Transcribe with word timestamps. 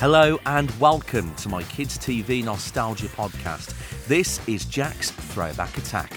Hello 0.00 0.38
and 0.46 0.70
welcome 0.78 1.34
to 1.34 1.48
my 1.48 1.64
Kids 1.64 1.98
TV 1.98 2.44
Nostalgia 2.44 3.08
podcast. 3.08 3.74
This 4.06 4.40
is 4.46 4.64
Jack's 4.64 5.10
Throwback 5.10 5.76
Attack. 5.76 6.16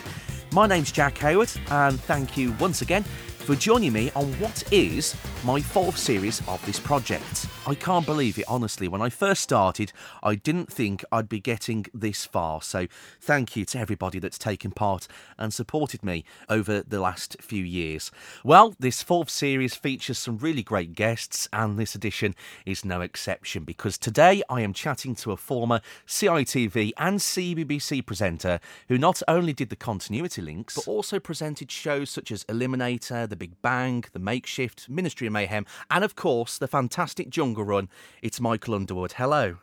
My 0.53 0.67
name's 0.67 0.91
Jack 0.91 1.17
Howard, 1.17 1.49
and 1.71 1.99
thank 2.01 2.37
you 2.37 2.51
once 2.59 2.83
again 2.83 3.03
for 3.41 3.55
joining 3.55 3.93
me 3.93 4.11
on 4.15 4.31
what 4.33 4.63
is 4.71 5.15
my 5.43 5.59
fourth 5.59 5.97
series 5.97 6.47
of 6.47 6.63
this 6.65 6.79
project. 6.79 7.47
I 7.65 7.73
can't 7.73 8.05
believe 8.05 8.37
it, 8.37 8.45
honestly. 8.47 8.87
When 8.87 9.01
I 9.01 9.09
first 9.09 9.41
started, 9.41 9.91
I 10.21 10.35
didn't 10.35 10.71
think 10.71 11.03
I'd 11.11 11.29
be 11.29 11.39
getting 11.39 11.85
this 11.93 12.25
far. 12.25 12.61
So, 12.61 12.87
thank 13.19 13.55
you 13.55 13.65
to 13.65 13.79
everybody 13.79 14.19
that's 14.19 14.37
taken 14.37 14.71
part 14.71 15.07
and 15.37 15.53
supported 15.53 16.03
me 16.03 16.23
over 16.49 16.81
the 16.81 16.99
last 16.99 17.37
few 17.41 17.63
years. 17.63 18.11
Well, 18.43 18.75
this 18.79 19.01
fourth 19.01 19.29
series 19.29 19.75
features 19.75 20.19
some 20.19 20.37
really 20.37 20.63
great 20.63 20.93
guests, 20.93 21.47
and 21.51 21.79
this 21.79 21.95
edition 21.95 22.35
is 22.65 22.85
no 22.85 23.01
exception 23.01 23.63
because 23.63 23.97
today 23.97 24.43
I 24.49 24.61
am 24.61 24.73
chatting 24.73 25.15
to 25.15 25.31
a 25.31 25.37
former 25.37 25.81
CITV 26.07 26.91
and 26.97 27.19
CBBC 27.19 28.05
presenter 28.05 28.59
who 28.87 28.97
not 28.97 29.21
only 29.27 29.53
did 29.53 29.69
the 29.69 29.75
continuity 29.75 30.41
links, 30.41 30.75
but 30.75 30.87
also 30.87 31.19
presented 31.19 31.71
shows 31.71 32.09
such 32.11 32.31
as 32.31 32.43
Eliminator, 32.45 33.30
The 33.31 33.37
Big 33.37 33.61
Bang, 33.61 34.03
The 34.11 34.19
Makeshift, 34.19 34.89
Ministry 34.89 35.25
of 35.25 35.31
Mayhem, 35.31 35.65
and 35.89 36.03
of 36.03 36.15
course, 36.15 36.57
the 36.57 36.67
fantastic 36.67 37.29
Jungle 37.29 37.63
Run. 37.63 37.87
It's 38.21 38.41
Michael 38.41 38.75
Underwood. 38.75 39.13
Hello. 39.13 39.55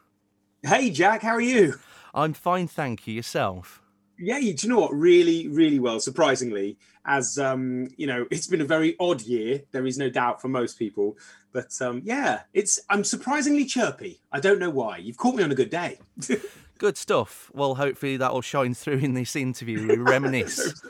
Hey, 0.62 0.88
Jack, 0.90 1.20
how 1.20 1.32
are 1.32 1.40
you? 1.40 1.74
I'm 2.14 2.32
fine, 2.32 2.66
thank 2.66 3.06
you. 3.06 3.12
Yourself? 3.12 3.82
Yeah, 4.18 4.38
you, 4.38 4.54
do 4.54 4.66
you 4.66 4.72
know 4.72 4.80
what? 4.80 4.94
Really, 4.94 5.48
really 5.48 5.78
well, 5.78 6.00
surprisingly. 6.00 6.78
As 7.04 7.38
um, 7.38 7.88
you 7.98 8.06
know, 8.06 8.26
it's 8.30 8.46
been 8.46 8.62
a 8.62 8.64
very 8.64 8.96
odd 8.98 9.20
year. 9.20 9.60
There 9.70 9.86
is 9.86 9.98
no 9.98 10.08
doubt 10.08 10.40
for 10.40 10.48
most 10.48 10.78
people, 10.78 11.18
but 11.52 11.70
um, 11.82 12.00
yeah, 12.02 12.40
it's. 12.54 12.80
I'm 12.88 13.04
surprisingly 13.04 13.66
chirpy. 13.66 14.22
I 14.32 14.40
don't 14.40 14.58
know 14.58 14.70
why. 14.70 14.96
You've 14.96 15.18
caught 15.18 15.34
me 15.34 15.42
on 15.42 15.52
a 15.52 15.54
good 15.54 15.70
day. 15.70 15.98
good 16.78 16.96
stuff. 16.96 17.50
Well, 17.52 17.74
hopefully 17.74 18.16
that 18.16 18.32
will 18.32 18.40
shine 18.40 18.72
through 18.72 18.98
in 18.98 19.12
this 19.12 19.36
interview. 19.36 19.86
We 19.86 19.96
reminisce 19.98 20.82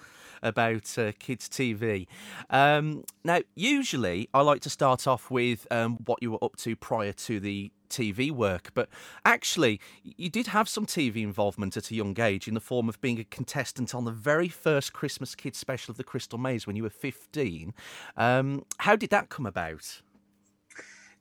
about 0.43 0.99
uh, 0.99 1.13
kids' 1.19 1.49
TV. 1.49 2.07
Um, 2.51 3.05
now, 3.25 3.41
usually 3.55 4.29
I 4.35 4.43
like 4.43 4.61
to 4.63 4.71
start 4.71 5.07
off 5.07 5.31
with 5.31 5.67
um, 5.71 5.99
what 6.05 6.23
you 6.23 6.33
were 6.33 6.45
up 6.45 6.57
to 6.57 6.77
prior 6.77 7.13
to 7.13 7.41
the 7.41 7.71
TV 7.89 8.31
work, 8.31 8.71
but 8.75 8.89
actually, 9.25 9.81
you 10.03 10.29
did 10.29 10.49
have 10.49 10.69
some 10.69 10.87
TV 10.87 11.23
involvement 11.23 11.77
at 11.77 11.91
a 11.91 11.95
young 11.95 12.19
age 12.21 12.47
in 12.47 12.55
the 12.55 12.61
form 12.61 12.89
of 12.89 13.01
being 13.01 13.19
a 13.19 13.25
contestant 13.25 13.95
on 13.95 14.05
the 14.05 14.13
very 14.13 14.49
first 14.49 14.93
Christmas 14.93 15.35
Kids 15.35 15.59
special 15.59 15.93
of 15.93 15.97
the 15.97 16.05
Crystal 16.05 16.39
Maze 16.39 16.67
when 16.67 16.77
you 16.77 16.83
were 16.83 16.91
15. 16.91 17.73
Um, 18.17 18.65
how 18.79 18.97
did 18.97 19.11
that 19.11 19.29
come 19.29 19.47
about? 19.47 20.03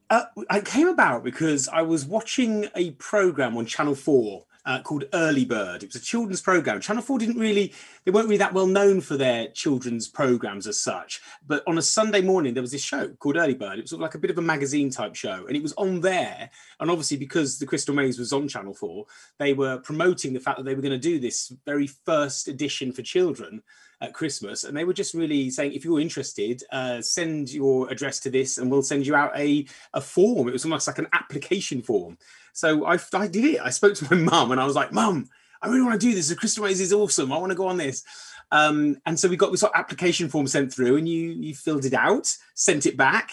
Uh, 0.09 0.25
it 0.51 0.65
came 0.65 0.87
about 0.87 1.23
because 1.23 1.67
I 1.67 1.81
was 1.81 2.05
watching 2.05 2.67
a 2.75 2.91
program 2.91 3.57
on 3.57 3.65
Channel 3.65 3.95
4 3.95 4.45
uh, 4.67 4.81
called 4.81 5.05
Early 5.13 5.45
Bird. 5.45 5.81
It 5.81 5.87
was 5.87 5.95
a 5.95 6.05
children's 6.05 6.41
program. 6.41 6.81
Channel 6.81 7.01
4 7.01 7.17
didn't 7.19 7.39
really, 7.39 7.73
they 8.03 8.11
weren't 8.11 8.27
really 8.27 8.37
that 8.37 8.53
well 8.53 8.67
known 8.67 8.99
for 8.99 9.15
their 9.15 9.47
children's 9.47 10.09
programs 10.09 10.67
as 10.67 10.77
such. 10.77 11.21
But 11.47 11.63
on 11.65 11.77
a 11.77 11.81
Sunday 11.81 12.21
morning, 12.21 12.53
there 12.53 12.61
was 12.61 12.73
this 12.73 12.83
show 12.83 13.07
called 13.19 13.37
Early 13.37 13.55
Bird. 13.55 13.79
It 13.79 13.83
was 13.83 13.91
sort 13.91 13.99
of 13.99 14.03
like 14.03 14.15
a 14.15 14.19
bit 14.19 14.29
of 14.29 14.37
a 14.37 14.41
magazine 14.41 14.89
type 14.89 15.15
show. 15.15 15.47
And 15.47 15.55
it 15.55 15.63
was 15.63 15.73
on 15.73 16.01
there. 16.01 16.49
And 16.81 16.91
obviously, 16.91 17.15
because 17.15 17.57
the 17.57 17.65
Crystal 17.65 17.95
Maze 17.95 18.19
was 18.19 18.33
on 18.33 18.49
Channel 18.49 18.73
4, 18.73 19.05
they 19.39 19.53
were 19.53 19.77
promoting 19.79 20.33
the 20.33 20.41
fact 20.41 20.57
that 20.57 20.63
they 20.63 20.75
were 20.75 20.81
going 20.81 20.91
to 20.91 20.99
do 20.99 21.17
this 21.17 21.53
very 21.65 21.87
first 21.87 22.49
edition 22.49 22.91
for 22.91 23.01
children 23.01 23.63
at 24.01 24.13
Christmas, 24.13 24.63
and 24.63 24.77
they 24.77 24.85
were 24.85 24.93
just 24.93 25.13
really 25.13 25.49
saying, 25.49 25.73
if 25.73 25.83
you're 25.83 25.99
interested, 25.99 26.61
uh, 26.71 27.01
send 27.01 27.51
your 27.51 27.89
address 27.89 28.19
to 28.19 28.29
this, 28.29 28.57
and 28.57 28.69
we'll 28.69 28.83
send 28.83 29.07
you 29.07 29.15
out 29.15 29.35
a 29.35 29.65
a 29.93 30.01
form. 30.01 30.47
It 30.47 30.53
was 30.53 30.65
almost 30.65 30.87
like 30.87 30.99
an 30.99 31.07
application 31.13 31.81
form. 31.81 32.17
So 32.57 32.85
I, 32.85 32.97
I 33.13 33.27
did 33.27 33.45
it. 33.45 33.61
I 33.61 33.69
spoke 33.69 33.93
to 33.95 34.07
my 34.09 34.17
mum 34.19 34.51
and 34.51 34.59
I 34.59 34.65
was 34.65 34.75
like, 34.75 34.91
Mum, 34.91 35.29
I 35.61 35.67
really 35.67 35.83
want 35.83 36.01
to 36.01 36.07
do 36.07 36.15
this. 36.15 36.29
The 36.29 36.35
Crystal 36.35 36.63
Maze 36.63 36.81
is 36.81 36.91
awesome. 36.91 37.31
I 37.31 37.37
want 37.37 37.51
to 37.51 37.55
go 37.55 37.67
on 37.67 37.77
this. 37.77 38.03
Um, 38.51 38.97
and 39.05 39.19
so 39.19 39.29
we 39.29 39.37
got 39.37 39.51
this 39.51 39.63
application 39.75 40.27
form 40.27 40.47
sent 40.47 40.73
through 40.73 40.97
and 40.97 41.07
you 41.07 41.33
you 41.33 41.53
filled 41.53 41.85
it 41.85 41.93
out, 41.93 42.27
sent 42.55 42.87
it 42.87 42.97
back. 42.97 43.31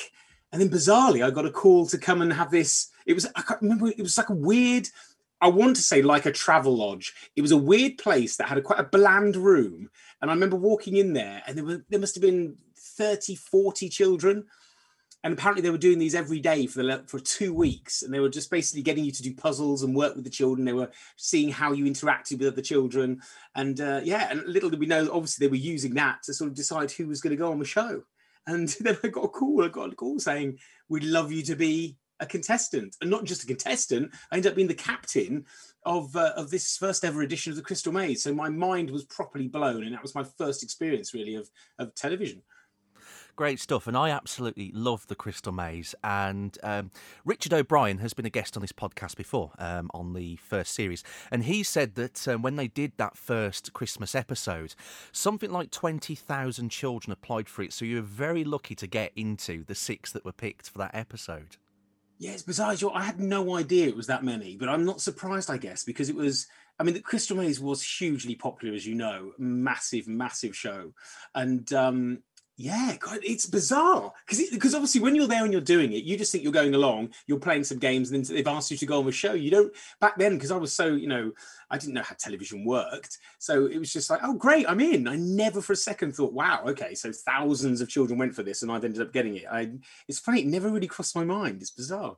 And 0.52 0.60
then 0.60 0.68
bizarrely, 0.68 1.24
I 1.24 1.30
got 1.30 1.46
a 1.46 1.50
call 1.50 1.86
to 1.86 1.96
come 1.96 2.20
and 2.20 2.34
have 2.34 2.50
this. 2.50 2.90
It 3.06 3.14
was, 3.14 3.26
I 3.34 3.40
can't 3.40 3.62
remember, 3.62 3.88
it 3.88 4.02
was 4.02 4.18
like 4.18 4.28
a 4.28 4.34
weird, 4.34 4.88
I 5.40 5.48
want 5.48 5.76
to 5.76 5.82
say 5.82 6.02
like 6.02 6.26
a 6.26 6.32
travel 6.32 6.76
lodge. 6.76 7.14
It 7.34 7.40
was 7.40 7.52
a 7.52 7.56
weird 7.56 7.96
place 7.96 8.36
that 8.36 8.48
had 8.48 8.58
a 8.58 8.62
quite 8.62 8.80
a 8.80 8.84
bland 8.84 9.36
room. 9.36 9.88
And 10.20 10.30
I 10.30 10.34
remember 10.34 10.56
walking 10.56 10.98
in 10.98 11.14
there 11.14 11.42
and 11.46 11.56
there 11.56 11.64
were, 11.64 11.84
there 11.88 12.00
must 12.00 12.14
have 12.14 12.22
been 12.22 12.56
30, 12.76 13.36
40 13.36 13.88
children 13.88 14.44
and 15.24 15.32
apparently 15.32 15.62
they 15.62 15.70
were 15.70 15.78
doing 15.78 15.98
these 15.98 16.14
every 16.14 16.38
day 16.38 16.66
for 16.66 16.82
the 16.82 17.02
for 17.06 17.18
two 17.18 17.54
weeks 17.54 18.02
and 18.02 18.12
they 18.12 18.20
were 18.20 18.28
just 18.28 18.50
basically 18.50 18.82
getting 18.82 19.04
you 19.04 19.10
to 19.10 19.22
do 19.22 19.34
puzzles 19.34 19.82
and 19.82 19.96
work 19.96 20.14
with 20.14 20.24
the 20.24 20.30
children. 20.30 20.66
They 20.66 20.74
were 20.74 20.90
seeing 21.16 21.50
how 21.50 21.72
you 21.72 21.86
interacted 21.86 22.38
with 22.38 22.52
other 22.52 22.62
children. 22.62 23.20
And 23.56 23.80
uh, 23.80 24.02
yeah 24.04 24.30
and 24.30 24.42
little 24.44 24.68
did 24.68 24.78
we 24.78 24.86
know 24.86 25.08
obviously 25.10 25.46
they 25.46 25.50
were 25.50 25.56
using 25.56 25.94
that 25.94 26.22
to 26.24 26.34
sort 26.34 26.50
of 26.50 26.54
decide 26.54 26.90
who 26.90 27.08
was 27.08 27.22
going 27.22 27.30
to 27.30 27.42
go 27.42 27.50
on 27.50 27.58
the 27.58 27.64
show. 27.64 28.02
And 28.46 28.68
then 28.80 28.98
i 29.02 29.08
got 29.08 29.24
a 29.24 29.28
call 29.28 29.64
i 29.64 29.68
got 29.68 29.92
a 29.92 29.96
call 29.96 30.18
saying 30.18 30.58
we'd 30.90 31.04
love 31.04 31.32
you 31.32 31.42
to 31.44 31.56
be 31.56 31.96
a 32.20 32.26
contestant. 32.26 32.94
And 33.00 33.10
not 33.10 33.24
just 33.24 33.44
a 33.44 33.46
contestant 33.46 34.10
i 34.30 34.36
ended 34.36 34.52
up 34.52 34.56
being 34.56 34.68
the 34.68 34.74
captain 34.74 35.46
of 35.86 36.14
uh, 36.14 36.34
of 36.36 36.50
this 36.50 36.76
first 36.76 37.02
ever 37.02 37.22
edition 37.22 37.50
of 37.50 37.56
the 37.56 37.62
crystal 37.62 37.94
maze. 37.94 38.22
So 38.22 38.34
my 38.34 38.50
mind 38.50 38.90
was 38.90 39.04
properly 39.06 39.48
blown 39.48 39.84
and 39.84 39.94
that 39.94 40.02
was 40.02 40.14
my 40.14 40.24
first 40.36 40.62
experience 40.62 41.14
really 41.14 41.36
of 41.36 41.48
of 41.78 41.94
television 41.94 42.42
Great 43.36 43.58
stuff, 43.58 43.88
and 43.88 43.96
I 43.96 44.10
absolutely 44.10 44.70
love 44.72 45.08
the 45.08 45.16
Crystal 45.16 45.50
Maze. 45.50 45.92
And 46.04 46.56
um, 46.62 46.92
Richard 47.24 47.52
O'Brien 47.52 47.98
has 47.98 48.14
been 48.14 48.24
a 48.26 48.30
guest 48.30 48.56
on 48.56 48.60
this 48.60 48.70
podcast 48.70 49.16
before 49.16 49.50
um, 49.58 49.90
on 49.92 50.12
the 50.12 50.36
first 50.36 50.72
series, 50.72 51.02
and 51.32 51.42
he 51.42 51.64
said 51.64 51.96
that 51.96 52.28
um, 52.28 52.42
when 52.42 52.54
they 52.54 52.68
did 52.68 52.92
that 52.98 53.16
first 53.16 53.72
Christmas 53.72 54.14
episode, 54.14 54.76
something 55.10 55.50
like 55.50 55.72
twenty 55.72 56.14
thousand 56.14 56.68
children 56.68 57.10
applied 57.10 57.48
for 57.48 57.62
it. 57.62 57.72
So 57.72 57.84
you 57.84 57.96
were 57.96 58.02
very 58.02 58.44
lucky 58.44 58.76
to 58.76 58.86
get 58.86 59.10
into 59.16 59.64
the 59.64 59.74
six 59.74 60.12
that 60.12 60.24
were 60.24 60.30
picked 60.30 60.70
for 60.70 60.78
that 60.78 60.94
episode. 60.94 61.56
Yeah, 62.18 62.30
it's 62.30 62.44
bizarre. 62.44 62.76
I 62.94 63.02
had 63.02 63.18
no 63.18 63.56
idea 63.56 63.88
it 63.88 63.96
was 63.96 64.06
that 64.06 64.22
many, 64.22 64.56
but 64.56 64.68
I'm 64.68 64.84
not 64.84 65.00
surprised, 65.00 65.50
I 65.50 65.56
guess, 65.56 65.82
because 65.82 66.08
it 66.08 66.14
was. 66.14 66.46
I 66.78 66.84
mean, 66.84 66.94
the 66.94 67.00
Crystal 67.00 67.36
Maze 67.36 67.60
was 67.60 67.82
hugely 67.82 68.36
popular, 68.36 68.74
as 68.74 68.86
you 68.86 68.94
know, 68.94 69.32
massive, 69.38 70.06
massive 70.06 70.56
show, 70.56 70.92
and 71.34 71.72
um, 71.72 72.22
yeah, 72.56 72.96
God, 73.00 73.18
it's 73.24 73.46
bizarre 73.46 74.12
because 74.26 74.48
because 74.50 74.74
obviously 74.74 75.00
when 75.00 75.16
you're 75.16 75.26
there 75.26 75.42
and 75.42 75.52
you're 75.52 75.60
doing 75.60 75.92
it, 75.92 76.04
you 76.04 76.16
just 76.16 76.30
think 76.30 76.44
you're 76.44 76.52
going 76.52 76.74
along, 76.74 77.12
you're 77.26 77.40
playing 77.40 77.64
some 77.64 77.78
games, 77.78 78.10
and 78.10 78.24
then 78.24 78.34
they've 78.34 78.46
asked 78.46 78.70
you 78.70 78.76
to 78.76 78.86
go 78.86 79.00
on 79.00 79.08
a 79.08 79.12
show. 79.12 79.32
You 79.32 79.50
don't 79.50 79.76
back 80.00 80.16
then 80.16 80.34
because 80.34 80.52
I 80.52 80.56
was 80.56 80.72
so 80.72 80.86
you 80.86 81.08
know 81.08 81.32
I 81.68 81.78
didn't 81.78 81.94
know 81.94 82.02
how 82.02 82.14
television 82.16 82.64
worked, 82.64 83.18
so 83.40 83.66
it 83.66 83.78
was 83.78 83.92
just 83.92 84.08
like, 84.08 84.20
oh 84.22 84.34
great, 84.34 84.68
I'm 84.68 84.80
in. 84.80 85.08
I 85.08 85.16
never 85.16 85.60
for 85.60 85.72
a 85.72 85.76
second 85.76 86.12
thought, 86.12 86.32
wow, 86.32 86.62
okay, 86.68 86.94
so 86.94 87.10
thousands 87.10 87.80
of 87.80 87.88
children 87.88 88.20
went 88.20 88.36
for 88.36 88.44
this, 88.44 88.62
and 88.62 88.70
I've 88.70 88.84
ended 88.84 89.02
up 89.02 89.12
getting 89.12 89.34
it. 89.34 89.46
I 89.50 89.72
it's 90.06 90.20
funny, 90.20 90.42
it 90.42 90.46
never 90.46 90.68
really 90.68 90.86
crossed 90.86 91.16
my 91.16 91.24
mind. 91.24 91.60
It's 91.60 91.72
bizarre. 91.72 92.16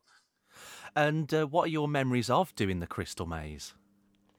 And 0.94 1.32
uh, 1.32 1.46
what 1.46 1.64
are 1.64 1.70
your 1.70 1.88
memories 1.88 2.28
of 2.28 2.54
doing 2.56 2.80
the 2.80 2.86
Crystal 2.86 3.26
Maze? 3.26 3.72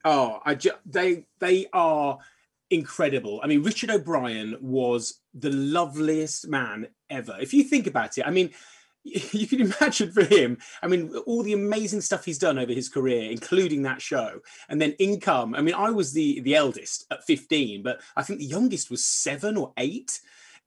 Oh, 0.05 0.41
I 0.45 0.53
ju- 0.53 0.71
they 0.85 1.25
they 1.39 1.65
are 1.73 2.19
incredible. 2.69 3.39
I 3.43 3.47
mean, 3.47 3.63
Richard 3.63 3.89
O'Brien 3.89 4.57
was 4.61 5.21
the 5.33 5.51
loveliest 5.51 6.47
man 6.47 6.87
ever. 7.09 7.37
If 7.39 7.53
you 7.53 7.63
think 7.63 7.87
about 7.87 8.17
it, 8.17 8.27
I 8.27 8.31
mean, 8.31 8.51
you 9.03 9.47
can 9.47 9.61
imagine 9.61 10.11
for 10.11 10.23
him, 10.23 10.57
I 10.81 10.87
mean, 10.87 11.15
all 11.25 11.43
the 11.43 11.53
amazing 11.53 12.01
stuff 12.01 12.25
he's 12.25 12.39
done 12.39 12.59
over 12.59 12.73
his 12.73 12.89
career, 12.89 13.31
including 13.31 13.83
that 13.83 14.01
show, 14.01 14.39
and 14.69 14.81
then 14.81 14.91
income. 14.99 15.55
I 15.55 15.61
mean, 15.61 15.75
I 15.75 15.89
was 15.91 16.13
the 16.13 16.41
the 16.41 16.55
eldest 16.55 17.05
at 17.11 17.23
15, 17.23 17.83
but 17.83 18.01
I 18.15 18.23
think 18.23 18.39
the 18.39 18.45
youngest 18.45 18.91
was 18.91 19.05
seven 19.05 19.55
or 19.55 19.73
eight 19.77 20.19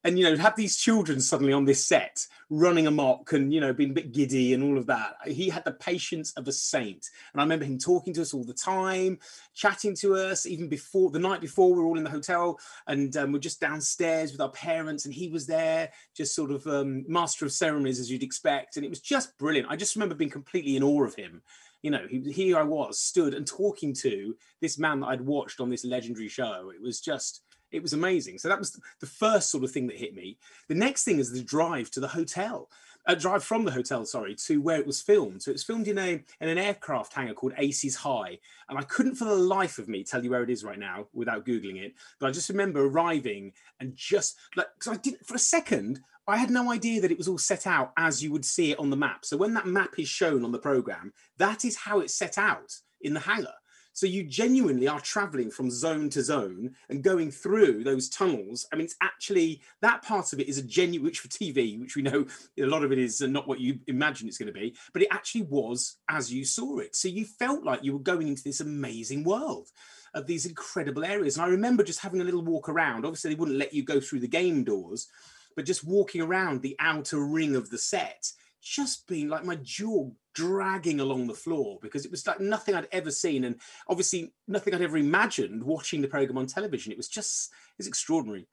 and 0.05 0.19
you 0.19 0.25
know 0.25 0.37
have 0.37 0.57
these 0.57 0.77
children 0.77 1.21
suddenly 1.21 1.53
on 1.53 1.65
this 1.65 1.85
set 1.85 2.27
running 2.49 2.87
amok 2.87 3.33
and 3.33 3.53
you 3.53 3.61
know 3.61 3.73
being 3.73 3.91
a 3.91 3.95
bit 3.95 4.13
giddy 4.13 4.55
and 4.55 4.63
all 4.63 4.77
of 4.77 4.87
that. 4.87 5.17
He 5.27 5.49
had 5.49 5.65
the 5.65 5.73
patience 5.73 6.33
of 6.33 6.49
a 6.49 6.53
saint. 6.53 7.09
And 7.33 7.41
i 7.41 7.45
remember 7.45 7.65
him 7.65 7.79
talking 7.79 8.13
to 8.15 8.23
us 8.23 8.35
all 8.35 8.45
the 8.45 8.53
time 8.53 9.19
chatting 9.55 9.95
to 9.97 10.15
us 10.15 10.47
even 10.47 10.69
before 10.69 11.11
the 11.11 11.19
night 11.19 11.41
before 11.41 11.73
we 11.73 11.81
were 11.81 11.87
all 11.87 11.99
in 11.99 12.05
the 12.05 12.11
hotel 12.11 12.59
and 12.87 13.17
um, 13.17 13.33
we're 13.33 13.39
just 13.39 13.61
downstairs 13.61 14.33
with 14.33 14.41
our 14.41 14.51
parents 14.51 15.05
and 15.05 15.15
he 15.15 15.29
was 15.29 15.47
there 15.47 15.91
just 16.15 16.35
sort 16.35 16.51
of 16.51 16.67
um, 16.67 17.05
master 17.09 17.45
of 17.45 17.53
ceremonies 17.53 18.01
as 18.01 18.11
you'd 18.11 18.23
expect. 18.23 18.77
And 18.77 18.85
it 18.85 18.91
was 18.91 19.01
just 19.01 19.37
brilliant. 19.39 19.69
I 19.71 19.77
just 19.77 19.97
remember 19.97 20.15
being 20.15 20.31
completely 20.31 20.77
in 20.77 20.83
awe 20.83 21.05
of 21.05 21.15
him. 21.15 21.43
You 21.83 21.91
know, 21.91 22.07
here 22.11 22.59
I 22.59 22.63
was, 22.63 23.01
stood 23.01 23.33
and 23.33 23.47
talking 23.47 23.95
to 23.95 24.37
this 24.61 24.79
man 24.79 25.01
that 25.01 25.07
I'd 25.07 25.23
watched 25.23 25.61
on 25.61 25.71
this 25.71 25.85
legendary 25.85 26.29
show. 26.29 26.71
It 26.75 26.83
was 26.83 27.01
just, 27.01 27.43
it 27.73 27.83
was 27.83 27.93
amazing. 27.93 28.39
So 28.39 28.49
that 28.49 28.59
was 28.59 28.79
the 29.01 29.07
first 29.07 29.51
sort 29.51 29.65
of 29.65 29.71
thing 29.71 29.87
that 29.89 29.97
hit 29.97 30.15
me. 30.15 30.39
The 30.69 30.75
next 30.75 31.05
thing 31.05 31.19
is 31.19 31.31
the 31.31 31.43
drive 31.43 31.91
to 31.93 32.01
the 32.01 32.09
hotel. 32.09 32.69
a 33.07 33.17
drive 33.17 33.43
from 33.43 33.65
the 33.65 33.71
hotel, 33.71 34.05
sorry, 34.05 34.35
to 34.35 34.61
where 34.61 34.79
it 34.79 34.87
was 34.87 35.01
filmed. 35.01 35.43
So 35.43 35.51
it 35.51 35.55
was 35.55 35.65
filmed 35.65 35.89
in 35.89 35.99
a 35.99 36.23
in 36.41 36.49
an 36.49 36.59
aircraft 36.59 37.15
hangar 37.15 37.35
called 37.35 37.55
Aces 37.57 37.97
High, 37.97 38.39
and 38.69 38.79
I 38.79 38.83
couldn't 38.83 39.17
for 39.17 39.25
the 39.25 39.35
life 39.35 39.79
of 39.79 39.89
me 39.89 40.05
tell 40.05 40.23
you 40.23 40.31
where 40.31 40.43
it 40.43 40.51
is 40.51 40.65
right 40.65 40.79
now 40.79 41.07
without 41.13 41.47
googling 41.47 41.83
it. 41.83 41.95
But 42.19 42.29
I 42.29 42.33
just 42.33 42.49
remember 42.51 42.85
arriving 42.85 43.53
and 43.81 43.97
just 43.97 44.37
like 44.57 44.67
because 44.79 44.93
I 44.93 45.01
didn't 45.01 45.27
for 45.27 45.35
a 45.35 45.39
second. 45.39 46.01
I 46.29 46.37
had 46.37 46.51
no 46.51 46.71
idea 46.71 47.01
that 47.01 47.11
it 47.11 47.19
was 47.19 47.27
all 47.27 47.39
set 47.39 47.67
out 47.67 47.93
as 47.97 48.23
you 48.23 48.31
would 48.31 48.45
see 48.45 48.71
it 48.71 48.79
on 48.79 48.91
the 48.91 48.97
map. 48.97 49.25
So 49.25 49.37
when 49.37 49.55
that 49.55 49.67
map 49.67 49.99
is 49.99 50.09
shown 50.09 50.45
on 50.45 50.53
the 50.53 50.61
program, 50.61 51.13
that 51.39 51.65
is 51.65 51.77
how 51.77 51.99
it's 51.99 52.15
set 52.15 52.39
out 52.39 52.73
in 53.01 53.15
the 53.15 53.21
hangar. 53.21 53.55
So 53.93 54.07
you 54.07 54.25
genuinely 54.25 54.89
are 54.89 55.01
traveling 55.01 55.51
from 55.51 55.71
zone 55.71 56.09
to 56.11 56.23
zone 56.23 56.75
and 56.89 57.03
going 57.03 57.31
through 57.31 57.85
those 57.85 58.09
tunnels. 58.09 58.67
I 58.73 58.77
mean, 58.77 58.85
it's 58.85 58.97
actually 59.03 59.63
that 59.83 60.03
part 60.03 60.33
of 60.33 60.41
it 60.41 60.49
is 60.49 60.59
a 60.59 60.63
genuine, 60.63 61.05
which 61.05 61.21
for 61.21 61.29
TV, 61.29 61.79
which 61.81 61.97
we 61.97 62.03
know 62.03 62.27
a 62.59 62.67
lot 62.67 62.85
of 62.85 62.93
it 62.93 62.99
is 62.99 63.21
not 63.21 63.49
what 63.49 63.61
you 63.61 63.79
imagine 63.89 64.29
it's 64.29 64.39
going 64.39 64.53
to 64.53 64.59
be, 64.59 64.75
but 64.93 65.03
it 65.03 65.09
actually 65.11 65.43
was 65.43 65.97
as 66.09 66.33
you 66.33 66.45
saw 66.45 66.79
it. 66.79 66.95
So 66.95 67.09
you 67.09 67.25
felt 67.25 67.65
like 67.65 67.85
you 67.85 67.93
were 67.93 67.99
going 67.99 68.29
into 68.29 68.45
this 68.45 68.61
amazing 68.61 69.25
world 69.25 69.69
of 70.15 70.27
these 70.27 70.47
incredible 70.47 71.05
areas. 71.05 71.37
And 71.37 71.45
I 71.45 71.49
remember 71.49 71.85
just 71.85 72.01
having 72.01 72.21
a 72.21 72.25
little 72.25 72.43
walk 72.43 72.69
around. 72.69 73.05
Obviously, 73.05 73.31
they 73.31 73.39
wouldn't 73.39 73.59
let 73.59 73.75
you 73.75 73.83
go 73.83 74.01
through 74.01 74.21
the 74.21 74.29
game 74.29 74.65
doors, 74.65 75.09
but 75.57 75.65
just 75.65 75.85
walking 75.85 76.23
around 76.23 76.63
the 76.63 76.77
outer 76.79 77.25
ring 77.25 77.57
of 77.57 77.71
the 77.71 77.79
set 77.79 78.33
just 78.63 79.07
being 79.07 79.29
like 79.29 79.45
my 79.45 79.57
jaw 79.63 80.11
dragging 80.35 81.01
along 81.01 81.27
the 81.27 81.35
floor 81.35 81.79
because 81.83 82.05
it 82.05 82.11
was 82.11 82.27
like 82.27 82.41
nothing 82.41 82.75
I'd 82.75 82.89
ever 82.93 83.11
seen 83.11 83.45
and 83.45 83.57
obviously 83.89 84.33
nothing 84.47 84.75
I'd 84.75 84.83
ever 84.83 84.97
imagined 84.97 85.63
watching 85.63 86.01
the 86.01 86.09
program 86.09 86.39
on 86.39 86.47
television. 86.47 86.93
It 86.93 86.99
was 86.99 87.09
just 87.09 87.53
it's 87.79 87.89
extraordinary 87.89 88.47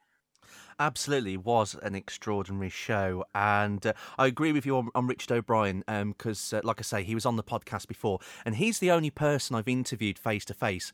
absolutely 0.79 1.38
was 1.38 1.75
an 1.81 1.95
extraordinary 1.95 2.69
show. 2.69 3.25
And 3.33 3.85
uh, 3.85 3.94
I 4.18 4.27
agree 4.27 4.51
with 4.51 4.65
you 4.65 4.77
on, 4.77 4.89
on 4.95 5.07
Richard 5.07 5.31
O'Brien 5.31 5.83
because, 5.88 6.53
um, 6.53 6.59
uh, 6.59 6.62
like 6.63 6.79
I 6.79 6.83
say, 6.83 7.03
he 7.03 7.15
was 7.15 7.25
on 7.25 7.35
the 7.35 7.44
podcast 7.44 7.88
before, 7.88 8.19
and 8.45 8.56
he's 8.56 8.79
the 8.79 8.91
only 8.91 9.09
person 9.09 9.56
I've 9.56 9.68
interviewed 9.68 10.19
face 10.19 10.45
to 10.45 10.53
face, 10.53 10.91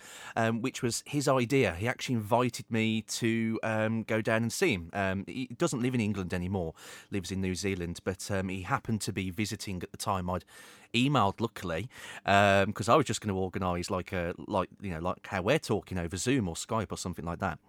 which 0.59 0.81
was 0.81 1.03
his 1.05 1.27
idea. 1.27 1.75
He 1.75 1.87
actually 1.87 2.15
invited 2.15 2.65
me 2.69 3.01
to 3.01 3.59
um, 3.63 4.03
go 4.03 4.21
down 4.21 4.43
and 4.43 4.51
see 4.51 4.73
him. 4.73 4.89
Um, 4.93 5.23
he 5.27 5.49
doesn't 5.57 5.81
live 5.81 5.95
in 5.95 6.01
England 6.01 6.33
anymore, 6.33 6.73
lives 7.11 7.31
in 7.31 7.41
New 7.41 7.55
Zealand, 7.55 7.99
but 8.03 8.29
um, 8.31 8.49
he 8.49 8.61
happened 8.61 9.01
to 9.01 9.13
be 9.13 9.29
visiting 9.29 9.81
at 9.83 9.91
the 9.91 9.97
time. 9.97 10.29
I'd 10.29 10.45
emailed 10.93 11.39
luckily 11.39 11.89
because 12.23 12.89
um, 12.89 12.93
I 12.93 12.95
was 12.95 13.05
just 13.05 13.21
going 13.21 13.33
to 13.33 13.39
organise 13.39 13.89
like 13.89 14.11
a 14.13 14.33
like 14.47 14.69
you 14.81 14.91
know 14.91 14.99
like 14.99 15.25
how 15.27 15.41
we're 15.41 15.59
talking 15.59 15.97
over 15.97 16.17
Zoom 16.17 16.47
or 16.47 16.55
Skype 16.55 16.91
or 16.91 16.97
something 16.97 17.25
like 17.25 17.39
that, 17.39 17.59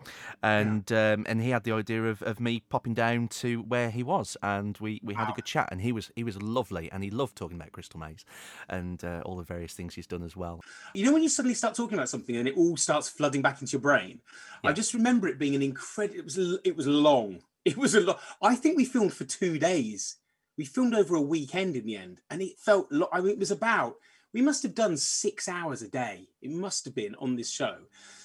and 0.43 0.89
yeah. 0.91 1.13
um, 1.13 1.27
and 1.29 1.43
he 1.43 1.51
had 1.51 1.65
the 1.65 1.73
idea 1.73 2.05
of, 2.05 2.23
of 2.23 2.41
me 2.41 2.63
popping 2.69 2.95
down 2.95 3.29
to 3.29 3.63
where 3.63 3.91
he 3.91 4.03
was, 4.03 4.37
and 4.43 4.77
we, 4.79 5.01
we 5.03 5.15
had 5.15 5.25
wow. 5.25 5.33
a 5.33 5.37
good 5.37 5.45
chat, 5.45 5.69
and 5.71 5.81
he 5.81 5.93
was 5.93 6.11
he 6.17 6.25
was 6.25 6.41
lovely, 6.41 6.91
and 6.93 7.03
he 7.03 7.11
loved 7.11 7.37
talking 7.37 7.57
about 7.57 7.73
Crystal 7.73 7.99
Maze 7.99 8.25
and 8.69 9.05
uh, 9.05 9.23
all 9.25 9.37
the 9.37 9.43
various 9.43 9.73
things 9.73 9.95
he's 9.95 10.07
done 10.07 10.23
as 10.23 10.37
well. 10.37 10.61
You 10.95 11.07
know 11.07 11.13
when 11.13 11.23
you 11.23 11.29
suddenly 11.29 11.55
start 11.55 11.75
talking 11.75 11.99
about 11.99 12.09
something 12.09 12.37
and 12.37 12.49
it 12.49 12.57
all 12.57 12.77
starts 12.77 13.09
flooding 13.09 13.43
back 13.43 13.61
into 13.61 13.73
your 13.73 13.81
brain, 13.81 14.21
yeah. 14.63 14.71
I 14.71 14.73
just 14.73 14.95
remember 14.95 15.29
it 15.29 15.39
being 15.39 15.55
an 15.55 15.63
incredible. 15.63 16.19
It 16.19 16.25
was 16.25 16.39
it 16.65 16.77
was 16.77 16.87
long. 16.87 17.41
It 17.65 17.79
was 17.79 17.95
a 17.95 18.01
lot. 18.01 18.21
I 18.43 18.55
think 18.55 18.77
we 18.77 18.85
filmed 18.85 19.15
for 19.15 19.25
two 19.25 19.59
days 19.59 20.17
we 20.57 20.65
filmed 20.65 20.95
over 20.95 21.15
a 21.15 21.21
weekend 21.21 21.77
in 21.77 21.87
the 21.87 21.97
end, 21.97 22.21
and 22.31 22.43
it 22.43 22.59
felt. 22.59 22.93
I 23.13 23.21
mean, 23.21 23.31
it 23.31 23.39
was 23.39 23.51
about. 23.51 23.97
We 24.33 24.43
must 24.43 24.65
have 24.65 24.75
done 24.75 24.97
six 24.97 25.49
hours 25.49 25.81
a 25.83 25.89
day. 25.89 26.29
It 26.43 26.51
must 26.51 26.85
have 26.87 26.95
been 26.95 27.15
on 27.17 27.37
this 27.37 27.51
show, 27.51 27.77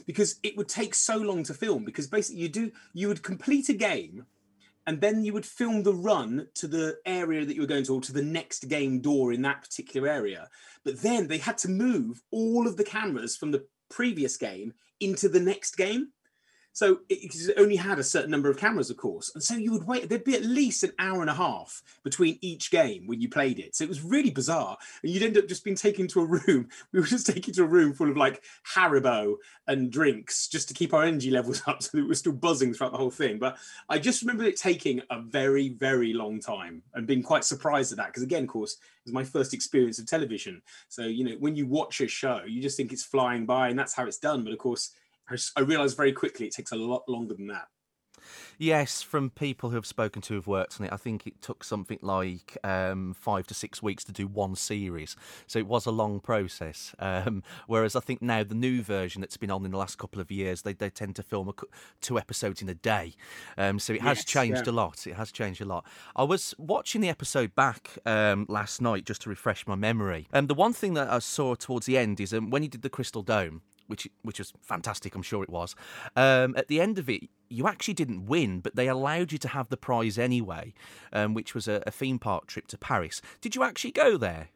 because 0.06 0.40
it 0.42 0.58
would 0.58 0.68
take 0.68 0.96
so 0.96 1.18
long 1.18 1.44
to 1.44 1.54
film. 1.54 1.86
Because 1.86 2.08
basically, 2.08 2.42
you 2.42 2.50
do 2.50 2.72
you 2.94 3.08
would 3.08 3.24
complete 3.24 3.70
a 3.70 3.74
game, 3.74 4.26
and 4.88 5.02
then 5.02 5.24
you 5.24 5.34
would 5.34 5.46
film 5.46 5.84
the 5.84 5.94
run 5.94 6.48
to 6.56 6.68
the 6.68 6.98
area 7.06 7.46
that 7.46 7.56
you 7.56 7.62
were 7.62 7.68
going 7.68 7.84
to, 7.84 7.96
or 7.96 8.02
to 8.02 8.14
the 8.14 8.24
next 8.24 8.70
game 8.70 9.02
door 9.02 9.32
in 9.32 9.44
that 9.44 9.62
particular 9.62 10.08
area. 10.08 10.50
But 10.84 11.02
then 11.02 11.28
they 11.28 11.38
had 11.38 11.58
to 11.60 11.70
move 11.70 12.22
all 12.32 12.68
of 12.68 12.78
the 12.78 12.84
cameras 12.84 13.38
from 13.38 13.52
the 13.52 13.66
previous 13.90 14.38
game 14.38 14.74
into 15.00 15.30
the 15.30 15.40
next 15.40 15.78
game. 15.78 16.10
So 16.80 17.02
it, 17.10 17.52
only 17.58 17.76
had 17.76 18.00
a 18.00 18.04
certain 18.06 18.31
number 18.31 18.50
of 18.50 18.58
cameras, 18.58 18.90
of 18.90 18.96
course. 18.96 19.34
And 19.34 19.44
so 19.44 19.56
you 19.56 19.74
would 19.74 19.86
wait, 19.86 20.08
there'd 20.08 20.24
be 20.24 20.38
at 20.38 20.46
least 20.46 20.81
an 20.86 20.94
hour 20.98 21.20
and 21.20 21.30
a 21.30 21.34
half 21.34 21.84
between 22.06 22.40
each 22.40 22.72
game 22.72 23.06
when 23.06 23.20
you 23.20 23.28
played 23.28 23.60
it. 23.60 23.76
So 23.76 23.84
it 23.84 23.90
was 23.90 24.02
really 24.02 24.30
bizarre. 24.30 24.78
And 25.04 25.12
you'd 25.12 25.24
end 25.24 25.38
up 25.38 25.50
just 25.50 25.66
being 25.66 25.76
taken 25.76 26.08
to 26.08 26.22
a 26.22 26.26
room. 26.26 26.70
We 26.94 27.02
were 27.02 27.06
just 27.06 27.28
taken 27.28 27.54
to 27.56 27.64
a 27.64 27.68
room 27.68 27.94
full 27.94 28.10
of 28.10 28.16
like 28.16 28.42
Haribo 28.74 29.36
and 29.68 29.92
drinks 29.92 30.48
just 30.48 30.70
to 30.70 30.74
keep 30.74 30.94
our 30.94 31.04
energy 31.04 31.30
levels 31.30 31.62
up 31.68 31.84
so 31.84 31.90
that 31.92 32.02
we 32.02 32.08
were 32.08 32.16
still 32.16 32.31
buzzing 32.31 32.74
throughout 32.74 32.94
the 32.94 32.98
whole 32.98 33.12
thing. 33.12 33.40
But 33.40 33.58
I 33.90 34.00
just 34.00 34.22
remember 34.22 34.46
it 34.46 34.56
taking 34.56 35.02
a 35.10 35.20
very, 35.22 35.68
very 35.68 36.14
long 36.14 36.40
time 36.40 36.82
and 36.94 37.06
being 37.06 37.24
quite 37.24 37.44
surprised 37.44 37.92
at 37.92 37.98
that. 37.98 38.08
Because 38.08 38.24
again, 38.24 38.44
of 38.44 38.50
course, 38.50 38.75
it 38.75 39.06
was 39.06 39.14
my 39.14 39.25
first 39.25 39.54
experience 39.54 40.00
of 40.00 40.08
television. 40.08 40.62
So, 40.88 41.04
you 41.04 41.25
know, 41.25 41.36
when 41.40 41.58
you 41.58 41.68
watch 41.68 42.00
a 42.00 42.08
show, 42.08 42.44
you 42.48 42.62
just 42.62 42.78
think 42.78 42.94
it's 42.94 43.04
flying 43.04 43.46
by 43.46 43.68
and 43.68 43.78
that's 43.78 43.94
how 43.94 44.06
it's 44.06 44.20
done. 44.20 44.46
But 44.46 44.54
of 44.54 44.60
course, 44.60 44.94
I 45.56 45.62
realised 45.62 45.98
very 45.98 46.14
quickly 46.14 46.48
it 46.48 46.54
takes 46.54 46.72
a 46.72 46.76
lot 46.76 47.04
longer 47.08 47.34
than 47.34 47.48
that. 47.48 47.68
Yes, 48.58 49.02
from 49.02 49.30
people 49.30 49.70
who 49.70 49.76
have 49.76 49.86
spoken 49.86 50.22
to 50.24 50.34
who've 50.34 50.48
worked 50.48 50.80
on 50.80 50.88
it, 50.88 50.94
I 50.94 50.98
think 50.98 51.26
it 51.26 51.42
took 51.42 51.64
something 51.64 52.00
like 52.02 52.58
um, 52.64 53.14
five 53.14 53.48
to 53.48 53.54
six 53.54 53.81
weeks 53.81 54.04
to 54.06 54.12
do 54.12 54.28
one 54.28 54.56
series. 54.56 55.16
So 55.48 55.60
it 55.60 55.68
was 55.68 55.86
a 55.86 55.92
long 55.92 56.20
process. 56.20 56.94
Um, 57.00 57.44
whereas 57.68 57.96
I 57.96 58.02
think 58.02 58.22
now 58.22 58.44
the 58.44 58.56
new 58.56 58.81
version 58.81 59.22
that's 59.22 59.38
been 59.38 59.52
on 59.52 59.66
in 59.66 59.72
the 59.72 59.78
last 59.78 59.98
couple 59.98 60.20
of 60.20 60.30
years, 60.30 60.64
they, 60.64 60.74
they 60.74 60.90
tend 60.90 61.16
to 61.16 61.24
film 61.24 61.50
a, 61.50 61.54
two 62.02 62.20
episodes 62.20 62.62
in 62.62 62.70
a 62.70 62.74
day. 62.74 63.14
Um, 63.58 63.80
so 63.80 63.94
it 63.94 64.02
has 64.02 64.18
yes, 64.18 64.25
changed 64.25 64.68
yeah. 64.68 64.72
a 64.72 64.75
lot. 64.75 65.08
It 65.08 65.16
has 65.16 65.32
changed 65.32 65.62
a 65.62 65.66
lot. 65.66 65.86
I 66.16 66.24
was 66.24 66.54
watching 66.58 67.02
the 67.02 67.10
episode 67.10 67.56
back 67.56 67.98
um, 68.06 68.46
last 68.50 68.82
night 68.82 69.06
just 69.06 69.22
to 69.22 69.30
refresh 69.30 69.66
my 69.68 69.75
memory. 69.75 70.28
And 70.32 70.44
um, 70.44 70.48
the 70.48 70.56
one 70.56 70.74
thing 70.74 70.96
that 70.96 71.10
I 71.10 71.20
saw 71.20 71.56
towards 71.56 71.86
the 71.86 71.98
end 71.98 72.20
is 72.20 72.34
um, 72.34 72.50
when 72.50 72.64
you 72.64 72.70
did 72.70 72.82
the 72.82 72.90
Crystal 72.90 73.22
Dome, 73.22 73.62
which 73.89 74.07
which 74.21 74.39
was 74.39 74.53
fantastic. 74.62 75.15
I'm 75.15 75.21
sure 75.21 75.44
it 75.44 75.50
was. 75.50 75.75
Um, 76.15 76.56
at 76.56 76.68
the 76.68 76.80
end 76.80 77.00
of 77.00 77.09
it, 77.09 77.24
you 77.50 77.68
actually 77.68 77.95
didn't 77.95 78.27
win, 78.27 78.59
but 78.59 78.75
they 78.75 78.88
allowed 78.88 79.31
you 79.31 79.38
to 79.39 79.47
have 79.47 79.69
the 79.69 79.77
prize 79.77 80.18
anyway, 80.18 80.74
um, 81.12 81.33
which 81.33 81.56
was 81.56 81.68
a, 81.68 81.83
a, 81.88 81.91
theme 81.91 82.19
park 82.19 82.45
trip 82.47 82.68
to 82.68 82.77
Paris. 82.77 83.21
Did 83.41 83.56
you 83.56 83.63
actually 83.63 83.91
go 83.91 84.18
there? 84.18 84.50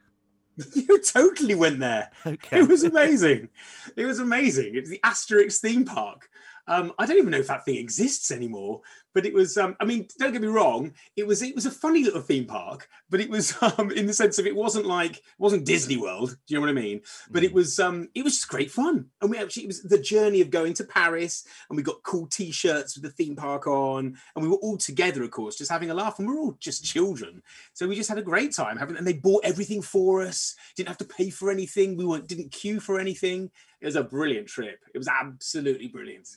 You 0.76 1.02
totally 1.02 1.56
went 1.56 1.80
there. 1.80 2.12
Okay. 2.28 2.60
It 2.60 2.68
was 2.68 2.84
amazing. 2.84 3.50
it 3.98 4.06
was 4.06 4.20
amazing. 4.20 4.76
It 4.76 4.82
was 4.82 4.90
the 4.92 5.00
Asterix 5.04 5.60
theme 5.60 5.84
park. 5.84 6.30
Um, 6.68 6.94
I 7.00 7.06
don't 7.06 7.18
even 7.18 7.32
know 7.32 7.40
if 7.40 7.48
that 7.48 7.66
thing 7.66 7.78
exists 7.78 8.32
anymore, 8.32 8.82
but 9.14 9.26
it 9.26 9.34
was. 9.34 9.58
Um, 9.58 9.76
I 9.80 9.86
mean, 9.86 10.08
don't 10.20 10.32
get 10.32 10.42
me 10.42 10.48
wrong. 10.48 10.94
It 11.16 11.28
was. 11.28 11.42
It 11.42 11.56
was 11.56 11.66
a 11.66 11.72
funny 11.72 12.04
little 12.04 12.22
theme 12.22 12.46
park, 12.46 12.88
but 13.10 13.20
it 13.20 13.30
was 13.30 13.56
um, 13.62 13.92
in 13.92 14.08
the 14.08 14.14
sense 14.14 14.40
of 14.40 14.46
it 14.46 14.56
wasn't 14.56 14.86
like 14.86 15.18
it 15.18 15.24
wasn't 15.40 15.66
Disney 15.66 15.98
World. 15.98 16.30
Do 16.30 16.54
you 16.54 16.58
know 16.58 16.62
what 16.62 16.70
I 16.70 16.82
mean? 16.82 17.02
But 17.30 17.44
it 17.44 17.52
mm. 17.52 17.56
was. 17.56 17.80
Um, 17.80 18.10
it 18.16 18.24
was 18.24 18.34
just 18.34 18.48
great 18.48 18.72
fun, 18.72 19.08
and 19.22 19.30
we 19.30 19.38
actually 19.38 19.64
it 19.64 19.68
was 19.68 19.84
the 19.84 20.00
journey 20.00 20.42
of 20.42 20.50
going 20.50 20.74
to 20.76 20.84
Paris, 20.84 21.46
and 21.70 21.78
we 21.78 21.84
got 21.84 22.04
cool 22.04 22.28
T-shirts 22.28 22.96
with 22.96 23.04
the 23.04 23.12
theme 23.12 23.36
park 23.36 23.68
on, 23.68 24.18
and 24.36 24.44
we 24.44 24.50
were 24.50 24.58
all 24.58 24.78
together, 24.78 25.24
of 25.24 25.32
course, 25.32 25.56
just 25.56 25.72
having 25.72 25.92
a 25.92 25.94
laugh, 25.94 26.20
and 26.20 26.28
we 26.28 26.36
are 26.36 26.40
all 26.40 26.58
just 26.60 26.84
children, 26.84 27.42
so 27.74 27.88
we 27.88 27.96
just 27.96 28.10
had 28.10 28.18
a 28.18 28.24
great 28.24 28.54
time 28.54 28.78
having. 28.78 28.98
And 28.98 29.08
they 29.08 29.14
bought 29.14 29.46
everything 29.46 29.82
for 29.82 30.22
us. 30.22 30.56
Didn't 30.76 30.90
have 30.90 30.98
to 31.00 31.06
pay 31.06 31.30
for 31.30 31.52
anything. 31.52 31.98
We 31.98 32.06
weren't 32.06 32.28
didn't 32.28 32.52
queue 32.52 32.80
for 32.80 33.00
anything. 33.00 33.52
It 33.82 33.86
was 33.86 33.96
a 33.96 34.04
brilliant 34.04 34.48
trip. 34.48 34.80
It 34.94 34.98
was 34.98 35.10
absolutely 35.10 35.88
brilliant. 35.88 36.30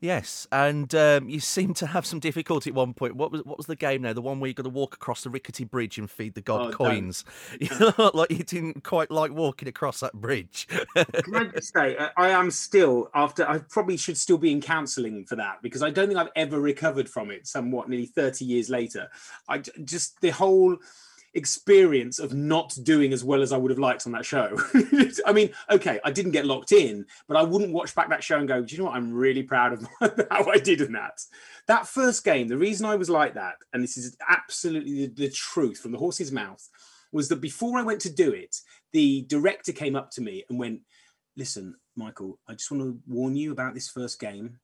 Yes, 0.00 0.46
and 0.52 0.94
um, 0.94 1.28
you 1.30 1.40
seem 1.40 1.72
to 1.74 1.86
have 1.86 2.04
some 2.04 2.20
difficulty 2.20 2.70
at 2.70 2.74
one 2.74 2.92
point. 2.92 3.16
What 3.16 3.32
was 3.32 3.42
what 3.44 3.56
was 3.56 3.66
the 3.66 3.76
game 3.76 4.02
now? 4.02 4.12
The 4.12 4.20
one 4.20 4.38
where 4.38 4.48
you 4.48 4.54
got 4.54 4.64
to 4.64 4.68
walk 4.68 4.94
across 4.94 5.22
the 5.22 5.30
rickety 5.30 5.64
bridge 5.64 5.96
and 5.96 6.10
feed 6.10 6.34
the 6.34 6.42
god 6.42 6.68
oh, 6.68 6.70
coins. 6.70 7.24
You 7.60 7.70
look 7.96 8.14
like 8.14 8.30
you 8.30 8.44
didn't 8.44 8.84
quite 8.84 9.10
like 9.10 9.30
walking 9.30 9.68
across 9.68 10.00
that 10.00 10.12
bridge. 10.12 10.66
Can 10.94 11.34
I 11.34 11.44
just 11.44 11.72
say, 11.72 11.96
I 12.16 12.28
am 12.30 12.50
still 12.50 13.10
after. 13.14 13.48
I 13.48 13.58
probably 13.58 13.96
should 13.96 14.18
still 14.18 14.38
be 14.38 14.52
in 14.52 14.60
counselling 14.60 15.24
for 15.24 15.36
that 15.36 15.62
because 15.62 15.82
I 15.82 15.90
don't 15.90 16.08
think 16.08 16.18
I've 16.18 16.32
ever 16.36 16.60
recovered 16.60 17.08
from 17.08 17.30
it. 17.30 17.46
Somewhat 17.46 17.88
nearly 17.88 18.06
thirty 18.06 18.44
years 18.44 18.68
later, 18.68 19.08
I 19.48 19.58
just 19.58 20.20
the 20.20 20.30
whole 20.30 20.78
experience 21.34 22.18
of 22.18 22.32
not 22.32 22.76
doing 22.82 23.12
as 23.12 23.24
well 23.24 23.42
as 23.42 23.52
I 23.52 23.56
would 23.56 23.70
have 23.70 23.78
liked 23.78 24.06
on 24.06 24.12
that 24.12 24.24
show. 24.24 24.56
I 25.26 25.32
mean, 25.32 25.50
okay, 25.70 26.00
I 26.04 26.10
didn't 26.10 26.32
get 26.32 26.46
locked 26.46 26.72
in, 26.72 27.04
but 27.26 27.36
I 27.36 27.42
wouldn't 27.42 27.72
watch 27.72 27.94
back 27.94 28.08
that 28.10 28.22
show 28.22 28.38
and 28.38 28.48
go, 28.48 28.62
do 28.62 28.74
you 28.74 28.78
know 28.78 28.86
what? 28.88 28.96
I'm 28.96 29.12
really 29.12 29.42
proud 29.42 29.72
of 29.72 29.86
how 30.30 30.48
I 30.50 30.58
did 30.58 30.80
in 30.80 30.92
that. 30.92 31.20
That 31.66 31.88
first 31.88 32.24
game, 32.24 32.48
the 32.48 32.56
reason 32.56 32.86
I 32.86 32.96
was 32.96 33.10
like 33.10 33.34
that, 33.34 33.56
and 33.72 33.82
this 33.82 33.96
is 33.96 34.16
absolutely 34.28 35.06
the, 35.06 35.26
the 35.26 35.30
truth 35.30 35.78
from 35.78 35.92
the 35.92 35.98
horse's 35.98 36.32
mouth, 36.32 36.68
was 37.12 37.28
that 37.28 37.40
before 37.40 37.78
I 37.78 37.82
went 37.82 38.00
to 38.02 38.10
do 38.10 38.32
it, 38.32 38.56
the 38.92 39.22
director 39.22 39.72
came 39.72 39.96
up 39.96 40.10
to 40.12 40.20
me 40.20 40.44
and 40.48 40.58
went, 40.58 40.80
listen, 41.36 41.74
Michael, 41.96 42.38
I 42.48 42.54
just 42.54 42.70
want 42.70 42.82
to 42.82 42.98
warn 43.06 43.36
you 43.36 43.52
about 43.52 43.74
this 43.74 43.88
first 43.88 44.20
game. 44.20 44.58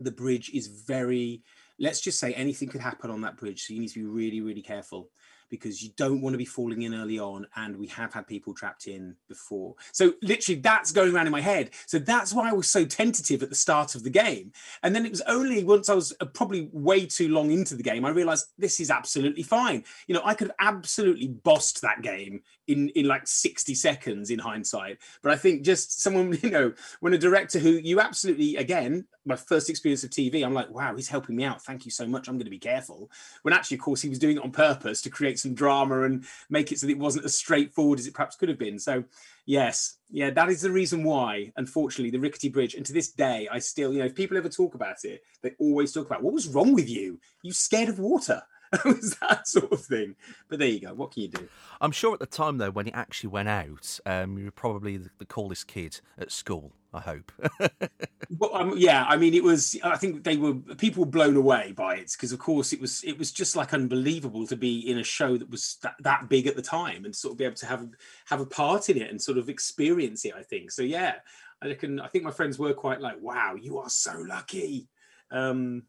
The 0.00 0.10
bridge 0.10 0.50
is 0.54 0.68
very 0.68 1.42
let's 1.78 2.00
just 2.00 2.18
say 2.18 2.32
anything 2.34 2.68
could 2.68 2.80
happen 2.80 3.10
on 3.10 3.20
that 3.20 3.36
bridge. 3.36 3.64
So 3.64 3.72
you 3.72 3.80
need 3.80 3.90
to 3.90 4.00
be 4.00 4.06
really, 4.06 4.40
really 4.40 4.62
careful 4.62 5.10
because 5.50 5.82
you 5.82 5.90
don't 5.96 6.20
want 6.20 6.34
to 6.34 6.38
be 6.38 6.44
falling 6.44 6.82
in 6.82 6.94
early 6.94 7.18
on. 7.18 7.46
And 7.56 7.76
we 7.76 7.86
have 7.88 8.12
had 8.12 8.26
people 8.26 8.54
trapped 8.54 8.86
in 8.86 9.14
before. 9.28 9.74
So 9.92 10.14
literally 10.22 10.60
that's 10.60 10.92
going 10.92 11.14
around 11.14 11.26
in 11.26 11.32
my 11.32 11.40
head. 11.40 11.70
So 11.86 11.98
that's 11.98 12.32
why 12.32 12.50
I 12.50 12.52
was 12.52 12.68
so 12.68 12.84
tentative 12.84 13.42
at 13.42 13.48
the 13.48 13.54
start 13.54 13.94
of 13.94 14.04
the 14.04 14.10
game. 14.10 14.52
And 14.82 14.94
then 14.94 15.04
it 15.04 15.10
was 15.10 15.22
only 15.22 15.64
once 15.64 15.88
I 15.88 15.94
was 15.94 16.14
uh, 16.20 16.26
probably 16.26 16.68
way 16.72 17.06
too 17.06 17.28
long 17.28 17.50
into 17.50 17.74
the 17.74 17.82
game, 17.82 18.04
I 18.04 18.10
realized 18.10 18.46
this 18.58 18.80
is 18.80 18.90
absolutely 18.90 19.42
fine. 19.42 19.84
You 20.06 20.14
know, 20.14 20.22
I 20.24 20.34
could 20.34 20.48
have 20.48 20.74
absolutely 20.74 21.28
bossed 21.28 21.82
that 21.82 22.02
game 22.02 22.42
in, 22.68 22.90
in 22.90 23.06
like 23.06 23.26
60 23.26 23.74
seconds 23.74 24.30
in 24.30 24.38
hindsight. 24.38 24.98
But 25.22 25.32
I 25.32 25.36
think 25.36 25.62
just 25.62 26.00
someone, 26.00 26.38
you 26.42 26.50
know, 26.50 26.72
when 27.00 27.14
a 27.14 27.18
director 27.18 27.58
who 27.58 27.70
you 27.70 28.00
absolutely, 28.00 28.56
again, 28.56 29.06
my 29.24 29.36
first 29.36 29.68
experience 29.68 30.04
of 30.04 30.10
TV, 30.10 30.44
I'm 30.44 30.54
like, 30.54 30.70
wow, 30.70 30.94
he's 30.94 31.08
helping 31.08 31.36
me 31.36 31.44
out. 31.44 31.62
Thank 31.62 31.84
you 31.84 31.90
so 31.90 32.06
much. 32.06 32.28
I'm 32.28 32.36
going 32.36 32.44
to 32.44 32.50
be 32.50 32.58
careful. 32.58 33.10
When 33.42 33.52
actually, 33.52 33.76
of 33.76 33.82
course, 33.82 34.00
he 34.00 34.08
was 34.08 34.18
doing 34.18 34.36
it 34.36 34.42
on 34.42 34.50
purpose 34.50 35.02
to 35.02 35.10
create 35.10 35.38
some 35.38 35.54
drama 35.54 36.02
and 36.02 36.24
make 36.48 36.72
it 36.72 36.78
so 36.78 36.86
that 36.86 36.92
it 36.92 36.98
wasn't 36.98 37.24
as 37.24 37.34
straightforward 37.34 37.98
as 37.98 38.06
it 38.06 38.14
perhaps 38.14 38.36
could 38.36 38.48
have 38.48 38.58
been. 38.58 38.78
So, 38.78 39.04
yes, 39.44 39.96
yeah, 40.10 40.30
that 40.30 40.48
is 40.48 40.62
the 40.62 40.70
reason 40.70 41.04
why, 41.04 41.52
unfortunately, 41.56 42.10
the 42.10 42.20
rickety 42.20 42.48
bridge. 42.48 42.74
And 42.74 42.86
to 42.86 42.92
this 42.92 43.10
day, 43.10 43.48
I 43.50 43.58
still, 43.58 43.92
you 43.92 43.98
know, 43.98 44.06
if 44.06 44.14
people 44.14 44.36
ever 44.36 44.48
talk 44.48 44.74
about 44.74 45.04
it, 45.04 45.22
they 45.42 45.52
always 45.58 45.92
talk 45.92 46.06
about 46.06 46.22
what 46.22 46.34
was 46.34 46.48
wrong 46.48 46.74
with 46.74 46.88
you? 46.88 47.20
You 47.42 47.52
scared 47.52 47.88
of 47.88 47.98
water? 47.98 48.42
it 48.84 48.84
was 48.84 49.16
that 49.20 49.48
sort 49.48 49.72
of 49.72 49.80
thing. 49.80 50.16
But 50.48 50.58
there 50.58 50.68
you 50.68 50.80
go. 50.80 50.94
What 50.94 51.12
can 51.12 51.22
you 51.22 51.28
do? 51.28 51.48
I'm 51.80 51.92
sure 51.92 52.12
at 52.14 52.20
the 52.20 52.26
time, 52.26 52.58
though, 52.58 52.70
when 52.70 52.86
it 52.88 52.94
actually 52.94 53.30
went 53.30 53.48
out, 53.48 53.98
um, 54.04 54.38
you 54.38 54.46
were 54.46 54.50
probably 54.50 54.96
the, 54.96 55.10
the 55.18 55.24
coolest 55.24 55.66
kid 55.66 56.00
at 56.18 56.30
school. 56.30 56.72
I 56.92 57.00
hope. 57.00 57.32
well, 58.38 58.54
um, 58.54 58.74
yeah, 58.76 59.04
I 59.06 59.18
mean, 59.18 59.34
it 59.34 59.44
was. 59.44 59.78
I 59.84 59.96
think 59.96 60.24
they 60.24 60.38
were 60.38 60.54
people 60.54 61.04
were 61.04 61.10
blown 61.10 61.36
away 61.36 61.72
by 61.72 61.96
it 61.96 62.10
because, 62.12 62.32
of 62.32 62.38
course, 62.38 62.72
it 62.72 62.80
was 62.80 63.02
it 63.04 63.18
was 63.18 63.30
just 63.30 63.56
like 63.56 63.74
unbelievable 63.74 64.46
to 64.46 64.56
be 64.56 64.90
in 64.90 64.98
a 64.98 65.04
show 65.04 65.36
that 65.36 65.50
was 65.50 65.76
that, 65.82 65.96
that 66.00 66.30
big 66.30 66.46
at 66.46 66.56
the 66.56 66.62
time 66.62 67.04
and 67.04 67.14
sort 67.14 67.32
of 67.32 67.38
be 67.38 67.44
able 67.44 67.56
to 67.56 67.66
have 67.66 67.86
have 68.24 68.40
a 68.40 68.46
part 68.46 68.88
in 68.88 68.96
it 68.96 69.10
and 69.10 69.20
sort 69.20 69.36
of 69.36 69.50
experience 69.50 70.24
it. 70.24 70.32
I 70.34 70.42
think 70.42 70.70
so. 70.70 70.80
Yeah, 70.80 71.16
I 71.60 71.74
can. 71.74 72.00
I 72.00 72.08
think 72.08 72.24
my 72.24 72.30
friends 72.30 72.58
were 72.58 72.72
quite 72.72 73.02
like, 73.02 73.20
"Wow, 73.20 73.54
you 73.54 73.78
are 73.78 73.90
so 73.90 74.24
lucky." 74.26 74.88
Um, 75.30 75.82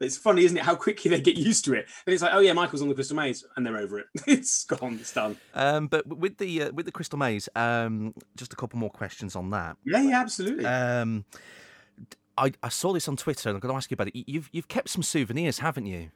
it's 0.00 0.16
funny, 0.16 0.44
isn't 0.44 0.56
it, 0.56 0.64
how 0.64 0.74
quickly 0.74 1.10
they 1.10 1.20
get 1.20 1.36
used 1.36 1.64
to 1.66 1.74
it? 1.74 1.86
And 2.06 2.12
it's 2.12 2.22
like, 2.22 2.32
oh 2.34 2.40
yeah, 2.40 2.52
Michael's 2.52 2.82
on 2.82 2.88
the 2.88 2.94
Crystal 2.94 3.16
Maze, 3.16 3.44
and 3.56 3.64
they're 3.64 3.78
over 3.78 3.98
it. 4.00 4.06
it's 4.26 4.64
gone, 4.64 4.98
it's 5.00 5.12
done. 5.12 5.36
Um, 5.54 5.86
but 5.86 6.06
with 6.06 6.38
the 6.38 6.64
uh, 6.64 6.72
with 6.72 6.86
the 6.86 6.92
Crystal 6.92 7.18
Maze, 7.18 7.48
um, 7.54 8.14
just 8.36 8.52
a 8.52 8.56
couple 8.56 8.78
more 8.78 8.90
questions 8.90 9.36
on 9.36 9.50
that. 9.50 9.76
Yeah, 9.84 10.02
yeah, 10.02 10.20
absolutely. 10.20 10.66
Um, 10.66 11.24
I, 12.36 12.52
I 12.62 12.68
saw 12.68 12.92
this 12.92 13.08
on 13.08 13.16
Twitter, 13.16 13.48
and 13.48 13.56
I'm 13.56 13.60
going 13.60 13.72
to 13.72 13.76
ask 13.76 13.90
you 13.90 13.94
about 13.94 14.08
it. 14.08 14.28
You've 14.28 14.48
you've 14.52 14.68
kept 14.68 14.88
some 14.88 15.02
souvenirs, 15.02 15.58
haven't 15.58 15.86
you? 15.86 16.10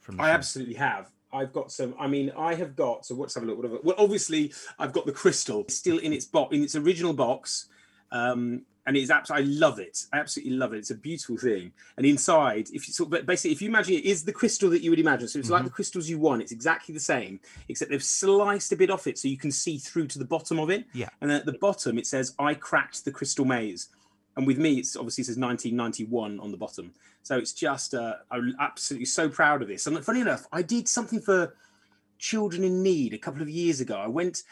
From 0.00 0.20
I 0.20 0.26
show? 0.26 0.32
absolutely 0.32 0.74
have. 0.74 1.10
I've 1.32 1.52
got 1.52 1.70
some. 1.70 1.94
I 1.98 2.06
mean, 2.06 2.32
I 2.36 2.54
have 2.54 2.74
got. 2.74 3.06
So 3.06 3.14
let's 3.14 3.34
have 3.34 3.44
a 3.44 3.46
look. 3.46 3.58
Whatever. 3.58 3.78
Well, 3.82 3.96
obviously, 3.98 4.52
I've 4.78 4.92
got 4.92 5.06
the 5.06 5.12
crystal 5.12 5.64
still 5.68 5.98
in 5.98 6.12
its 6.12 6.24
box, 6.24 6.54
in 6.54 6.62
its 6.62 6.74
original 6.74 7.12
box. 7.12 7.68
Um, 8.10 8.62
and 8.86 8.96
it's 8.96 9.10
absolutely 9.10 9.46
I 9.46 9.58
love 9.58 9.78
it. 9.78 10.06
I 10.12 10.18
absolutely 10.18 10.54
love 10.56 10.72
it. 10.72 10.78
It's 10.78 10.90
a 10.90 10.94
beautiful 10.94 11.36
thing. 11.36 11.72
And 11.96 12.06
inside, 12.06 12.68
if 12.72 12.88
you 12.88 12.94
sort 12.94 13.12
of, 13.12 13.26
basically 13.26 13.52
if 13.52 13.62
you 13.62 13.68
imagine 13.68 13.94
it 13.94 14.04
is 14.04 14.24
the 14.24 14.32
crystal 14.32 14.70
that 14.70 14.82
you 14.82 14.90
would 14.90 14.98
imagine, 14.98 15.28
so 15.28 15.38
it's 15.38 15.46
mm-hmm. 15.46 15.54
like 15.54 15.64
the 15.64 15.70
crystals 15.70 16.08
you 16.08 16.18
want. 16.18 16.42
It's 16.42 16.52
exactly 16.52 16.92
the 16.92 17.00
same, 17.00 17.40
except 17.68 17.90
they've 17.90 18.02
sliced 18.02 18.72
a 18.72 18.76
bit 18.76 18.90
off 18.90 19.06
it 19.06 19.18
so 19.18 19.28
you 19.28 19.36
can 19.36 19.52
see 19.52 19.78
through 19.78 20.06
to 20.08 20.18
the 20.18 20.24
bottom 20.24 20.58
of 20.58 20.70
it. 20.70 20.86
Yeah. 20.92 21.08
And 21.20 21.30
at 21.30 21.46
the 21.46 21.52
bottom 21.54 21.98
it 21.98 22.06
says, 22.06 22.34
"I 22.38 22.54
cracked 22.54 23.04
the 23.04 23.12
crystal 23.12 23.44
maze." 23.44 23.88
And 24.36 24.46
with 24.46 24.58
me, 24.58 24.74
it's 24.74 24.96
obviously 24.96 25.24
says 25.24 25.36
1991 25.36 26.40
on 26.40 26.50
the 26.50 26.56
bottom. 26.56 26.94
So 27.22 27.36
it's 27.36 27.52
just 27.52 27.94
uh, 27.94 28.14
I'm 28.30 28.54
absolutely 28.58 29.06
so 29.06 29.28
proud 29.28 29.62
of 29.62 29.68
this. 29.68 29.86
And 29.86 30.02
funny 30.04 30.20
enough, 30.20 30.46
I 30.52 30.62
did 30.62 30.88
something 30.88 31.20
for 31.20 31.54
children 32.18 32.64
in 32.64 32.82
need 32.82 33.14
a 33.14 33.18
couple 33.18 33.42
of 33.42 33.48
years 33.48 33.80
ago. 33.80 33.96
I 33.96 34.06
went 34.06 34.42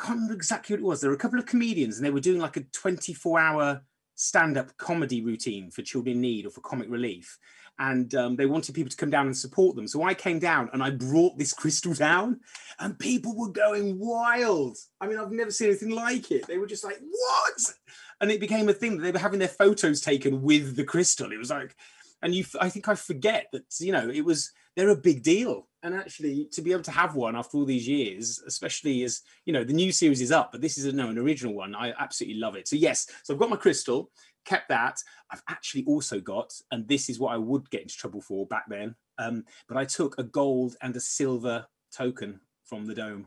can't 0.00 0.16
remember 0.16 0.34
exactly 0.34 0.74
what 0.74 0.80
it 0.80 0.86
was. 0.86 1.00
There 1.00 1.10
were 1.10 1.16
a 1.16 1.18
couple 1.20 1.38
of 1.38 1.46
comedians 1.46 1.96
and 1.96 2.04
they 2.04 2.10
were 2.10 2.20
doing 2.20 2.40
like 2.40 2.56
a 2.56 2.64
24 2.64 3.40
hour 3.40 3.82
stand 4.14 4.58
up 4.58 4.76
comedy 4.76 5.22
routine 5.22 5.70
for 5.70 5.82
children 5.82 6.16
in 6.16 6.20
need 6.20 6.46
or 6.46 6.50
for 6.50 6.60
comic 6.60 6.90
relief. 6.90 7.38
And 7.78 8.14
um, 8.14 8.36
they 8.36 8.44
wanted 8.44 8.74
people 8.74 8.90
to 8.90 8.96
come 8.96 9.08
down 9.08 9.24
and 9.26 9.36
support 9.36 9.74
them. 9.74 9.88
So 9.88 10.02
I 10.02 10.12
came 10.12 10.38
down 10.38 10.68
and 10.74 10.82
I 10.82 10.90
brought 10.90 11.38
this 11.38 11.54
crystal 11.54 11.94
down, 11.94 12.40
and 12.78 12.98
people 12.98 13.34
were 13.34 13.48
going 13.48 13.98
wild. 13.98 14.76
I 15.00 15.06
mean, 15.06 15.18
I've 15.18 15.32
never 15.32 15.50
seen 15.50 15.68
anything 15.68 15.90
like 15.90 16.30
it. 16.30 16.46
They 16.46 16.58
were 16.58 16.66
just 16.66 16.84
like, 16.84 16.98
what? 17.00 17.74
And 18.20 18.30
it 18.30 18.38
became 18.38 18.68
a 18.68 18.74
thing 18.74 18.98
that 18.98 19.02
they 19.02 19.12
were 19.12 19.18
having 19.18 19.38
their 19.38 19.48
photos 19.48 20.02
taken 20.02 20.42
with 20.42 20.76
the 20.76 20.84
crystal. 20.84 21.32
It 21.32 21.38
was 21.38 21.48
like, 21.48 21.74
and 22.22 22.34
you, 22.34 22.44
I 22.60 22.68
think 22.68 22.88
I 22.88 22.94
forget 22.94 23.46
that, 23.52 23.64
you 23.80 23.92
know, 23.92 24.08
it 24.08 24.24
was, 24.24 24.52
they're 24.76 24.90
a 24.90 24.96
big 24.96 25.22
deal. 25.22 25.66
And 25.82 25.94
actually 25.94 26.46
to 26.52 26.60
be 26.60 26.72
able 26.72 26.82
to 26.82 26.90
have 26.90 27.14
one 27.14 27.34
after 27.34 27.56
all 27.56 27.64
these 27.64 27.88
years 27.88 28.42
especially 28.46 29.02
as 29.02 29.22
you 29.46 29.52
know 29.54 29.64
the 29.64 29.72
new 29.72 29.92
series 29.92 30.20
is 30.20 30.30
up 30.30 30.52
but 30.52 30.60
this 30.60 30.76
is 30.76 30.84
a 30.84 30.92
no 30.92 31.08
an 31.08 31.16
original 31.16 31.54
one. 31.54 31.74
I 31.74 31.94
absolutely 31.98 32.38
love 32.38 32.54
it. 32.54 32.68
So 32.68 32.76
yes 32.76 33.06
so 33.22 33.32
i've 33.32 33.40
got 33.40 33.48
my 33.48 33.56
crystal 33.56 34.10
kept 34.44 34.68
that. 34.68 34.98
I've 35.30 35.42
actually 35.48 35.84
also 35.84 36.20
got 36.20 36.52
and 36.70 36.86
this 36.86 37.08
is 37.08 37.18
what 37.18 37.32
i 37.32 37.38
would 37.38 37.70
get 37.70 37.80
into 37.80 37.96
trouble 37.96 38.20
for 38.20 38.46
back 38.46 38.64
then 38.68 38.94
um, 39.18 39.44
but 39.68 39.78
i 39.78 39.86
took 39.86 40.18
a 40.18 40.22
gold 40.22 40.76
and 40.82 40.94
a 40.96 41.00
silver 41.00 41.64
token 41.90 42.40
from 42.64 42.84
the 42.84 42.94
dome. 42.94 43.26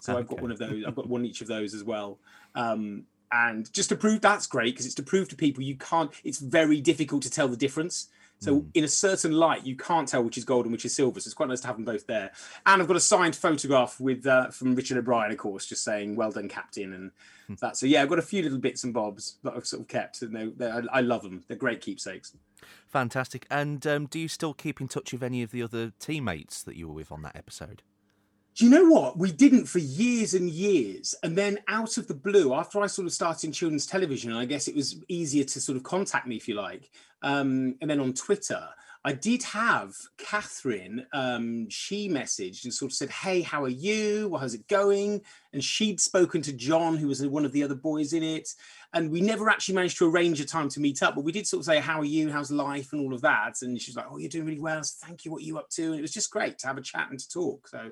So 0.00 0.14
okay. 0.14 0.20
i've 0.20 0.26
got 0.26 0.40
one 0.42 0.50
of 0.50 0.58
those 0.58 0.84
i've 0.84 0.96
got 0.96 1.08
one 1.08 1.24
each 1.24 1.42
of 1.42 1.46
those 1.46 1.74
as 1.74 1.84
well. 1.84 2.18
Um, 2.56 3.04
and 3.32 3.72
just 3.72 3.88
to 3.88 3.96
prove 3.96 4.20
that's 4.20 4.46
great 4.46 4.74
because 4.74 4.86
it's 4.86 4.94
to 4.94 5.02
prove 5.02 5.28
to 5.28 5.36
people 5.36 5.62
you 5.62 5.76
can't 5.76 6.12
it's 6.24 6.38
very 6.38 6.80
difficult 6.80 7.22
to 7.22 7.30
tell 7.30 7.48
the 7.48 7.56
difference 7.56 8.08
so 8.42 8.62
mm. 8.62 8.66
in 8.74 8.82
a 8.82 8.88
certain 8.88 9.32
light, 9.32 9.64
you 9.64 9.76
can't 9.76 10.08
tell 10.08 10.24
which 10.24 10.36
is 10.36 10.44
gold 10.44 10.64
and 10.64 10.72
which 10.72 10.84
is 10.84 10.92
silver. 10.92 11.20
So 11.20 11.28
it's 11.28 11.34
quite 11.34 11.48
nice 11.48 11.60
to 11.60 11.68
have 11.68 11.76
them 11.76 11.84
both 11.84 12.08
there. 12.08 12.32
And 12.66 12.82
I've 12.82 12.88
got 12.88 12.96
a 12.96 13.00
signed 13.00 13.36
photograph 13.36 14.00
with 14.00 14.26
uh, 14.26 14.50
from 14.50 14.74
Richard 14.74 14.98
O'Brien, 14.98 15.30
of 15.30 15.38
course, 15.38 15.64
just 15.64 15.84
saying 15.84 16.16
"Well 16.16 16.32
done, 16.32 16.48
Captain" 16.48 16.92
and 16.92 17.12
mm. 17.48 17.60
that. 17.60 17.76
So 17.76 17.86
yeah, 17.86 18.02
I've 18.02 18.08
got 18.08 18.18
a 18.18 18.22
few 18.22 18.42
little 18.42 18.58
bits 18.58 18.82
and 18.82 18.92
bobs 18.92 19.36
that 19.44 19.54
I've 19.56 19.66
sort 19.66 19.82
of 19.82 19.88
kept, 19.88 20.22
and 20.22 20.34
they're, 20.34 20.50
they're, 20.56 20.84
I 20.92 21.02
love 21.02 21.22
them. 21.22 21.44
They're 21.46 21.56
great 21.56 21.80
keepsakes. 21.80 22.36
Fantastic. 22.88 23.46
And 23.48 23.86
um, 23.86 24.06
do 24.06 24.18
you 24.18 24.28
still 24.28 24.54
keep 24.54 24.80
in 24.80 24.88
touch 24.88 25.12
with 25.12 25.22
any 25.22 25.42
of 25.42 25.52
the 25.52 25.62
other 25.62 25.92
teammates 26.00 26.64
that 26.64 26.74
you 26.74 26.88
were 26.88 26.94
with 26.94 27.12
on 27.12 27.22
that 27.22 27.36
episode? 27.36 27.82
Do 28.54 28.64
you 28.66 28.70
know 28.70 28.84
what? 28.84 29.16
We 29.16 29.32
didn't 29.32 29.66
for 29.66 29.78
years 29.78 30.34
and 30.34 30.50
years. 30.50 31.14
And 31.22 31.36
then 31.36 31.58
out 31.68 31.96
of 31.96 32.06
the 32.06 32.14
blue, 32.14 32.52
after 32.52 32.80
I 32.80 32.86
sort 32.86 33.06
of 33.06 33.12
started 33.12 33.46
in 33.46 33.52
children's 33.52 33.86
television, 33.86 34.32
I 34.32 34.44
guess 34.44 34.68
it 34.68 34.76
was 34.76 34.96
easier 35.08 35.44
to 35.44 35.60
sort 35.60 35.76
of 35.76 35.84
contact 35.84 36.26
me, 36.26 36.36
if 36.36 36.46
you 36.46 36.54
like. 36.54 36.90
Um, 37.22 37.76
and 37.80 37.88
then 37.88 38.00
on 38.00 38.12
Twitter, 38.12 38.68
I 39.04 39.12
did 39.12 39.42
have 39.42 39.96
Catherine. 40.16 41.06
Um, 41.12 41.68
she 41.68 42.08
messaged 42.08 42.64
and 42.64 42.72
sort 42.72 42.92
of 42.92 42.96
said, 42.96 43.10
"Hey, 43.10 43.40
how 43.40 43.64
are 43.64 43.68
you? 43.68 44.36
How's 44.38 44.54
it 44.54 44.68
going?" 44.68 45.22
And 45.52 45.62
she'd 45.62 46.00
spoken 46.00 46.40
to 46.42 46.52
John, 46.52 46.96
who 46.96 47.08
was 47.08 47.26
one 47.26 47.44
of 47.44 47.50
the 47.50 47.64
other 47.64 47.74
boys 47.74 48.12
in 48.12 48.22
it, 48.22 48.54
and 48.92 49.10
we 49.10 49.20
never 49.20 49.50
actually 49.50 49.74
managed 49.74 49.98
to 49.98 50.08
arrange 50.08 50.40
a 50.40 50.44
time 50.44 50.68
to 50.68 50.80
meet 50.80 51.02
up. 51.02 51.16
But 51.16 51.24
we 51.24 51.32
did 51.32 51.48
sort 51.48 51.62
of 51.62 51.66
say, 51.66 51.80
"How 51.80 52.00
are 52.00 52.04
you? 52.04 52.30
How's 52.30 52.52
life?" 52.52 52.92
and 52.92 53.00
all 53.00 53.12
of 53.12 53.22
that. 53.22 53.62
And 53.62 53.80
she's 53.80 53.96
like, 53.96 54.06
"Oh, 54.08 54.18
you're 54.18 54.28
doing 54.28 54.46
really 54.46 54.60
well. 54.60 54.82
Thank 54.84 55.24
you. 55.24 55.32
What 55.32 55.42
are 55.42 55.46
you 55.46 55.58
up 55.58 55.70
to?" 55.70 55.82
And 55.84 55.96
it 55.96 56.02
was 56.02 56.12
just 56.12 56.30
great 56.30 56.58
to 56.58 56.68
have 56.68 56.78
a 56.78 56.82
chat 56.82 57.10
and 57.10 57.18
to 57.18 57.28
talk. 57.28 57.66
So, 57.66 57.90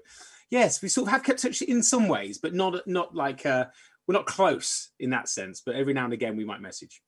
yes, 0.50 0.82
we 0.82 0.88
sort 0.88 1.08
of 1.08 1.12
have 1.12 1.22
kept 1.22 1.42
touch 1.42 1.62
in 1.62 1.82
some 1.82 2.08
ways, 2.08 2.38
but 2.38 2.54
not 2.54 2.86
not 2.86 3.14
like 3.14 3.46
uh, 3.46 3.66
we're 4.06 4.14
not 4.14 4.26
close 4.26 4.90
in 4.98 5.10
that 5.10 5.28
sense. 5.28 5.62
But 5.64 5.76
every 5.76 5.94
now 5.94 6.04
and 6.04 6.12
again, 6.12 6.36
we 6.36 6.44
might 6.44 6.60
message. 6.60 7.00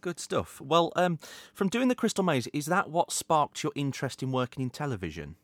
Good 0.00 0.20
stuff. 0.20 0.60
Well, 0.60 0.92
um, 0.96 1.18
from 1.54 1.70
doing 1.70 1.88
the 1.88 1.94
Crystal 1.94 2.24
Maze, 2.24 2.46
is 2.48 2.66
that 2.66 2.90
what 2.90 3.10
sparked 3.10 3.62
your 3.62 3.72
interest 3.74 4.22
in 4.22 4.32
working 4.32 4.62
in 4.62 4.68
television? 4.68 5.36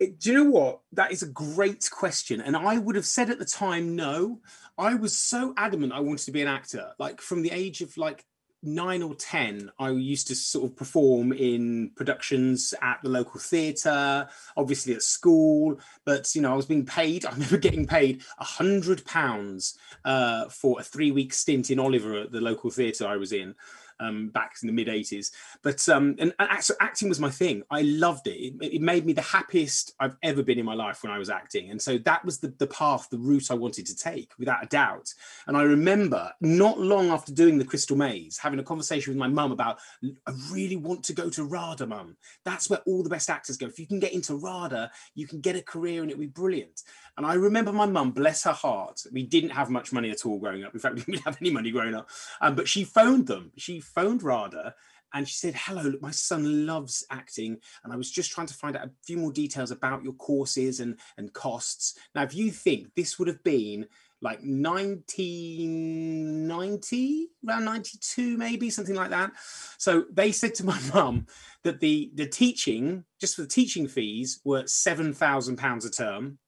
It, 0.00 0.18
do 0.18 0.32
you 0.32 0.36
know 0.36 0.50
what? 0.50 0.80
That 0.92 1.12
is 1.12 1.22
a 1.22 1.28
great 1.28 1.88
question. 1.92 2.40
And 2.40 2.56
I 2.56 2.78
would 2.78 2.96
have 2.96 3.06
said 3.06 3.30
at 3.30 3.38
the 3.38 3.44
time, 3.44 3.94
no. 3.94 4.40
I 4.76 4.94
was 4.94 5.16
so 5.16 5.54
adamant 5.56 5.92
I 5.92 6.00
wanted 6.00 6.24
to 6.24 6.32
be 6.32 6.42
an 6.42 6.48
actor. 6.48 6.92
Like 6.98 7.20
from 7.20 7.42
the 7.42 7.52
age 7.52 7.82
of 7.82 7.96
like 7.96 8.24
nine 8.62 9.02
or 9.02 9.14
ten, 9.14 9.70
I 9.78 9.90
used 9.90 10.28
to 10.28 10.34
sort 10.34 10.70
of 10.70 10.76
perform 10.76 11.32
in 11.32 11.90
productions 11.96 12.74
at 12.80 13.00
the 13.02 13.08
local 13.08 13.40
theatre, 13.40 14.28
obviously 14.56 14.94
at 14.94 15.02
school. 15.02 15.78
But 16.04 16.34
you 16.34 16.42
know, 16.42 16.52
I 16.52 16.56
was 16.56 16.66
being 16.66 16.86
paid. 16.86 17.24
I 17.26 17.32
remember 17.32 17.58
getting 17.58 17.86
paid 17.86 18.22
a 18.38 18.44
hundred 18.44 19.04
pounds 19.04 19.78
uh, 20.04 20.48
for 20.48 20.80
a 20.80 20.82
three-week 20.82 21.32
stint 21.32 21.70
in 21.70 21.78
Oliver 21.78 22.20
at 22.20 22.32
the 22.32 22.40
local 22.40 22.70
theatre 22.70 23.06
I 23.06 23.16
was 23.16 23.32
in 23.32 23.54
um, 24.02 24.28
back 24.28 24.56
in 24.62 24.66
the 24.66 24.72
mid 24.72 24.88
80s. 24.88 25.30
But 25.62 25.88
um, 25.88 26.16
and, 26.18 26.34
and 26.38 26.64
so 26.64 26.74
acting 26.80 27.08
was 27.08 27.20
my 27.20 27.30
thing. 27.30 27.62
I 27.70 27.82
loved 27.82 28.26
it. 28.26 28.54
it. 28.60 28.74
it. 28.74 28.82
made 28.82 29.06
me 29.06 29.12
the 29.12 29.22
happiest 29.22 29.94
I've 30.00 30.16
ever 30.22 30.42
been 30.42 30.58
in 30.58 30.64
my 30.64 30.74
life 30.74 31.02
when 31.02 31.12
I 31.12 31.18
was 31.18 31.30
acting. 31.30 31.70
And 31.70 31.80
so 31.80 31.98
that 31.98 32.24
was 32.24 32.38
the, 32.38 32.52
the 32.58 32.66
path, 32.66 33.08
the 33.10 33.18
route 33.18 33.50
I 33.50 33.54
wanted 33.54 33.86
to 33.86 33.96
take 33.96 34.32
without 34.38 34.62
a 34.62 34.66
doubt. 34.66 35.12
And 35.46 35.56
I 35.56 35.62
remember 35.62 36.32
not 36.40 36.78
long 36.78 37.10
after 37.10 37.32
doing 37.32 37.58
the 37.58 37.64
Crystal 37.64 37.96
Maze, 37.96 38.38
having 38.38 38.58
a 38.58 38.64
conversation 38.64 39.12
with 39.12 39.18
my 39.18 39.28
mum 39.28 39.52
about, 39.52 39.78
I 40.02 40.32
really 40.50 40.76
want 40.76 41.04
to 41.04 41.12
go 41.12 41.30
to 41.30 41.44
RADA, 41.44 41.86
mum. 41.86 42.16
That's 42.44 42.68
where 42.68 42.80
all 42.86 43.02
the 43.02 43.10
best 43.10 43.30
actors 43.30 43.56
go. 43.56 43.66
If 43.66 43.78
you 43.78 43.86
can 43.86 44.00
get 44.00 44.12
into 44.12 44.36
RADA, 44.36 44.90
you 45.14 45.26
can 45.26 45.40
get 45.40 45.56
a 45.56 45.62
career 45.62 46.02
and 46.02 46.10
it'll 46.10 46.20
be 46.20 46.26
brilliant. 46.26 46.82
And 47.16 47.26
I 47.26 47.34
remember 47.34 47.72
my 47.72 47.86
mum, 47.86 48.12
bless 48.12 48.44
her 48.44 48.52
heart, 48.52 49.02
we 49.12 49.22
didn't 49.22 49.50
have 49.50 49.68
much 49.68 49.92
money 49.92 50.10
at 50.10 50.24
all 50.24 50.38
growing 50.38 50.64
up. 50.64 50.74
In 50.74 50.80
fact, 50.80 50.94
we 50.94 51.02
didn't 51.02 51.24
have 51.24 51.36
any 51.40 51.50
money 51.50 51.70
growing 51.70 51.94
up. 51.94 52.08
Um, 52.40 52.54
but 52.54 52.68
she 52.68 52.84
phoned 52.84 53.26
them. 53.26 53.52
She 53.56 53.80
phoned 53.94 54.22
RADA 54.22 54.74
and 55.14 55.28
she 55.28 55.34
said, 55.34 55.54
"Hello, 55.54 55.82
look, 55.82 56.02
my 56.02 56.10
son 56.10 56.66
loves 56.66 57.04
acting, 57.10 57.58
and 57.84 57.92
I 57.92 57.96
was 57.96 58.10
just 58.10 58.32
trying 58.32 58.46
to 58.46 58.54
find 58.54 58.76
out 58.76 58.86
a 58.86 58.90
few 59.04 59.18
more 59.18 59.32
details 59.32 59.70
about 59.70 60.02
your 60.02 60.14
courses 60.14 60.80
and 60.80 60.98
and 61.16 61.32
costs." 61.32 61.98
Now, 62.14 62.22
if 62.22 62.34
you 62.34 62.50
think 62.50 62.94
this 62.94 63.18
would 63.18 63.28
have 63.28 63.42
been 63.42 63.86
like 64.22 64.38
1990 64.38 67.28
around 67.46 67.64
92 67.64 68.36
maybe 68.36 68.70
something 68.70 68.94
like 68.94 69.10
that 69.10 69.32
so 69.78 70.04
they 70.12 70.30
said 70.30 70.54
to 70.54 70.64
my 70.64 70.78
mum 70.94 71.26
that 71.64 71.80
the 71.80 72.12
the 72.14 72.26
teaching 72.26 73.04
just 73.20 73.34
for 73.34 73.42
the 73.42 73.48
teaching 73.48 73.88
fees 73.88 74.38
were 74.44 74.64
7000 74.64 75.56
pounds 75.56 75.84
a 75.84 75.90
term 75.90 76.38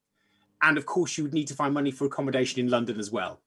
and 0.62 0.78
of 0.78 0.86
course 0.86 1.18
you 1.18 1.24
would 1.24 1.34
need 1.34 1.48
to 1.48 1.54
find 1.54 1.74
money 1.74 1.90
for 1.90 2.04
accommodation 2.04 2.60
in 2.60 2.70
london 2.70 3.00
as 3.00 3.10
well 3.10 3.40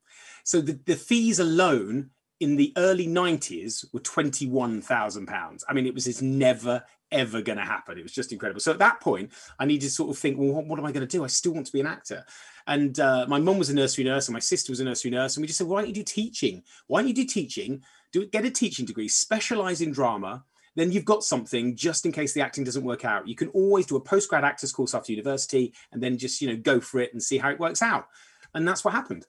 so 0.44 0.60
the, 0.60 0.78
the 0.86 0.98
fees 0.98 1.40
alone 1.40 2.10
in 2.40 2.56
the 2.56 2.74
early 2.78 3.08
90s 3.08 3.86
were 3.94 4.00
21,000 4.00 5.26
pounds. 5.26 5.66
I 5.68 5.74
mean, 5.74 5.86
it 5.86 5.94
was 5.94 6.06
just 6.06 6.22
never, 6.22 6.84
ever 7.12 7.42
going 7.42 7.58
to 7.58 7.64
happen. 7.64 7.98
It 7.98 8.04
was 8.04 8.12
just 8.12 8.32
incredible. 8.32 8.60
So 8.60 8.72
at 8.72 8.80
that 8.80 9.02
point, 9.02 9.32
I 9.60 9.66
needed 9.66 9.88
to 9.88 9.92
sort 9.92 10.12
of 10.12 10.18
think, 10.18 10.38
well, 10.38 10.50
what, 10.50 10.68
what 10.68 10.80
am 10.80 10.86
I 10.86 10.92
going 10.92 11.08
to 11.08 11.18
do? 11.18 11.24
I 11.24 11.28
still 11.28 11.54
want 11.54 11.66
to 11.66 11.72
be 11.72 11.80
an 11.80 11.88
actor. 11.88 12.26
And 12.68 13.00
uh, 13.00 13.26
my 13.28 13.40
mum 13.40 13.58
was 13.58 13.70
a 13.70 13.74
nursery 13.74 14.04
nurse 14.04 14.28
and 14.28 14.34
my 14.34 14.40
sister 14.40 14.72
was 14.72 14.80
a 14.80 14.84
nursery 14.84 15.12
nurse. 15.12 15.36
And 15.36 15.42
we 15.42 15.48
just 15.48 15.58
said, 15.58 15.68
why 15.68 15.82
don't 15.82 15.88
you 15.88 15.96
do 15.96 16.04
teaching? 16.04 16.64
Why 16.88 17.00
don't 17.02 17.08
you 17.08 17.16
do 17.16 17.26
teaching? 17.26 17.82
Do 18.12 18.26
get 18.28 18.46
a 18.46 18.52
teaching 18.52 18.86
degree, 18.86 19.08
specialize 19.08 19.82
in 19.82 19.92
drama. 19.92 20.44
Then 20.76 20.92
you've 20.92 21.06
got 21.06 21.24
something 21.24 21.76
just 21.76 22.06
in 22.06 22.12
case 22.12 22.34
the 22.34 22.42
acting 22.42 22.64
doesn't 22.64 22.84
work 22.84 23.04
out. 23.04 23.28
You 23.28 23.36
can 23.36 23.48
always 23.50 23.88
do 23.88 23.96
a 23.96 24.02
postgrad 24.02 24.44
actors 24.44 24.72
course 24.72 24.94
after 24.94 25.12
university 25.12 25.74
and 25.92 26.04
then 26.04 26.20
just, 26.20 26.40
you 26.40 26.50
know, 26.50 26.56
go 26.56 26.80
for 26.80 27.00
it 27.00 27.14
and 27.14 27.24
see 27.24 27.40
how 27.40 27.50
it 27.50 27.60
works 27.60 27.82
out. 27.82 28.08
And 28.54 28.68
that's 28.68 28.86
what 28.86 28.94
happened. 28.94 29.26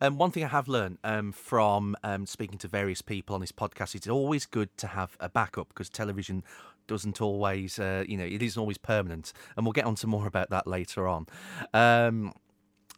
Um, 0.00 0.18
one 0.18 0.30
thing 0.30 0.44
I 0.44 0.48
have 0.48 0.68
learned 0.68 0.98
um, 1.04 1.32
from 1.32 1.96
um, 2.02 2.26
speaking 2.26 2.58
to 2.58 2.68
various 2.68 3.02
people 3.02 3.34
on 3.34 3.40
this 3.40 3.52
podcast, 3.52 3.94
it's 3.94 4.08
always 4.08 4.46
good 4.46 4.76
to 4.78 4.88
have 4.88 5.16
a 5.20 5.28
backup 5.28 5.68
because 5.68 5.88
television 5.88 6.42
doesn't 6.86 7.20
always, 7.20 7.78
uh, 7.78 8.04
you 8.08 8.16
know, 8.16 8.24
it 8.24 8.42
isn't 8.42 8.60
always 8.60 8.78
permanent. 8.78 9.32
And 9.56 9.64
we'll 9.64 9.72
get 9.72 9.84
on 9.84 9.94
to 9.96 10.06
more 10.06 10.26
about 10.26 10.50
that 10.50 10.66
later 10.66 11.06
on. 11.06 11.26
Um, 11.72 12.32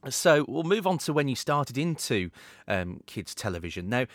so 0.09 0.45
we'll 0.49 0.65
move 0.65 0.87
on 0.87 0.99
to 0.99 1.13
when 1.13 1.29
you 1.29 1.37
started 1.37 1.79
into 1.79 2.31
um, 2.67 3.01
kids' 3.07 3.35
television. 3.35 3.89
Now, 3.89 4.07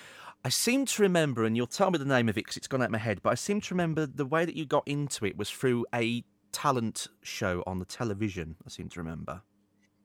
I 0.44 0.50
seem 0.50 0.86
to 0.86 1.02
remember, 1.02 1.46
and 1.46 1.56
you'll 1.56 1.68
tell 1.68 1.92
me 1.92 1.98
the 1.98 2.06
name 2.06 2.30
of 2.30 2.38
it 2.38 2.42
because 2.42 2.58
it's 2.58 2.68
gone 2.68 2.82
out 2.82 2.86
of 2.86 2.92
my 2.92 2.98
head, 2.98 3.22
but 3.22 3.32
I 3.32 3.36
seem 3.36 3.62
to 3.62 3.74
remember 3.74 4.06
the 4.06 4.26
way 4.26 4.46
that 4.46 4.56
you 4.56 4.66
got 4.66 4.88
into 4.88 5.26
it 5.26 5.38
was 5.38 5.50
through 5.50 5.86
a 5.94 6.24
talent 6.52 7.08
show 7.22 7.64
on 7.68 7.80
the 7.80 7.86
television. 7.86 8.56
I 8.66 8.70
seem 8.70 8.90
to 8.90 9.00
remember. 9.00 9.42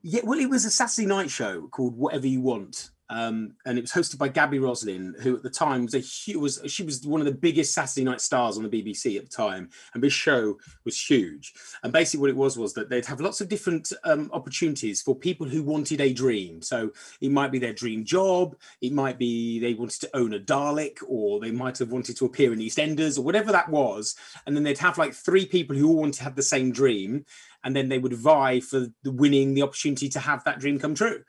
Yeah, 0.05 0.19
well, 0.25 0.37
it 0.37 0.49
was 0.49 0.65
a 0.65 0.69
Saturday 0.69 1.07
night 1.07 1.31
show 1.31 1.69
called 1.69 1.95
Whatever 1.95 2.27
You 2.27 2.41
Want, 2.41 2.91
um, 3.13 3.53
and 3.67 3.77
it 3.77 3.81
was 3.81 3.91
hosted 3.91 4.17
by 4.17 4.27
Gaby 4.27 4.57
Roslin, 4.57 5.13
who 5.21 5.35
at 5.35 5.43
the 5.43 5.49
time 5.49 5.83
was 5.83 5.93
a 5.93 6.37
was 6.37 6.59
she 6.65 6.81
was 6.81 7.05
one 7.05 7.21
of 7.21 7.25
the 7.25 7.31
biggest 7.31 7.71
Saturday 7.71 8.03
night 8.03 8.21
stars 8.21 8.57
on 8.57 8.63
the 8.63 8.69
BBC 8.69 9.17
at 9.17 9.25
the 9.25 9.29
time, 9.29 9.69
and 9.93 10.01
this 10.01 10.13
show 10.13 10.57
was 10.83 10.99
huge. 10.99 11.53
And 11.83 11.93
basically, 11.93 12.21
what 12.21 12.29
it 12.31 12.35
was 12.35 12.57
was 12.57 12.73
that 12.73 12.89
they'd 12.89 13.05
have 13.05 13.21
lots 13.21 13.39
of 13.39 13.49
different 13.49 13.93
um, 14.03 14.31
opportunities 14.33 15.03
for 15.03 15.15
people 15.15 15.47
who 15.47 15.61
wanted 15.61 16.01
a 16.01 16.11
dream. 16.11 16.63
So 16.63 16.91
it 17.21 17.29
might 17.29 17.51
be 17.51 17.59
their 17.59 17.73
dream 17.73 18.03
job, 18.03 18.55
it 18.81 18.93
might 18.93 19.19
be 19.19 19.59
they 19.59 19.75
wanted 19.75 20.01
to 20.01 20.17
own 20.17 20.33
a 20.33 20.39
Dalek, 20.39 20.97
or 21.07 21.39
they 21.39 21.51
might 21.51 21.77
have 21.77 21.91
wanted 21.91 22.17
to 22.17 22.25
appear 22.25 22.51
in 22.51 22.59
EastEnders, 22.59 23.19
or 23.19 23.21
whatever 23.21 23.51
that 23.51 23.69
was. 23.69 24.15
And 24.47 24.55
then 24.55 24.63
they'd 24.63 24.79
have 24.79 24.97
like 24.97 25.13
three 25.13 25.45
people 25.45 25.75
who 25.75 25.87
all 25.87 25.97
wanted 25.97 26.15
to 26.15 26.23
have 26.23 26.35
the 26.35 26.41
same 26.41 26.71
dream, 26.71 27.25
and 27.63 27.75
then 27.75 27.89
they 27.89 27.99
would 27.99 28.13
vie 28.13 28.59
for 28.59 28.87
the 29.03 29.11
winning 29.11 29.53
the 29.53 29.61
opportunity 29.61 30.09
to 30.09 30.19
have 30.19 30.43
that 30.45 30.59
dream 30.59 30.79
come 30.79 30.95
true. 30.95 31.23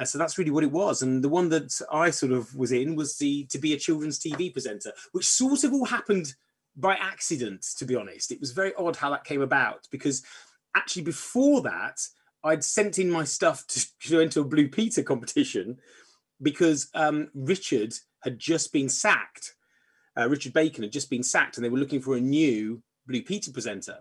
Uh, 0.00 0.04
so 0.04 0.16
that's 0.16 0.38
really 0.38 0.50
what 0.50 0.64
it 0.64 0.72
was. 0.72 1.02
And 1.02 1.22
the 1.22 1.28
one 1.28 1.50
that 1.50 1.78
I 1.92 2.10
sort 2.10 2.32
of 2.32 2.54
was 2.56 2.72
in 2.72 2.96
was 2.96 3.18
the 3.18 3.44
to 3.46 3.58
be 3.58 3.74
a 3.74 3.78
children's 3.78 4.18
TV 4.18 4.50
presenter, 4.50 4.92
which 5.12 5.26
sort 5.26 5.62
of 5.62 5.74
all 5.74 5.84
happened 5.84 6.34
by 6.74 6.94
accident, 6.94 7.66
to 7.76 7.84
be 7.84 7.94
honest. 7.94 8.32
It 8.32 8.40
was 8.40 8.52
very 8.52 8.72
odd 8.74 8.96
how 8.96 9.10
that 9.10 9.24
came 9.24 9.42
about 9.42 9.86
because 9.90 10.22
actually 10.74 11.02
before 11.02 11.60
that, 11.62 12.00
I'd 12.42 12.64
sent 12.64 12.98
in 12.98 13.10
my 13.10 13.24
stuff 13.24 13.66
to, 13.68 13.86
to 14.08 14.20
enter 14.20 14.40
a 14.40 14.44
Blue 14.44 14.68
Peter 14.68 15.02
competition 15.02 15.78
because 16.40 16.88
um, 16.94 17.28
Richard 17.34 17.92
had 18.22 18.38
just 18.38 18.72
been 18.72 18.88
sacked. 18.88 19.54
Uh, 20.16 20.28
Richard 20.28 20.54
Bacon 20.54 20.82
had 20.82 20.92
just 20.92 21.10
been 21.10 21.22
sacked, 21.22 21.56
and 21.56 21.64
they 21.64 21.68
were 21.68 21.78
looking 21.78 22.00
for 22.00 22.16
a 22.16 22.20
new 22.20 22.82
Blue 23.06 23.22
Peter 23.22 23.52
presenter. 23.52 23.98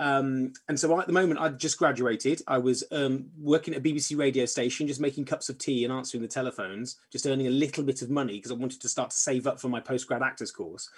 Um, 0.00 0.54
and 0.66 0.80
so 0.80 0.98
at 0.98 1.06
the 1.06 1.12
moment, 1.12 1.40
I'd 1.40 1.58
just 1.58 1.78
graduated. 1.78 2.40
I 2.48 2.56
was 2.56 2.82
um, 2.90 3.26
working 3.38 3.74
at 3.74 3.80
a 3.80 3.82
BBC 3.82 4.16
radio 4.16 4.46
station, 4.46 4.86
just 4.86 4.98
making 4.98 5.26
cups 5.26 5.50
of 5.50 5.58
tea 5.58 5.84
and 5.84 5.92
answering 5.92 6.22
the 6.22 6.28
telephones, 6.28 6.96
just 7.12 7.26
earning 7.26 7.48
a 7.48 7.50
little 7.50 7.84
bit 7.84 8.00
of 8.00 8.08
money 8.08 8.36
because 8.36 8.50
I 8.50 8.54
wanted 8.54 8.80
to 8.80 8.88
start 8.88 9.10
to 9.10 9.16
save 9.16 9.46
up 9.46 9.60
for 9.60 9.68
my 9.68 9.78
postgrad 9.78 10.22
actors 10.22 10.50
course. 10.50 10.88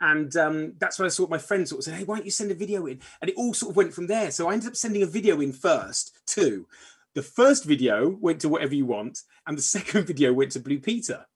And 0.00 0.34
um, 0.36 0.74
that's 0.78 0.96
when 0.96 1.06
I 1.06 1.08
saw 1.08 1.26
my 1.26 1.38
friends 1.38 1.70
sort 1.70 1.80
of 1.80 1.84
say, 1.86 1.98
"Hey, 1.98 2.04
why 2.04 2.16
don't 2.16 2.24
you 2.24 2.30
send 2.30 2.52
a 2.52 2.54
video 2.54 2.86
in?" 2.86 3.00
And 3.20 3.28
it 3.28 3.36
all 3.36 3.52
sort 3.52 3.70
of 3.70 3.76
went 3.76 3.92
from 3.92 4.06
there. 4.06 4.30
So 4.30 4.48
I 4.48 4.52
ended 4.52 4.68
up 4.68 4.76
sending 4.76 5.02
a 5.02 5.06
video 5.06 5.40
in 5.40 5.52
first 5.52 6.16
too. 6.24 6.68
The 7.14 7.22
first 7.22 7.64
video 7.64 8.10
went 8.20 8.40
to 8.42 8.48
whatever 8.48 8.76
you 8.76 8.86
want, 8.86 9.22
and 9.44 9.58
the 9.58 9.62
second 9.76 10.06
video 10.06 10.32
went 10.32 10.52
to 10.52 10.60
Blue 10.60 10.78
Peter, 10.78 11.26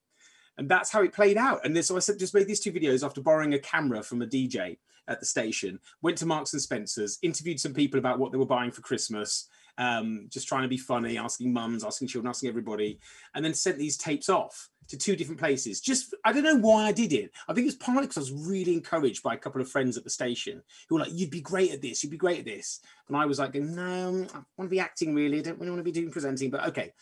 and 0.59 0.68
that's 0.68 0.92
how 0.92 1.03
it 1.03 1.12
played 1.12 1.38
out. 1.38 1.66
And 1.66 1.85
so 1.85 1.96
I 1.96 1.98
just 1.98 2.35
made 2.35 2.46
these 2.46 2.61
two 2.61 2.72
videos 2.72 3.05
after 3.05 3.20
borrowing 3.20 3.55
a 3.55 3.59
camera 3.59 4.05
from 4.05 4.22
a 4.22 4.27
DJ 4.27 4.79
at 5.09 5.21
the 5.21 5.27
station, 5.27 5.79
went 6.03 6.19
to 6.19 6.27
Marks 6.27 6.53
and 6.53 6.62
Spencer's, 6.62 7.19
interviewed 7.23 7.61
some 7.61 7.75
people 7.75 7.99
about 7.99 8.19
what 8.19 8.33
they 8.33 8.38
were 8.38 8.47
buying 8.47 8.71
for 8.71 8.81
Christmas, 8.81 9.49
um, 9.79 10.27
just 10.31 10.49
trying 10.49 10.62
to 10.62 10.69
be 10.69 10.79
funny, 10.79 11.19
asking 11.19 11.53
mums, 11.53 11.85
asking 11.85 12.09
children, 12.09 12.31
asking 12.31 12.49
everybody, 12.49 12.99
and 13.35 13.45
then 13.45 13.55
sent 13.55 13.79
these 13.79 13.97
tapes 13.97 14.29
off 14.29 14.69
to 14.88 14.97
two 14.97 15.16
different 15.16 15.40
places. 15.40 15.81
Just 15.81 16.14
I 16.25 16.33
don't 16.33 16.45
know 16.45 16.57
why 16.57 16.85
I 16.85 16.92
did 16.92 17.12
it. 17.12 17.33
I 17.49 17.55
think 17.55 17.66
it's 17.66 17.77
partly 17.77 18.07
because 18.07 18.16
I 18.16 18.33
was 18.33 18.49
really 18.49 18.73
encouraged 18.73 19.23
by 19.23 19.35
a 19.35 19.38
couple 19.38 19.61
of 19.61 19.69
friends 19.69 19.97
at 19.97 20.05
the 20.05 20.11
station 20.11 20.62
who 20.88 20.95
were 20.95 21.03
like, 21.03 21.12
"You'd 21.12 21.31
be 21.31 21.40
great 21.40 21.73
at 21.73 21.83
this. 21.83 22.03
You'd 22.03 22.11
be 22.11 22.16
great 22.16 22.40
at 22.40 22.45
this." 22.45 22.81
And 23.09 23.16
I 23.16 23.27
was 23.27 23.38
like, 23.38 23.55
"No, 23.55 24.27
I 24.33 24.38
want 24.57 24.69
to 24.69 24.69
be 24.69 24.81
acting. 24.81 25.14
Really, 25.14 25.38
I 25.38 25.42
don't 25.42 25.59
really 25.59 25.71
want 25.71 25.81
to 25.81 25.85
be 25.85 25.92
doing 25.92 26.11
presenting, 26.11 26.51
but 26.51 26.66
okay." 26.69 26.92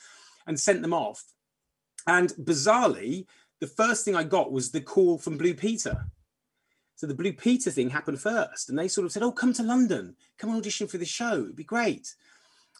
And 0.46 0.58
sent 0.58 0.82
them 0.82 0.94
off. 0.94 1.22
And 2.06 2.30
bizarrely, 2.30 3.26
the 3.60 3.66
first 3.66 4.04
thing 4.04 4.16
I 4.16 4.24
got 4.24 4.52
was 4.52 4.70
the 4.70 4.80
call 4.80 5.18
from 5.18 5.38
Blue 5.38 5.54
Peter 5.54 6.06
so 6.96 7.06
the 7.06 7.14
Blue 7.14 7.32
Peter 7.32 7.70
thing 7.70 7.90
happened 7.90 8.20
first, 8.20 8.68
and 8.68 8.78
they 8.78 8.88
sort 8.88 9.04
of 9.04 9.12
said, 9.12 9.22
"Oh, 9.22 9.32
come 9.32 9.52
to 9.54 9.62
London, 9.62 10.16
come 10.38 10.54
audition 10.54 10.86
for 10.86 10.98
the 10.98 11.04
show. 11.04 11.42
It'd 11.42 11.56
be 11.56 11.64
great." 11.64 12.14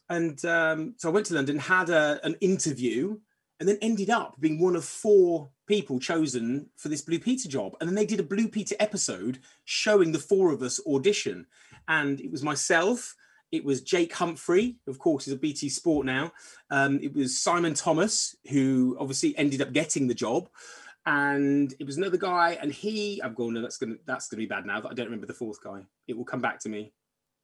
And 0.08 0.44
um, 0.44 0.94
so 0.98 1.08
I 1.08 1.12
went 1.12 1.26
to 1.26 1.34
London, 1.34 1.58
had 1.58 1.90
a, 1.90 2.20
an 2.24 2.36
interview, 2.40 3.18
and 3.58 3.68
then 3.68 3.78
ended 3.80 4.10
up 4.10 4.36
being 4.38 4.60
one 4.60 4.76
of 4.76 4.84
four 4.84 5.50
people 5.66 5.98
chosen 5.98 6.68
for 6.76 6.88
this 6.88 7.02
Blue 7.02 7.18
Peter 7.18 7.48
job. 7.48 7.74
And 7.80 7.88
then 7.88 7.94
they 7.94 8.06
did 8.06 8.20
a 8.20 8.24
Blue 8.24 8.48
Peter 8.48 8.76
episode 8.78 9.38
showing 9.64 10.12
the 10.12 10.18
four 10.18 10.52
of 10.52 10.62
us 10.62 10.80
audition, 10.86 11.46
and 11.88 12.20
it 12.20 12.30
was 12.30 12.42
myself. 12.42 13.14
It 13.50 13.64
was 13.64 13.82
Jake 13.82 14.12
Humphrey, 14.12 14.78
of 14.88 14.98
course, 14.98 15.26
he's 15.26 15.34
a 15.34 15.36
BT 15.36 15.68
Sport 15.68 16.06
now. 16.06 16.32
Um, 16.70 16.98
it 17.00 17.14
was 17.14 17.38
Simon 17.40 17.74
Thomas, 17.74 18.34
who 18.50 18.96
obviously 18.98 19.36
ended 19.38 19.62
up 19.62 19.72
getting 19.72 20.08
the 20.08 20.14
job 20.14 20.48
and 21.06 21.74
it 21.78 21.84
was 21.84 21.98
another 21.98 22.16
guy, 22.16 22.58
and 22.60 22.72
he. 22.72 23.20
I'm 23.22 23.34
going. 23.34 23.54
No, 23.54 23.62
that's 23.62 23.76
gonna 23.76 23.96
that's 24.06 24.28
gonna 24.28 24.38
be 24.38 24.46
bad 24.46 24.66
now. 24.66 24.80
That 24.80 24.90
I 24.90 24.94
don't 24.94 25.06
remember 25.06 25.26
the 25.26 25.34
fourth 25.34 25.62
guy. 25.62 25.82
It 26.08 26.16
will 26.16 26.24
come 26.24 26.40
back 26.40 26.60
to 26.60 26.68
me. 26.68 26.92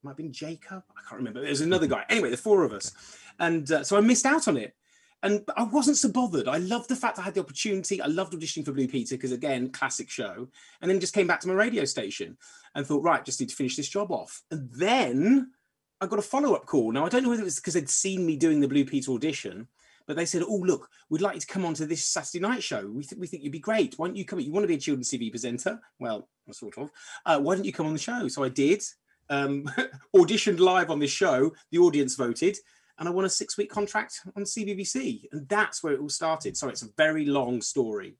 Might 0.03 0.11
have 0.11 0.17
been 0.17 0.33
Jacob. 0.33 0.83
I 0.97 1.01
can't 1.07 1.19
remember. 1.19 1.41
There's 1.41 1.61
another 1.61 1.87
guy. 1.87 2.05
Anyway, 2.09 2.31
the 2.31 2.37
four 2.37 2.63
of 2.63 2.73
us, 2.73 2.93
and 3.39 3.71
uh, 3.71 3.83
so 3.83 3.97
I 3.97 4.01
missed 4.01 4.25
out 4.25 4.47
on 4.47 4.57
it. 4.57 4.75
And 5.23 5.43
I 5.55 5.65
wasn't 5.65 5.97
so 5.97 6.11
bothered. 6.11 6.47
I 6.47 6.57
loved 6.57 6.89
the 6.89 6.95
fact 6.95 7.19
I 7.19 7.21
had 7.21 7.35
the 7.35 7.41
opportunity. 7.41 8.01
I 8.01 8.07
loved 8.07 8.33
auditioning 8.33 8.65
for 8.65 8.71
Blue 8.71 8.87
Peter 8.87 9.15
because, 9.15 9.31
again, 9.31 9.69
classic 9.69 10.09
show. 10.09 10.47
And 10.81 10.89
then 10.89 10.99
just 10.99 11.13
came 11.13 11.27
back 11.27 11.39
to 11.41 11.47
my 11.47 11.53
radio 11.53 11.85
station 11.85 12.35
and 12.73 12.87
thought, 12.87 13.03
right, 13.03 13.23
just 13.23 13.39
need 13.39 13.49
to 13.49 13.55
finish 13.55 13.75
this 13.75 13.87
job 13.87 14.11
off. 14.11 14.41
And 14.49 14.67
then 14.71 15.51
I 15.99 16.07
got 16.07 16.17
a 16.17 16.23
follow 16.23 16.55
up 16.55 16.65
call. 16.65 16.91
Now, 16.91 17.05
I 17.05 17.09
don't 17.09 17.21
know 17.21 17.29
whether 17.29 17.43
it 17.43 17.45
was 17.45 17.59
because 17.59 17.75
they'd 17.75 17.87
seen 17.87 18.25
me 18.25 18.35
doing 18.35 18.61
the 18.61 18.67
Blue 18.67 18.83
Peter 18.83 19.11
audition 19.11 19.67
but 20.07 20.15
they 20.15 20.25
said, 20.25 20.43
"Oh, 20.43 20.57
look, 20.57 20.89
we'd 21.09 21.21
like 21.21 21.35
you 21.35 21.41
to 21.41 21.47
come 21.47 21.65
on 21.65 21.73
to 21.75 21.85
this 21.85 22.03
Saturday 22.03 22.39
night 22.39 22.63
show. 22.63 22.87
We, 22.87 23.03
th- 23.03 23.19
we 23.19 23.27
think 23.27 23.43
you'd 23.43 23.51
be 23.51 23.59
great. 23.59 23.95
Why 23.97 24.07
don't 24.07 24.15
you 24.15 24.25
come? 24.25 24.39
You 24.39 24.51
want 24.51 24.63
to 24.63 24.67
be 24.67 24.75
a 24.75 24.79
children's 24.79 25.09
TV 25.09 25.29
presenter? 25.29 25.79
Well, 25.99 26.27
sort 26.51 26.77
of. 26.77 26.91
Uh, 27.25 27.39
why 27.39 27.55
don't 27.55 27.65
you 27.65 27.73
come 27.73 27.87
on 27.87 27.93
the 27.93 27.99
show?" 27.99 28.27
So 28.27 28.43
I 28.43 28.49
did. 28.49 28.83
Um, 29.29 29.63
auditioned 30.15 30.59
live 30.59 30.89
on 30.89 30.99
this 30.99 31.11
show. 31.11 31.53
The 31.71 31.79
audience 31.79 32.15
voted, 32.15 32.57
and 33.01 33.09
I 33.09 33.11
won 33.11 33.25
a 33.25 33.29
six 33.29 33.57
week 33.57 33.71
contract 33.71 34.21
on 34.35 34.43
CBBC. 34.43 35.23
And 35.31 35.49
that's 35.49 35.81
where 35.81 35.93
it 35.93 35.99
all 35.99 36.07
started. 36.07 36.55
So 36.55 36.69
it's 36.69 36.83
a 36.83 36.87
very 36.97 37.25
long 37.25 37.59
story. 37.59 38.13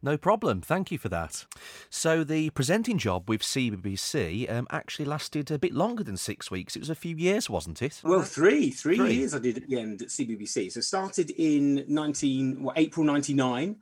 No 0.00 0.16
problem. 0.16 0.60
Thank 0.60 0.92
you 0.92 0.96
for 0.96 1.08
that. 1.08 1.44
So 1.90 2.22
the 2.22 2.50
presenting 2.50 2.98
job 2.98 3.28
with 3.28 3.42
CBBC 3.42 4.48
um, 4.50 4.68
actually 4.70 5.06
lasted 5.06 5.50
a 5.50 5.58
bit 5.58 5.74
longer 5.74 6.04
than 6.04 6.16
six 6.16 6.52
weeks. 6.52 6.76
It 6.76 6.78
was 6.78 6.88
a 6.88 6.94
few 6.94 7.16
years, 7.16 7.50
wasn't 7.50 7.82
it? 7.82 8.00
Well, 8.04 8.22
three, 8.22 8.70
three, 8.70 8.96
three. 8.96 9.14
years 9.14 9.34
I 9.34 9.40
did 9.40 9.56
at 9.56 9.68
the 9.68 9.80
end 9.80 10.02
at 10.02 10.08
CBBC. 10.08 10.70
So 10.70 10.82
started 10.82 11.30
in 11.30 11.84
19, 11.88 12.62
well, 12.62 12.74
April 12.76 13.04
99 13.04 13.74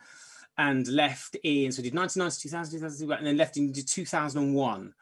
and 0.57 0.89
left 0.89 1.37
in, 1.45 1.71
so 1.71 1.83
did 1.83 1.95
1990, 1.95 2.49
2000, 2.49 2.79
2002, 2.79 3.13
and 3.13 3.27
then 3.27 3.37
left 3.37 3.59
in 3.59 3.75
2001 3.75 4.95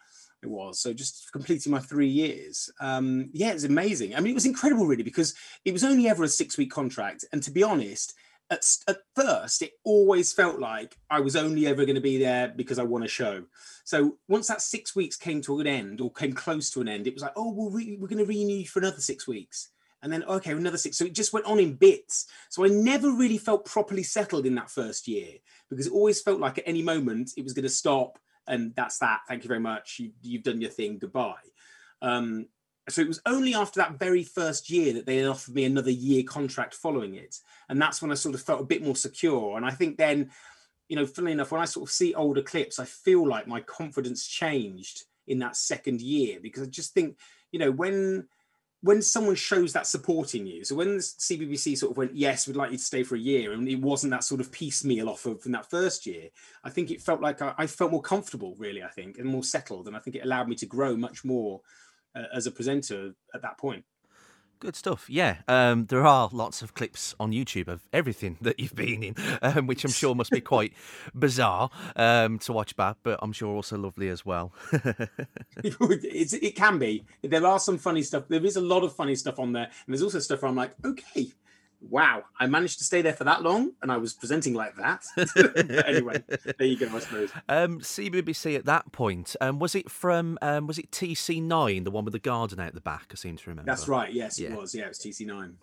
it 0.45 0.51
was. 0.51 0.79
So 0.79 0.93
just 0.93 1.33
completing 1.33 1.73
my 1.73 1.81
three 1.81 2.09
years. 2.09 2.71
Um, 2.81 3.31
yeah, 3.33 3.53
it's 3.53 3.65
amazing. 3.65 4.15
I 4.15 4.21
mean, 4.21 4.31
it 4.33 4.35
was 4.35 4.47
incredible, 4.47 4.87
really, 4.87 5.03
because 5.03 5.35
it 5.65 5.73
was 5.73 5.85
only 5.85 6.09
ever 6.09 6.25
a 6.25 6.29
six 6.29 6.57
week 6.57 6.71
contract. 6.71 7.25
And 7.33 7.43
to 7.43 7.51
be 7.51 7.63
honest, 7.63 8.15
at, 8.51 8.65
at 8.89 8.99
first, 9.17 9.63
it 9.63 9.73
always 9.85 10.33
felt 10.33 10.59
like 10.61 10.97
I 11.11 11.21
was 11.21 11.37
only 11.37 11.67
ever 11.67 11.85
going 11.85 11.95
to 11.95 12.01
be 12.01 12.19
there 12.19 12.53
because 12.55 12.79
I 12.79 12.85
won 12.85 13.03
a 13.03 13.09
show. 13.09 13.45
So 13.85 14.19
once 14.29 14.49
that 14.49 14.63
six 14.63 14.95
weeks 14.95 15.17
came 15.17 15.41
to 15.43 15.61
an 15.61 15.67
end 15.67 16.01
or 16.01 16.13
came 16.13 16.33
close 16.33 16.71
to 16.71 16.81
an 16.81 16.89
end, 16.89 17.07
it 17.07 17.15
was 17.15 17.23
like, 17.23 17.33
oh, 17.37 17.53
well, 17.53 17.71
we, 17.71 17.97
we're 17.99 18.09
going 18.09 18.19
to 18.19 18.25
renew 18.25 18.65
for 18.65 18.81
another 18.81 19.01
six 19.01 19.27
weeks. 19.27 19.71
And 20.03 20.13
then, 20.13 20.23
okay, 20.25 20.53
another 20.53 20.77
six. 20.77 20.99
So 20.99 21.07
it 21.07 21.15
just 21.15 21.33
went 21.33 21.47
on 21.47 21.59
in 21.59 21.75
bits. 21.75 22.27
So 22.51 22.65
I 22.65 22.69
never 22.69 23.11
really 23.11 23.39
felt 23.39 23.65
properly 23.65 24.03
settled 24.03 24.45
in 24.45 24.55
that 24.57 24.71
first 24.71 25.09
year 25.09 25.33
because 25.71 25.87
it 25.87 25.95
always 25.95 26.21
felt 26.21 26.41
like 26.41 26.59
at 26.59 26.69
any 26.69 26.83
moment 26.83 27.33
it 27.39 27.43
was 27.43 27.55
going 27.55 27.63
to 27.63 27.71
stop 27.71 28.19
and 28.47 28.75
that's 28.75 28.99
that. 28.99 29.21
Thank 29.29 29.45
you 29.45 29.49
very 29.49 29.61
much. 29.61 30.01
You, 30.23 30.39
have 30.39 30.45
done 30.45 30.61
your 30.61 30.71
thing. 30.71 30.99
Goodbye. 30.99 31.35
Um, 32.03 32.47
so 32.89 33.01
it 33.01 33.09
was 33.09 33.21
only 33.27 33.55
after 33.55 33.81
that 33.81 33.99
very 33.99 34.23
first 34.23 34.69
year 34.69 34.93
that 34.93 35.07
they 35.07 35.27
offered 35.27 35.55
me 35.55 35.65
another 35.65 35.91
year 35.91 36.23
contract 36.23 36.75
following 36.75 37.15
it 37.15 37.37
and 37.69 37.81
that's 37.81 38.03
when 38.03 38.11
i 38.11 38.15
sort 38.15 38.35
of 38.35 38.43
felt 38.43 38.61
a 38.61 38.65
bit 38.65 38.83
more 38.83 38.97
secure 38.97 39.57
and 39.57 39.65
i 39.65 39.71
think 39.71 39.97
then 39.97 40.31
you 40.89 40.97
know 40.97 41.07
funnily 41.07 41.33
enough 41.33 41.51
when 41.51 41.63
i 41.63 41.65
sort 41.65 41.89
of 41.89 41.93
see 41.93 42.15
older 42.15 42.43
clips 42.43 42.79
i 42.79 42.85
feel 42.85 43.27
like 43.27 43.47
my 43.47 43.61
confidence 43.61 44.27
changed 44.27 45.05
in 45.27 45.39
that 45.39 45.57
second 45.57 46.01
year 46.03 46.39
because 46.43 46.63
i 46.63 46.67
just 46.67 46.93
think 46.93 47.17
you 47.53 47.59
know 47.59 47.71
when 47.71 48.27
when 48.85 49.01
someone 49.01 49.35
shows 49.35 49.73
that 49.73 49.87
support 49.87 50.35
in 50.35 50.47
you 50.47 50.63
so 50.63 50.75
when 50.75 50.97
the 50.97 51.03
cbbc 51.03 51.77
sort 51.77 51.91
of 51.91 51.97
went 51.97 52.15
yes 52.15 52.47
we'd 52.47 52.57
like 52.57 52.71
you 52.71 52.77
to 52.77 52.83
stay 52.83 53.03
for 53.03 53.15
a 53.15 53.19
year 53.19 53.53
and 53.53 53.67
it 53.67 53.81
wasn't 53.81 54.11
that 54.11 54.23
sort 54.23 54.41
of 54.41 54.53
piecemeal 54.53 55.09
offer 55.09 55.35
from 55.37 55.53
that 55.53 55.69
first 55.71 56.07
year 56.07 56.29
i 56.65 56.71
think 56.71 56.91
it 56.91 57.01
felt 57.01 57.21
like 57.21 57.41
I, 57.41 57.55
I 57.57 57.67
felt 57.67 57.93
more 57.93 58.03
comfortable 58.03 58.55
really 58.59 58.83
i 58.83 58.89
think 58.89 59.19
and 59.19 59.27
more 59.27 59.43
settled 59.43 59.89
and 59.89 59.97
i 59.97 60.01
think 60.01 60.17
it 60.17 60.25
allowed 60.25 60.49
me 60.49 60.55
to 60.57 60.67
grow 60.67 60.97
much 60.97 61.25
more 61.25 61.63
uh, 62.15 62.25
as 62.33 62.47
a 62.47 62.51
presenter 62.51 63.15
at 63.35 63.43
that 63.43 63.59
point. 63.59 63.85
Good 64.65 64.77
stuff. 64.77 65.11
Yeah, 65.11 65.37
um, 65.47 65.85
there 65.91 66.07
are 66.07 66.31
lots 66.33 66.63
of 66.63 66.73
clips 66.73 67.15
on 67.21 67.33
YouTube 67.33 67.69
of 67.69 67.87
everything 67.93 68.39
that 68.41 68.59
you've 68.59 68.75
been 68.75 69.03
in, 69.03 69.15
um, 69.43 69.67
which 69.67 69.85
I'm 69.85 69.91
sure 70.01 70.15
must 70.15 70.31
be 70.31 70.41
quite 70.41 70.73
bizarre 71.15 71.69
um, 71.97 72.39
to 72.39 72.53
watch 72.55 72.75
back, 72.75 72.97
but 73.03 73.19
I'm 73.21 73.35
sure 73.35 73.55
also 73.55 73.77
lovely 73.77 74.09
as 74.09 74.25
well. 74.25 74.55
it 75.63 76.57
can 76.57 76.79
be. 76.79 77.05
There 77.21 77.47
are 77.47 77.59
some 77.59 77.77
funny 77.77 78.01
stuff. 78.01 78.27
There 78.29 78.43
is 78.43 78.57
a 78.57 78.63
lot 78.63 78.85
of 78.85 78.97
funny 78.97 79.17
stuff 79.17 79.39
on 79.39 79.53
there, 79.53 79.65
and 79.65 79.73
there's 79.95 80.01
also 80.01 80.19
stuff 80.19 80.41
where 80.41 80.49
I'm 80.49 80.57
like, 80.57 80.73
okay, 80.83 81.31
wow, 81.91 82.25
I 82.39 82.47
managed 82.47 82.79
to 82.79 82.85
stay 82.85 83.03
there 83.03 83.13
for 83.13 83.25
that 83.25 83.43
long 83.43 83.73
and 83.83 83.91
I 83.91 83.97
was 83.97 84.13
presenting 84.13 84.55
like 84.55 84.77
that. 84.77 85.05
anyway, 85.87 86.23
there 86.59 86.67
you 86.67 86.77
go, 86.77 86.87
I 86.95 86.99
suppose. 86.99 87.31
Um, 87.49 87.81
CBBC 87.81 88.57
at 88.57 88.65
that 88.67 88.93
point, 88.93 89.37
um, 89.41 89.59
was 89.59 89.75
it 89.75 89.91
from, 89.91 90.39
um, 90.43 90.67
was 90.67 90.79
it 90.79 90.91
TC9, 90.91 91.85
the 91.85 91.91
one 91.91 92.05
with 92.05 92.13
the 92.13 92.19
garden 92.19 92.61
out 92.61 92.75
the 92.75 92.81
back, 92.81 93.07
I 93.13 93.15
seem 93.15 93.37
to 93.37 93.51
remember? 93.51 93.71
That's 93.71 93.89
right, 93.89 94.13
yes, 94.13 94.39
yeah. 94.39 94.51
it 94.51 94.57
was. 94.57 94.75
Yeah, 94.75 94.85
it 94.85 94.89
was 94.89 94.99
TC9. 94.99 95.55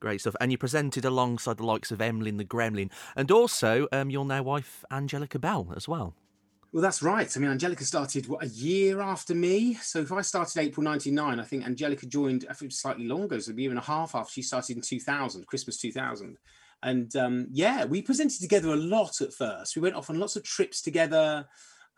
Great 0.00 0.20
stuff. 0.22 0.36
And 0.40 0.50
you 0.50 0.56
presented 0.56 1.04
alongside 1.04 1.58
the 1.58 1.66
likes 1.66 1.90
of 1.90 2.00
Emlyn 2.00 2.38
the 2.38 2.44
Gremlin 2.44 2.90
and 3.14 3.30
also 3.30 3.86
um, 3.92 4.08
your 4.08 4.24
now 4.24 4.42
wife, 4.42 4.84
Angelica 4.90 5.38
Bell, 5.38 5.72
as 5.76 5.86
well. 5.86 6.14
Well, 6.72 6.82
that's 6.82 7.02
right. 7.02 7.36
I 7.36 7.40
mean, 7.40 7.50
Angelica 7.50 7.84
started 7.84 8.28
what 8.28 8.44
a 8.44 8.48
year 8.48 9.00
after 9.00 9.34
me. 9.34 9.74
So 9.74 10.00
if 10.00 10.12
I 10.12 10.20
started 10.20 10.60
April 10.60 10.84
'99, 10.84 11.40
I 11.40 11.44
think 11.44 11.66
Angelica 11.66 12.06
joined. 12.06 12.46
I 12.48 12.52
think 12.52 12.72
slightly 12.72 13.06
longer, 13.06 13.40
so 13.40 13.52
a 13.52 13.54
year 13.54 13.70
and 13.70 13.78
a 13.78 13.82
half 13.82 14.14
after 14.14 14.32
she 14.32 14.42
started 14.42 14.76
in 14.76 14.82
2000, 14.82 15.46
Christmas 15.46 15.78
2000. 15.78 16.38
And 16.82 17.14
um, 17.16 17.48
yeah, 17.50 17.84
we 17.84 18.02
presented 18.02 18.40
together 18.40 18.70
a 18.70 18.76
lot 18.76 19.20
at 19.20 19.34
first. 19.34 19.74
We 19.74 19.82
went 19.82 19.96
off 19.96 20.10
on 20.10 20.18
lots 20.20 20.36
of 20.36 20.44
trips 20.44 20.80
together. 20.80 21.46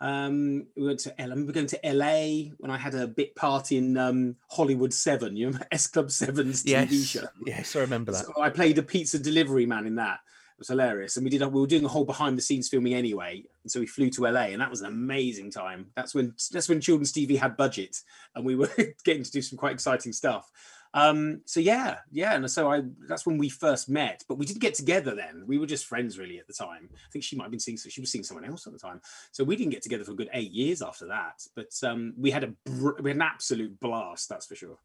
Um, 0.01 0.65
we 0.75 0.87
went 0.87 0.99
to 1.01 1.21
L. 1.21 1.27
I 1.27 1.29
remember 1.29 1.53
going 1.53 1.67
to 1.67 1.79
LA 1.83 2.51
when 2.57 2.71
I 2.71 2.77
had 2.77 2.95
a 2.95 3.07
bit 3.07 3.35
part 3.35 3.71
in 3.71 3.95
um, 3.95 4.35
Hollywood 4.49 4.91
Seven. 4.91 5.37
You 5.37 5.47
remember 5.47 5.67
S 5.71 5.87
Club 5.87 6.07
7's 6.07 6.63
TV 6.63 6.89
yes. 6.89 7.05
show? 7.05 7.27
Yes, 7.45 7.75
I 7.75 7.81
remember 7.81 8.11
that. 8.11 8.25
So 8.25 8.33
I 8.41 8.49
played 8.49 8.79
a 8.79 8.83
pizza 8.83 9.19
delivery 9.19 9.67
man 9.67 9.85
in 9.85 9.95
that 9.95 10.19
was 10.57 10.67
hilarious. 10.67 11.17
And 11.17 11.23
we 11.23 11.29
did 11.29 11.41
we 11.41 11.61
were 11.61 11.67
doing 11.67 11.85
a 11.85 11.89
whole 11.89 12.05
behind 12.05 12.37
the 12.37 12.41
scenes 12.41 12.69
filming 12.69 12.93
anyway, 12.93 13.43
and 13.63 13.71
so 13.71 13.79
we 13.79 13.87
flew 13.87 14.09
to 14.11 14.23
LA, 14.23 14.47
and 14.47 14.61
that 14.61 14.69
was 14.69 14.81
an 14.81 14.87
amazing 14.87 15.51
time. 15.51 15.87
That's 15.95 16.13
when 16.13 16.33
that's 16.51 16.69
when 16.69 16.81
children's 16.81 17.13
TV 17.13 17.37
had 17.37 17.57
budget, 17.57 17.97
and 18.35 18.45
we 18.45 18.55
were 18.55 18.69
getting 19.03 19.23
to 19.23 19.31
do 19.31 19.41
some 19.41 19.57
quite 19.57 19.73
exciting 19.73 20.13
stuff. 20.13 20.51
Um, 20.95 21.41
so 21.45 21.59
yeah, 21.59 21.97
yeah, 22.11 22.35
and 22.35 22.49
so 22.49 22.71
I 22.71 22.83
that's 23.07 23.25
when 23.25 23.37
we 23.37 23.49
first 23.49 23.89
met, 23.89 24.23
but 24.27 24.37
we 24.37 24.45
didn't 24.45 24.61
get 24.61 24.75
together 24.75 25.15
then. 25.15 25.43
We 25.47 25.57
were 25.57 25.65
just 25.65 25.87
friends 25.87 26.19
really 26.19 26.37
at 26.37 26.47
the 26.47 26.53
time. 26.53 26.89
I 26.93 27.11
think 27.11 27.23
she 27.23 27.35
might 27.35 27.45
have 27.45 27.51
been 27.51 27.59
seeing 27.59 27.77
she 27.77 28.01
was 28.01 28.11
seeing 28.11 28.23
someone 28.23 28.45
else 28.45 28.67
at 28.67 28.73
the 28.73 28.79
time, 28.79 29.01
so 29.31 29.43
we 29.43 29.55
didn't 29.55 29.71
get 29.71 29.81
together 29.81 30.03
for 30.03 30.11
a 30.11 30.15
good 30.15 30.29
eight 30.33 30.51
years 30.51 30.81
after 30.81 31.07
that. 31.07 31.41
But 31.55 31.73
um, 31.83 32.13
we 32.17 32.29
had 32.29 32.43
a 32.43 32.53
we 33.01 33.09
had 33.09 33.17
an 33.17 33.23
absolute 33.23 33.79
blast, 33.79 34.29
that's 34.29 34.45
for 34.45 34.55
sure. 34.55 34.77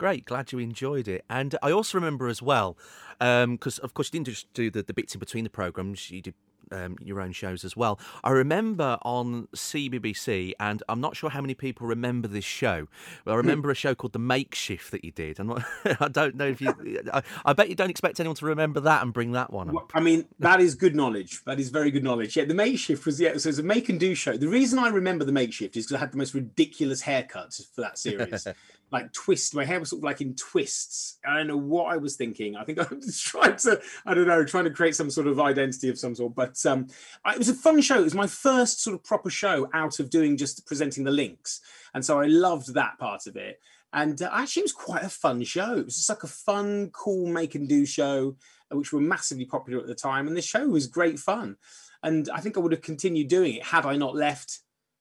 Great, 0.00 0.24
glad 0.24 0.50
you 0.50 0.58
enjoyed 0.58 1.08
it. 1.08 1.26
And 1.28 1.58
I 1.62 1.70
also 1.72 1.98
remember 1.98 2.28
as 2.28 2.40
well, 2.40 2.78
because 3.18 3.78
um, 3.78 3.84
of 3.84 3.92
course 3.92 4.08
you 4.08 4.12
didn't 4.12 4.28
just 4.28 4.50
do 4.54 4.70
the, 4.70 4.82
the 4.82 4.94
bits 4.94 5.14
in 5.14 5.18
between 5.18 5.44
the 5.44 5.50
programs, 5.50 6.10
you 6.10 6.22
did 6.22 6.32
um, 6.72 6.96
your 7.02 7.20
own 7.20 7.32
shows 7.32 7.66
as 7.66 7.76
well. 7.76 8.00
I 8.24 8.30
remember 8.30 8.96
on 9.02 9.48
CBBC, 9.54 10.52
and 10.58 10.82
I'm 10.88 11.02
not 11.02 11.16
sure 11.16 11.28
how 11.28 11.42
many 11.42 11.52
people 11.52 11.86
remember 11.86 12.28
this 12.28 12.46
show, 12.46 12.88
but 13.26 13.32
I 13.32 13.34
hmm. 13.34 13.38
remember 13.40 13.70
a 13.70 13.74
show 13.74 13.94
called 13.94 14.14
The 14.14 14.18
Makeshift 14.18 14.90
that 14.90 15.04
you 15.04 15.10
did. 15.10 15.38
And 15.38 15.52
I 16.00 16.08
don't 16.08 16.34
know 16.34 16.46
if 16.46 16.62
you, 16.62 16.74
I, 17.12 17.22
I, 17.44 17.52
bet 17.52 17.68
you 17.68 17.74
don't 17.74 17.90
expect 17.90 18.20
anyone 18.20 18.36
to 18.36 18.46
remember 18.46 18.80
that 18.80 19.02
and 19.02 19.12
bring 19.12 19.32
that 19.32 19.52
one 19.52 19.68
up. 19.76 19.90
I 19.92 20.00
mean, 20.00 20.24
that 20.38 20.62
is 20.62 20.74
good 20.74 20.96
knowledge. 20.96 21.44
That 21.44 21.60
is 21.60 21.68
very 21.68 21.90
good 21.90 22.04
knowledge. 22.04 22.38
Yeah, 22.38 22.46
The 22.46 22.54
Makeshift 22.54 23.04
was, 23.04 23.20
yeah, 23.20 23.36
so 23.36 23.48
it 23.48 23.52
was 23.52 23.58
a 23.58 23.64
make 23.64 23.90
and 23.90 24.00
do 24.00 24.14
show. 24.14 24.38
The 24.38 24.48
reason 24.48 24.78
I 24.78 24.88
remember 24.88 25.26
The 25.26 25.32
Makeshift 25.32 25.76
is 25.76 25.84
because 25.84 25.96
I 25.96 26.00
had 26.00 26.12
the 26.12 26.18
most 26.18 26.32
ridiculous 26.32 27.02
haircuts 27.02 27.62
for 27.74 27.82
that 27.82 27.98
series. 27.98 28.46
like 28.90 29.12
twist. 29.12 29.54
My 29.54 29.64
hair 29.64 29.80
was 29.80 29.90
sort 29.90 30.00
of 30.00 30.04
like 30.04 30.20
in 30.20 30.34
twists. 30.34 31.18
I 31.26 31.36
don't 31.36 31.46
know 31.46 31.56
what 31.56 31.92
I 31.92 31.96
was 31.96 32.16
thinking. 32.16 32.56
I 32.56 32.64
think 32.64 32.78
I 32.92 32.94
was 32.94 33.20
trying 33.20 33.56
to, 33.56 33.80
I 34.06 34.14
don't 34.14 34.26
know, 34.26 34.44
trying 34.44 34.64
to 34.64 34.70
create 34.70 34.96
some 34.96 35.10
sort 35.10 35.26
of 35.26 35.40
identity 35.40 35.88
of 35.88 35.98
some 35.98 36.14
sort. 36.14 36.34
But 36.34 36.64
um, 36.66 36.88
it 37.26 37.38
was 37.38 37.48
a 37.48 37.54
fun 37.54 37.80
show. 37.80 38.00
It 38.00 38.04
was 38.04 38.14
my 38.14 38.26
first 38.26 38.82
sort 38.82 38.94
of 38.94 39.04
proper 39.04 39.30
show 39.30 39.68
out 39.74 40.00
of 40.00 40.10
doing 40.10 40.36
just 40.36 40.66
presenting 40.66 41.04
the 41.04 41.10
links, 41.10 41.60
and 41.94 42.04
so 42.04 42.20
I 42.20 42.26
loved 42.26 42.74
that 42.74 42.98
part 42.98 43.26
of 43.26 43.36
it. 43.36 43.60
And 43.92 44.20
uh, 44.22 44.30
actually, 44.32 44.60
it 44.60 44.64
was 44.64 44.72
quite 44.72 45.02
a 45.02 45.08
fun 45.08 45.42
show. 45.42 45.76
It 45.78 45.86
was 45.86 45.96
just 45.96 46.08
like 46.08 46.22
a 46.22 46.28
fun, 46.28 46.90
cool 46.92 47.26
make 47.26 47.54
and 47.54 47.68
do 47.68 47.84
show, 47.84 48.36
uh, 48.72 48.76
which 48.76 48.92
were 48.92 49.00
massively 49.00 49.44
popular 49.44 49.80
at 49.80 49.86
the 49.86 49.94
time. 49.94 50.28
And 50.28 50.36
the 50.36 50.42
show 50.42 50.68
was 50.68 50.86
great 50.86 51.18
fun. 51.18 51.56
And 52.02 52.28
I 52.32 52.40
think 52.40 52.56
I 52.56 52.60
would 52.60 52.72
have 52.72 52.82
continued 52.82 53.28
doing 53.28 53.54
it 53.54 53.64
had 53.64 53.84
I 53.84 53.96
not 53.96 54.14
left 54.14 54.60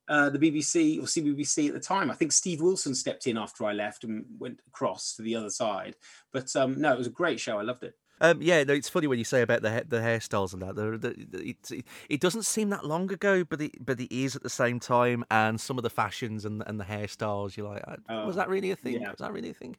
uh, 0.10 0.30
the 0.30 0.40
BBC 0.40 1.00
or 1.00 1.04
CBBC 1.04 1.68
at 1.68 1.74
the 1.74 1.80
time. 1.80 2.10
I 2.10 2.16
think 2.16 2.32
Steve 2.32 2.62
Wilson 2.62 2.96
stepped 2.96 3.28
in 3.28 3.38
after 3.38 3.64
I 3.64 3.74
left 3.74 4.04
and 4.04 4.26
went 4.40 4.60
across 4.68 5.16
to 5.16 5.22
the 5.22 5.36
other 5.36 5.52
side. 5.52 5.96
But 6.34 6.54
um, 6.56 6.82
no, 6.82 6.92
it 6.92 6.98
was 6.98 7.08
a 7.08 7.12
great 7.12 7.40
show. 7.40 7.60
I 7.60 7.62
loved 7.62 7.84
it. 7.84 7.94
Um, 8.22 8.42
yeah, 8.42 8.64
no, 8.64 8.74
it's 8.74 8.90
funny 8.90 9.08
when 9.08 9.20
you 9.20 9.26
say 9.26 9.42
about 9.42 9.62
the 9.62 9.86
the 9.88 10.00
hairstyles 10.00 10.54
and 10.54 10.62
that. 10.62 10.76
The, 10.76 10.98
the, 11.00 11.50
it, 11.50 11.86
it 12.10 12.20
doesn't 12.20 12.44
seem 12.44 12.70
that 12.70 12.86
long 12.86 13.12
ago, 13.12 13.44
but 13.44 13.62
it 13.62 13.86
but 13.86 14.00
it 14.00 14.14
is 14.16 14.36
at 14.36 14.44
the 14.44 14.50
same 14.50 14.80
time. 14.80 15.24
And 15.32 15.60
some 15.60 15.78
of 15.78 15.84
the 15.84 15.90
fashions 15.90 16.46
and 16.46 16.64
and 16.68 16.80
the 16.80 16.86
hairstyles, 16.86 17.56
you're 17.56 17.70
like, 17.70 17.84
oh, 18.10 18.26
was 18.26 18.36
that 18.36 18.50
really 18.50 18.72
a 18.72 18.76
thing? 18.76 19.02
Yeah. 19.02 19.12
Was 19.12 19.20
that 19.20 19.32
really 19.32 19.50
a 19.50 19.54
thing? 19.54 19.76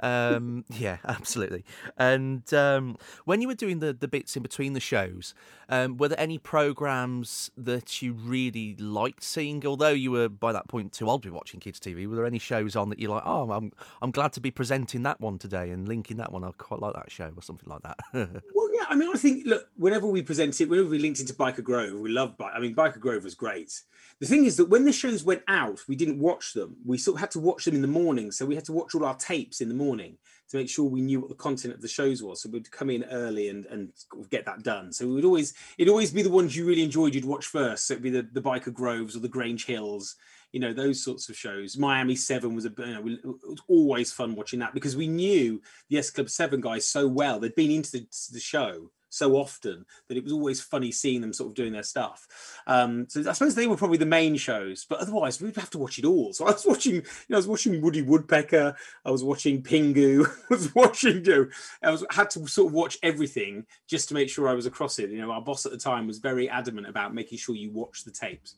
Um, 0.00 0.64
yeah, 0.68 0.98
absolutely. 1.06 1.64
And 1.96 2.52
um, 2.54 2.96
when 3.24 3.40
you 3.40 3.48
were 3.48 3.54
doing 3.54 3.80
the 3.80 3.92
the 3.92 4.08
bits 4.08 4.36
in 4.36 4.42
between 4.42 4.72
the 4.72 4.80
shows, 4.80 5.34
um, 5.68 5.96
were 5.96 6.08
there 6.08 6.20
any 6.20 6.38
programs 6.38 7.50
that 7.56 8.02
you 8.02 8.12
really 8.12 8.76
liked 8.76 9.22
seeing? 9.22 9.64
Although 9.66 9.90
you 9.90 10.10
were 10.10 10.28
by 10.28 10.52
that 10.52 10.68
point 10.68 10.92
too 10.92 11.08
old 11.08 11.22
to 11.22 11.28
be 11.28 11.34
watching 11.34 11.60
kids 11.60 11.80
TV, 11.80 12.06
were 12.06 12.16
there 12.16 12.26
any 12.26 12.38
shows 12.38 12.76
on 12.76 12.90
that 12.90 12.98
you're 12.98 13.10
like, 13.10 13.22
oh, 13.24 13.50
I'm 13.50 13.72
I'm 14.00 14.10
glad 14.10 14.32
to 14.34 14.40
be 14.40 14.50
presenting 14.50 15.02
that 15.04 15.20
one 15.20 15.38
today 15.38 15.70
and 15.70 15.88
linking 15.88 16.16
that 16.18 16.32
one? 16.32 16.44
I 16.44 16.50
quite 16.58 16.80
like 16.80 16.94
that 16.94 17.10
show 17.10 17.32
or 17.36 17.42
something 17.42 17.68
like 17.72 17.82
that. 17.82 17.98
well, 18.54 18.68
yeah, 18.74 18.84
I 18.88 18.94
mean, 18.94 19.10
I 19.12 19.18
think 19.18 19.46
look, 19.46 19.68
whenever 19.76 20.06
we 20.06 20.22
present 20.22 20.60
it, 20.60 20.68
whenever 20.68 20.88
we 20.88 20.98
linked 20.98 21.20
into 21.20 21.34
Byker 21.34 21.62
Grove, 21.62 21.98
we 21.98 22.10
love. 22.10 22.34
I 22.40 22.60
mean, 22.60 22.74
Byker 22.74 23.00
Grove 23.00 23.24
was 23.24 23.34
great. 23.34 23.72
The 24.20 24.26
thing 24.26 24.44
is 24.44 24.56
that 24.56 24.68
when 24.68 24.84
the 24.84 24.92
shows 24.92 25.24
went 25.24 25.42
out, 25.48 25.80
we 25.88 25.96
didn't 25.96 26.20
watch 26.20 26.52
them. 26.52 26.76
We 26.84 26.98
sort 26.98 27.16
of 27.16 27.20
had 27.20 27.30
to 27.32 27.40
watch 27.40 27.64
them 27.64 27.74
in 27.74 27.82
the 27.82 27.88
morning, 27.88 28.30
so 28.30 28.46
we 28.46 28.54
had 28.54 28.64
to 28.66 28.72
watch 28.72 28.94
all 28.94 29.04
our 29.04 29.16
tapes 29.16 29.60
in 29.60 29.68
the 29.68 29.74
morning 29.74 30.16
to 30.50 30.58
make 30.58 30.68
sure 30.68 30.84
we 30.84 31.00
knew 31.00 31.18
what 31.18 31.30
the 31.30 31.34
content 31.34 31.74
of 31.74 31.80
the 31.80 31.88
shows 31.88 32.22
was. 32.22 32.42
So 32.42 32.50
we'd 32.50 32.70
come 32.70 32.90
in 32.90 33.04
early 33.04 33.48
and 33.48 33.66
and 33.66 33.90
get 34.30 34.44
that 34.46 34.62
done. 34.62 34.92
So 34.92 35.06
we 35.06 35.14
would 35.14 35.24
always 35.24 35.54
it'd 35.78 35.90
always 35.90 36.10
be 36.10 36.22
the 36.22 36.30
ones 36.30 36.56
you 36.56 36.66
really 36.66 36.82
enjoyed 36.82 37.14
you'd 37.14 37.24
watch 37.24 37.46
first. 37.46 37.86
So 37.86 37.94
it'd 37.94 38.02
be 38.02 38.10
the 38.10 38.28
the 38.32 38.42
Byker 38.42 38.72
Groves 38.72 39.16
or 39.16 39.20
the 39.20 39.28
Grange 39.28 39.66
Hills 39.66 40.16
you 40.52 40.60
know 40.60 40.72
those 40.72 41.02
sorts 41.02 41.28
of 41.28 41.36
shows. 41.36 41.76
Miami 41.76 42.14
Seven 42.14 42.54
was 42.54 42.66
a 42.66 42.72
you 42.78 42.86
know, 42.86 43.06
it 43.06 43.24
was 43.24 43.62
always 43.68 44.12
fun 44.12 44.34
watching 44.34 44.60
that 44.60 44.74
because 44.74 44.96
we 44.96 45.08
knew 45.08 45.60
the 45.88 45.98
S 45.98 46.10
Club 46.10 46.30
Seven 46.30 46.60
guys 46.60 46.86
so 46.86 47.08
well. 47.08 47.40
They'd 47.40 47.54
been 47.54 47.70
into 47.70 47.92
the, 47.92 48.06
the 48.32 48.40
show 48.40 48.90
so 49.12 49.36
often 49.36 49.84
that 50.08 50.16
it 50.16 50.24
was 50.24 50.32
always 50.32 50.60
funny 50.60 50.90
seeing 50.90 51.20
them 51.20 51.32
sort 51.32 51.50
of 51.50 51.54
doing 51.54 51.72
their 51.72 51.82
stuff. 51.82 52.26
Um, 52.66 53.06
so 53.08 53.20
I 53.28 53.32
suppose 53.32 53.54
they 53.54 53.66
were 53.66 53.76
probably 53.76 53.98
the 53.98 54.06
main 54.06 54.36
shows, 54.36 54.86
but 54.88 55.00
otherwise 55.00 55.40
we'd 55.40 55.54
have 55.56 55.70
to 55.70 55.78
watch 55.78 55.98
it 55.98 56.06
all. 56.06 56.32
So 56.32 56.46
I 56.46 56.52
was 56.52 56.64
watching, 56.66 56.94
you 56.94 57.02
know, 57.28 57.36
I 57.36 57.38
was 57.38 57.46
watching 57.46 57.80
Woody 57.82 58.02
Woodpecker, 58.02 58.74
I 59.04 59.10
was 59.10 59.22
watching 59.22 59.62
Pingu, 59.62 60.26
I 60.50 60.54
was 60.54 60.74
watching, 60.74 61.24
you 61.24 61.30
know, 61.30 61.48
I 61.82 61.90
was 61.90 62.04
had 62.10 62.30
to 62.30 62.46
sort 62.46 62.68
of 62.68 62.72
watch 62.72 62.98
everything 63.02 63.66
just 63.86 64.08
to 64.08 64.14
make 64.14 64.30
sure 64.30 64.48
I 64.48 64.54
was 64.54 64.66
across 64.66 64.98
it. 64.98 65.10
You 65.10 65.20
know, 65.20 65.30
our 65.30 65.42
boss 65.42 65.66
at 65.66 65.72
the 65.72 65.78
time 65.78 66.06
was 66.06 66.18
very 66.18 66.48
adamant 66.48 66.88
about 66.88 67.14
making 67.14 67.38
sure 67.38 67.54
you 67.54 67.70
watch 67.70 68.04
the 68.04 68.10
tapes. 68.10 68.56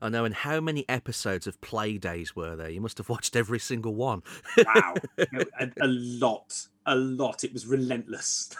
I 0.00 0.08
know. 0.08 0.24
And 0.24 0.34
how 0.34 0.60
many 0.60 0.88
episodes 0.88 1.46
of 1.46 1.60
Playdays 1.60 2.34
were 2.34 2.56
there? 2.56 2.70
You 2.70 2.80
must 2.80 2.98
have 2.98 3.08
watched 3.08 3.36
every 3.36 3.58
single 3.58 3.94
one. 3.94 4.22
wow, 4.56 4.94
a, 5.18 5.70
a, 5.80 5.86
lot, 5.86 6.66
a 6.86 6.94
lot. 6.94 7.44
It 7.44 7.52
was 7.52 7.66
relentless. 7.66 8.50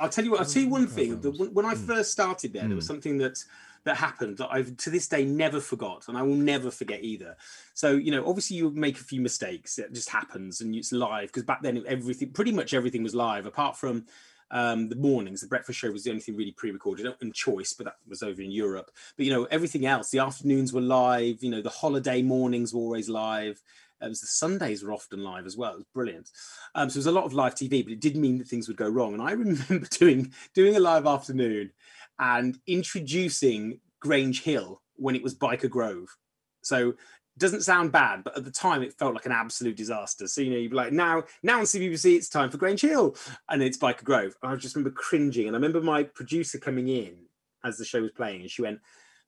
I'll 0.00 0.08
tell 0.08 0.24
you 0.24 0.32
what. 0.32 0.40
I'll 0.40 0.46
tell 0.46 0.62
you 0.62 0.68
one 0.68 0.86
thing. 0.86 1.20
When 1.22 1.64
I 1.66 1.74
hmm. 1.74 1.86
first 1.86 2.12
started 2.12 2.52
there, 2.52 2.66
there 2.66 2.76
was 2.76 2.86
hmm. 2.86 2.94
something 2.94 3.18
that 3.18 3.38
that 3.84 3.96
happened 3.96 4.38
that 4.38 4.48
I've 4.50 4.76
to 4.78 4.90
this 4.90 5.08
day 5.08 5.24
never 5.24 5.60
forgot, 5.60 6.06
and 6.08 6.16
I 6.16 6.22
will 6.22 6.36
never 6.36 6.70
forget 6.70 7.02
either. 7.02 7.36
So 7.74 7.92
you 7.92 8.10
know, 8.10 8.26
obviously 8.26 8.56
you 8.56 8.70
make 8.70 8.98
a 8.98 9.04
few 9.04 9.20
mistakes. 9.20 9.78
It 9.78 9.92
just 9.92 10.08
happens, 10.08 10.60
and 10.60 10.74
it's 10.74 10.92
live 10.92 11.28
because 11.28 11.42
back 11.44 11.62
then 11.62 11.82
everything, 11.86 12.30
pretty 12.30 12.52
much 12.52 12.74
everything 12.74 13.02
was 13.02 13.14
live, 13.14 13.46
apart 13.46 13.76
from 13.76 14.04
um, 14.52 14.88
the 14.88 14.96
mornings. 14.96 15.40
The 15.40 15.48
breakfast 15.48 15.78
show 15.78 15.90
was 15.90 16.04
the 16.04 16.10
only 16.10 16.22
thing 16.22 16.36
really 16.36 16.52
pre-recorded 16.52 17.12
and 17.20 17.34
choice, 17.34 17.72
but 17.72 17.84
that 17.84 17.96
was 18.06 18.22
over 18.22 18.40
in 18.40 18.50
Europe. 18.50 18.90
But 19.16 19.26
you 19.26 19.32
know, 19.32 19.44
everything 19.50 19.86
else, 19.86 20.10
the 20.10 20.20
afternoons 20.20 20.72
were 20.72 20.80
live. 20.80 21.42
You 21.42 21.50
know, 21.50 21.62
the 21.62 21.70
holiday 21.70 22.22
mornings 22.22 22.72
were 22.72 22.80
always 22.80 23.08
live. 23.08 23.60
It 24.00 24.08
was 24.08 24.20
the 24.20 24.26
Sundays 24.26 24.82
were 24.82 24.92
often 24.92 25.22
live 25.22 25.46
as 25.46 25.56
well. 25.56 25.72
It 25.72 25.76
was 25.76 25.86
brilliant. 25.94 26.30
Um, 26.74 26.90
so 26.90 26.96
it 26.96 27.00
was 27.00 27.06
a 27.06 27.12
lot 27.12 27.24
of 27.24 27.32
live 27.32 27.54
TV, 27.54 27.84
but 27.84 27.92
it 27.92 28.00
did 28.00 28.16
mean 28.16 28.38
that 28.38 28.48
things 28.48 28.68
would 28.68 28.76
go 28.76 28.88
wrong. 28.88 29.14
And 29.14 29.22
I 29.22 29.30
remember 29.32 29.86
doing 29.90 30.32
doing 30.54 30.76
a 30.76 30.80
live 30.80 31.06
afternoon 31.06 31.72
and 32.18 32.58
introducing 32.66 33.80
Grange 34.00 34.42
Hill 34.42 34.82
when 34.96 35.16
it 35.16 35.22
was 35.22 35.34
Byker 35.34 35.70
Grove. 35.70 36.16
So 36.62 36.94
doesn't 37.38 37.62
sound 37.62 37.92
bad, 37.92 38.24
but 38.24 38.36
at 38.36 38.44
the 38.44 38.50
time 38.50 38.82
it 38.82 38.92
felt 38.92 39.14
like 39.14 39.26
an 39.26 39.32
absolute 39.32 39.76
disaster. 39.76 40.26
So 40.26 40.40
you 40.40 40.50
know, 40.50 40.58
you'd 40.58 40.70
be 40.70 40.76
like, 40.76 40.92
now, 40.92 41.24
now 41.42 41.58
on 41.58 41.64
CBBC, 41.64 42.16
it's 42.16 42.28
time 42.28 42.50
for 42.50 42.58
Grange 42.58 42.82
Hill, 42.82 43.16
and 43.48 43.62
it's 43.62 43.78
Byker 43.78 44.04
Grove. 44.04 44.36
And 44.42 44.52
I 44.52 44.56
just 44.56 44.76
remember 44.76 44.94
cringing, 44.94 45.46
and 45.46 45.56
I 45.56 45.58
remember 45.58 45.80
my 45.80 46.02
producer 46.02 46.58
coming 46.58 46.88
in 46.88 47.16
as 47.64 47.78
the 47.78 47.84
show 47.84 48.02
was 48.02 48.12
playing, 48.12 48.42
and 48.42 48.50
she 48.50 48.62
went, 48.62 48.80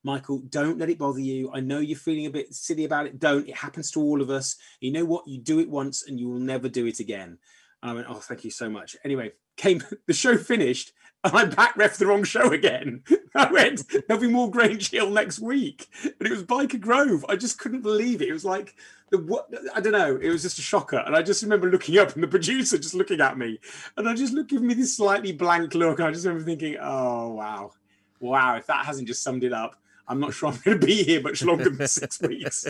"Michael, 0.03 0.41
don't 0.41 0.79
let 0.79 0.91
it 0.91 0.99
bother 0.99 1.21
you. 1.21 1.51
I 1.53 1.61
know 1.61 1.79
you're 1.79 1.97
feeling 1.97 2.27
a 2.27 2.31
bit 2.31 2.53
silly 2.55 2.85
about 2.85 3.07
it. 3.07 3.19
Don't. 3.19 3.49
It 3.49 3.57
happens 3.57 3.91
to 3.93 4.01
all 4.01 4.21
of 4.21 4.29
us. 4.29 4.57
You 4.81 4.93
know 4.93 5.05
what? 5.05 5.27
You 5.27 5.39
do 5.41 5.61
it 5.61 5.71
once, 5.71 6.07
and 6.07 6.21
you 6.21 6.29
will 6.29 6.41
never 6.41 6.69
do 6.69 6.87
it 6.87 7.01
again." 7.01 7.39
And 7.83 7.91
I 7.91 7.95
went, 7.95 8.07
"Oh, 8.11 8.15
thank 8.15 8.45
you 8.45 8.51
so 8.51 8.69
much." 8.69 8.97
Anyway, 9.05 9.33
came 9.57 9.83
the 10.07 10.13
show 10.13 10.37
finished, 10.37 10.93
and 11.25 11.37
I 11.37 11.47
back 11.47 11.77
ref 11.77 11.97
the 11.97 12.07
wrong 12.07 12.25
show 12.25 12.53
again. 12.53 13.03
I 13.35 13.51
went, 13.51 13.83
there'll 14.07 14.21
be 14.21 14.29
more 14.29 14.51
Grange 14.51 14.91
Hill 14.91 15.11
next 15.11 15.41
week. 15.41 15.89
And 16.05 16.15
it 16.21 16.31
was 16.31 16.45
Byker 16.45 16.79
Grove. 16.79 17.25
I 17.29 17.37
just 17.37 17.59
couldn't 17.59 17.81
believe 17.81 18.21
it. 18.21 18.29
It 18.29 18.33
was 18.33 18.45
like 18.45 18.77
the 19.11 19.19
what 19.19 19.49
I 19.75 19.81
don't 19.81 19.93
know, 19.93 20.17
it 20.17 20.29
was 20.29 20.43
just 20.43 20.59
a 20.59 20.63
shocker. 20.63 20.99
And 20.99 21.17
I 21.17 21.23
just 21.23 21.43
remember 21.43 21.71
looking 21.71 21.99
up 21.99 22.15
and 22.15 22.23
the 22.23 22.29
producer 22.29 22.77
just 22.77 22.95
looking 22.95 23.21
at 23.21 23.39
me. 23.39 23.59
And 23.97 24.09
I 24.09 24.15
just 24.15 24.35
looked 24.35 24.51
giving 24.51 24.67
me 24.67 24.75
this 24.75 24.97
slightly 24.97 25.33
blank 25.33 25.75
look. 25.75 26.01
I 26.01 26.11
just 26.11 26.27
remember 26.27 26.45
thinking, 26.45 26.77
oh 26.81 27.31
wow. 27.31 27.73
Wow, 28.21 28.57
if 28.57 28.67
that 28.67 28.87
hasn't 28.87 29.09
just 29.09 29.23
summed 29.23 29.45
it 29.45 29.53
up, 29.53 29.77
I'm 30.07 30.21
not 30.21 30.35
sure 30.35 30.51
I'm 30.51 30.59
going 30.65 30.81
to 30.81 30.87
be 30.87 31.03
here 31.03 31.21
much 31.21 31.43
longer 31.43 31.71
than 31.71 31.89
six 31.89 32.21
weeks. 32.29 32.67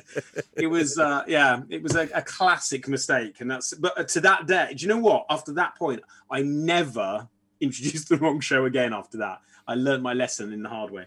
It 0.54 0.68
was, 0.68 0.98
uh, 0.98 1.24
yeah, 1.26 1.62
it 1.68 1.82
was 1.82 1.96
a, 1.96 2.08
a, 2.14 2.22
classic 2.22 2.86
mistake, 2.86 3.40
and 3.40 3.50
that's. 3.50 3.74
But 3.74 4.08
to 4.08 4.20
that 4.20 4.46
day, 4.46 4.74
do 4.76 4.82
you 4.82 4.88
know 4.88 4.98
what? 4.98 5.26
After 5.28 5.52
that 5.54 5.74
point, 5.76 6.02
I 6.30 6.42
never 6.42 7.28
introduced 7.60 8.08
the 8.08 8.18
wrong 8.18 8.40
show 8.40 8.66
again 8.66 8.92
after 8.92 9.18
that. 9.18 9.40
I 9.66 9.74
learned 9.74 10.02
my 10.02 10.12
lesson 10.12 10.52
in 10.52 10.62
the 10.62 10.68
hard 10.68 10.90
way. 10.90 11.06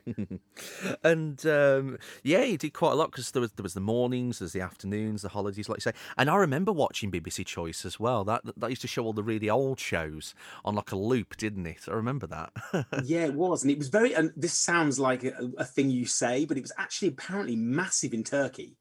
and 1.04 1.46
um, 1.46 1.98
yeah, 2.24 2.43
you 2.43 2.58
did 2.58 2.74
quite 2.74 2.93
a 2.93 2.96
lot 2.96 3.12
because 3.12 3.32
there 3.32 3.41
was 3.41 3.52
there 3.54 3.63
was 3.63 3.76
the 3.76 3.80
mornings, 3.80 4.39
there's 4.39 4.54
the 4.54 4.62
afternoons, 4.62 5.22
the 5.22 5.30
holidays, 5.30 5.70
like 5.70 5.78
you 5.78 5.82
say. 5.82 5.93
And 6.17 6.30
I 6.30 6.36
remember 6.38 6.72
watching 6.72 7.12
BBC 7.12 7.46
Choice 7.46 7.86
as 7.86 8.00
well. 8.00 8.24
That 8.24 8.41
that 8.58 8.70
used 8.70 8.82
to 8.82 8.88
show 8.88 9.06
all 9.06 9.13
the 9.13 9.24
really 9.24 9.50
old 9.50 9.80
shows 9.80 10.34
on 10.65 10.76
like 10.76 10.91
a 10.91 10.96
loop, 10.96 11.38
didn't 11.38 11.67
it? 11.67 11.86
I 11.88 11.91
remember 11.91 12.28
that. 12.28 12.52
yeah, 13.04 13.26
it 13.26 13.34
was, 13.34 13.63
and 13.63 13.72
it 13.72 13.78
was 13.78 13.89
very. 13.89 14.13
And 14.13 14.32
this 14.36 14.54
sounds 14.54 15.00
like 15.00 15.24
a, 15.24 15.52
a 15.58 15.65
thing 15.65 15.89
you 15.89 16.06
say, 16.06 16.46
but 16.46 16.58
it 16.58 16.62
was 16.62 16.74
actually 16.78 17.10
apparently 17.10 17.56
massive 17.56 18.13
in 18.13 18.24
Turkey. 18.24 18.78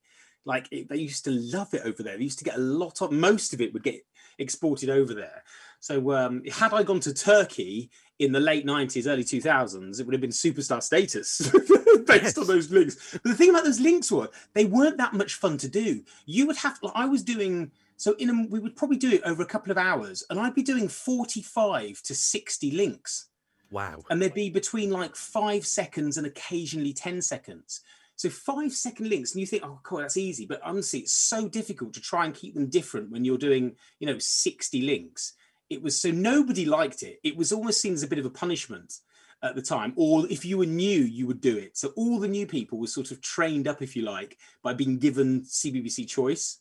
Like 0.46 0.68
it, 0.70 0.88
they 0.88 0.96
used 0.96 1.24
to 1.24 1.32
love 1.32 1.74
it 1.74 1.82
over 1.84 2.02
there. 2.02 2.16
They 2.16 2.24
used 2.24 2.38
to 2.38 2.44
get 2.44 2.56
a 2.56 2.60
lot 2.60 3.02
of. 3.02 3.12
Most 3.12 3.52
of 3.52 3.60
it 3.60 3.74
would 3.74 3.82
get 3.82 4.06
exported 4.38 4.88
over 4.88 5.12
there. 5.12 5.42
So 5.80 6.12
um, 6.12 6.42
had 6.50 6.72
I 6.72 6.82
gone 6.82 7.00
to 7.00 7.14
Turkey 7.14 7.90
in 8.18 8.32
the 8.32 8.40
late 8.40 8.64
90s, 8.66 9.06
early 9.06 9.24
2000s, 9.24 10.00
it 10.00 10.06
would 10.06 10.14
have 10.14 10.20
been 10.20 10.30
superstar 10.30 10.82
status 10.82 11.50
based 12.06 12.22
yes. 12.24 12.38
on 12.38 12.46
those 12.46 12.70
links. 12.70 13.12
But 13.12 13.24
the 13.24 13.34
thing 13.34 13.50
about 13.50 13.64
those 13.64 13.80
links 13.80 14.10
were 14.10 14.30
they 14.54 14.64
weren't 14.64 14.96
that 14.98 15.12
much 15.12 15.34
fun 15.34 15.58
to 15.58 15.68
do. 15.68 16.02
You 16.24 16.46
would 16.46 16.56
have, 16.56 16.78
like, 16.82 16.92
I 16.94 17.04
was 17.06 17.22
doing, 17.22 17.70
so 17.96 18.14
in 18.18 18.30
a, 18.30 18.46
we 18.48 18.58
would 18.58 18.76
probably 18.76 18.96
do 18.96 19.12
it 19.12 19.22
over 19.24 19.42
a 19.42 19.46
couple 19.46 19.70
of 19.70 19.78
hours, 19.78 20.24
and 20.30 20.40
I'd 20.40 20.54
be 20.54 20.62
doing 20.62 20.88
45 20.88 22.02
to 22.02 22.14
60 22.14 22.70
links. 22.70 23.26
Wow. 23.70 24.02
And 24.08 24.22
they'd 24.22 24.32
be 24.32 24.48
between 24.48 24.90
like 24.90 25.16
five 25.16 25.66
seconds 25.66 26.16
and 26.16 26.26
occasionally 26.26 26.92
10 26.92 27.20
seconds. 27.20 27.82
So 28.14 28.30
five 28.30 28.72
second 28.72 29.10
links, 29.10 29.32
and 29.32 29.40
you 29.40 29.46
think, 29.46 29.62
oh, 29.62 29.78
cool, 29.82 29.98
that's 29.98 30.16
easy. 30.16 30.46
But 30.46 30.62
honestly, 30.62 31.00
it's 31.00 31.12
so 31.12 31.48
difficult 31.48 31.92
to 31.94 32.00
try 32.00 32.24
and 32.24 32.34
keep 32.34 32.54
them 32.54 32.68
different 32.68 33.10
when 33.10 33.26
you're 33.26 33.36
doing, 33.36 33.76
you 33.98 34.06
know, 34.06 34.18
60 34.18 34.80
links 34.82 35.34
it 35.68 35.82
was 35.82 36.00
so 36.00 36.10
nobody 36.10 36.64
liked 36.64 37.02
it. 37.02 37.18
It 37.22 37.36
was 37.36 37.52
almost 37.52 37.80
seen 37.80 37.94
as 37.94 38.02
a 38.02 38.08
bit 38.08 38.18
of 38.18 38.26
a 38.26 38.30
punishment 38.30 39.00
at 39.42 39.54
the 39.54 39.62
time, 39.62 39.92
or 39.96 40.26
if 40.28 40.44
you 40.44 40.58
were 40.58 40.66
new, 40.66 41.00
you 41.00 41.26
would 41.26 41.40
do 41.40 41.56
it. 41.56 41.76
So 41.76 41.88
all 41.96 42.18
the 42.18 42.28
new 42.28 42.46
people 42.46 42.78
were 42.78 42.86
sort 42.86 43.10
of 43.10 43.20
trained 43.20 43.68
up, 43.68 43.82
if 43.82 43.96
you 43.96 44.02
like, 44.02 44.38
by 44.62 44.74
being 44.74 44.98
given 44.98 45.42
CBBC 45.42 46.08
choice. 46.08 46.60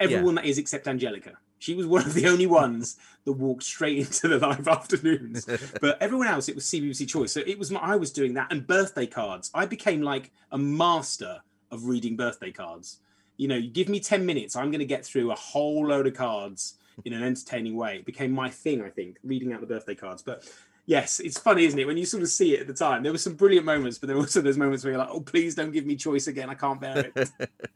Everyone 0.00 0.36
yeah. 0.36 0.42
that 0.42 0.48
is 0.48 0.58
except 0.58 0.88
Angelica. 0.88 1.32
She 1.58 1.74
was 1.74 1.86
one 1.86 2.04
of 2.04 2.14
the 2.14 2.26
only 2.26 2.46
ones 2.46 2.96
that 3.24 3.32
walked 3.32 3.62
straight 3.62 3.98
into 3.98 4.26
the 4.26 4.38
live 4.38 4.66
afternoons. 4.66 5.44
but 5.80 6.00
everyone 6.00 6.26
else, 6.26 6.48
it 6.48 6.56
was 6.56 6.64
CBBC 6.64 7.08
choice. 7.08 7.32
So 7.32 7.40
it 7.46 7.58
was 7.58 7.70
my, 7.70 7.80
I 7.80 7.96
was 7.96 8.10
doing 8.10 8.34
that 8.34 8.50
and 8.50 8.66
birthday 8.66 9.06
cards. 9.06 9.50
I 9.54 9.66
became 9.66 10.02
like 10.02 10.32
a 10.50 10.58
master 10.58 11.40
of 11.70 11.84
reading 11.84 12.16
birthday 12.16 12.50
cards. 12.50 12.98
You 13.36 13.48
know, 13.48 13.56
you 13.56 13.70
give 13.70 13.88
me 13.88 14.00
10 14.00 14.26
minutes, 14.26 14.56
I'm 14.56 14.70
going 14.70 14.80
to 14.80 14.84
get 14.84 15.04
through 15.04 15.30
a 15.30 15.36
whole 15.36 15.86
load 15.86 16.06
of 16.06 16.14
cards 16.14 16.74
in 17.04 17.12
an 17.12 17.22
entertaining 17.22 17.76
way. 17.76 17.96
It 17.96 18.06
became 18.06 18.32
my 18.32 18.48
thing, 18.48 18.82
I 18.82 18.90
think, 18.90 19.18
reading 19.24 19.52
out 19.52 19.60
the 19.60 19.66
birthday 19.66 19.94
cards. 19.94 20.22
But 20.22 20.48
yes, 20.86 21.20
it's 21.20 21.38
funny, 21.38 21.64
isn't 21.64 21.78
it? 21.78 21.86
When 21.86 21.96
you 21.96 22.04
sort 22.04 22.22
of 22.22 22.28
see 22.28 22.54
it 22.54 22.60
at 22.60 22.66
the 22.66 22.74
time, 22.74 23.02
there 23.02 23.12
were 23.12 23.18
some 23.18 23.34
brilliant 23.34 23.64
moments, 23.64 23.98
but 23.98 24.08
there 24.08 24.16
were 24.16 24.22
also 24.22 24.40
those 24.40 24.58
moments 24.58 24.84
where 24.84 24.92
you're 24.92 24.98
like, 24.98 25.10
"Oh, 25.10 25.20
please 25.20 25.54
don't 25.54 25.70
give 25.70 25.86
me 25.86 25.96
choice 25.96 26.26
again. 26.26 26.50
I 26.50 26.54
can't 26.54 26.80
bear 26.80 27.12
it." 27.14 27.30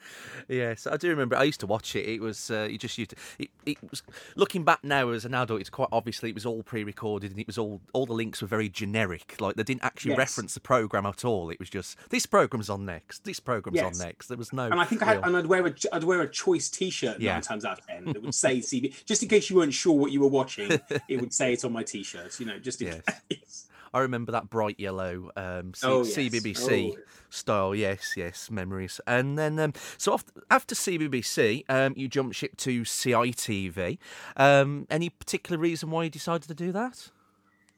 yes, 0.49 0.87
I 0.87 0.97
do 0.97 1.09
remember. 1.09 1.37
I 1.37 1.45
used 1.45 1.61
to 1.61 1.67
watch 1.67 1.95
it. 1.97 2.09
It 2.09 2.21
was 2.21 2.51
uh, 2.51 2.69
you 2.71 2.79
just 2.79 2.99
used 2.99 3.11
to. 3.11 3.17
It, 3.39 3.51
it, 3.65 3.79
was 3.91 4.03
looking 4.35 4.65
back 4.65 4.83
now 4.83 5.11
as 5.11 5.25
an 5.25 5.35
adult. 5.35 5.61
It's 5.61 5.71
quite 5.71 5.89
obviously 5.93 6.31
it 6.31 6.35
was 6.35 6.47
all 6.47 6.63
pre-recorded 6.63 7.31
and 7.31 7.41
it 7.41 7.47
was 7.47 7.59
all 7.59 7.81
all 7.93 8.07
the 8.07 8.13
links 8.13 8.43
were 8.43 8.49
very 8.49 8.69
generic. 8.69 9.37
Like 9.41 9.57
they 9.57 9.63
didn't 9.63 9.85
actually 9.85 10.13
yes. 10.13 10.19
reference 10.19 10.55
the 10.55 10.61
program 10.61 11.07
at 11.07 11.25
all. 11.25 11.51
It 11.51 11.59
was 11.59 11.71
just 11.71 11.97
this 12.11 12.27
program's 12.27 12.69
on 12.69 12.85
next. 12.85 13.25
This 13.25 13.41
program's 13.41 13.77
yes. 13.77 14.01
on 14.01 14.07
next. 14.07 14.29
There 14.29 14.37
was 14.37 14.53
no. 14.53 14.67
And 14.67 14.81
I 14.81 14.85
think 14.85 15.01
real... 15.01 15.11
I 15.11 15.15
had, 15.15 15.25
and 15.25 15.37
I'd 15.37 15.47
wear 15.47 15.67
a 15.67 15.75
I'd 15.93 16.05
wear 16.05 16.21
a 16.23 16.29
choice 16.29 16.69
T-shirt 16.69 17.21
yeah. 17.21 17.35
nine 17.35 17.43
times 17.43 17.65
out 17.65 17.79
of 17.79 17.87
ten 17.87 18.05
that 18.07 18.23
would 18.23 18.35
say 18.47 18.59
CB 18.59 19.05
just 19.05 19.23
in 19.23 19.29
case 19.29 19.51
you 19.51 19.57
weren't 19.57 19.75
sure 19.75 19.93
what 19.93 20.13
you 20.13 20.21
were 20.21 20.29
watching. 20.29 20.81
it 21.09 21.21
would 21.21 21.33
say 21.33 21.53
it 21.53 21.65
on 21.65 21.73
my 21.73 21.83
T-shirt. 21.83 22.39
You 22.41 22.47
know, 22.47 22.59
just 22.59 22.83
in 22.83 22.96
yes. 23.31 23.69
I 23.95 24.01
remember 24.01 24.33
that 24.33 24.51
bright 24.51 24.79
yellow 24.79 25.31
um, 25.37 25.73
C- 25.75 25.87
oh, 25.87 26.05
yes. 26.05 26.15
CBBC 26.15 26.97
oh. 26.97 27.01
style. 27.31 27.75
Yes, 27.75 28.15
yes, 28.17 28.51
memories. 28.51 29.01
And 29.07 29.39
then, 29.39 29.59
um, 29.59 29.73
so 29.97 30.13
after, 30.13 30.33
after 30.51 30.75
CBBC, 30.75 31.65
um, 31.69 31.95
you 31.97 32.09
jumped 32.09 32.37
ship 32.37 32.57
to 32.59 32.83
CITV. 32.83 33.99
Um, 34.37 34.87
any 34.91 35.09
particular 35.09 35.59
reason 35.59 35.91
why 35.91 36.05
you 36.05 36.11
decided 36.11 36.49
to 36.49 36.55
do 36.55 36.73
that? 36.73 37.11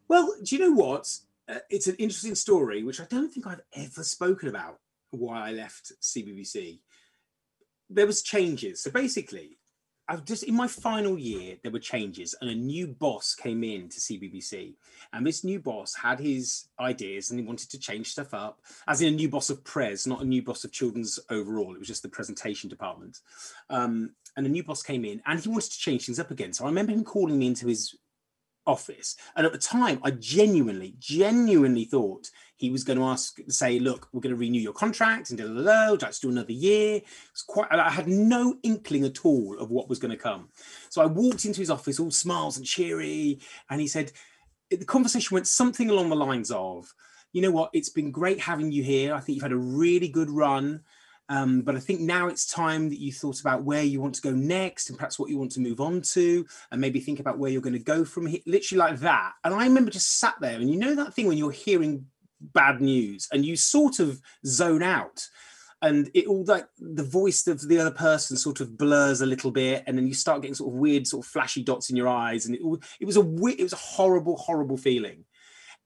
Well, 0.08 0.34
do 0.42 0.56
you 0.56 0.62
know 0.62 0.72
what? 0.72 1.06
Uh, 1.48 1.58
it's 1.70 1.86
an 1.86 1.94
interesting 1.98 2.34
story, 2.34 2.82
which 2.82 3.00
I 3.00 3.04
don't 3.04 3.30
think 3.32 3.46
I've 3.46 3.62
ever 3.74 4.02
spoken 4.02 4.48
about. 4.48 4.78
Why 5.10 5.48
I 5.48 5.52
left 5.52 5.92
CBBC. 6.02 6.80
There 7.88 8.06
was 8.06 8.22
changes. 8.22 8.82
So 8.82 8.90
basically, 8.90 9.57
I've 10.08 10.24
just 10.24 10.44
in 10.44 10.54
my 10.54 10.66
final 10.66 11.18
year, 11.18 11.56
there 11.62 11.72
were 11.72 11.78
changes, 11.78 12.34
and 12.40 12.48
a 12.48 12.54
new 12.54 12.86
boss 12.86 13.34
came 13.34 13.62
in 13.62 13.88
to 13.90 14.00
CBBC. 14.00 14.74
And 15.12 15.26
this 15.26 15.44
new 15.44 15.60
boss 15.60 15.94
had 15.94 16.18
his 16.18 16.68
ideas 16.80 17.30
and 17.30 17.38
he 17.38 17.44
wanted 17.44 17.70
to 17.70 17.78
change 17.78 18.10
stuff 18.10 18.32
up, 18.32 18.60
as 18.86 19.02
in 19.02 19.08
a 19.08 19.16
new 19.16 19.28
boss 19.28 19.50
of 19.50 19.62
Pres, 19.64 20.06
not 20.06 20.22
a 20.22 20.24
new 20.24 20.42
boss 20.42 20.64
of 20.64 20.72
children's 20.72 21.20
overall. 21.28 21.74
It 21.74 21.78
was 21.78 21.88
just 21.88 22.02
the 22.02 22.08
presentation 22.08 22.70
department. 22.70 23.20
Um, 23.68 24.12
and 24.36 24.46
a 24.46 24.50
new 24.50 24.62
boss 24.62 24.82
came 24.82 25.04
in 25.04 25.20
and 25.26 25.40
he 25.40 25.48
wanted 25.48 25.72
to 25.72 25.78
change 25.78 26.06
things 26.06 26.20
up 26.20 26.30
again. 26.30 26.52
So 26.52 26.64
I 26.64 26.68
remember 26.68 26.92
him 26.92 27.04
calling 27.04 27.38
me 27.38 27.48
into 27.48 27.66
his 27.66 27.96
office. 28.68 29.16
And 29.34 29.44
at 29.44 29.52
the 29.52 29.58
time, 29.58 29.98
I 30.04 30.12
genuinely, 30.12 30.94
genuinely 31.00 31.86
thought 31.86 32.30
he 32.56 32.70
was 32.70 32.84
going 32.84 32.98
to 32.98 33.04
ask, 33.04 33.38
say, 33.48 33.78
look, 33.78 34.08
we're 34.12 34.20
going 34.20 34.34
to 34.34 34.40
renew 34.40 34.60
your 34.60 34.72
contract 34.72 35.30
and 35.30 35.38
da 35.38 35.46
da 35.46 35.96
da, 35.96 36.10
do 36.20 36.28
another 36.28 36.52
year. 36.52 37.00
It's 37.30 37.42
quite, 37.42 37.72
I 37.72 37.88
had 37.88 38.08
no 38.08 38.56
inkling 38.62 39.04
at 39.04 39.24
all 39.24 39.58
of 39.58 39.70
what 39.70 39.88
was 39.88 39.98
going 39.98 40.10
to 40.10 40.16
come. 40.16 40.48
So 40.90 41.00
I 41.00 41.06
walked 41.06 41.44
into 41.44 41.60
his 41.60 41.70
office 41.70 41.98
all 41.98 42.10
smiles 42.10 42.56
and 42.56 42.66
cheery, 42.66 43.40
and 43.70 43.80
he 43.80 43.88
said, 43.88 44.12
the 44.70 44.84
conversation 44.84 45.34
went 45.34 45.46
something 45.46 45.88
along 45.88 46.10
the 46.10 46.16
lines 46.16 46.50
of, 46.50 46.92
you 47.32 47.42
know 47.42 47.50
what, 47.50 47.70
it's 47.72 47.90
been 47.90 48.10
great 48.10 48.40
having 48.40 48.72
you 48.72 48.82
here. 48.82 49.14
I 49.14 49.20
think 49.20 49.36
you've 49.36 49.42
had 49.42 49.52
a 49.52 49.56
really 49.56 50.08
good 50.08 50.30
run. 50.30 50.82
Um, 51.28 51.60
but 51.60 51.76
I 51.76 51.80
think 51.80 52.00
now 52.00 52.28
it's 52.28 52.46
time 52.46 52.88
that 52.88 53.00
you 53.00 53.12
thought 53.12 53.40
about 53.40 53.62
where 53.62 53.82
you 53.82 54.00
want 54.00 54.14
to 54.14 54.22
go 54.22 54.30
next 54.30 54.88
and 54.88 54.98
perhaps 54.98 55.18
what 55.18 55.28
you 55.28 55.38
want 55.38 55.52
to 55.52 55.60
move 55.60 55.80
on 55.80 56.00
to, 56.12 56.46
and 56.70 56.80
maybe 56.80 57.00
think 57.00 57.20
about 57.20 57.38
where 57.38 57.50
you're 57.50 57.60
going 57.60 57.72
to 57.74 57.78
go 57.78 58.04
from 58.04 58.26
here, 58.26 58.40
literally 58.46 58.78
like 58.78 59.00
that. 59.00 59.32
And 59.44 59.54
I 59.54 59.64
remember 59.64 59.90
just 59.90 60.18
sat 60.18 60.34
there, 60.40 60.58
and 60.58 60.70
you 60.70 60.78
know 60.78 60.94
that 60.94 61.14
thing 61.14 61.26
when 61.26 61.38
you're 61.38 61.50
hearing 61.50 62.06
bad 62.40 62.80
news 62.80 63.28
and 63.32 63.44
you 63.44 63.56
sort 63.56 63.98
of 63.98 64.20
zone 64.46 64.82
out 64.82 65.26
and 65.82 66.10
it 66.14 66.26
all 66.26 66.44
like 66.46 66.66
the 66.78 67.04
voice 67.04 67.46
of 67.46 67.66
the 67.68 67.78
other 67.78 67.90
person 67.90 68.36
sort 68.36 68.60
of 68.60 68.76
blurs 68.76 69.20
a 69.20 69.26
little 69.26 69.50
bit 69.50 69.84
and 69.86 69.96
then 69.96 70.06
you 70.06 70.14
start 70.14 70.42
getting 70.42 70.54
sort 70.54 70.72
of 70.72 70.78
weird 70.78 71.06
sort 71.06 71.24
of 71.24 71.30
flashy 71.30 71.62
dots 71.62 71.90
in 71.90 71.96
your 71.96 72.08
eyes 72.08 72.46
and 72.46 72.54
it, 72.54 72.60
it 73.00 73.04
was 73.04 73.16
a 73.16 73.20
it 73.46 73.62
was 73.62 73.72
a 73.72 73.76
horrible 73.76 74.36
horrible 74.36 74.76
feeling 74.76 75.24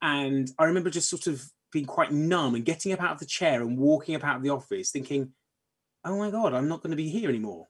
and 0.01 0.51
i 0.59 0.65
remember 0.65 0.91
just 0.91 1.11
sort 1.11 1.27
of 1.27 1.43
being 1.73 1.87
quite 1.87 2.13
numb 2.13 2.55
and 2.55 2.65
getting 2.65 2.93
up 2.93 3.03
out 3.03 3.13
of 3.13 3.19
the 3.19 3.27
chair 3.27 3.63
and 3.63 3.79
walking 3.79 4.15
up 4.15 4.25
out 4.25 4.37
of 4.37 4.43
the 4.43 4.51
office 4.51 4.91
thinking 4.91 5.33
oh 6.05 6.19
my 6.19 6.31
god 6.31 6.55
i'm 6.55 6.69
not 6.69 6.83
going 6.83 6.91
to 6.91 6.97
be 6.97 7.09
here 7.09 7.29
anymore 7.29 7.67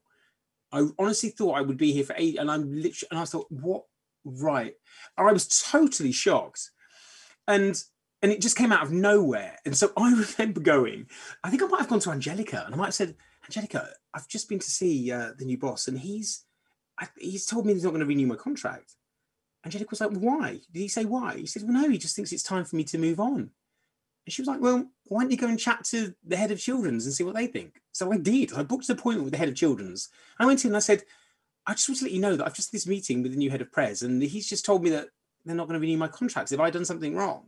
i 0.73 0.87
honestly 0.99 1.31
thought 1.31 1.57
i 1.57 1.61
would 1.61 1.79
be 1.79 1.93
here 1.93 2.05
for 2.05 2.15
eight 2.19 2.39
and 2.39 2.51
i'm 2.51 2.73
literally 2.75 3.09
and 3.11 3.21
i 3.21 3.25
thought 3.25 3.47
what 3.51 3.85
right 4.25 4.75
i 5.17 5.33
was 5.33 5.63
totally 5.71 6.13
shocked 6.13 6.71
and 7.49 7.83
and 8.23 8.31
it 8.31 8.41
just 8.41 8.57
came 8.57 8.73
out 8.73 8.85
of 8.85 8.93
nowhere. 8.93 9.59
And 9.65 9.77
so 9.77 9.93
I 9.97 10.11
remember 10.39 10.61
going, 10.61 11.07
I 11.43 11.51
think 11.51 11.63
I 11.63 11.67
might 11.67 11.81
have 11.81 11.89
gone 11.89 12.01
to 12.01 12.11
Angelica 12.11 12.63
and 12.65 12.75
I 12.75 12.79
might 12.79 12.87
have 12.87 12.95
said, 12.95 13.17
Angelica, 13.45 13.89
I've 14.15 14.29
just 14.29 14.49
been 14.49 14.61
to 14.61 14.71
see 14.71 15.11
uh, 15.11 15.33
the 15.37 15.45
new 15.45 15.59
boss 15.59 15.89
and 15.89 15.99
he's 15.99 16.45
he's 17.19 17.47
told 17.47 17.67
me 17.67 17.73
he's 17.73 17.83
not 17.83 17.91
going 17.91 18.01
to 18.01 18.07
renew 18.07 18.29
my 18.29 18.37
contract. 18.37 18.95
Angelica 19.65 19.89
was 19.91 20.01
like, 20.01 20.11
why? 20.13 20.61
Did 20.73 20.81
he 20.81 20.89
say 20.89 21.05
why? 21.05 21.37
He 21.37 21.47
said, 21.47 21.63
well, 21.65 21.73
no, 21.73 21.89
he 21.89 21.99
just 21.99 22.15
thinks 22.15 22.33
it's 22.33 22.43
time 22.45 22.65
for 22.65 22.77
me 22.77 22.85
to 22.85 22.99
move 22.99 23.19
on. 23.19 23.51
She 24.29 24.41
was 24.41 24.49
like, 24.49 24.61
well, 24.61 24.89
why 25.07 25.23
don't 25.23 25.31
you 25.31 25.37
go 25.37 25.49
and 25.49 25.59
chat 25.59 25.85
to 25.87 26.15
the 26.25 26.37
head 26.37 26.53
of 26.53 26.61
children's 26.61 27.07
and 27.07 27.15
see 27.15 27.25
what 27.25 27.35
they 27.35 27.47
think? 27.47 27.81
So 27.91 28.13
I 28.13 28.19
did. 28.19 28.53
I 28.55 28.63
booked 28.63 28.89
an 28.89 28.97
appointment 28.97 29.25
with 29.25 29.33
the 29.33 29.39
head 29.39 29.49
of 29.49 29.57
children's. 29.57 30.09
I 30.39 30.47
went 30.47 30.65
in 30.65 30.71
and 30.71 30.77
I 30.77 30.81
said, 30.81 31.03
I 31.67 31.73
just 31.73 31.89
want 31.89 31.99
to 31.99 32.05
let 32.05 32.13
you 32.13 32.21
know 32.21 32.37
that 32.37 32.47
I've 32.47 32.55
just 32.55 32.71
had 32.71 32.77
this 32.77 32.87
meeting 32.87 33.23
with 33.23 33.33
the 33.33 33.39
new 33.39 33.51
head 33.51 33.61
of 33.61 33.73
press 33.73 34.03
and 34.03 34.23
he's 34.23 34.49
just 34.49 34.65
told 34.65 34.83
me 34.83 34.91
that 34.91 35.09
they're 35.45 35.57
not 35.57 35.67
going 35.67 35.79
to 35.79 35.85
renew 35.85 35.97
my 35.97 36.09
contracts. 36.09 36.51
Have 36.51 36.61
I 36.61 36.71
done 36.71 36.85
something 36.85 37.17
wrong? 37.17 37.47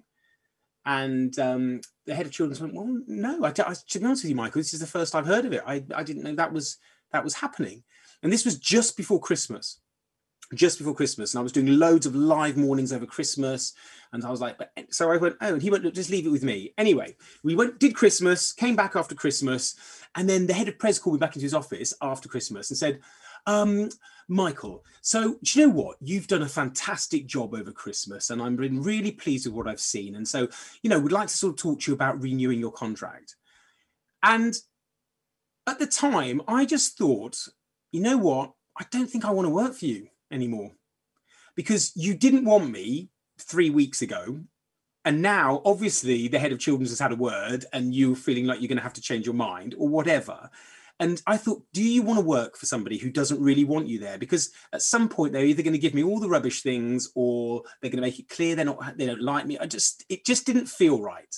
And 0.87 1.39
um, 1.39 1.81
the 2.07 2.15
head 2.15 2.27
of 2.27 2.33
children's 2.33 2.61
went, 2.61 2.75
"Well, 2.75 3.01
no. 3.07 3.45
I, 3.45 3.49
I, 3.49 3.75
to 3.89 3.99
be 3.99 4.05
honest 4.05 4.25
with 4.25 4.31
you, 4.31 4.37
Michael, 4.37 4.61
this 4.61 4.75
is 4.75 4.81
the 4.81 4.87
first 4.87 5.15
I've 5.15 5.27
heard 5.27 5.47
of 5.47 5.53
it. 5.53 5.63
I, 5.67 5.83
I 5.95 6.03
didn't 6.03 6.25
know 6.25 6.35
that 6.35 6.53
was 6.53 6.77
that 7.13 7.25
was 7.25 7.35
happening." 7.35 7.83
And 8.23 8.33
this 8.33 8.45
was 8.45 8.59
just 8.59 8.97
before 8.97 9.21
Christmas, 9.21 9.81
just 10.57 10.79
before 10.79 10.95
Christmas, 10.95 11.35
and 11.35 11.41
I 11.41 11.43
was 11.43 11.53
doing 11.53 11.79
loads 11.79 12.07
of 12.07 12.15
live 12.15 12.57
mornings 12.57 12.93
over 12.93 13.07
Christmas. 13.07 13.75
And 14.13 14.25
I 14.25 14.31
was 14.31 14.41
like, 14.41 14.59
but 14.59 14.71
so 14.91 15.11
I 15.11 15.17
went, 15.17 15.37
oh, 15.41 15.55
and 15.55 15.63
he 15.63 15.71
went, 15.71 15.93
just 15.93 16.11
leave 16.11 16.27
it 16.27 16.31
with 16.31 16.45
me. 16.45 16.73
Anyway, 16.79 17.17
we 17.43 17.57
went, 17.57 17.81
did 17.81 17.97
Christmas, 17.97 18.53
came 18.53 18.77
back 18.77 18.95
after 18.95 19.15
Christmas, 19.15 19.75
and 20.15 20.29
then 20.29 20.47
the 20.47 20.53
head 20.53 20.69
of 20.69 20.79
press 20.79 20.99
called 20.99 21.15
me 21.15 21.19
back 21.19 21.35
into 21.35 21.45
his 21.45 21.55
office 21.55 21.93
after 22.01 22.29
Christmas 22.29 22.71
and 22.71 22.79
said, 22.79 23.01
um, 23.47 23.89
Michael, 24.29 24.85
so 25.03 25.37
do 25.43 25.59
you 25.59 25.67
know 25.67 25.73
what? 25.73 25.97
You've 26.01 26.29
done 26.29 26.43
a 26.43 26.49
fantastic 26.49 27.27
job 27.27 27.55
over 27.55 27.73
Christmas, 27.73 28.31
and 28.31 28.41
I'm 28.41 28.57
been 28.57 28.83
really 28.83 29.11
pleased 29.11 29.47
with 29.47 29.55
what 29.55 29.69
I've 29.69 29.81
seen. 29.81 30.15
And 30.15 30.27
so, 30.27 30.49
you 30.83 30.91
know, 30.91 30.99
we'd 30.99 31.13
like 31.13 31.29
to 31.29 31.37
sort 31.37 31.55
of 31.55 31.59
talk 31.59 31.81
to 31.81 31.91
you 31.91 31.95
about 31.95 32.23
renewing 32.23 32.61
your 32.61 32.73
contract. 32.73 33.37
And 34.23 34.55
at 35.67 35.79
the 35.79 35.87
time, 35.87 36.41
I 36.47 36.65
just 36.65 36.97
thought, 36.97 37.49
you 37.93 38.01
know 38.01 38.17
what? 38.17 38.53
I 38.79 38.87
don't 38.91 39.09
think 39.09 39.25
I 39.25 39.31
want 39.31 39.47
to 39.47 39.51
work 39.51 39.75
for 39.75 39.87
you 39.87 40.09
anymore 40.31 40.73
because 41.57 41.93
you 41.95 42.15
didn't 42.15 42.45
want 42.45 42.71
me 42.71 43.11
three 43.39 43.71
weeks 43.71 44.03
ago. 44.03 44.41
And 45.05 45.21
now, 45.21 45.61
obviously, 45.65 46.29
the 46.29 46.39
head 46.39 46.53
of 46.53 46.59
children's 46.59 46.91
has 46.91 46.99
had 46.99 47.13
a 47.13 47.17
word, 47.17 47.67
and 47.73 47.95
you're 47.95 48.17
feeling 48.17 48.47
like 48.47 48.61
you're 48.61 48.69
going 48.69 48.79
to 48.79 48.83
have 48.83 48.95
to 48.95 49.03
change 49.03 49.27
your 49.27 49.35
mind 49.35 49.75
or 49.79 49.89
whatever. 49.89 50.51
And 51.01 51.21
I 51.27 51.37
thought, 51.37 51.63
do 51.73 51.83
you 51.83 52.03
want 52.03 52.21
to 52.21 52.25
work 52.25 52.57
for 52.57 52.67
somebody 52.67 52.97
who 52.99 53.11
doesn't 53.11 53.43
really 53.43 53.65
want 53.65 53.89
you 53.89 53.99
there? 53.99 54.17
Because 54.17 54.53
at 54.73 54.81
some 54.81 55.09
point 55.09 55.33
they're 55.33 55.45
either 55.45 55.63
going 55.63 55.73
to 55.73 55.79
give 55.79 55.93
me 55.93 56.05
all 56.05 56.21
the 56.21 56.29
rubbish 56.29 56.63
things 56.63 57.11
or 57.15 57.63
they're 57.81 57.91
going 57.91 58.03
to 58.03 58.09
make 58.09 58.21
it 58.21 58.29
clear 58.29 58.55
they're 58.55 58.65
not 58.65 58.97
they 58.97 59.07
don't 59.07 59.21
like 59.21 59.45
me. 59.45 59.59
I 59.59 59.67
just 59.67 60.05
it 60.09 60.25
just 60.25 60.47
didn't 60.47 60.67
feel 60.67 61.03
right. 61.03 61.35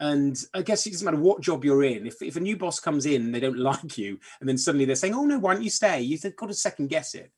And 0.00 0.36
I 0.52 0.62
guess 0.62 0.84
it 0.84 0.90
doesn't 0.90 1.04
matter 1.04 1.16
what 1.16 1.40
job 1.40 1.64
you're 1.64 1.84
in. 1.84 2.08
If, 2.08 2.20
if 2.22 2.36
a 2.36 2.40
new 2.40 2.56
boss 2.56 2.80
comes 2.80 3.06
in 3.06 3.30
they 3.30 3.40
don't 3.40 3.58
like 3.70 3.96
you, 3.96 4.18
and 4.40 4.48
then 4.48 4.58
suddenly 4.58 4.84
they're 4.84 4.96
saying, 4.96 5.14
"Oh 5.14 5.24
no, 5.24 5.38
why 5.38 5.54
don't 5.54 5.62
you 5.62 5.70
stay?" 5.70 6.00
You've 6.00 6.24
got 6.36 6.46
to 6.48 6.54
second 6.54 6.88
guess 6.88 7.14
it. 7.14 7.30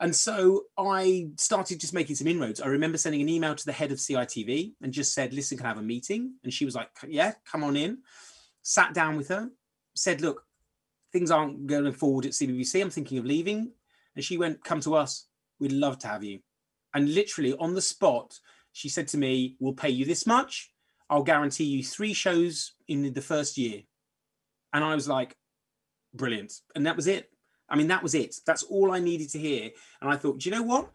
And 0.00 0.14
so 0.14 0.64
I 0.76 1.28
started 1.36 1.80
just 1.80 1.94
making 1.94 2.16
some 2.16 2.26
inroads. 2.26 2.60
I 2.60 2.66
remember 2.66 2.98
sending 2.98 3.22
an 3.22 3.28
email 3.28 3.54
to 3.54 3.64
the 3.64 3.72
head 3.72 3.92
of 3.92 3.98
CITV 3.98 4.74
and 4.82 4.92
just 4.92 5.14
said, 5.14 5.32
"Listen, 5.32 5.56
can 5.56 5.66
I 5.66 5.70
have 5.70 5.78
a 5.78 5.82
meeting?" 5.82 6.34
And 6.42 6.52
she 6.52 6.64
was 6.64 6.74
like, 6.74 6.90
"Yeah, 7.06 7.32
come 7.50 7.62
on 7.62 7.76
in." 7.76 7.98
Sat 8.62 8.92
down 8.92 9.16
with 9.16 9.28
her, 9.28 9.50
said, 9.94 10.20
"Look, 10.20 10.44
things 11.14 11.30
aren't 11.30 11.66
going 11.68 11.92
forward 11.92 12.26
at 12.26 12.32
CBBC. 12.32 12.82
I'm 12.82 12.90
thinking 12.90 13.18
of 13.18 13.24
leaving. 13.24 13.70
And 14.16 14.24
she 14.24 14.36
went, 14.36 14.62
Come 14.64 14.80
to 14.80 14.96
us. 14.96 15.26
We'd 15.60 15.72
love 15.72 15.98
to 16.00 16.08
have 16.08 16.24
you. 16.24 16.40
And 16.92 17.14
literally 17.14 17.54
on 17.54 17.74
the 17.74 17.80
spot, 17.80 18.38
she 18.72 18.88
said 18.88 19.08
to 19.08 19.16
me, 19.16 19.56
We'll 19.60 19.72
pay 19.72 19.90
you 19.90 20.04
this 20.04 20.26
much. 20.26 20.72
I'll 21.08 21.22
guarantee 21.22 21.64
you 21.64 21.84
three 21.84 22.12
shows 22.12 22.72
in 22.88 23.12
the 23.14 23.22
first 23.22 23.56
year. 23.56 23.82
And 24.72 24.84
I 24.84 24.94
was 24.96 25.08
like, 25.08 25.36
Brilliant. 26.12 26.52
And 26.74 26.84
that 26.86 26.96
was 26.96 27.06
it. 27.06 27.30
I 27.74 27.76
mean, 27.76 27.88
that 27.88 28.04
was 28.04 28.14
it. 28.14 28.36
That's 28.46 28.62
all 28.62 28.92
I 28.92 29.00
needed 29.00 29.30
to 29.30 29.38
hear. 29.40 29.68
And 30.00 30.08
I 30.08 30.16
thought, 30.16 30.38
Do 30.38 30.48
you 30.48 30.54
know 30.54 30.62
what? 30.62 30.90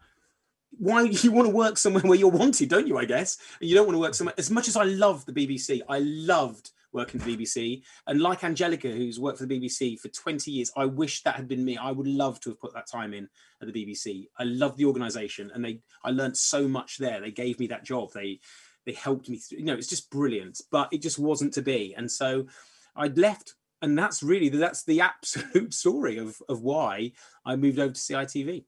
Why 0.78 1.02
you 1.22 1.30
want 1.30 1.46
to 1.46 1.54
work 1.54 1.76
somewhere 1.76 2.02
where 2.02 2.18
you're 2.18 2.30
wanted, 2.30 2.70
don't 2.70 2.86
you? 2.86 2.96
I 2.96 3.04
guess. 3.04 3.36
You 3.60 3.74
don't 3.74 3.86
want 3.86 3.96
to 3.96 4.00
work 4.00 4.14
somewhere. 4.14 4.34
As 4.38 4.50
much 4.50 4.66
as 4.66 4.76
I 4.76 4.84
love 4.84 5.26
the 5.26 5.32
BBC, 5.32 5.82
I 5.90 5.98
loved 5.98 6.70
working 6.94 7.20
for 7.20 7.26
the 7.26 7.36
BBC. 7.36 7.82
And 8.06 8.22
like 8.22 8.44
Angelica, 8.44 8.88
who's 8.88 9.20
worked 9.20 9.38
for 9.38 9.44
the 9.44 9.60
BBC 9.60 10.00
for 10.00 10.08
20 10.08 10.50
years, 10.50 10.72
I 10.74 10.86
wish 10.86 11.22
that 11.22 11.36
had 11.36 11.48
been 11.48 11.66
me. 11.66 11.76
I 11.76 11.90
would 11.90 12.06
love 12.06 12.40
to 12.40 12.50
have 12.50 12.58
put 12.58 12.72
that 12.72 12.86
time 12.86 13.12
in 13.12 13.28
at 13.60 13.70
the 13.70 13.84
BBC. 13.84 14.28
I 14.38 14.44
love 14.44 14.78
the 14.78 14.86
organisation, 14.86 15.50
and 15.54 15.62
they 15.62 15.80
I 16.02 16.12
learned 16.12 16.38
so 16.38 16.66
much 16.66 16.96
there. 16.96 17.20
They 17.20 17.30
gave 17.30 17.60
me 17.60 17.66
that 17.66 17.84
job. 17.84 18.10
They 18.14 18.40
they 18.86 18.92
helped 18.92 19.28
me 19.28 19.36
through. 19.36 19.58
You 19.58 19.64
know, 19.66 19.74
it's 19.74 19.86
just 19.86 20.10
brilliant. 20.10 20.62
But 20.72 20.88
it 20.92 21.02
just 21.02 21.18
wasn't 21.18 21.52
to 21.54 21.62
be, 21.62 21.94
and 21.94 22.10
so 22.10 22.46
I'd 22.96 23.18
left. 23.18 23.54
And 23.82 23.98
that's 23.98 24.22
really 24.22 24.48
that's 24.48 24.84
the 24.84 25.00
absolute 25.00 25.72
story 25.82 26.18
of 26.18 26.40
of 26.48 26.62
why 26.62 27.12
I 27.44 27.56
moved 27.56 27.78
over 27.78 27.92
to 27.92 28.00
CITV. 28.00 28.64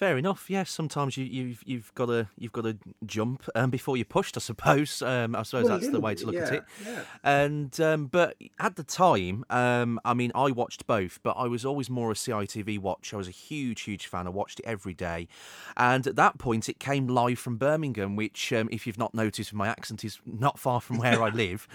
Fair 0.00 0.16
enough. 0.16 0.48
Yes, 0.48 0.70
sometimes 0.70 1.18
you, 1.18 1.26
you've 1.26 1.62
you've 1.66 1.94
got 1.94 2.06
to 2.06 2.26
you've 2.38 2.52
got 2.52 2.62
to 2.62 2.78
jump 3.04 3.46
um, 3.54 3.68
before 3.68 3.98
you're 3.98 4.06
pushed. 4.06 4.34
I 4.34 4.40
suppose. 4.40 5.02
Um, 5.02 5.36
I 5.36 5.42
suppose 5.42 5.68
well, 5.68 5.78
that's 5.78 5.92
the 5.92 6.00
way 6.00 6.14
to 6.14 6.24
look 6.24 6.36
yeah, 6.36 6.46
at 6.46 6.52
it. 6.54 6.64
Yeah. 6.82 7.02
And 7.22 7.80
um, 7.82 8.06
but 8.06 8.34
at 8.58 8.76
the 8.76 8.82
time, 8.82 9.44
um, 9.50 10.00
I 10.02 10.14
mean, 10.14 10.32
I 10.34 10.52
watched 10.52 10.86
both, 10.86 11.20
but 11.22 11.32
I 11.32 11.48
was 11.48 11.66
always 11.66 11.90
more 11.90 12.10
a 12.10 12.14
CITV 12.14 12.78
watch. 12.78 13.12
I 13.12 13.18
was 13.18 13.28
a 13.28 13.30
huge, 13.30 13.82
huge 13.82 14.06
fan. 14.06 14.26
I 14.26 14.30
watched 14.30 14.60
it 14.60 14.64
every 14.64 14.94
day, 14.94 15.28
and 15.76 16.06
at 16.06 16.16
that 16.16 16.38
point, 16.38 16.70
it 16.70 16.80
came 16.80 17.06
live 17.06 17.38
from 17.38 17.58
Birmingham, 17.58 18.16
which, 18.16 18.54
um, 18.54 18.70
if 18.72 18.86
you've 18.86 18.96
not 18.96 19.14
noticed, 19.14 19.52
my 19.52 19.68
accent 19.68 20.02
is 20.02 20.18
not 20.24 20.58
far 20.58 20.80
from 20.80 20.96
where 20.96 21.22
I 21.22 21.28
live. 21.44 21.68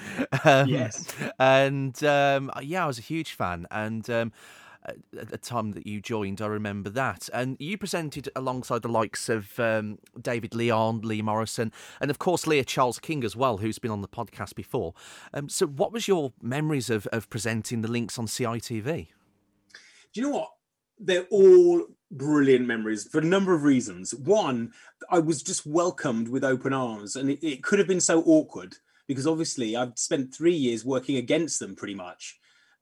Um, 0.44 0.68
yes. 0.68 1.14
And 1.38 1.96
yeah, 2.02 2.50
I 2.84 2.88
was 2.88 2.98
a 2.98 3.04
huge 3.04 3.34
fan, 3.34 3.68
and 3.70 4.32
at 4.88 5.30
the 5.30 5.38
time 5.38 5.72
that 5.72 5.88
you 5.88 6.02
joined, 6.02 6.42
I 6.42 6.48
remember 6.48 6.90
that. 6.92 7.30
And 7.34 7.58
you 7.60 7.78
presented 7.78 8.30
alongside 8.36 8.82
the 8.82 8.90
likes 8.90 9.30
of 9.30 9.60
um, 9.60 10.00
David 10.20 10.54
Leon, 10.54 11.02
Lee 11.02 11.22
Morrison, 11.22 11.72
and 12.00 12.12
of 12.12 12.20
course 12.20 12.48
Leah 12.48 12.66
Charles 12.66 13.00
King 13.00 13.24
as 13.24 13.36
well, 13.36 13.58
who's 13.58 13.80
been 13.80 13.92
on 13.92 14.02
the 14.02 14.08
podcast 14.08 14.56
before. 14.56 14.94
Um, 15.34 15.50
so, 15.50 15.66
what 15.66 15.92
was 15.92 16.08
your 16.08 16.34
memories 16.42 16.90
of, 16.90 17.08
of 17.08 17.30
presenting 17.30 17.82
the 17.82 17.92
links 17.92 18.20
on 18.20 18.28
CITV? 18.28 19.08
Do 20.14 20.22
you 20.22 20.22
know 20.22 20.36
what? 20.38 20.52
They're 20.98 21.28
all 21.30 21.88
brilliant 22.12 22.66
memories 22.66 23.06
for 23.08 23.20
a 23.20 23.26
number 23.26 23.54
of 23.54 23.64
reasons. 23.64 24.14
One, 24.14 24.72
I 25.10 25.20
was 25.20 25.44
just 25.44 25.66
welcomed 25.66 26.30
with 26.30 26.44
open 26.44 26.74
arms, 26.74 27.16
and 27.16 27.30
it, 27.30 27.46
it 27.46 27.64
could 27.64 27.80
have 27.80 27.88
been 27.88 28.02
so 28.02 28.22
awkward 28.24 28.76
because 29.08 29.28
obviously 29.28 29.76
I've 29.76 29.98
spent 29.98 30.34
three 30.34 30.56
years 30.56 30.86
working 30.86 31.18
against 31.18 31.60
them 31.60 31.76
pretty 31.76 31.96
much 31.96 32.40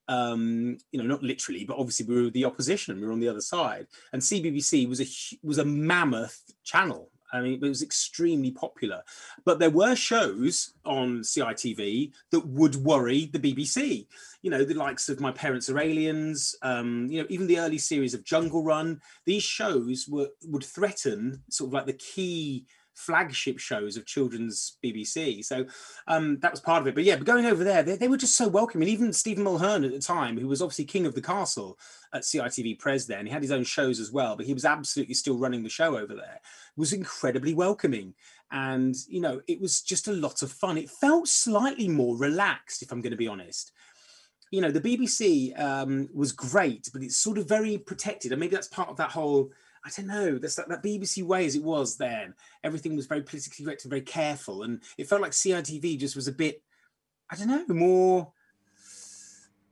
um, 0.08 0.78
you 0.92 1.00
know, 1.00 1.06
not 1.06 1.22
literally, 1.22 1.64
but 1.64 1.78
obviously 1.78 2.06
we 2.06 2.22
were 2.22 2.30
the 2.30 2.44
opposition. 2.44 3.00
We 3.00 3.06
were 3.06 3.12
on 3.12 3.20
the 3.20 3.28
other 3.28 3.40
side, 3.40 3.86
and 4.12 4.20
CBBC 4.20 4.88
was 4.88 5.00
a 5.00 5.06
was 5.42 5.58
a 5.58 5.64
mammoth 5.64 6.42
channel. 6.62 7.10
I 7.32 7.40
mean, 7.40 7.54
it 7.54 7.60
was 7.60 7.82
extremely 7.82 8.52
popular. 8.52 9.02
But 9.44 9.58
there 9.58 9.70
were 9.70 9.96
shows 9.96 10.74
on 10.84 11.20
CITV 11.20 12.12
that 12.30 12.46
would 12.46 12.76
worry 12.76 13.26
the 13.26 13.40
BBC. 13.40 14.06
You 14.42 14.50
know, 14.50 14.64
the 14.64 14.74
likes 14.74 15.08
of 15.08 15.20
My 15.20 15.32
Parents 15.32 15.68
Are 15.68 15.80
Aliens. 15.80 16.54
Um, 16.62 17.08
you 17.10 17.20
know, 17.20 17.26
even 17.28 17.48
the 17.48 17.58
early 17.58 17.78
series 17.78 18.14
of 18.14 18.24
Jungle 18.24 18.62
Run. 18.62 19.00
These 19.24 19.42
shows 19.42 20.06
were 20.08 20.28
would 20.44 20.64
threaten 20.64 21.42
sort 21.50 21.68
of 21.68 21.74
like 21.74 21.86
the 21.86 21.94
key 21.94 22.66
flagship 22.94 23.58
shows 23.58 23.96
of 23.96 24.06
children's 24.06 24.76
BBC. 24.82 25.44
So 25.44 25.66
um, 26.06 26.38
that 26.40 26.50
was 26.50 26.60
part 26.60 26.80
of 26.80 26.86
it. 26.86 26.94
But 26.94 27.04
yeah, 27.04 27.16
but 27.16 27.26
going 27.26 27.46
over 27.46 27.64
there, 27.64 27.82
they, 27.82 27.96
they 27.96 28.08
were 28.08 28.16
just 28.16 28.36
so 28.36 28.48
welcoming. 28.48 28.88
Even 28.88 29.12
Stephen 29.12 29.44
Mulhern 29.44 29.84
at 29.84 29.92
the 29.92 29.98
time, 29.98 30.38
who 30.38 30.48
was 30.48 30.62
obviously 30.62 30.84
king 30.84 31.06
of 31.06 31.14
the 31.14 31.22
castle 31.22 31.78
at 32.12 32.22
CITV 32.22 32.78
Pres 32.78 33.06
then, 33.06 33.26
he 33.26 33.32
had 33.32 33.42
his 33.42 33.52
own 33.52 33.64
shows 33.64 34.00
as 34.00 34.12
well, 34.12 34.36
but 34.36 34.46
he 34.46 34.54
was 34.54 34.64
absolutely 34.64 35.14
still 35.14 35.38
running 35.38 35.62
the 35.62 35.68
show 35.68 35.96
over 35.96 36.14
there, 36.14 36.40
was 36.76 36.92
incredibly 36.92 37.54
welcoming. 37.54 38.14
And, 38.50 38.94
you 39.08 39.20
know, 39.20 39.40
it 39.48 39.60
was 39.60 39.82
just 39.82 40.08
a 40.08 40.12
lot 40.12 40.42
of 40.42 40.52
fun. 40.52 40.78
It 40.78 40.90
felt 40.90 41.28
slightly 41.28 41.88
more 41.88 42.16
relaxed, 42.16 42.82
if 42.82 42.92
I'm 42.92 43.00
going 43.00 43.10
to 43.10 43.16
be 43.16 43.28
honest 43.28 43.72
you 44.50 44.60
know 44.60 44.70
the 44.70 44.80
bbc 44.80 45.58
um, 45.58 46.08
was 46.14 46.30
great 46.30 46.88
but 46.92 47.02
it's 47.02 47.16
sort 47.16 47.38
of 47.38 47.48
very 47.48 47.76
protected 47.76 48.30
and 48.30 48.38
maybe 48.38 48.54
that's 48.54 48.68
part 48.68 48.88
of 48.88 48.96
that 48.96 49.10
whole 49.10 49.50
I 49.84 49.90
don't 49.94 50.06
know, 50.06 50.38
that's 50.38 50.54
that, 50.56 50.68
that 50.68 50.82
BBC 50.82 51.22
way 51.22 51.44
as 51.44 51.54
it 51.54 51.62
was 51.62 51.96
then. 51.96 52.34
Everything 52.62 52.96
was 52.96 53.06
very 53.06 53.22
politically 53.22 53.64
correct 53.64 53.84
and 53.84 53.90
very 53.90 54.02
careful, 54.02 54.62
and 54.62 54.80
it 54.96 55.06
felt 55.06 55.20
like 55.20 55.32
CITV 55.32 55.98
just 55.98 56.16
was 56.16 56.28
a 56.28 56.32
bit, 56.32 56.62
I 57.30 57.36
don't 57.36 57.48
know, 57.48 57.74
more 57.74 58.32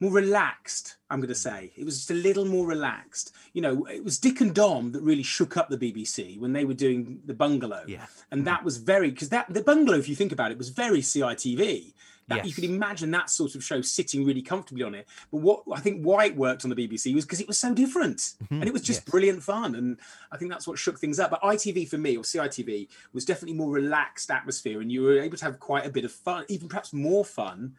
more 0.03 0.11
relaxed. 0.11 0.97
I'm 1.09 1.21
going 1.21 1.29
to 1.29 1.35
mm. 1.35 1.37
say 1.37 1.73
it 1.77 1.85
was 1.85 1.97
just 1.97 2.11
a 2.11 2.15
little 2.15 2.45
more 2.45 2.67
relaxed. 2.67 3.33
You 3.53 3.63
know, 3.63 3.87
it 3.87 4.05
was 4.05 4.19
Dick 4.19 4.41
and 4.41 4.53
Dom 4.53 4.91
that 4.93 5.01
really 5.01 5.23
shook 5.23 5.57
up 5.57 5.69
the 5.71 5.79
BBC 5.79 6.41
when 6.41 6.53
they 6.53 6.65
were 6.65 6.75
doing 6.75 7.21
the 7.25 7.35
Bungalow, 7.35 7.85
Yeah. 7.87 8.07
and 8.33 8.43
mm. 8.43 8.45
that 8.47 8.65
was 8.65 8.79
very 8.79 9.11
because 9.11 9.29
that 9.31 9.53
the 9.55 9.63
Bungalow, 9.63 9.99
if 9.99 10.09
you 10.09 10.17
think 10.17 10.33
about 10.33 10.51
it, 10.51 10.59
was 10.59 10.71
very 10.71 11.01
CITV. 11.01 11.95
That, 12.29 12.45
You 12.45 12.49
Yes. 12.51 12.55
could 12.55 12.65
imagine 12.65 13.11
that 13.11 13.31
sort 13.31 13.55
of 13.57 13.65
show 13.65 13.81
sitting 13.83 14.25
really 14.25 14.43
comfortably 14.43 14.85
on 14.85 14.95
it. 14.95 15.09
But 15.31 15.39
what 15.39 15.63
I 15.73 15.81
think 15.81 16.03
why 16.03 16.27
it 16.27 16.37
worked 16.37 16.65
on 16.65 16.71
the 16.71 16.77
BBC 16.77 17.15
was 17.15 17.25
because 17.25 17.41
it 17.41 17.49
was 17.49 17.59
so 17.59 17.75
different 17.75 18.35
and 18.51 18.65
it 18.65 18.73
was 18.73 18.83
just 18.83 19.01
yes. 19.03 19.11
brilliant 19.11 19.43
fun. 19.43 19.75
And 19.75 19.99
I 20.31 20.37
think 20.37 20.51
that's 20.51 20.67
what 20.67 20.79
shook 20.79 20.99
things 21.01 21.19
up. 21.19 21.31
But 21.31 21.43
ITV 21.43 21.89
for 21.89 21.99
me 21.99 22.17
or 22.17 22.23
CITV 22.23 22.89
was 23.13 23.25
definitely 23.25 23.57
more 23.57 23.71
relaxed 23.73 24.31
atmosphere 24.31 24.81
and 24.81 24.91
you 24.93 25.03
were 25.03 25.19
able 25.19 25.37
to 25.37 25.45
have 25.45 25.59
quite 25.59 25.85
a 25.85 25.91
bit 25.91 26.05
of 26.05 26.13
fun, 26.13 26.45
even 26.49 26.69
perhaps 26.69 26.93
more 26.93 27.25
fun. 27.25 27.75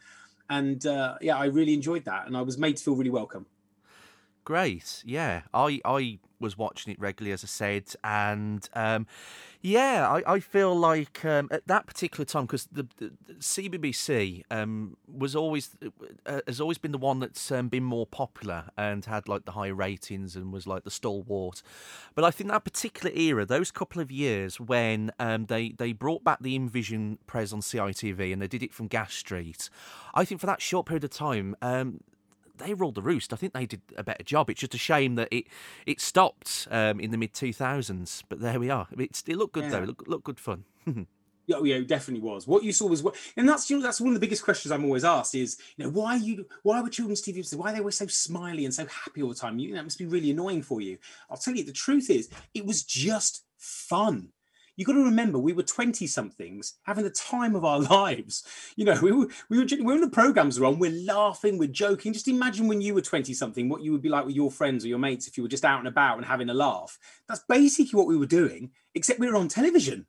And 0.49 0.85
uh, 0.85 1.15
yeah, 1.21 1.37
I 1.37 1.45
really 1.45 1.73
enjoyed 1.73 2.03
that 2.05 2.27
and 2.27 2.35
I 2.35 2.41
was 2.41 2.57
made 2.57 2.77
to 2.77 2.83
feel 2.83 2.95
really 2.95 3.09
welcome. 3.09 3.45
Great, 4.43 5.03
yeah. 5.05 5.43
I 5.53 5.79
I 5.85 6.19
was 6.41 6.57
watching 6.57 6.91
it 6.91 6.99
regularly, 6.99 7.31
as 7.31 7.45
I 7.45 7.47
said, 7.47 7.95
and 8.03 8.67
um, 8.73 9.07
yeah, 9.65 10.09
I, 10.09 10.33
I 10.33 10.39
feel 10.41 10.75
like 10.77 11.23
um, 11.23 11.47
at 11.49 11.65
that 11.67 11.87
particular 11.87 12.25
time 12.25 12.45
because 12.45 12.67
the, 12.69 12.85
the, 12.97 13.13
the 13.25 13.33
CBBC 13.35 14.43
um, 14.51 14.97
was 15.07 15.37
always 15.37 15.77
uh, 16.25 16.41
has 16.45 16.59
always 16.59 16.77
been 16.77 16.91
the 16.91 16.97
one 16.97 17.21
that's 17.21 17.49
um, 17.49 17.69
been 17.69 17.85
more 17.85 18.05
popular 18.05 18.65
and 18.77 19.05
had 19.05 19.29
like 19.29 19.45
the 19.45 19.53
high 19.53 19.69
ratings 19.69 20.35
and 20.35 20.51
was 20.51 20.67
like 20.67 20.83
the 20.83 20.91
stalwart. 20.91 21.61
But 22.13 22.25
I 22.25 22.31
think 22.31 22.49
that 22.49 22.65
particular 22.65 23.15
era, 23.15 23.45
those 23.45 23.71
couple 23.71 24.01
of 24.01 24.11
years 24.11 24.59
when 24.59 25.11
um, 25.17 25.45
they 25.45 25.69
they 25.69 25.93
brought 25.93 26.25
back 26.25 26.39
the 26.41 26.57
Invision 26.57 27.17
Prez 27.25 27.53
on 27.53 27.61
CITV 27.61 28.33
and 28.33 28.41
they 28.41 28.49
did 28.49 28.63
it 28.63 28.73
from 28.73 28.87
Gas 28.87 29.13
Street, 29.13 29.69
I 30.13 30.25
think 30.25 30.41
for 30.41 30.47
that 30.47 30.61
short 30.61 30.87
period 30.87 31.05
of 31.05 31.11
time. 31.11 31.55
They 32.55 32.73
ruled 32.73 32.95
the 32.95 33.01
roost. 33.01 33.33
I 33.33 33.35
think 33.35 33.53
they 33.53 33.65
did 33.65 33.81
a 33.97 34.03
better 34.03 34.23
job. 34.23 34.49
It's 34.49 34.61
just 34.61 34.75
a 34.75 34.77
shame 34.77 35.15
that 35.15 35.29
it 35.31 35.45
it 35.85 35.99
stopped 35.99 36.67
um, 36.69 36.99
in 36.99 37.11
the 37.11 37.17
mid 37.17 37.33
two 37.33 37.53
thousands. 37.53 38.23
But 38.29 38.39
there 38.39 38.59
we 38.59 38.69
are. 38.69 38.87
It's, 38.97 39.23
it 39.27 39.37
looked 39.37 39.53
good 39.53 39.71
though. 39.71 39.77
Yeah. 39.77 39.83
It 39.83 39.87
looked, 39.87 40.07
looked 40.07 40.23
good 40.25 40.39
fun. 40.39 40.65
Yeah, 41.45 41.57
oh, 41.57 41.63
yeah, 41.65 41.75
it 41.75 41.87
definitely 41.87 42.25
was. 42.25 42.47
What 42.47 42.63
you 42.63 42.71
saw 42.71 42.87
was 42.87 43.03
what, 43.03 43.15
and 43.35 43.47
that's 43.47 43.69
you 43.69 43.77
know 43.77 43.83
that's 43.83 43.99
one 43.99 44.09
of 44.09 44.13
the 44.13 44.19
biggest 44.19 44.43
questions 44.43 44.71
I'm 44.71 44.85
always 44.85 45.03
asked 45.03 45.35
is 45.35 45.57
you 45.75 45.83
know 45.83 45.91
why 45.91 46.15
you 46.15 46.45
why 46.63 46.81
were 46.81 46.89
children's 46.89 47.21
TV 47.21 47.53
why 47.55 47.73
they 47.73 47.81
were 47.81 47.91
so 47.91 48.07
smiley 48.07 48.63
and 48.63 48.73
so 48.73 48.85
happy 48.85 49.21
all 49.21 49.29
the 49.29 49.35
time? 49.35 49.59
You 49.59 49.73
know, 49.73 49.81
it 49.81 49.83
must 49.83 49.99
be 49.99 50.05
really 50.05 50.31
annoying 50.31 50.61
for 50.61 50.79
you. 50.79 50.97
I'll 51.29 51.37
tell 51.37 51.55
you, 51.55 51.65
the 51.65 51.73
truth 51.73 52.09
is, 52.09 52.29
it 52.53 52.65
was 52.65 52.83
just 52.83 53.43
fun. 53.57 54.29
You 54.75 54.85
got 54.85 54.93
to 54.93 55.03
remember, 55.03 55.37
we 55.37 55.53
were 55.53 55.63
twenty 55.63 56.07
somethings 56.07 56.75
having 56.83 57.03
the 57.03 57.09
time 57.09 57.55
of 57.55 57.63
our 57.63 57.79
lives. 57.91 58.43
You 58.75 58.85
know, 58.85 58.99
we 59.01 59.11
were 59.11 59.27
we 59.49 59.59
were 59.59 59.65
when 59.83 60.01
the 60.01 60.09
programs 60.09 60.57
are 60.57 60.65
on, 60.65 60.79
we're 60.79 61.05
laughing, 61.05 61.57
we're 61.57 61.67
joking. 61.67 62.13
Just 62.13 62.27
imagine 62.27 62.67
when 62.67 62.81
you 62.81 62.93
were 62.93 63.01
twenty 63.01 63.33
something, 63.33 63.69
what 63.69 63.81
you 63.81 63.91
would 63.91 64.01
be 64.01 64.09
like 64.09 64.25
with 64.25 64.35
your 64.35 64.51
friends 64.51 64.83
or 64.83 64.87
your 64.87 64.99
mates 64.99 65.27
if 65.27 65.37
you 65.37 65.43
were 65.43 65.49
just 65.49 65.65
out 65.65 65.79
and 65.79 65.87
about 65.87 66.17
and 66.17 66.25
having 66.25 66.49
a 66.49 66.53
laugh. 66.53 66.97
That's 67.27 67.43
basically 67.47 67.97
what 67.97 68.07
we 68.07 68.17
were 68.17 68.25
doing, 68.25 68.71
except 68.95 69.19
we 69.19 69.27
were 69.27 69.35
on 69.35 69.47
television 69.47 70.07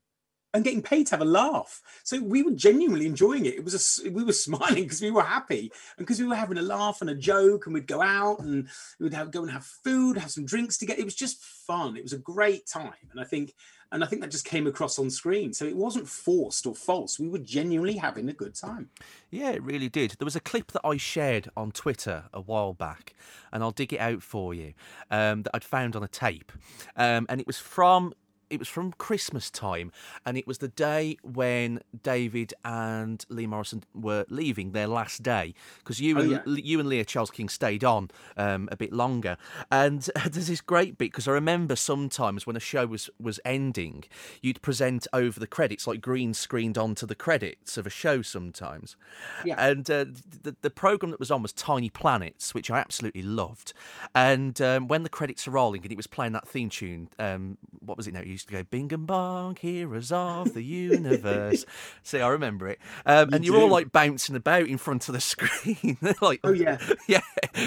and 0.55 0.63
getting 0.63 0.83
paid 0.83 1.09
to 1.09 1.11
have 1.11 1.21
a 1.21 1.25
laugh. 1.25 1.83
So 2.05 2.23
we 2.23 2.45
were 2.45 2.53
genuinely 2.53 3.07
enjoying 3.07 3.45
it. 3.45 3.55
It 3.55 3.65
was 3.65 4.01
a, 4.05 4.11
we 4.11 4.23
were 4.23 4.33
smiling 4.47 4.85
because 4.85 5.03
we 5.03 5.11
were 5.11 5.23
happy 5.23 5.73
and 5.99 6.07
because 6.07 6.21
we 6.21 6.27
were 6.27 6.37
having 6.37 6.59
a 6.59 6.63
laugh 6.63 7.01
and 7.01 7.11
a 7.11 7.15
joke, 7.15 7.67
and 7.67 7.75
we'd 7.75 7.89
go 7.89 8.01
out 8.01 8.39
and 8.39 8.69
we'd 9.01 9.13
have, 9.13 9.33
go 9.33 9.43
and 9.43 9.51
have 9.51 9.67
food, 9.67 10.17
have 10.17 10.31
some 10.31 10.47
drinks 10.47 10.79
together. 10.79 11.01
It 11.01 11.05
was 11.05 11.17
just 11.17 11.43
fun. 11.43 11.97
It 11.97 12.05
was 12.05 12.13
a 12.13 12.19
great 12.19 12.67
time, 12.67 13.11
and 13.11 13.21
I 13.21 13.25
think 13.25 13.53
and 13.95 14.03
I 14.03 14.09
think 14.09 14.23
that 14.23 14.31
just 14.33 14.45
came 14.45 14.67
across 14.67 14.99
on 14.99 15.09
screen. 15.09 15.53
So 15.53 15.65
it 15.65 15.77
wasn't 15.77 16.09
forced 16.09 16.67
or 16.67 16.75
false. 16.75 17.21
We 17.21 17.29
were 17.29 17.39
genuinely 17.39 17.97
having 17.97 18.29
a 18.29 18.33
good 18.33 18.57
time. 18.57 18.91
Yeah, 19.31 19.51
it 19.51 19.63
really 19.63 19.89
did. 19.89 20.17
There 20.19 20.27
was 20.27 20.35
a 20.35 20.41
clip 20.41 20.73
that 20.73 20.81
I 20.85 20.97
shared 20.97 21.49
on 21.57 21.71
Twitter 21.71 22.25
a 22.35 22.41
while 22.41 22.75
back, 22.75 23.15
and 23.53 23.63
I'll 23.63 23.71
dig 23.71 23.93
it 23.93 24.01
out 24.01 24.23
for 24.23 24.53
you. 24.53 24.75
Um, 25.13 25.45
that 25.45 25.53
I'd 25.55 25.63
found 25.63 25.95
on 25.95 26.03
a 26.03 26.09
tape, 26.09 26.51
um, 26.97 27.27
and 27.29 27.41
it 27.41 27.47
was 27.47 27.59
from 27.59 28.13
it 28.51 28.59
was 28.59 28.69
from 28.69 28.93
Christmas 28.93 29.51
time, 29.51 29.93
and 30.25 30.37
it 30.37 30.47
was 30.47 30.59
the 30.59 30.69
day 30.69 31.17
when 31.23 31.81
David 32.03 32.55
and 32.65 33.25
Lee 33.29 33.47
Morrison 33.47 33.85
were 33.95 34.25
leaving 34.29 34.73
their 34.73 34.87
last 34.87 35.23
day 35.23 35.55
because 35.79 36.01
you 36.01 36.15
Oh, 36.17 36.21
and 36.21 36.31
yeah. 36.31 36.41
you 36.47 36.79
and 36.81 36.89
Leah 36.89 37.05
Charles 37.05 37.31
King 37.31 37.49
stayed 37.49 37.83
on 37.83 38.11
um, 38.37 38.69
a 38.71 38.77
bit 38.77 38.93
longer. 38.93 39.37
And 39.71 40.03
there's 40.31 40.49
this 40.49 40.61
great 40.61 40.97
bit 40.99 41.11
because 41.11 41.27
I 41.27 41.33
remember 41.33 41.77
sometimes 41.77 42.47
when 42.47 42.57
a 42.57 42.61
show 42.61 42.87
was 42.87 43.11
was 43.21 43.41
ending, 43.45 44.05
you'd 44.43 44.63
present 44.63 45.07
over 45.13 45.41
the 45.41 45.47
credits 45.47 45.87
like 45.87 46.01
green 46.01 46.35
screened 46.35 46.79
onto 46.79 47.07
the 47.07 47.15
credits 47.15 47.77
of 47.77 47.87
a 47.87 47.91
show 47.91 48.23
sometimes. 48.23 48.97
Yeah. 49.45 49.55
And 49.59 49.91
uh, 49.91 50.07
the 50.43 50.57
the 50.61 50.71
program 50.71 51.11
that 51.11 51.21
was 51.21 51.31
on 51.31 51.43
was 51.43 51.53
Tiny 51.53 51.91
Planets, 51.91 52.55
which 52.55 52.71
I 52.71 52.79
absolutely 52.79 53.23
loved. 53.23 53.73
And 54.15 54.61
um, 54.61 54.89
when 54.89 55.03
the 55.03 55.09
credits 55.09 55.49
are 55.49 55.53
rolling 55.53 55.83
and 55.83 55.93
it 55.93 55.97
was 55.97 56.07
playing 56.07 56.33
that 56.33 56.47
theme 56.47 56.69
tune, 56.71 57.09
um, 57.19 57.59
what 57.81 57.97
was 57.97 58.07
it 58.07 58.15
now? 58.15 58.21
It 58.21 58.29
used 58.45 58.49
to 58.49 58.55
go 58.55 58.69
Bing 58.71 58.93
and 58.93 59.07
Bong, 59.07 59.57
heroes 59.57 60.13
of 60.13 60.53
the 60.53 60.63
universe. 60.63 61.65
See, 62.03 62.21
I 62.21 62.29
remember 62.29 62.69
it. 62.69 62.79
Um, 63.07 63.31
You 63.31 63.37
and 63.37 63.45
you're 63.45 63.57
all 63.57 63.69
like 63.71 63.91
bouncing 63.93 64.37
about 64.37 64.67
in 64.67 64.79
front 64.79 65.09
of 65.09 65.15
the 65.15 65.21
screen, 65.21 65.97
like 66.21 66.41
Oh 66.45 66.53
yeah, 66.53 66.79
yeah, 67.07 67.21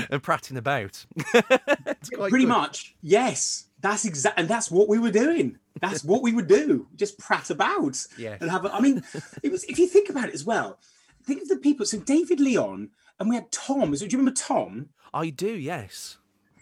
and 0.09 0.21
prattling 0.21 0.57
about. 0.57 1.05
It's 1.15 2.09
quite 2.09 2.29
pretty 2.29 2.45
good. 2.45 2.49
much. 2.49 2.95
Yes, 3.01 3.65
that's 3.81 4.05
exactly, 4.05 4.41
and 4.41 4.49
that's 4.49 4.69
what 4.69 4.87
we 4.87 4.99
were 4.99 5.11
doing. 5.11 5.57
That's 5.81 6.03
what 6.03 6.21
we 6.21 6.33
would 6.33 6.47
do. 6.47 6.87
Just 6.95 7.17
prat 7.19 7.49
about. 7.49 7.97
Yes. 8.17 8.41
And 8.41 8.49
have. 8.51 8.65
A, 8.65 8.73
I 8.73 8.79
mean, 8.79 9.03
it 9.43 9.51
was. 9.51 9.63
If 9.65 9.79
you 9.79 9.87
think 9.87 10.09
about 10.09 10.29
it 10.29 10.33
as 10.33 10.45
well, 10.45 10.79
think 11.23 11.41
of 11.41 11.49
the 11.49 11.57
people. 11.57 11.85
So 11.85 11.99
David 11.99 12.39
Leon, 12.39 12.89
and 13.19 13.29
we 13.29 13.35
had 13.35 13.51
Tom. 13.51 13.91
Do 13.91 14.05
you 14.05 14.09
remember 14.17 14.31
Tom? 14.39 14.89
I 15.13 15.29
do, 15.29 15.49
yes. 15.51 16.17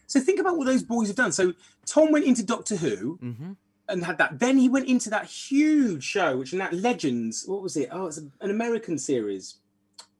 So 0.08 0.20
think 0.20 0.40
about 0.40 0.56
what 0.58 0.68
those 0.68 0.84
boys 0.84 1.08
have 1.08 1.16
done. 1.16 1.32
So 1.32 1.54
Tom 1.86 2.12
went 2.12 2.26
into 2.26 2.44
Doctor 2.46 2.76
Who 2.76 3.16
hmm 3.16 3.54
and 3.90 4.04
had 4.04 4.18
that. 4.18 4.40
Then 4.40 4.58
he 4.58 4.70
went 4.70 4.88
into 4.88 5.10
that 5.12 5.26
huge 5.26 6.04
show, 6.04 6.38
which 6.38 6.54
in 6.54 6.60
that 6.60 6.74
Legends. 6.74 7.46
What 7.48 7.62
was 7.62 7.78
it? 7.78 7.90
Oh, 7.92 8.08
it's 8.08 8.18
an 8.18 8.32
American 8.42 8.98
series, 8.98 9.56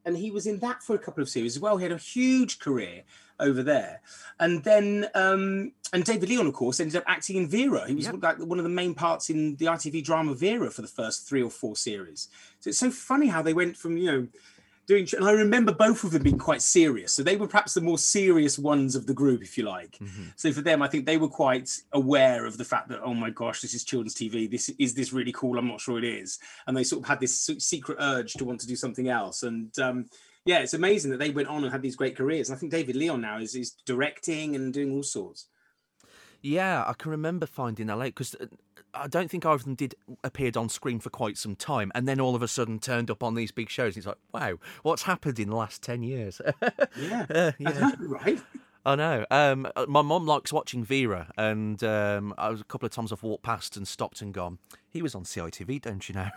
and 0.04 0.16
he 0.16 0.30
was 0.30 0.46
in 0.46 0.58
that 0.60 0.82
for 0.82 0.94
a 0.94 0.98
couple 0.98 1.22
of 1.22 1.28
series 1.28 1.56
as 1.56 1.60
well. 1.62 1.76
He 1.76 1.82
had 1.82 1.92
a 1.92 1.98
huge 1.98 2.58
career 2.58 3.02
over 3.38 3.62
there, 3.62 4.00
and 4.40 4.64
then 4.64 5.06
um, 5.14 5.72
and 5.92 6.04
David 6.04 6.28
Leon, 6.28 6.46
of 6.46 6.54
course, 6.54 6.80
ended 6.80 6.96
up 6.96 7.04
acting 7.06 7.36
in 7.36 7.48
Vera. 7.48 7.86
He 7.86 7.94
was 7.94 8.06
Yep. 8.06 8.22
like 8.22 8.38
one 8.38 8.58
of 8.58 8.64
the 8.64 8.70
main 8.70 8.94
parts 8.94 9.28
in 9.30 9.56
the 9.56 9.66
ITV 9.66 10.04
drama 10.04 10.34
Vera 10.34 10.70
for 10.70 10.82
the 10.82 10.88
first 10.88 11.28
three 11.28 11.42
or 11.42 11.50
four 11.50 11.76
series. 11.76 12.28
So 12.60 12.70
it's 12.70 12.78
so 12.78 12.90
funny 12.90 13.26
how 13.26 13.42
they 13.42 13.52
went 13.54 13.76
from 13.76 13.96
you 13.98 14.10
know 14.10 14.28
doing 14.86 15.06
and 15.16 15.24
I 15.24 15.32
remember 15.32 15.72
both 15.72 16.04
of 16.04 16.12
them 16.12 16.22
being 16.22 16.38
quite 16.38 16.62
serious. 16.62 17.12
So 17.12 17.22
they 17.22 17.36
were 17.36 17.48
perhaps 17.48 17.74
the 17.74 17.80
more 17.80 17.98
serious 17.98 18.58
ones 18.58 18.94
of 18.94 19.06
the 19.06 19.14
group, 19.14 19.42
if 19.42 19.58
you 19.58 19.64
like. 19.64 19.98
Mhm. 19.98 20.32
So 20.36 20.52
for 20.52 20.60
them, 20.60 20.80
I 20.82 20.88
think 20.88 21.06
they 21.06 21.16
were 21.16 21.28
quite 21.28 21.70
aware 21.92 22.46
of 22.46 22.56
the 22.56 22.64
fact 22.64 22.88
that, 22.88 23.00
oh 23.02 23.14
my 23.14 23.30
gosh, 23.30 23.60
this 23.60 23.74
is 23.74 23.84
children's 23.84 24.14
TV. 24.14 24.46
This 24.50 24.68
is 24.78 24.94
this 24.94 25.12
really 25.12 25.32
cool? 25.32 25.58
I'm 25.58 25.68
not 25.68 25.80
sure 25.80 25.98
it 25.98 26.04
is. 26.04 26.38
And 26.66 26.76
they 26.76 26.84
sort 26.84 27.02
of 27.02 27.08
had 27.08 27.20
this 27.20 27.50
secret 27.58 27.98
urge 28.00 28.34
to 28.34 28.44
want 28.44 28.60
to 28.60 28.66
do 28.66 28.76
something 28.76 29.08
else. 29.08 29.42
And 29.42 29.76
um, 29.78 30.06
yeah, 30.44 30.58
it's 30.58 30.74
amazing 30.74 31.10
that 31.10 31.18
they 31.18 31.30
went 31.30 31.48
on 31.48 31.64
and 31.64 31.72
had 31.72 31.82
these 31.82 31.96
great 31.96 32.16
careers. 32.16 32.48
And 32.48 32.56
I 32.56 32.60
think 32.60 32.72
David 32.72 32.96
Leon 32.96 33.20
now 33.20 33.38
is 33.38 33.54
is 33.56 33.72
directing 33.84 34.54
and 34.54 34.72
doing 34.72 34.92
all 34.92 35.02
sorts. 35.02 35.46
Yeah, 36.46 36.84
I 36.86 36.92
can 36.92 37.10
remember 37.10 37.46
finding 37.46 37.86
that 37.88 37.98
late 37.98 38.14
because 38.14 38.36
I 38.94 39.08
don't 39.08 39.30
think 39.30 39.44
either 39.44 39.54
of 39.56 39.64
them 39.64 39.74
did 39.74 39.94
appeared 40.22 40.56
on 40.56 40.68
screen 40.68 41.00
for 41.00 41.10
quite 41.10 41.36
some 41.38 41.56
time, 41.56 41.90
and 41.94 42.06
then 42.06 42.20
all 42.20 42.34
of 42.36 42.42
a 42.42 42.48
sudden 42.48 42.78
turned 42.78 43.10
up 43.10 43.22
on 43.22 43.34
these 43.34 43.50
big 43.50 43.68
shows. 43.68 43.96
It's 43.96 44.06
like, 44.06 44.16
wow, 44.32 44.58
what's 44.82 45.02
happened 45.02 45.38
in 45.40 45.50
the 45.50 45.56
last 45.56 45.82
ten 45.82 46.02
years? 46.02 46.40
Yeah, 46.96 47.26
Uh, 47.28 47.52
yeah. 47.58 47.90
right. 48.00 48.40
I 48.84 48.94
know. 48.94 49.26
Um, 49.32 49.66
uh, 49.74 49.86
my 49.88 50.00
mom 50.02 50.26
likes 50.26 50.52
watching 50.52 50.84
Vera, 50.84 51.32
and 51.36 51.82
um, 51.82 52.32
I 52.38 52.50
was 52.50 52.60
a 52.60 52.64
couple 52.64 52.86
of 52.86 52.92
times 52.92 53.12
I've 53.12 53.24
walked 53.24 53.42
past 53.42 53.76
and 53.76 53.86
stopped 53.86 54.22
and 54.22 54.32
gone. 54.32 54.58
He 54.90 55.02
was 55.02 55.14
on 55.14 55.24
CITV, 55.24 55.82
don't 55.82 56.08
you 56.08 56.14
know? 56.14 56.28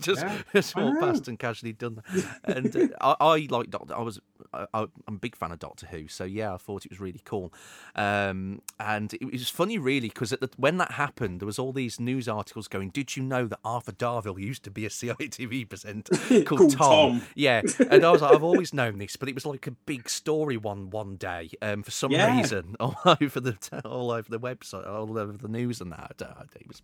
just 0.00 0.24
just 0.52 0.74
walked 0.76 1.00
past 1.00 1.28
and 1.28 1.38
casually 1.38 1.72
done 1.72 1.96
that. 1.96 2.40
and 2.56 2.76
uh, 3.00 3.14
I, 3.20 3.24
I 3.24 3.46
like 3.50 3.70
Doctor. 3.70 3.94
I 3.96 4.00
was. 4.02 4.20
I, 4.52 4.66
I'm 4.74 4.90
a 5.06 5.12
big 5.12 5.36
fan 5.36 5.52
of 5.52 5.60
Doctor 5.60 5.86
Who, 5.86 6.08
so 6.08 6.24
yeah, 6.24 6.52
I 6.52 6.56
thought 6.56 6.84
it 6.84 6.90
was 6.90 6.98
really 6.98 7.20
cool. 7.24 7.52
Um, 7.94 8.62
and 8.80 9.12
it 9.14 9.30
was 9.30 9.48
funny, 9.48 9.78
really, 9.78 10.08
because 10.08 10.34
when 10.56 10.78
that 10.78 10.92
happened, 10.92 11.40
there 11.40 11.46
was 11.46 11.58
all 11.58 11.72
these 11.72 12.00
news 12.00 12.26
articles 12.28 12.66
going. 12.66 12.90
Did 12.90 13.16
you 13.16 13.22
know 13.22 13.46
that 13.46 13.60
Arthur 13.64 13.92
Darvill 13.92 14.40
used 14.40 14.64
to 14.64 14.70
be 14.70 14.84
a 14.86 14.88
CITV 14.88 15.68
presenter 15.68 16.16
called, 16.44 16.46
Called 16.46 16.72
Tom? 16.72 17.10
Tom. 17.10 17.22
Yeah, 17.36 17.62
and 17.90 18.04
I 18.04 18.10
was 18.10 18.22
like, 18.22 18.34
I've 18.34 18.42
always 18.42 18.74
known 18.74 18.98
this, 18.98 19.14
but 19.16 19.28
it 19.28 19.34
was 19.36 19.46
like 19.46 19.66
a 19.68 19.72
big 19.72 20.08
story 20.08 20.56
one 20.56 20.90
one 20.90 21.14
day. 21.16 21.50
Um, 21.62 21.82
for 21.84 21.90
some 21.92 22.10
Yeah. 22.10 22.36
reason, 22.36 22.74
all 22.80 22.96
over 23.04 23.38
the 23.40 23.56
all 23.84 24.10
over 24.10 24.28
the 24.28 24.40
website, 24.40 24.88
all 24.88 25.16
over 25.16 25.36
the 25.36 25.48
news 25.48 25.80
and 25.80 25.92
that. 25.92 26.20
Uh, 26.20 26.42
It 26.56 26.66
was, 26.66 26.82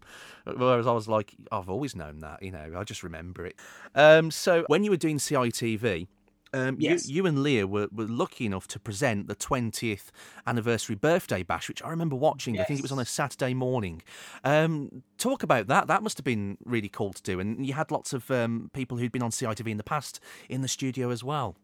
whereas 0.56 0.86
I 0.86 0.92
was 0.92 1.05
like, 1.08 1.34
I've 1.52 1.68
always 1.68 1.94
known 1.96 2.20
that. 2.20 2.42
You 2.42 2.52
know, 2.52 2.72
I 2.76 2.84
just 2.84 3.02
remember 3.02 3.44
it. 3.46 3.56
Um, 3.94 4.30
so 4.30 4.64
when 4.68 4.84
you 4.84 4.90
were 4.90 4.96
doing 4.96 5.18
CITV. 5.18 6.06
Um, 6.54 6.76
Yes. 6.78 7.06
you, 7.08 7.16
you 7.16 7.26
and 7.26 7.42
Leah 7.42 7.66
were, 7.66 7.88
were 7.92 8.06
lucky 8.06 8.46
enough 8.46 8.66
to 8.68 8.78
present 8.78 9.28
the 9.28 9.34
20th 9.34 10.10
anniversary 10.46 10.94
birthday 10.94 11.42
bash, 11.42 11.68
which 11.68 11.82
I 11.82 11.90
remember 11.90 12.16
watching. 12.16 12.58
I 12.58 12.64
think 12.64 12.78
it 12.78 12.82
was 12.82 12.92
on 12.92 12.98
a 13.00 13.04
Saturday 13.04 13.52
morning. 13.52 14.00
Um, 14.42 15.02
talk 15.18 15.42
about 15.42 15.66
that. 15.66 15.86
That 15.88 16.02
must 16.02 16.16
have 16.16 16.24
been 16.24 16.56
really 16.64 16.88
cool 16.88 17.12
to 17.12 17.22
do. 17.22 17.40
And 17.40 17.66
you 17.66 17.74
had 17.74 17.90
lots 17.90 18.12
of 18.14 18.30
um, 18.30 18.70
people 18.72 18.96
who'd 18.96 19.12
been 19.12 19.24
on 19.24 19.32
CITV 19.32 19.68
in 19.68 19.76
the 19.76 19.82
past 19.84 20.20
in 20.48 20.62
the 20.62 20.68
studio 20.68 21.10
as 21.10 21.22
well. 21.22 21.56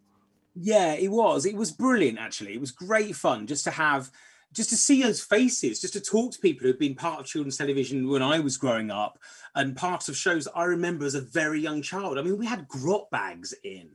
Yeah, 0.54 0.92
it 0.94 1.08
was. 1.10 1.46
It 1.46 1.56
was 1.56 1.70
brilliant, 1.72 2.18
actually. 2.18 2.52
It 2.52 2.60
was 2.60 2.72
great 2.72 3.16
fun 3.16 3.46
just 3.46 3.64
to 3.64 3.70
have, 3.70 4.10
just 4.52 4.70
to 4.70 4.76
see 4.76 5.02
those 5.02 5.20
faces, 5.20 5.80
just 5.80 5.94
to 5.94 6.00
talk 6.00 6.32
to 6.32 6.38
people 6.38 6.66
who've 6.66 6.78
been 6.78 6.94
part 6.94 7.20
of 7.20 7.26
children's 7.26 7.56
television 7.56 8.08
when 8.08 8.22
I 8.22 8.38
was 8.38 8.56
growing 8.56 8.90
up 8.90 9.18
and 9.54 9.76
parts 9.76 10.08
of 10.08 10.16
shows 10.16 10.46
I 10.54 10.64
remember 10.64 11.04
as 11.06 11.14
a 11.14 11.20
very 11.20 11.60
young 11.60 11.82
child. 11.82 12.18
I 12.18 12.22
mean, 12.22 12.38
we 12.38 12.46
had 12.46 12.68
Grotbags 12.68 13.54
in. 13.64 13.90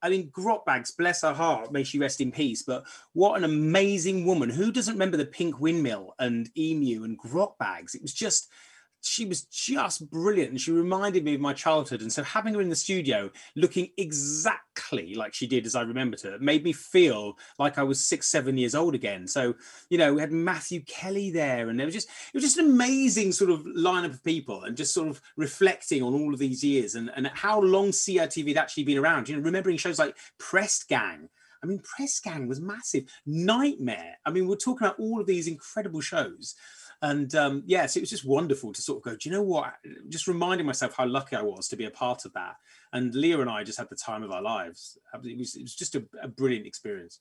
I 0.00 0.10
mean, 0.10 0.30
Grotbags, 0.30 0.92
bless 0.92 1.22
her 1.22 1.34
heart, 1.34 1.72
may 1.72 1.82
she 1.82 1.98
rest 1.98 2.20
in 2.20 2.30
peace. 2.30 2.62
But 2.62 2.84
what 3.12 3.36
an 3.36 3.44
amazing 3.44 4.24
woman. 4.24 4.48
Who 4.48 4.70
doesn't 4.70 4.94
remember 4.94 5.16
the 5.16 5.26
pink 5.26 5.60
windmill 5.60 6.14
and 6.18 6.48
emu 6.56 7.04
and 7.04 7.18
Grotbags? 7.18 7.94
It 7.94 8.02
was 8.02 8.14
just, 8.14 8.48
she 9.02 9.24
was 9.24 9.42
just 9.42 10.10
brilliant. 10.10 10.50
And 10.50 10.60
she 10.60 10.72
reminded 10.72 11.24
me 11.24 11.34
of 11.34 11.40
my 11.40 11.52
childhood. 11.52 12.02
And 12.02 12.12
so 12.12 12.22
having 12.22 12.54
her 12.54 12.60
in 12.60 12.68
the 12.68 12.76
studio 12.76 13.30
looking 13.56 13.88
exactly 13.96 15.14
like 15.14 15.34
she 15.34 15.46
did 15.46 15.66
as 15.66 15.74
I 15.74 15.82
remembered 15.82 16.20
her 16.22 16.38
made 16.38 16.64
me 16.64 16.72
feel 16.72 17.36
like 17.58 17.78
I 17.78 17.82
was 17.82 18.04
six, 18.04 18.28
seven 18.28 18.56
years 18.56 18.74
old 18.74 18.94
again. 18.94 19.26
So, 19.26 19.54
you 19.90 19.98
know, 19.98 20.14
we 20.14 20.20
had 20.20 20.32
Matthew 20.32 20.82
Kelly 20.82 21.30
there, 21.30 21.68
and 21.68 21.80
it 21.80 21.84
was 21.84 21.94
just 21.94 22.08
it 22.08 22.34
was 22.34 22.42
just 22.42 22.58
an 22.58 22.66
amazing 22.66 23.32
sort 23.32 23.50
of 23.50 23.60
lineup 23.60 24.14
of 24.14 24.24
people 24.24 24.64
and 24.64 24.76
just 24.76 24.94
sort 24.94 25.08
of 25.08 25.20
reflecting 25.36 26.02
on 26.02 26.14
all 26.14 26.32
of 26.32 26.38
these 26.38 26.64
years 26.64 26.94
and, 26.94 27.10
and 27.16 27.28
how 27.28 27.60
long 27.60 27.88
CITV 27.88 28.48
had 28.48 28.56
actually 28.56 28.84
been 28.84 28.98
around. 28.98 29.28
You 29.28 29.36
know, 29.36 29.42
remembering 29.42 29.76
shows 29.76 29.98
like 29.98 30.16
Press 30.38 30.82
Gang. 30.84 31.28
I 31.62 31.66
mean, 31.66 31.80
Press 31.80 32.20
Gang 32.20 32.46
was 32.46 32.60
massive. 32.60 33.04
Nightmare. 33.26 34.18
I 34.24 34.30
mean, 34.30 34.46
we're 34.46 34.56
talking 34.56 34.86
about 34.86 35.00
all 35.00 35.20
of 35.20 35.26
these 35.26 35.48
incredible 35.48 36.00
shows. 36.00 36.54
And 37.00 37.32
um, 37.34 37.62
yes, 37.66 37.96
it 37.96 38.00
was 38.00 38.10
just 38.10 38.24
wonderful 38.24 38.72
to 38.72 38.82
sort 38.82 38.98
of 38.98 39.02
go, 39.04 39.16
do 39.16 39.28
you 39.28 39.34
know 39.34 39.42
what? 39.42 39.74
Just 40.08 40.26
reminding 40.26 40.66
myself 40.66 40.94
how 40.96 41.06
lucky 41.06 41.36
I 41.36 41.42
was 41.42 41.68
to 41.68 41.76
be 41.76 41.84
a 41.84 41.90
part 41.90 42.24
of 42.24 42.32
that. 42.32 42.56
And 42.92 43.14
Leah 43.14 43.40
and 43.40 43.50
I 43.50 43.62
just 43.62 43.78
had 43.78 43.88
the 43.88 43.96
time 43.96 44.22
of 44.22 44.32
our 44.32 44.42
lives. 44.42 44.98
It 45.22 45.38
was, 45.38 45.54
it 45.54 45.62
was 45.62 45.74
just 45.74 45.94
a, 45.94 46.04
a 46.22 46.28
brilliant 46.28 46.66
experience. 46.66 47.20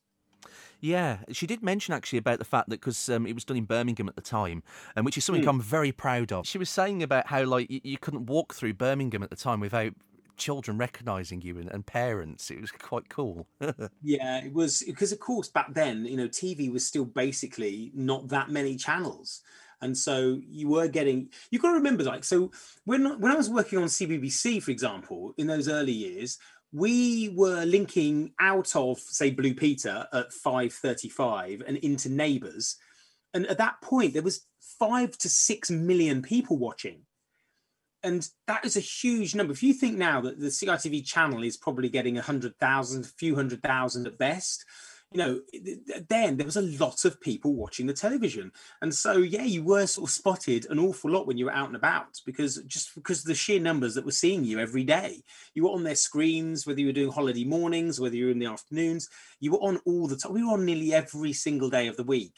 Yeah, 0.80 1.18
she 1.32 1.48
did 1.48 1.64
mention 1.64 1.94
actually 1.94 2.20
about 2.20 2.40
the 2.40 2.46
fact 2.46 2.70
that 2.70 2.80
because 2.80 3.10
um, 3.10 3.26
it 3.26 3.34
was 3.34 3.44
done 3.44 3.58
in 3.58 3.66
Birmingham 3.66 4.08
at 4.08 4.16
the 4.16 4.22
time, 4.22 4.64
and 4.96 5.06
which 5.06 5.18
is 5.18 5.26
something 5.26 5.44
Hmm. 5.44 5.50
I'm 5.50 5.62
very 5.62 5.92
proud 5.92 6.32
of. 6.32 6.48
She 6.48 6.58
was 6.58 6.70
saying 6.70 7.02
about 7.04 7.28
how 7.28 7.44
like 7.44 7.70
you, 7.70 7.82
you 7.84 7.98
couldn't 7.98 8.28
walk 8.28 8.54
through 8.54 8.76
Birmingham 8.76 9.24
at 9.24 9.30
the 9.30 9.36
time 9.36 9.60
without 9.60 9.94
children 10.38 10.78
recognising 10.78 11.42
you 11.42 11.58
and, 11.58 11.70
and 11.70 11.86
parents. 11.86 12.50
It 12.52 12.62
was 12.62 12.72
quite 12.72 13.10
cool. 13.10 13.48
Yeah, 14.04 14.44
it 14.44 14.54
was 14.54 14.84
because, 14.86 15.12
of 15.12 15.20
course, 15.20 15.50
back 15.50 15.74
then, 15.74 16.06
you 16.06 16.16
know, 16.16 16.28
TV 16.28 16.72
was 16.72 16.86
still 16.86 17.06
basically 17.06 17.92
not 17.94 18.30
that 18.30 18.50
many 18.50 18.76
channels. 18.76 19.42
And 19.82 19.98
so 19.98 20.40
you 20.48 20.70
were 20.70 20.88
getting, 20.88 21.30
you've 21.52 21.62
got 21.62 21.70
to 21.70 21.76
remember, 21.76 22.04
like, 22.04 22.24
so 22.24 22.52
when, 22.86 23.20
when 23.20 23.32
I 23.32 23.36
was 23.36 23.50
working 23.50 23.80
on 23.80 23.86
CBBC, 23.86 24.62
for 24.64 24.72
example, 24.72 25.34
in 25.38 25.48
those 25.48 25.68
early 25.68 25.92
years, 25.92 26.38
we 26.72 27.30
were 27.36 27.64
linking 27.64 28.34
out 28.40 28.76
of, 28.76 29.00
say, 29.00 29.32
Blue 29.32 29.54
Peter 29.54 30.08
at 30.12 30.32
5.35 30.32 31.64
and 31.68 31.78
into 31.78 32.10
Neighbours. 32.10 32.76
And 33.34 33.46
at 33.48 33.60
that 33.60 33.82
point, 33.82 34.14
there 34.14 34.24
was 34.24 34.46
five 34.80 35.18
to 35.20 35.30
six 35.30 35.70
million 35.70 36.22
people 36.22 36.58
watching. 36.58 37.02
And 38.04 38.28
that 38.48 38.66
is 38.66 38.78
a 38.78 38.82
huge 38.82 39.36
number. 39.36 39.54
If 39.54 39.64
you 39.64 39.74
think 39.74 39.98
now 39.98 40.22
that 40.22 40.40
the 40.40 40.48
CITV 40.48 41.06
channel 41.06 41.44
is 41.44 41.58
probably 41.58 41.90
getting 41.90 42.18
a 42.18 42.22
hundred 42.22 42.58
thousand, 42.58 43.06
a 43.06 43.08
few 43.08 43.36
hundred 43.36 43.62
thousand 43.64 44.08
at 44.08 44.18
best, 44.18 44.66
you 45.14 45.20
know, 45.20 45.40
th- 45.52 45.86
th- 45.88 46.04
then 46.10 46.36
there 46.36 46.46
was 46.46 46.58
a 46.58 46.62
lot 46.84 47.06
of 47.06 47.22
people 47.22 47.54
watching 47.54 47.88
the 47.88 47.94
television. 47.94 48.52
And 48.82 48.94
so, 48.94 49.18
yeah, 49.18 49.44
you 49.44 49.64
were 49.64 49.88
sort 49.88 50.10
of 50.10 50.14
spotted 50.14 50.68
an 50.70 50.80
awful 50.80 51.10
lot 51.10 51.26
when 51.26 51.38
you 51.38 51.46
were 51.46 51.54
out 51.54 51.68
and 51.68 51.78
about 51.78 52.20
because 52.26 52.58
just 52.68 52.94
because 52.96 53.24
the 53.24 53.34
sheer 53.34 53.60
numbers 53.60 53.96
that 53.96 54.06
were 54.06 54.12
seeing 54.12 54.44
you 54.44 54.60
every 54.60 54.84
day. 54.84 55.22
You 55.54 55.64
were 55.64 55.72
on 55.72 55.84
their 55.84 55.96
screens, 55.96 56.68
whether 56.68 56.82
you 56.82 56.88
were 56.88 56.94
doing 56.94 57.12
holiday 57.12 57.46
mornings, 57.46 58.00
whether 58.00 58.16
you 58.16 58.26
were 58.26 58.32
in 58.32 58.40
the 58.40 58.48
afternoons, 58.48 59.10
you 59.40 59.52
were 59.52 59.60
on 59.60 59.80
all 59.86 60.08
the 60.08 60.18
time. 60.18 60.34
We 60.34 60.44
were 60.44 60.54
on 60.54 60.66
nearly 60.66 60.94
every 60.94 61.34
single 61.34 61.70
day 61.70 61.88
of 61.88 61.96
the 61.96 62.04
week. 62.04 62.34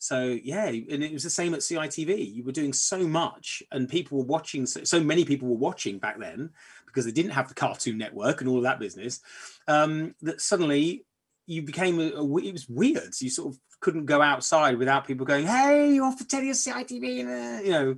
So 0.00 0.38
yeah, 0.42 0.66
and 0.66 1.02
it 1.02 1.12
was 1.12 1.24
the 1.24 1.30
same 1.30 1.54
at 1.54 1.60
CITV. 1.60 2.34
You 2.34 2.44
were 2.44 2.52
doing 2.52 2.72
so 2.72 3.06
much, 3.06 3.62
and 3.72 3.88
people 3.88 4.18
were 4.18 4.24
watching. 4.24 4.64
So, 4.64 4.84
so 4.84 5.00
many 5.00 5.24
people 5.24 5.48
were 5.48 5.56
watching 5.56 5.98
back 5.98 6.18
then 6.20 6.50
because 6.86 7.04
they 7.04 7.12
didn't 7.12 7.32
have 7.32 7.48
the 7.48 7.54
Cartoon 7.54 7.98
Network 7.98 8.40
and 8.40 8.48
all 8.48 8.58
of 8.58 8.62
that 8.62 8.78
business. 8.78 9.20
Um, 9.66 10.14
that 10.22 10.40
suddenly 10.40 11.04
you 11.48 11.62
became 11.62 11.98
a, 11.98 12.12
a 12.12 12.36
it 12.38 12.52
was 12.52 12.68
weird. 12.68 13.14
So 13.14 13.24
you 13.24 13.30
sort 13.30 13.54
of 13.54 13.60
couldn't 13.80 14.06
go 14.06 14.20
outside 14.20 14.76
without 14.76 15.06
people 15.06 15.26
going, 15.26 15.46
"Hey, 15.46 15.94
you're 15.94 16.04
off 16.04 16.18
for 16.18 16.24
or 16.24 16.42
CITV," 16.42 17.64
you 17.64 17.72
know, 17.72 17.96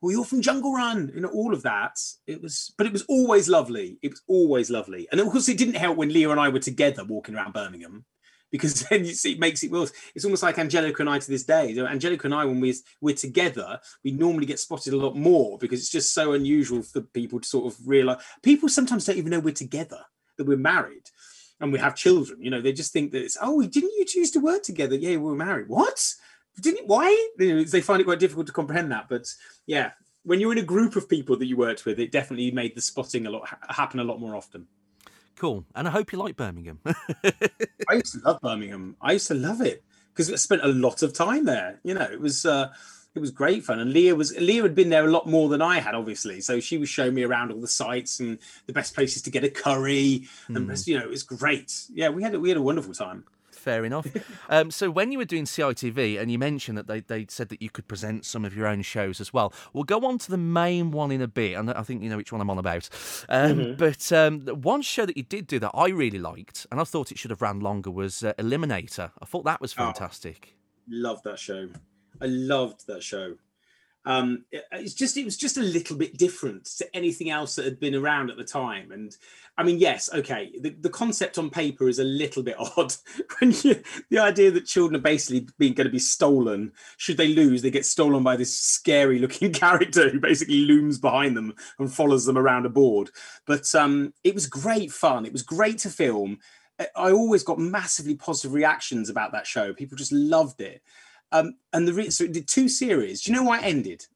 or 0.00 0.12
you're 0.12 0.24
from 0.24 0.40
Jungle 0.40 0.72
Run. 0.72 1.10
You 1.14 1.20
know, 1.20 1.28
all 1.28 1.52
of 1.52 1.64
that. 1.64 1.98
It 2.26 2.40
was, 2.40 2.72
but 2.78 2.86
it 2.86 2.92
was 2.92 3.02
always 3.08 3.48
lovely. 3.48 3.98
It 4.02 4.12
was 4.12 4.22
always 4.28 4.70
lovely, 4.70 5.08
and 5.10 5.20
of 5.20 5.28
course, 5.28 5.48
it 5.48 5.58
didn't 5.58 5.76
help 5.76 5.98
when 5.98 6.12
Leah 6.12 6.30
and 6.30 6.40
I 6.40 6.48
were 6.48 6.60
together 6.60 7.04
walking 7.04 7.34
around 7.34 7.52
Birmingham 7.52 8.04
because 8.52 8.74
then 8.90 9.04
you 9.04 9.14
see 9.14 9.32
it 9.32 9.40
makes 9.40 9.64
it 9.64 9.72
worse. 9.72 9.92
It's 10.14 10.24
almost 10.24 10.44
like 10.44 10.58
Angelica 10.58 11.02
and 11.02 11.10
I 11.10 11.18
to 11.18 11.28
this 11.28 11.44
day. 11.44 11.76
Angelica 11.76 12.28
and 12.28 12.34
I, 12.34 12.44
when 12.44 12.60
we're, 12.60 12.74
we're 13.00 13.16
together, 13.16 13.80
we 14.04 14.12
normally 14.12 14.46
get 14.46 14.60
spotted 14.60 14.92
a 14.92 14.98
lot 14.98 15.16
more 15.16 15.58
because 15.58 15.80
it's 15.80 15.90
just 15.90 16.14
so 16.14 16.34
unusual 16.34 16.82
for 16.82 17.00
people 17.00 17.40
to 17.40 17.48
sort 17.48 17.72
of 17.72 17.76
realize. 17.84 18.22
People 18.42 18.68
sometimes 18.68 19.06
don't 19.06 19.16
even 19.16 19.30
know 19.30 19.40
we're 19.40 19.54
together, 19.54 20.00
that 20.36 20.46
we're 20.46 20.56
married 20.56 21.08
and 21.62 21.72
we 21.72 21.78
have 21.78 21.94
children. 21.94 22.42
You 22.42 22.50
know, 22.50 22.60
they 22.60 22.72
just 22.72 22.92
think 22.92 23.12
that 23.12 23.22
it's, 23.22 23.38
oh, 23.40 23.62
didn't 23.62 23.92
you 23.96 24.04
choose 24.04 24.32
to 24.32 24.40
work 24.40 24.64
together? 24.64 24.96
Yeah, 24.96 25.10
we 25.10 25.18
were 25.18 25.36
married. 25.36 25.68
What? 25.68 26.12
Didn't 26.60 26.86
why? 26.88 27.28
They 27.38 27.80
find 27.80 28.00
it 28.00 28.04
quite 28.04 28.18
difficult 28.18 28.48
to 28.48 28.52
comprehend 28.52 28.90
that. 28.90 29.08
But 29.08 29.32
yeah, 29.64 29.92
when 30.24 30.40
you're 30.40 30.52
in 30.52 30.58
a 30.58 30.62
group 30.62 30.96
of 30.96 31.08
people 31.08 31.36
that 31.36 31.46
you 31.46 31.56
worked 31.56 31.86
with, 31.86 32.00
it 32.00 32.10
definitely 32.10 32.50
made 32.50 32.74
the 32.74 32.80
spotting 32.82 33.26
a 33.26 33.30
lot 33.30 33.48
happen 33.68 34.00
a 34.00 34.04
lot 34.04 34.20
more 34.20 34.34
often. 34.36 34.66
cool. 35.36 35.64
And 35.74 35.86
I 35.86 35.92
hope 35.92 36.12
you 36.12 36.18
like 36.18 36.36
Birmingham. 36.36 36.80
I 37.24 37.94
used 37.94 38.14
to 38.14 38.20
love 38.24 38.40
Birmingham. 38.42 38.96
I 39.00 39.12
used 39.12 39.28
to 39.28 39.34
love 39.34 39.60
it 39.60 39.84
because 40.12 40.30
I 40.30 40.36
spent 40.36 40.64
a 40.64 40.68
lot 40.68 41.02
of 41.02 41.14
time 41.14 41.44
there. 41.44 41.80
You 41.84 41.94
know, 41.94 42.08
it 42.10 42.20
was 42.20 42.44
uh, 42.44 42.72
it 43.14 43.20
was 43.20 43.30
great 43.30 43.64
fun. 43.64 43.78
And 43.78 43.92
Leah 43.92 44.14
was 44.14 44.36
Leah 44.38 44.62
had 44.62 44.74
been 44.74 44.88
there 44.88 45.06
a 45.06 45.10
lot 45.10 45.26
more 45.26 45.48
than 45.48 45.60
I 45.60 45.80
had, 45.80 45.94
obviously. 45.94 46.40
So 46.40 46.60
she 46.60 46.78
was 46.78 46.88
showing 46.88 47.14
me 47.14 47.24
around 47.24 47.52
all 47.52 47.60
the 47.60 47.68
sites 47.68 48.20
and 48.20 48.38
the 48.66 48.72
best 48.72 48.94
places 48.94 49.22
to 49.22 49.30
get 49.30 49.44
a 49.44 49.50
curry. 49.50 50.28
And 50.48 50.66
best, 50.66 50.86
you 50.86 50.98
know, 50.98 51.04
it 51.04 51.10
was 51.10 51.22
great. 51.22 51.72
Yeah, 51.92 52.08
we 52.08 52.22
had 52.22 52.34
a, 52.34 52.40
we 52.40 52.48
had 52.48 52.58
a 52.58 52.62
wonderful 52.62 52.94
time. 52.94 53.24
Fair 53.50 53.84
enough. 53.84 54.06
Um, 54.48 54.70
so 54.70 54.90
when 54.90 55.12
you 55.12 55.18
were 55.18 55.24
doing 55.24 55.44
CITV, 55.44 56.20
and 56.20 56.30
you 56.30 56.38
mentioned 56.38 56.76
that 56.76 56.86
they, 56.86 57.00
they 57.00 57.24
said 57.30 57.48
that 57.48 57.62
you 57.62 57.70
could 57.70 57.88
present 57.88 58.26
some 58.26 58.44
of 58.44 58.54
your 58.54 58.66
own 58.66 58.82
shows 58.82 59.18
as 59.18 59.32
well. 59.32 59.50
We'll 59.72 59.84
go 59.84 60.04
on 60.04 60.18
to 60.18 60.30
the 60.30 60.36
main 60.36 60.90
one 60.90 61.10
in 61.10 61.22
a 61.22 61.28
bit, 61.28 61.56
and 61.56 61.70
I 61.70 61.82
think 61.82 62.02
you 62.02 62.10
know 62.10 62.18
which 62.18 62.32
one 62.32 62.40
I'm 62.42 62.50
on 62.50 62.58
about. 62.58 62.90
Um, 63.30 63.76
But 63.78 64.12
um, 64.12 64.40
one 64.46 64.82
show 64.82 65.06
that 65.06 65.16
you 65.16 65.22
did 65.22 65.46
do 65.46 65.58
that 65.60 65.70
I 65.72 65.88
really 65.88 66.18
liked, 66.18 66.66
and 66.70 66.80
I 66.80 66.84
thought 66.84 67.12
it 67.12 67.18
should 67.18 67.30
have 67.30 67.40
ran 67.40 67.60
longer, 67.60 67.90
was 67.90 68.22
uh, 68.22 68.34
Eliminator. 68.34 69.12
I 69.22 69.24
thought 69.24 69.44
that 69.44 69.60
was 69.60 69.72
fantastic. 69.72 70.54
Loved 70.88 71.24
that 71.24 71.38
show. 71.38 71.70
I 72.20 72.26
loved 72.26 72.86
that 72.86 73.02
show. 73.02 73.36
Um, 74.04 74.44
it- 74.50 74.64
it's 74.72 74.94
just 74.94 75.16
it 75.16 75.24
was 75.24 75.36
just 75.36 75.56
a 75.56 75.62
little 75.62 75.96
bit 75.96 76.16
different 76.18 76.64
to 76.78 76.96
anything 76.96 77.30
else 77.30 77.54
that 77.54 77.64
had 77.64 77.78
been 77.78 77.94
around 77.94 78.30
at 78.30 78.36
the 78.36 78.42
time. 78.44 78.90
And 78.90 79.16
I 79.56 79.62
mean, 79.62 79.78
yes, 79.78 80.10
okay, 80.12 80.50
the, 80.60 80.70
the 80.70 80.88
concept 80.90 81.38
on 81.38 81.50
paper 81.50 81.88
is 81.88 82.00
a 82.00 82.04
little 82.04 82.42
bit 82.42 82.56
odd. 82.76 82.92
when 83.38 83.52
you, 83.62 83.80
the 84.10 84.18
idea 84.18 84.50
that 84.50 84.66
children 84.66 84.96
are 84.98 85.02
basically 85.02 85.46
being 85.56 85.74
going 85.74 85.86
to 85.86 85.92
be 85.92 86.00
stolen, 86.00 86.72
should 86.96 87.16
they 87.16 87.28
lose, 87.28 87.62
they 87.62 87.70
get 87.70 87.86
stolen 87.86 88.24
by 88.24 88.34
this 88.34 88.58
scary 88.58 89.20
looking 89.20 89.52
character 89.64 90.08
who 90.10 90.18
basically 90.18 90.62
looms 90.64 90.98
behind 90.98 91.36
them 91.36 91.54
and 91.78 91.92
follows 91.94 92.24
them 92.24 92.36
around 92.38 92.66
a 92.66 92.70
board. 92.70 93.10
But 93.46 93.72
um, 93.72 94.12
it 94.24 94.34
was 94.34 94.48
great 94.48 94.90
fun. 94.90 95.26
It 95.26 95.32
was 95.32 95.42
great 95.42 95.78
to 95.78 95.90
film. 95.90 96.38
I- 96.80 96.88
I 96.96 97.12
always 97.12 97.44
got 97.44 97.60
massively 97.60 98.16
positive 98.16 98.52
reactions 98.54 99.08
about 99.10 99.30
that 99.30 99.46
show. 99.46 99.72
People 99.74 99.96
just 99.96 100.10
loved 100.10 100.60
it. 100.60 100.82
Um, 101.32 101.56
and 101.72 101.88
the 101.88 101.92
re- 101.92 102.10
so 102.10 102.24
it 102.24 102.32
did 102.32 102.46
two 102.46 102.68
series. 102.68 103.22
Do 103.22 103.32
you 103.32 103.36
know 103.36 103.42
why 103.44 103.58
it 103.58 103.64
ended? 103.64 104.06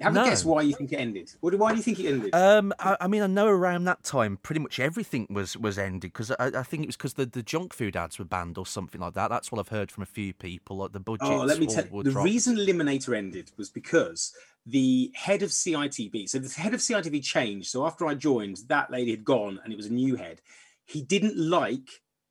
Have 0.00 0.12
No. 0.12 0.24
a 0.24 0.26
guess 0.26 0.44
why 0.44 0.60
you 0.60 0.74
think 0.74 0.92
it 0.92 0.96
ended. 0.96 1.32
What, 1.40 1.54
why 1.54 1.70
do 1.70 1.78
you 1.78 1.82
think 1.82 1.98
it 1.98 2.06
ended? 2.06 2.34
Um, 2.34 2.74
I, 2.78 2.98
I 3.00 3.08
mean, 3.08 3.22
I 3.22 3.26
know 3.28 3.46
around 3.46 3.84
that 3.84 4.02
time, 4.04 4.36
pretty 4.36 4.58
much 4.60 4.78
everything 4.78 5.26
was 5.30 5.56
was 5.56 5.78
ended 5.78 6.12
because 6.12 6.30
I, 6.32 6.48
I 6.48 6.62
think 6.64 6.82
it 6.82 6.86
was 6.88 6.96
because 6.96 7.14
the, 7.14 7.24
the 7.24 7.42
junk 7.42 7.72
food 7.72 7.96
ads 7.96 8.18
were 8.18 8.26
banned 8.26 8.58
or 8.58 8.66
something 8.66 9.00
like 9.00 9.14
that. 9.14 9.28
That's 9.30 9.50
what 9.50 9.58
I've 9.58 9.68
heard 9.68 9.90
from 9.90 10.02
a 10.02 10.06
few 10.06 10.34
people. 10.34 10.76
Like 10.76 10.92
the 10.92 11.00
budgets. 11.00 11.30
oh, 11.30 11.44
let 11.44 11.58
me 11.58 11.66
tell 11.66 11.86
you. 11.86 12.02
The 12.02 12.10
dropped. 12.10 12.26
reason 12.26 12.56
Eliminator 12.56 13.16
ended 13.16 13.52
was 13.56 13.70
because 13.70 14.34
the 14.66 15.10
head 15.14 15.42
of 15.42 15.48
CITV, 15.50 16.28
so 16.28 16.40
the 16.40 16.60
head 16.60 16.74
of 16.74 16.80
CITV 16.80 17.22
changed. 17.24 17.68
So 17.70 17.86
after 17.86 18.06
I 18.06 18.12
joined, 18.14 18.58
that 18.68 18.90
lady 18.90 19.12
had 19.12 19.24
gone 19.24 19.60
and 19.64 19.72
it 19.72 19.76
was 19.76 19.86
a 19.86 19.92
new 19.92 20.16
head. 20.16 20.42
He 20.84 21.00
didn't 21.00 21.38
like 21.38 21.88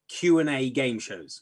Q&A 0.07 0.69
game 0.69 0.99
shows. 0.99 1.41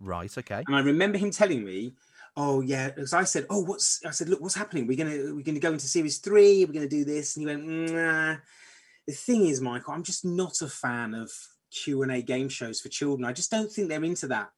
Right. 0.00 0.36
Okay. 0.36 0.62
And 0.66 0.76
I 0.76 0.80
remember 0.80 1.16
him 1.16 1.30
telling 1.30 1.64
me, 1.64 1.92
"Oh 2.36 2.60
yeah," 2.60 2.88
because 2.90 3.12
I 3.12 3.24
said, 3.24 3.46
"Oh, 3.50 3.60
what's?" 3.60 4.04
I 4.04 4.10
said, 4.10 4.28
"Look, 4.28 4.40
what's 4.40 4.54
happening? 4.54 4.86
We're 4.86 4.96
gonna 4.96 5.34
we're 5.34 5.42
gonna 5.42 5.58
go 5.58 5.72
into 5.72 5.86
series 5.86 6.18
three. 6.18 6.64
We're 6.64 6.72
gonna 6.72 6.88
do 6.88 7.04
this." 7.04 7.36
And 7.36 7.42
he 7.42 7.54
went, 7.54 7.66
"Nah." 7.66 8.36
The 9.06 9.12
thing 9.12 9.46
is, 9.46 9.60
Michael, 9.60 9.94
I'm 9.94 10.04
just 10.04 10.24
not 10.24 10.62
a 10.62 10.68
fan 10.68 11.14
of 11.14 11.32
Q 11.72 12.02
and 12.02 12.12
A 12.12 12.22
game 12.22 12.48
shows 12.48 12.80
for 12.80 12.88
children. 12.88 13.28
I 13.28 13.32
just 13.32 13.50
don't 13.50 13.70
think 13.70 13.88
they're 13.88 14.04
into 14.04 14.28
that. 14.28 14.50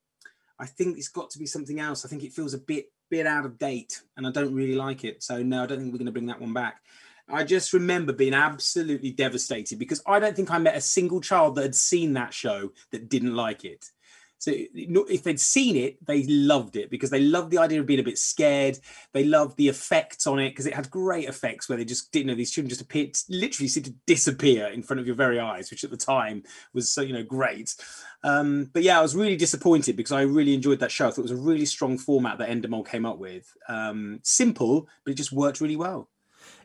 I 0.59 0.67
think 0.67 0.99
it's 0.99 1.09
got 1.09 1.31
to 1.31 1.39
be 1.39 1.47
something 1.47 1.81
else. 1.81 2.05
I 2.05 2.09
think 2.09 2.23
it 2.25 2.33
feels 2.33 2.55
a 2.55 2.59
bit 2.59 2.87
bit 3.11 3.27
out 3.27 3.47
of 3.47 3.59
date, 3.59 4.03
and 4.17 4.27
I 4.27 4.31
don't 4.31 4.55
really 4.55 4.75
like 4.75 5.05
it. 5.05 5.23
So 5.23 5.43
no, 5.43 5.63
I 5.63 5.67
don't 5.67 5.79
think 5.79 5.93
we're 5.93 5.99
going 5.99 6.07
to 6.07 6.13
bring 6.13 6.27
that 6.27 6.41
one 6.41 6.53
back. 6.53 6.83
I 7.29 7.43
just 7.43 7.73
remember 7.73 8.13
being 8.13 8.35
absolutely 8.35 9.11
devastated 9.11 9.79
because 9.79 10.03
I 10.07 10.19
don't 10.19 10.37
think 10.37 10.51
I 10.51 10.59
met 10.59 10.77
a 10.77 10.81
single 10.81 11.21
child 11.21 11.55
that 11.55 11.63
had 11.63 11.75
seen 11.75 12.13
that 12.15 12.35
show 12.35 12.73
that 12.91 13.09
didn't 13.09 13.35
like 13.35 13.65
it. 13.65 13.91
So 14.39 14.53
if 14.53 15.23
they'd 15.23 15.41
seen 15.41 15.77
it, 15.77 16.05
they 16.05 16.25
loved 16.25 16.77
it 16.77 16.91
because 16.91 17.11
they 17.11 17.21
loved 17.21 17.51
the 17.51 17.59
idea 17.59 17.81
of 17.81 17.87
being 17.87 18.01
a 18.01 18.05
bit 18.05 18.19
scared. 18.19 18.79
They 19.13 19.25
loved 19.25 19.57
the 19.57 19.69
effects 19.69 20.27
on 20.27 20.39
it 20.39 20.51
because 20.51 20.67
it 20.67 20.75
had 20.75 20.91
great 20.91 21.29
effects 21.29 21.69
where 21.69 21.79
they 21.79 21.85
just 21.85 22.13
didn't 22.13 22.27
know 22.27 22.35
these 22.35 22.51
children 22.51 22.69
just 22.69 22.83
appeared, 22.83 23.17
literally 23.29 23.69
seemed 23.69 23.87
to 23.87 23.95
disappear 24.07 24.67
in 24.67 24.83
front 24.83 25.01
of 25.01 25.07
your 25.07 25.17
very 25.17 25.41
eyes, 25.41 25.71
which 25.71 25.85
at 25.85 25.91
the 25.91 25.97
time 25.97 26.43
was 26.73 26.93
so 26.93 27.01
you 27.01 27.15
know 27.15 27.23
great. 27.23 27.75
Um, 28.23 28.71
but 28.73 28.83
yeah, 28.83 28.99
I 28.99 29.03
was 29.03 29.17
really 29.17 29.37
disappointed 29.37 29.97
because 29.97 30.13
I 30.13 30.23
really 30.23 30.55
enjoyed 30.55 30.81
that 30.81 30.91
show. 30.91 31.09
I 31.09 31.11
thought 31.11 31.19
it 31.21 31.31
was 31.31 31.31
a 31.31 31.37
really 31.37 31.67
strong 31.67 31.99
format 31.99 32.39
that 32.39 32.49
Endemol 32.49 32.87
came 32.87 33.07
up 33.07 33.19
with. 33.19 33.51
Um, 33.69 34.21
simple, 34.23 34.89
but 35.05 35.13
it 35.13 35.17
just 35.17 35.33
worked 35.33 35.61
really 35.61 35.77
well. 35.77 36.09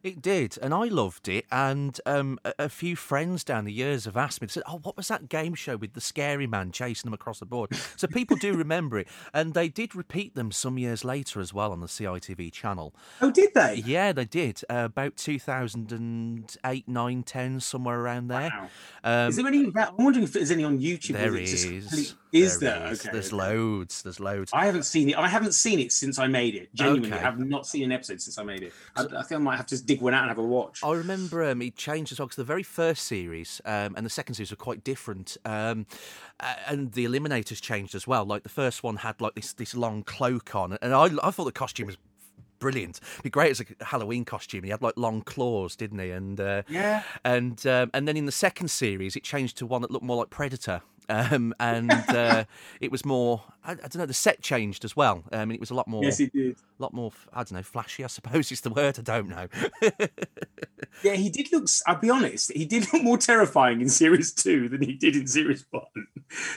It 0.03 0.21
did, 0.21 0.57
and 0.61 0.73
I 0.73 0.85
loved 0.85 1.27
it. 1.27 1.45
And 1.51 1.99
um, 2.05 2.39
a, 2.45 2.53
a, 2.59 2.69
few 2.69 2.95
friends 2.95 3.43
down 3.43 3.65
the 3.65 3.73
years 3.73 4.05
have 4.05 4.15
asked 4.17 4.41
me, 4.41 4.47
said, 4.47 4.63
"Oh, 4.67 4.79
what 4.83 4.95
was 4.95 5.07
that 5.09 5.29
game 5.29 5.55
show 5.55 5.77
with 5.77 5.93
the 5.93 6.01
scary 6.01 6.47
man 6.47 6.71
chasing 6.71 7.07
them 7.07 7.13
across 7.13 7.39
the 7.39 7.45
board?" 7.45 7.75
So 7.97 8.07
people 8.07 8.37
do 8.37 8.53
remember 8.57 8.99
it, 8.99 9.07
and 9.33 9.53
they 9.53 9.67
did 9.69 9.95
repeat 9.95 10.35
them 10.35 10.51
some 10.51 10.77
years 10.77 11.03
later 11.03 11.39
as 11.39 11.53
well 11.53 11.71
on 11.71 11.81
the 11.81 11.87
CITV 11.87 12.51
channel. 12.51 12.93
Oh, 13.21 13.31
did 13.31 13.53
they? 13.53 13.83
Yeah, 13.85 14.11
they 14.11 14.25
did. 14.25 14.61
Uh, 14.69 14.85
about 14.85 15.17
2008, 15.17 16.87
9, 16.87 17.23
10, 17.23 17.59
somewhere 17.59 17.99
around 17.99 18.27
there. 18.27 18.49
Wow. 18.49 18.69
Um, 19.03 19.29
is 19.29 19.35
there 19.35 19.47
any? 19.47 19.71
I'm 19.75 19.97
wondering 19.97 20.23
if 20.23 20.33
there's 20.33 20.51
any 20.51 20.63
on 20.63 20.79
YouTube. 20.79 21.13
There 21.13 21.35
is. 21.35 22.15
Is 22.31 22.59
there? 22.59 22.79
there? 22.79 22.91
Is. 22.91 23.01
Okay. 23.01 23.09
There's 23.11 23.33
loads. 23.33 24.01
There's 24.03 24.19
loads. 24.19 24.51
I 24.53 24.65
haven't 24.65 24.83
seen 24.83 25.09
it. 25.09 25.17
I 25.17 25.27
haven't 25.27 25.53
seen 25.53 25.79
it 25.79 25.91
since 25.91 26.19
I 26.19 26.27
made 26.27 26.55
it. 26.55 26.73
Genuinely, 26.73 27.09
okay. 27.09 27.19
I 27.19 27.21
have 27.21 27.39
not 27.39 27.65
seen 27.65 27.83
an 27.83 27.91
episode 27.91 28.21
since 28.21 28.37
I 28.37 28.43
made 28.43 28.63
it. 28.63 28.73
I, 28.95 29.03
I 29.03 29.23
think 29.23 29.33
I 29.33 29.37
might 29.37 29.57
have 29.57 29.65
to 29.67 29.83
dig 29.83 30.01
one 30.01 30.13
out 30.13 30.21
and 30.21 30.29
have 30.29 30.37
a 30.37 30.43
watch. 30.43 30.81
I 30.83 30.91
remember 30.93 31.43
um, 31.43 31.61
he 31.61 31.71
changed 31.71 32.11
as 32.11 32.19
well 32.19 32.27
because 32.27 32.37
the 32.37 32.43
very 32.43 32.63
first 32.63 33.05
series 33.05 33.61
um, 33.65 33.95
and 33.95 34.05
the 34.05 34.09
second 34.09 34.35
series 34.35 34.51
were 34.51 34.57
quite 34.57 34.83
different, 34.83 35.37
um, 35.45 35.85
and 36.67 36.91
the 36.93 37.05
Eliminators 37.05 37.61
changed 37.61 37.95
as 37.95 38.05
well. 38.05 38.25
Like 38.25 38.43
the 38.43 38.49
first 38.49 38.83
one 38.83 38.97
had 38.97 39.19
like 39.21 39.35
this 39.35 39.53
this 39.53 39.75
long 39.75 40.03
cloak 40.03 40.55
on, 40.55 40.77
and 40.81 40.93
I 40.93 41.09
I 41.23 41.31
thought 41.31 41.45
the 41.45 41.51
costume 41.51 41.87
was 41.87 41.97
brilliant. 42.59 42.99
It'd 43.13 43.23
be 43.23 43.29
great 43.29 43.51
as 43.51 43.61
a 43.61 43.85
Halloween 43.85 44.25
costume. 44.25 44.63
He 44.63 44.69
had 44.69 44.81
like 44.81 44.95
long 44.97 45.21
claws, 45.21 45.75
didn't 45.75 45.99
he? 45.99 46.11
And 46.11 46.39
uh, 46.39 46.63
yeah, 46.67 47.03
and 47.23 47.65
um, 47.65 47.89
and 47.93 48.07
then 48.07 48.17
in 48.17 48.25
the 48.25 48.31
second 48.31 48.69
series, 48.69 49.15
it 49.15 49.23
changed 49.23 49.57
to 49.57 49.65
one 49.65 49.81
that 49.81 49.91
looked 49.91 50.05
more 50.05 50.17
like 50.17 50.29
Predator. 50.29 50.81
Um, 51.11 51.55
and 51.59 51.91
uh, 51.91 52.43
it 52.81 52.91
was 52.91 53.03
more. 53.03 53.41
I, 53.63 53.71
I, 53.71 53.75
don't 53.75 53.95
know. 53.95 54.05
The 54.05 54.13
set 54.13 54.43
changed 54.43 54.85
as 54.85 54.95
well. 54.95 55.23
I 55.31 55.43
mean, 55.43 55.55
it 55.55 55.59
was 55.59 55.71
a 55.71 55.73
lot 55.73 55.87
more. 55.87 56.03
Yes, 56.03 56.19
it 56.19 56.31
did. 56.31 56.55
A 56.79 56.83
lot 56.83 56.93
more. 56.93 57.11
I 57.33 57.39
don't 57.39 57.53
know. 57.53 57.63
Flashy, 57.63 58.03
I 58.03 58.07
suppose 58.07 58.51
is 58.51 58.61
the 58.61 58.69
word. 58.69 58.99
I 58.99 59.01
don't 59.01 59.27
know. 59.27 59.47
yeah, 61.03 61.15
he 61.15 61.31
did 61.31 61.51
look. 61.51 61.67
I'll 61.87 61.95
be 61.95 62.11
honest. 62.11 62.51
He 62.51 62.65
did 62.65 62.93
look 62.93 63.01
more 63.01 63.17
terrifying 63.17 63.81
in 63.81 63.89
series 63.89 64.31
two 64.31 64.69
than 64.69 64.83
he 64.83 64.93
did 64.93 65.15
in 65.15 65.25
series 65.25 65.65
one. 65.71 65.81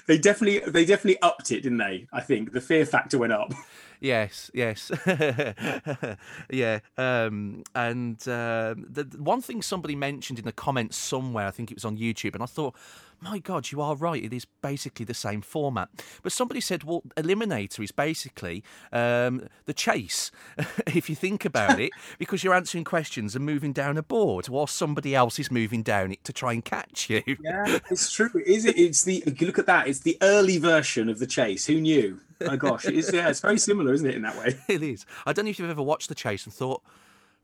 They 0.07 0.19
definitely, 0.19 0.71
they 0.71 0.85
definitely 0.85 1.23
upped 1.23 1.51
it, 1.51 1.63
didn't 1.63 1.79
they? 1.79 2.07
I 2.13 2.21
think 2.21 2.53
the 2.53 2.61
fear 2.61 2.85
factor 2.85 3.17
went 3.17 3.33
up. 3.33 3.55
Yes, 4.03 4.51
yes, 4.53 4.91
yeah. 6.51 6.81
Um, 6.99 7.63
and 7.73 8.17
uh, 8.27 8.75
the 8.77 9.05
one 9.17 9.41
thing 9.41 9.63
somebody 9.63 9.95
mentioned 9.95 10.41
in 10.41 10.45
the 10.45 10.51
comments 10.51 10.97
somewhere, 10.97 11.47
I 11.47 11.53
think 11.53 11.71
it 11.71 11.77
was 11.77 11.85
on 11.85 11.97
YouTube, 11.97 12.35
and 12.35 12.43
I 12.43 12.47
thought, 12.47 12.75
my 13.23 13.39
God, 13.39 13.70
you 13.70 13.81
are 13.81 13.95
right. 13.95 14.23
It 14.23 14.33
is 14.33 14.45
basically 14.45 15.05
the 15.05 15.14
same 15.14 15.43
format. 15.43 15.89
But 16.23 16.33
somebody 16.33 16.61
said, 16.61 16.85
well, 16.85 17.03
Eliminator 17.16 17.83
is 17.83 17.93
basically 17.93 18.64
um, 18.93 19.49
the 19.66 19.73
chase, 19.73 20.31
if 20.87 21.09
you 21.09 21.14
think 21.14 21.45
about 21.45 21.81
it, 21.81 21.93
because 22.18 22.43
you're 22.43 22.55
answering 22.55 22.85
questions 22.85 23.37
and 23.37 23.45
moving 23.45 23.73
down 23.73 23.97
a 23.97 24.03
board 24.03 24.49
while 24.49 24.66
somebody 24.66 25.14
else 25.14 25.39
is 25.39 25.51
moving 25.51 25.83
down 25.83 26.12
it 26.12 26.25
to 26.25 26.33
try 26.33 26.53
and 26.53 26.64
catch 26.64 27.09
you. 27.09 27.23
Yeah, 27.27 27.79
it's 27.91 28.12
true. 28.12 28.31
Is 28.45 28.64
it? 28.64 28.77
It's 28.77 29.05
the 29.05 29.23
look 29.41 29.59
at 29.59 29.66
that. 29.66 29.87
It's 29.87 30.01
the 30.01 30.18
early 30.20 30.59
version 30.59 31.09
of 31.09 31.18
the 31.18 31.27
chase. 31.27 31.66
Who 31.66 31.81
knew? 31.81 32.20
My 32.45 32.57
gosh, 32.57 32.87
it's 32.87 33.12
yeah, 33.12 33.29
it's 33.29 33.41
very 33.41 33.59
similar, 33.59 33.93
isn't 33.93 34.09
it, 34.09 34.16
in 34.16 34.23
that 34.23 34.37
way? 34.37 34.59
It 34.68 34.83
is. 34.83 35.07
I 35.27 35.33
don't 35.33 35.45
know 35.45 35.51
if 35.51 35.61
you've 35.61 35.70
ever 35.70 35.83
watched 35.83 36.09
the 36.09 36.14
chase 36.16 36.45
and 36.45 36.53
thought 36.53 36.83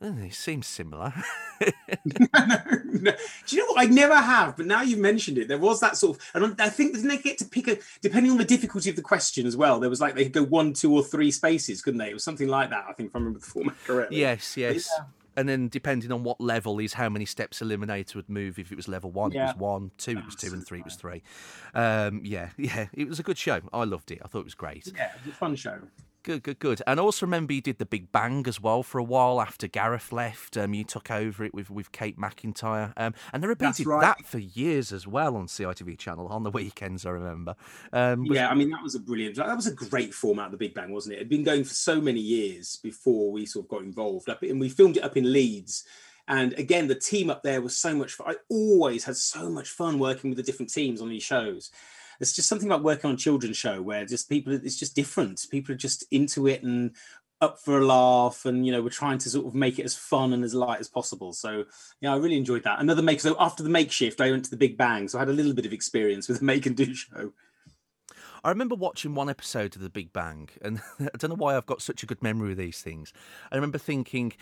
It 0.01 0.35
seems 0.35 0.67
similar. 0.67 1.13
no, 1.61 2.47
no. 2.85 3.13
Do 3.47 3.57
you 3.57 3.63
know 3.63 3.73
what? 3.73 3.81
I 3.81 3.85
never 3.87 4.15
have, 4.15 4.57
but 4.57 4.67
now 4.67 4.83
you've 4.83 5.01
mentioned 5.01 5.39
it, 5.39 5.49
there 5.49 5.59
was 5.59 5.81
that 5.81 5.97
sort 5.97 6.17
of, 6.17 6.31
and 6.35 6.61
I 6.61 6.69
think 6.69 6.95
didn't 6.95 7.09
they 7.09 7.19
get 7.19 7.39
to 7.39 7.45
pick 7.45 7.67
a, 7.67 7.79
depending 8.01 8.31
on 8.31 8.39
the 8.39 8.45
difficulty 8.45 8.91
of 8.91 8.97
the 8.97 9.03
question 9.03 9.47
as 9.47 9.57
well. 9.57 9.81
There 9.81 9.91
was 9.91 10.01
like 10.01 10.15
they 10.15 10.25
could 10.25 10.33
go 10.33 10.45
one, 10.45 10.73
two, 10.73 10.95
or 10.95 11.03
three 11.03 11.31
spaces, 11.33 11.83
couldn't 11.83 11.99
they? 11.99 12.11
It 12.11 12.15
was 12.15 12.25
something 12.25 12.49
like 12.49 12.71
that. 12.71 12.85
I 12.89 12.93
think 12.93 13.09
if 13.09 13.17
I 13.17 13.19
remember 13.19 13.41
the 13.41 13.47
format 13.47 13.77
correctly. 13.85 14.21
Yes, 14.21 14.57
yes. 14.57 14.89
Yeah. 14.97 15.05
And 15.37 15.49
then 15.49 15.69
depending 15.69 16.11
on 16.11 16.25
what 16.25 16.41
level 16.41 16.81
is 16.81 16.95
how 16.95 17.09
many 17.09 17.25
steps 17.25 17.61
Eliminator 17.61 18.17
would 18.17 18.29
move. 18.29 18.59
If 18.59 18.73
it 18.73 18.77
was 18.77 18.89
level 18.89 19.11
one, 19.11 19.31
yeah. 19.31 19.43
it 19.43 19.47
was 19.47 19.57
one, 19.57 19.91
two, 19.97 20.19
it 20.19 20.25
was 20.25 20.35
two, 20.35 20.53
and 20.53 20.67
three, 20.67 20.81
it 20.81 20.85
was 20.85 20.97
three. 20.97 21.23
Um, 21.75 22.23
yeah, 22.25 22.51
yeah. 22.57 22.87
It 22.93 23.09
was 23.09 23.19
a 23.19 23.23
good 23.23 23.39
show. 23.39 23.61
I 23.73 23.85
loved 23.85 24.11
it. 24.11 24.21
I 24.25 24.29
thought 24.29 24.41
it 24.41 24.45
was 24.45 24.55
great. 24.55 24.93
Yeah, 24.97 25.13
it 25.15 25.25
was 25.25 25.33
a 25.33 25.37
fun 25.37 25.55
show. 25.55 25.79
Good, 26.29 26.43
good, 26.43 26.59
good. 26.59 26.83
And 26.87 27.01
also 27.01 27.25
remember 27.25 27.55
you 27.55 27.63
did 27.63 27.79
the 27.79 27.87
Big 27.87 28.13
Bang 28.13 28.45
as 28.47 28.61
well 28.61 28.83
for 28.83 28.99
a 28.99 29.03
while 29.03 29.41
after 29.41 29.67
Gareth 29.67 30.13
left. 30.13 30.59
Um, 30.59 30.75
you 30.75 30.85
took 30.85 31.11
over 31.11 31.43
it 31.43 31.55
with, 31.55 31.71
with 31.71 31.91
Kate 31.91 32.19
McIntyre. 32.19 32.93
Um, 32.99 33.15
and 33.33 33.43
they 33.43 33.47
repeated 33.47 33.87
right. 33.87 34.03
that 34.03 34.27
for 34.27 34.37
years 34.37 34.93
as 34.93 35.07
well 35.07 35.37
on 35.37 35.47
CITV 35.47 35.97
channel 35.97 36.29
on 36.29 36.43
the 36.43 36.51
weekends, 36.61 37.07
I 37.07 37.13
remember. 37.13 37.55
Um. 37.95 38.27
Yeah, 38.27 38.51
I 38.51 38.55
mean, 38.55 38.69
that 38.69 38.83
was 38.83 38.95
a 38.95 39.01
brilliant, 39.01 39.37
that 39.37 39.57
was 39.57 39.69
a 39.69 39.73
great 39.73 40.13
format, 40.13 40.51
the 40.51 40.59
Big 40.59 40.75
Bang, 40.75 40.93
wasn't 40.93 41.15
it? 41.15 41.17
It 41.17 41.21
had 41.21 41.29
been 41.31 41.45
going 41.45 41.65
for 41.65 41.73
so 41.73 41.99
many 41.99 42.21
years 42.21 42.77
before 42.83 43.33
we 43.33 43.47
sort 43.47 43.65
of 43.65 43.71
got 43.71 43.81
involved. 43.81 44.29
And 44.29 44.61
we 44.61 44.69
filmed 44.69 44.99
it 44.99 45.05
up 45.05 45.17
in 45.17 45.33
Leeds. 45.33 45.85
And 46.29 46.53
again, 46.59 46.89
the 46.89 46.95
team 46.95 47.31
up 47.31 47.43
there 47.43 47.63
was 47.63 47.79
so 47.79 47.95
much 47.95 48.13
fun. 48.13 48.33
I 48.33 48.37
always 48.51 49.03
had 49.03 49.17
so 49.17 49.49
much 49.49 49.71
fun 49.71 49.99
working 49.99 50.29
with 50.29 50.37
the 50.37 50.43
different 50.43 50.75
teams 50.75 51.01
on 51.01 51.09
these 51.09 51.23
shows 51.23 51.71
it's 52.21 52.33
just 52.33 52.49
something 52.49 52.69
about 52.69 52.83
working 52.83 53.09
on 53.09 53.15
a 53.15 53.19
children's 53.19 53.57
show 53.57 53.81
where 53.83 54.05
just 54.05 54.29
people 54.29 54.53
it's 54.53 54.79
just 54.79 54.97
different. 54.97 55.47
People 55.51 55.75
are 55.75 55.79
just 55.79 56.05
into 56.11 56.47
it 56.47 56.63
and 56.63 56.93
up 57.41 57.61
for 57.61 57.79
a 57.79 57.87
laugh 57.87 58.47
and 58.47 58.67
you 58.67 58.73
know 58.73 58.83
we're 58.83 58.89
trying 58.89 59.19
to 59.19 59.31
sort 59.31 59.47
of 59.47 59.55
make 59.55 59.79
it 59.79 59.85
as 59.85 59.95
fun 59.95 60.33
and 60.33 60.43
as 60.43 60.55
light 60.55 60.81
as 60.81 60.89
possible. 60.89 61.33
So 61.33 61.65
yeah 62.01 62.13
i 62.13 62.17
really 62.17 62.37
enjoyed 62.37 62.65
that. 62.65 62.81
Another 62.81 63.03
make 63.03 63.21
so 63.21 63.37
after 63.39 63.63
the 63.63 63.71
makeshift 63.71 64.21
i 64.21 64.31
went 64.31 64.45
to 64.45 64.51
the 64.51 64.57
big 64.57 64.77
bang. 64.77 65.09
So 65.09 65.19
i 65.19 65.21
had 65.21 65.29
a 65.29 65.33
little 65.33 65.55
bit 65.55 65.67
of 65.67 65.73
experience 65.73 66.29
with 66.29 66.41
the 66.41 66.45
make 66.45 66.67
and 66.67 66.77
do 66.77 66.95
show. 66.95 67.33
I 68.45 68.51
remember 68.51 68.77
watching 68.77 69.15
one 69.15 69.29
episode 69.29 69.75
of 69.75 69.83
The 69.83 69.91
Big 69.91 70.13
Bang, 70.13 70.49
and 70.63 70.81
I 71.01 71.17
don't 71.19 71.31
know 71.31 71.37
why 71.37 71.57
I've 71.57 71.67
got 71.67 71.83
such 71.83 72.05
a 72.05 72.07
good 72.07 72.23
memory 72.23 72.53
of 72.53 72.57
these 72.57 72.81
things. 72.81 73.13
I 73.51 73.57
remember 73.57 73.79
thinking, 73.79 74.33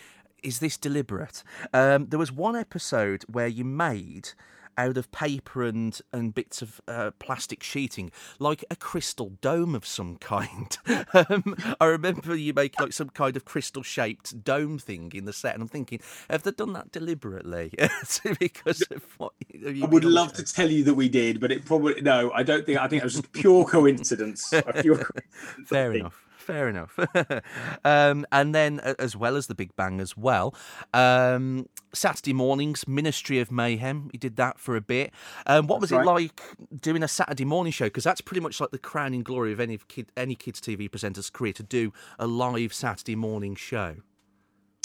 is 0.43 0.59
this 0.59 0.77
deliberate? 0.77 1.43
Um, 1.73 2.07
there 2.07 2.19
was 2.19 2.31
one 2.31 2.55
episode 2.55 3.23
where 3.23 3.47
you 3.47 3.65
made 3.65 4.29
out 4.77 4.97
of 4.97 5.11
paper 5.11 5.63
and, 5.63 5.99
and 6.13 6.33
bits 6.33 6.61
of 6.61 6.79
uh, 6.87 7.11
plastic 7.19 7.63
sheeting, 7.63 8.11
like 8.39 8.63
a 8.69 8.75
crystal 8.75 9.33
dome 9.41 9.75
of 9.75 9.85
some 9.85 10.17
kind. 10.17 10.77
um, 11.13 11.55
I 11.79 11.85
remember 11.85 12.35
you 12.35 12.53
make 12.53 12.79
like 12.79 12.93
some 12.93 13.09
kind 13.09 13.35
of 13.35 13.45
crystal 13.45 13.83
shaped 13.83 14.43
dome 14.43 14.77
thing 14.77 15.11
in 15.13 15.25
the 15.25 15.33
set, 15.33 15.53
and 15.53 15.63
I'm 15.63 15.69
thinking, 15.69 15.99
have 16.29 16.43
they 16.43 16.51
done 16.51 16.73
that 16.73 16.91
deliberately? 16.91 17.73
because 18.39 18.83
of 18.91 19.03
what 19.17 19.33
I 19.65 19.85
would 19.85 20.05
love 20.05 20.33
to 20.33 20.43
tell 20.43 20.69
you 20.69 20.83
that 20.85 20.93
we 20.93 21.09
did, 21.09 21.39
but 21.39 21.51
it 21.51 21.65
probably 21.65 22.01
no. 22.01 22.31
I 22.31 22.43
don't 22.43 22.65
think. 22.65 22.79
I 22.79 22.87
think 22.87 23.01
it 23.01 23.05
was 23.05 23.15
just 23.15 23.31
pure 23.31 23.65
coincidence. 23.65 24.49
pure 24.49 24.63
coincidence 24.97 25.67
Fair 25.69 25.93
enough 25.93 26.26
fair 26.47 26.69
enough. 26.69 26.97
um, 27.85 28.25
and 28.31 28.55
then, 28.55 28.79
as 28.79 29.15
well 29.15 29.35
as 29.35 29.47
the 29.47 29.55
Big 29.55 29.75
Bang, 29.75 29.99
as 29.99 30.15
well, 30.15 30.55
um, 30.93 31.67
Saturday 31.93 32.33
mornings, 32.33 32.87
Ministry 32.87 33.39
of 33.39 33.51
Mayhem. 33.51 34.09
He 34.11 34.17
did 34.17 34.37
that 34.37 34.57
for 34.57 34.75
a 34.75 34.81
bit. 34.81 35.11
Um, 35.45 35.67
what 35.67 35.81
that's 35.81 35.91
was 35.91 35.97
right. 35.99 36.03
it 36.03 36.05
like 36.05 36.41
doing 36.81 37.03
a 37.03 37.07
Saturday 37.07 37.45
morning 37.45 37.71
show? 37.71 37.85
Because 37.85 38.05
that's 38.05 38.21
pretty 38.21 38.41
much 38.41 38.61
like 38.61 38.71
the 38.71 38.79
crowning 38.79 39.23
glory 39.23 39.51
of 39.51 39.59
any 39.59 39.77
kid, 39.89 40.11
any 40.15 40.35
kids 40.35 40.61
TV 40.61 40.89
presenter's 40.89 41.29
career 41.29 41.53
to 41.53 41.63
do 41.63 41.91
a 42.17 42.25
live 42.25 42.73
Saturday 42.73 43.15
morning 43.15 43.55
show. 43.55 43.97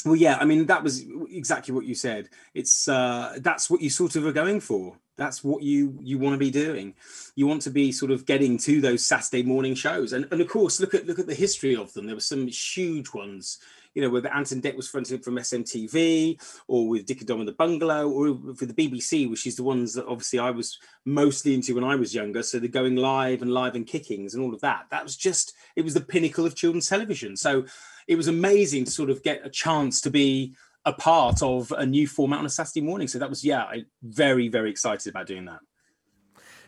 Well, 0.05 0.16
yeah, 0.16 0.36
I 0.40 0.44
mean 0.44 0.66
that 0.66 0.82
was 0.82 1.05
exactly 1.30 1.74
what 1.74 1.84
you 1.84 1.94
said. 1.94 2.28
It's 2.55 2.88
uh, 2.88 3.38
that's 3.40 3.70
what 3.70 3.80
you 3.80 3.90
sort 3.90 4.16
of 4.16 4.26
are 4.26 4.32
going 4.32 4.61
for. 4.61 4.96
That's 5.16 5.44
what 5.44 5.62
you 5.62 5.98
you 6.00 6.18
want 6.18 6.34
to 6.34 6.38
be 6.38 6.50
doing. 6.50 6.94
You 7.36 7.46
want 7.46 7.62
to 7.62 7.70
be 7.70 7.92
sort 7.92 8.11
of 8.11 8.26
getting 8.26 8.59
to 8.59 8.80
those 8.80 9.05
Saturday 9.05 9.42
morning 9.42 9.74
shows, 9.74 10.12
and 10.12 10.26
and 10.30 10.40
of 10.40 10.48
course 10.48 10.80
look 10.80 10.94
at 10.94 11.07
look 11.07 11.18
at 11.18 11.26
the 11.26 11.34
history 11.34 11.76
of 11.76 11.92
them. 11.92 12.07
There 12.07 12.16
were 12.16 12.20
some 12.20 12.46
huge 12.46 13.12
ones 13.12 13.59
you 13.94 14.03
know, 14.03 14.11
whether 14.11 14.32
Ant 14.32 14.53
and 14.53 14.62
Dec 14.62 14.74
was 14.74 14.88
fronted 14.88 15.22
from 15.22 15.36
SMTV 15.36 16.40
or 16.66 16.88
with 16.88 17.07
Dick 17.07 17.18
and 17.18 17.28
Dom 17.28 17.40
in 17.40 17.46
the 17.46 17.53
Bungalow 17.53 18.09
or 18.09 18.55
for 18.55 18.66
the 18.66 18.74
BBC, 18.74 19.28
which 19.28 19.46
is 19.46 19.57
the 19.57 19.62
ones 19.62 19.94
that 19.94 20.07
obviously 20.07 20.38
I 20.38 20.50
was 20.50 20.78
mostly 21.05 21.55
into 21.55 21.74
when 21.74 21.84
I 21.84 21.96
was 21.96 22.14
younger. 22.14 22.42
So 22.42 22.59
the 22.59 22.68
going 22.68 22.96
live 22.96 23.42
and 23.42 23.53
live 23.53 23.74
and 23.74 23.86
kickings 23.86 24.34
and 24.34 24.42
all 24.42 24.55
of 24.55 24.61
that. 24.62 24.86
That 24.90 25.03
was 25.03 25.16
just, 25.16 25.55
it 25.76 25.84
was 25.84 25.94
the 25.94 26.00
pinnacle 26.00 26.46
of 26.46 26.55
children's 26.55 26.88
television. 26.88 27.36
So 27.36 27.66
it 28.07 28.16
was 28.16 28.28
amazing 28.28 28.84
to 28.84 28.90
sort 28.90 29.11
of 29.11 29.22
get 29.22 29.44
a 29.44 29.50
chance 29.50 30.00
to 30.03 30.11
be 30.11 30.55
a 30.84 30.92
part 30.92 31.42
of 31.42 31.72
a 31.72 31.86
new 31.86 32.07
format 32.07 32.40
on 32.40 32.46
a 32.46 32.50
Saturday 32.50 32.80
morning. 32.80 33.09
So 33.09 33.18
that 33.18 33.30
was, 33.30 33.44
yeah, 33.44 33.62
I 33.62 33.84
very, 34.03 34.48
very 34.48 34.70
excited 34.70 35.09
about 35.11 35.26
doing 35.26 35.44
that. 35.46 35.61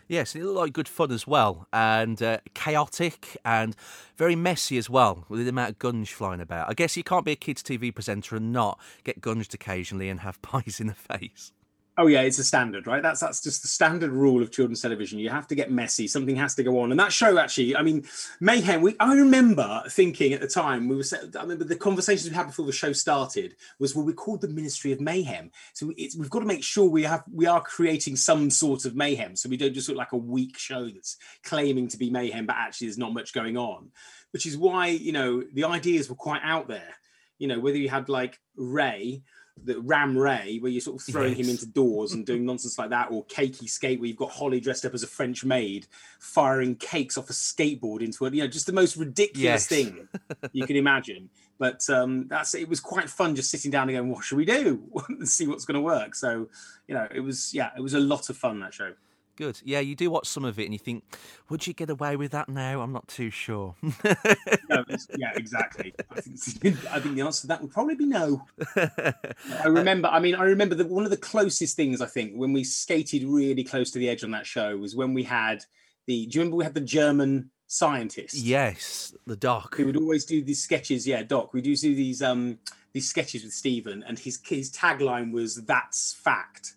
Yes, 0.06 0.36
it 0.36 0.44
looked 0.44 0.58
like 0.58 0.72
good 0.74 0.88
fun 0.88 1.10
as 1.12 1.26
well, 1.26 1.66
and 1.72 2.22
uh, 2.22 2.38
chaotic 2.52 3.38
and 3.42 3.74
very 4.18 4.36
messy 4.36 4.76
as 4.76 4.90
well, 4.90 5.24
with 5.30 5.42
the 5.42 5.48
amount 5.48 5.70
of 5.70 5.78
gunge 5.78 6.12
flying 6.12 6.42
about. 6.42 6.68
I 6.68 6.74
guess 6.74 6.94
you 6.94 7.02
can't 7.02 7.24
be 7.24 7.32
a 7.32 7.36
kids' 7.36 7.62
TV 7.62 7.94
presenter 7.94 8.36
and 8.36 8.52
not 8.52 8.78
get 9.02 9.22
gunged 9.22 9.54
occasionally 9.54 10.10
and 10.10 10.20
have 10.20 10.42
pies 10.42 10.78
in 10.78 10.88
the 10.88 10.94
face. 10.94 11.52
Oh 11.96 12.08
yeah, 12.08 12.22
it's 12.22 12.40
a 12.40 12.44
standard, 12.44 12.88
right? 12.88 13.02
That's 13.02 13.20
that's 13.20 13.40
just 13.40 13.62
the 13.62 13.68
standard 13.68 14.10
rule 14.10 14.42
of 14.42 14.50
children's 14.50 14.82
television. 14.82 15.20
You 15.20 15.30
have 15.30 15.46
to 15.46 15.54
get 15.54 15.70
messy. 15.70 16.08
Something 16.08 16.34
has 16.36 16.56
to 16.56 16.64
go 16.64 16.80
on. 16.80 16.90
And 16.90 16.98
that 16.98 17.12
show, 17.12 17.38
actually, 17.38 17.76
I 17.76 17.82
mean, 17.82 18.04
Mayhem. 18.40 18.82
We, 18.82 18.96
I 18.98 19.14
remember 19.14 19.84
thinking 19.88 20.32
at 20.32 20.40
the 20.40 20.48
time 20.48 20.88
we 20.88 20.96
were. 20.96 21.04
I 21.38 21.42
remember 21.42 21.62
the 21.62 21.76
conversations 21.76 22.28
we 22.28 22.34
had 22.34 22.48
before 22.48 22.66
the 22.66 22.72
show 22.72 22.92
started 22.92 23.54
was, 23.78 23.94
well, 23.94 24.04
we 24.04 24.12
called 24.12 24.40
the 24.40 24.48
Ministry 24.48 24.90
of 24.90 25.00
Mayhem. 25.00 25.52
So 25.72 25.86
we've 25.86 26.30
got 26.30 26.40
to 26.40 26.46
make 26.46 26.64
sure 26.64 26.88
we 26.88 27.04
have 27.04 27.22
we 27.32 27.46
are 27.46 27.60
creating 27.60 28.16
some 28.16 28.50
sort 28.50 28.86
of 28.86 28.96
mayhem. 28.96 29.36
So 29.36 29.48
we 29.48 29.56
don't 29.56 29.74
just 29.74 29.88
look 29.88 29.98
like 29.98 30.12
a 30.12 30.16
weak 30.16 30.58
show 30.58 30.88
that's 30.88 31.16
claiming 31.44 31.86
to 31.88 31.96
be 31.96 32.10
mayhem, 32.10 32.46
but 32.46 32.56
actually 32.56 32.88
there's 32.88 32.98
not 32.98 33.14
much 33.14 33.32
going 33.32 33.56
on. 33.56 33.92
Which 34.32 34.46
is 34.46 34.56
why 34.56 34.88
you 34.88 35.12
know 35.12 35.44
the 35.52 35.64
ideas 35.64 36.08
were 36.08 36.16
quite 36.16 36.42
out 36.42 36.66
there. 36.66 36.96
You 37.38 37.46
know, 37.46 37.60
whether 37.60 37.78
you 37.78 37.88
had 37.88 38.08
like 38.08 38.40
Ray 38.56 39.22
the 39.62 39.80
Ram 39.80 40.16
Ray, 40.16 40.58
where 40.58 40.70
you're 40.70 40.80
sort 40.80 41.00
of 41.00 41.06
throwing 41.06 41.36
yes. 41.36 41.46
him 41.46 41.50
into 41.50 41.66
doors 41.66 42.12
and 42.12 42.26
doing 42.26 42.44
nonsense 42.44 42.78
like 42.78 42.90
that, 42.90 43.10
or 43.10 43.24
Cakey 43.26 43.68
Skate, 43.68 44.00
where 44.00 44.08
you've 44.08 44.16
got 44.16 44.30
Holly 44.30 44.60
dressed 44.60 44.84
up 44.84 44.94
as 44.94 45.02
a 45.02 45.06
French 45.06 45.44
maid 45.44 45.86
firing 46.18 46.74
cakes 46.74 47.16
off 47.16 47.30
a 47.30 47.32
skateboard 47.32 48.02
into 48.02 48.26
it. 48.26 48.34
You 48.34 48.42
know, 48.42 48.48
just 48.48 48.66
the 48.66 48.72
most 48.72 48.96
ridiculous 48.96 49.42
yes. 49.42 49.66
thing 49.66 50.08
you 50.52 50.66
can 50.66 50.76
imagine. 50.76 51.30
But 51.58 51.88
um, 51.88 52.26
that's 52.28 52.54
it 52.54 52.68
was 52.68 52.80
quite 52.80 53.08
fun 53.08 53.36
just 53.36 53.50
sitting 53.50 53.70
down 53.70 53.88
and 53.88 53.96
going, 53.96 54.10
what 54.10 54.24
should 54.24 54.38
we 54.38 54.44
do? 54.44 54.82
and 55.08 55.28
see 55.28 55.46
what's 55.46 55.64
going 55.64 55.76
to 55.76 55.80
work. 55.80 56.14
So, 56.14 56.48
you 56.88 56.94
know, 56.94 57.06
it 57.14 57.20
was 57.20 57.54
yeah, 57.54 57.70
it 57.76 57.80
was 57.80 57.94
a 57.94 58.00
lot 58.00 58.28
of 58.28 58.36
fun 58.36 58.60
that 58.60 58.74
show. 58.74 58.92
Good. 59.36 59.60
Yeah, 59.64 59.80
you 59.80 59.96
do 59.96 60.10
watch 60.10 60.28
some 60.28 60.44
of 60.44 60.58
it 60.60 60.64
and 60.64 60.72
you 60.72 60.78
think, 60.78 61.02
would 61.48 61.66
you 61.66 61.72
get 61.72 61.90
away 61.90 62.14
with 62.14 62.30
that 62.32 62.48
now? 62.48 62.80
I'm 62.80 62.92
not 62.92 63.08
too 63.08 63.30
sure. 63.30 63.74
no, 63.82 64.84
yeah, 65.16 65.32
exactly. 65.34 65.92
I 66.10 66.20
think, 66.20 66.76
I 66.90 67.00
think, 67.00 67.16
the 67.16 67.22
answer 67.22 67.42
to 67.42 67.46
that 67.48 67.60
would 67.60 67.72
probably 67.72 67.96
be 67.96 68.06
no. 68.06 68.44
I 68.76 69.66
remember, 69.66 70.08
I 70.08 70.20
mean, 70.20 70.36
I 70.36 70.44
remember 70.44 70.76
that 70.76 70.88
one 70.88 71.04
of 71.04 71.10
the 71.10 71.16
closest 71.16 71.74
things 71.74 72.00
I 72.00 72.06
think 72.06 72.34
when 72.34 72.52
we 72.52 72.62
skated 72.62 73.24
really 73.24 73.64
close 73.64 73.90
to 73.92 73.98
the 73.98 74.08
edge 74.08 74.22
on 74.22 74.30
that 74.30 74.46
show 74.46 74.76
was 74.76 74.94
when 74.94 75.14
we 75.14 75.24
had 75.24 75.64
the, 76.06 76.26
do 76.26 76.38
you 76.38 76.40
remember 76.42 76.56
we 76.56 76.64
had 76.64 76.74
the 76.74 76.80
German 76.80 77.50
scientist? 77.66 78.36
Yes, 78.36 79.14
the 79.26 79.36
doc. 79.36 79.74
Who 79.74 79.86
would 79.86 79.96
always 79.96 80.24
do 80.24 80.44
these 80.44 80.62
sketches. 80.62 81.08
Yeah, 81.08 81.24
doc. 81.24 81.52
We 81.52 81.60
do 81.60 81.74
do 81.74 81.94
these, 81.94 82.22
um, 82.22 82.58
these 82.92 83.08
sketches 83.08 83.42
with 83.42 83.52
Stephen 83.52 84.04
and 84.06 84.16
his, 84.16 84.38
his 84.46 84.70
tagline 84.70 85.32
was, 85.32 85.56
that's 85.64 86.14
fact 86.14 86.74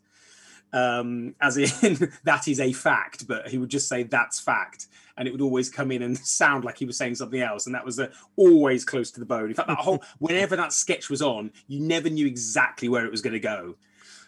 um, 0.74 1.36
as 1.42 1.58
in 1.58 2.12
that 2.24 2.48
is 2.48 2.60
a 2.60 2.72
fact, 2.74 3.28
but 3.28 3.48
he 3.48 3.58
would 3.58 3.70
just 3.70 3.88
say 3.88 4.04
that's 4.04 4.40
fact, 4.40 4.88
and 5.18 5.28
it 5.28 5.32
would 5.32 5.42
always 5.42 5.70
come 5.70 5.92
in 5.92 6.02
and 6.02 6.18
sound 6.28 6.64
like 6.64 6.78
he 6.78 6.86
was 6.86 6.98
saying 6.98 7.16
something 7.16 7.42
else, 7.42 7.66
and 7.66 7.76
that 7.76 7.86
was 7.86 8.00
uh, 8.00 8.10
always 8.36 8.86
close 8.86 9.12
to 9.12 9.20
the 9.20 9.26
bone. 9.26 9.50
In 9.50 9.54
fact, 9.54 9.68
that 9.68 9.80
whole 9.80 10.04
whenever 10.20 10.56
that 10.56 10.74
sketch 10.74 11.10
was 11.10 11.22
on, 11.22 11.52
you 11.68 11.80
never 11.80 12.10
knew 12.10 12.26
exactly 12.26 12.90
where 12.90 13.06
it 13.06 13.12
was 13.12 13.22
going 13.22 13.34
to 13.34 13.40
go 13.40 13.76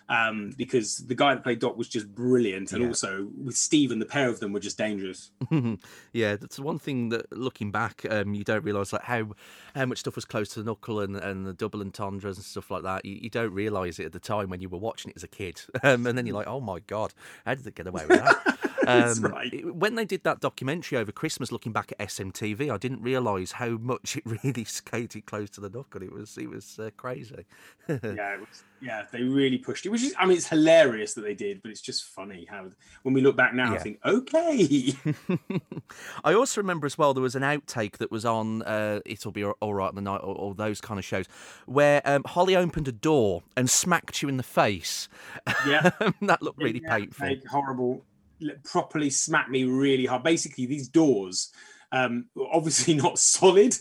um, 0.10 0.52
because 0.58 0.98
the 0.98 1.14
guy 1.14 1.36
that 1.36 1.44
played 1.44 1.60
Doc 1.60 1.78
was 1.78 1.88
just 1.88 2.14
brilliant, 2.14 2.72
and 2.74 2.82
yeah. 2.82 2.88
also 2.88 3.28
with 3.38 3.56
Stephen, 3.56 4.00
the 4.00 4.06
pair 4.06 4.28
of 4.28 4.40
them 4.40 4.52
were 4.52 4.60
just 4.60 4.78
dangerous. 4.78 5.32
yeah, 6.14 6.36
that's 6.36 6.60
one 6.60 6.80
thing 6.80 7.10
that 7.10 7.32
looking 7.32 7.72
back, 7.72 8.06
um, 8.10 8.34
you 8.34 8.44
don't 8.44 8.64
realise 8.64 8.92
like 8.92 9.04
how 9.04 9.30
how 9.76 9.86
much 9.86 10.00
stuff 10.00 10.16
was 10.16 10.26
close 10.26 10.50
to 10.50 10.60
the 10.60 10.66
knuckle 10.66 11.00
and, 11.00 11.16
and 11.16 11.46
the 11.46 11.54
double 11.54 11.82
entendres 11.82 12.38
and 12.38 12.46
stuff 12.46 12.72
like 12.72 12.84
that. 12.84 13.06
You, 13.06 13.20
you 13.22 13.30
don't 13.30 13.54
realise 13.54 14.00
it 14.00 14.06
at 14.06 14.12
the 14.12 14.20
time 14.20 14.50
when 14.50 14.62
you 14.62 14.70
were 14.70 14.80
watching 14.80 15.12
it 15.12 15.18
as 15.18 15.24
a 15.24 15.28
kid, 15.28 15.62
um, 15.84 16.08
and 16.08 16.18
then 16.18 16.26
you're 16.26 16.36
like, 16.36 16.48
oh 16.48 16.60
my 16.60 16.80
god, 16.80 17.14
how 17.46 17.54
did 17.54 17.64
they 17.64 17.72
get 17.72 17.88
away 17.88 18.06
with 18.08 18.20
that? 18.20 18.58
Um, 19.00 19.22
right. 19.32 19.76
When 19.76 19.96
they 19.96 20.06
did 20.06 20.24
that 20.24 20.40
documentary 20.40 20.98
over 20.98 21.12
Christmas, 21.12 21.52
looking 21.52 21.72
back 21.72 21.92
at 21.92 22.08
SMTV, 22.08 22.74
I 22.74 22.78
didn't 22.78 23.02
realise 23.02 23.54
how 23.54 23.70
much 23.70 24.18
it 24.18 24.24
really 24.44 24.64
skated 24.64 25.26
close 25.26 25.50
to 25.52 25.62
the 25.62 25.70
knuckle. 25.70 26.02
It 26.02 26.12
was 26.12 26.38
it 26.38 26.50
was 26.50 26.80
uh, 26.80 26.90
crazy. 26.98 27.46
yeah, 27.88 27.96
it 28.34 28.40
was, 28.40 28.64
yeah, 28.82 29.06
they 29.12 29.24
really 29.24 29.58
pushed 29.58 29.86
it. 29.86 29.90
Which 29.90 30.04
is, 30.04 30.16
I 30.18 30.26
mean, 30.26 30.38
it's 30.38 30.48
hilarious 30.48 31.14
that 31.14 31.22
they 31.22 31.34
did, 31.34 31.62
but 31.62 31.72
it's 31.72 31.82
just 31.82 32.06
funny 32.06 32.46
how 32.50 32.70
when 33.04 33.14
we 33.14 33.22
look 33.22 33.36
back 33.36 33.54
now, 33.54 33.72
yeah. 33.72 33.78
I 33.78 33.80
think, 33.80 34.00
okay. 34.06 34.94
I 36.24 36.34
also 36.34 36.62
remember 36.62 36.86
as 36.86 36.98
well 36.98 37.14
there 37.14 37.24
was 37.24 37.36
an 37.36 37.44
outtake 37.44 37.98
that 37.98 38.12
was 38.12 38.26
on 38.26 38.62
uh, 38.64 39.02
"It'll 39.06 39.32
Be 39.32 39.44
All 39.44 39.74
Right" 39.74 39.90
on 39.90 39.96
the 39.96 40.02
night, 40.02 40.22
or, 40.24 40.36
or, 40.36 40.56
those 40.56 40.82
kind 40.82 40.98
of 40.98 41.06
shows, 41.06 41.26
where 41.66 42.02
um, 42.06 42.24
Holly 42.26 42.56
opened 42.56 42.88
a 42.88 42.94
door 42.94 43.44
and 43.56 43.70
smacked 43.70 44.22
you 44.22 44.30
in 44.30 44.38
the 44.38 44.44
face. 44.44 45.08
Yeah, 45.68 45.92
that 46.22 46.42
looked 46.42 46.60
really 46.60 46.82
yeah, 46.84 46.98
painful. 46.98 47.36
horrible 47.50 48.04
properly 48.64 49.10
smacked 49.10 49.50
me 49.50 49.64
really 49.64 50.06
hard. 50.06 50.24
Basically, 50.24 50.66
these 50.66 50.88
doors, 50.88 51.52
um, 51.92 52.26
obviously 52.52 52.94
not 52.96 53.20
solid. 53.20 53.76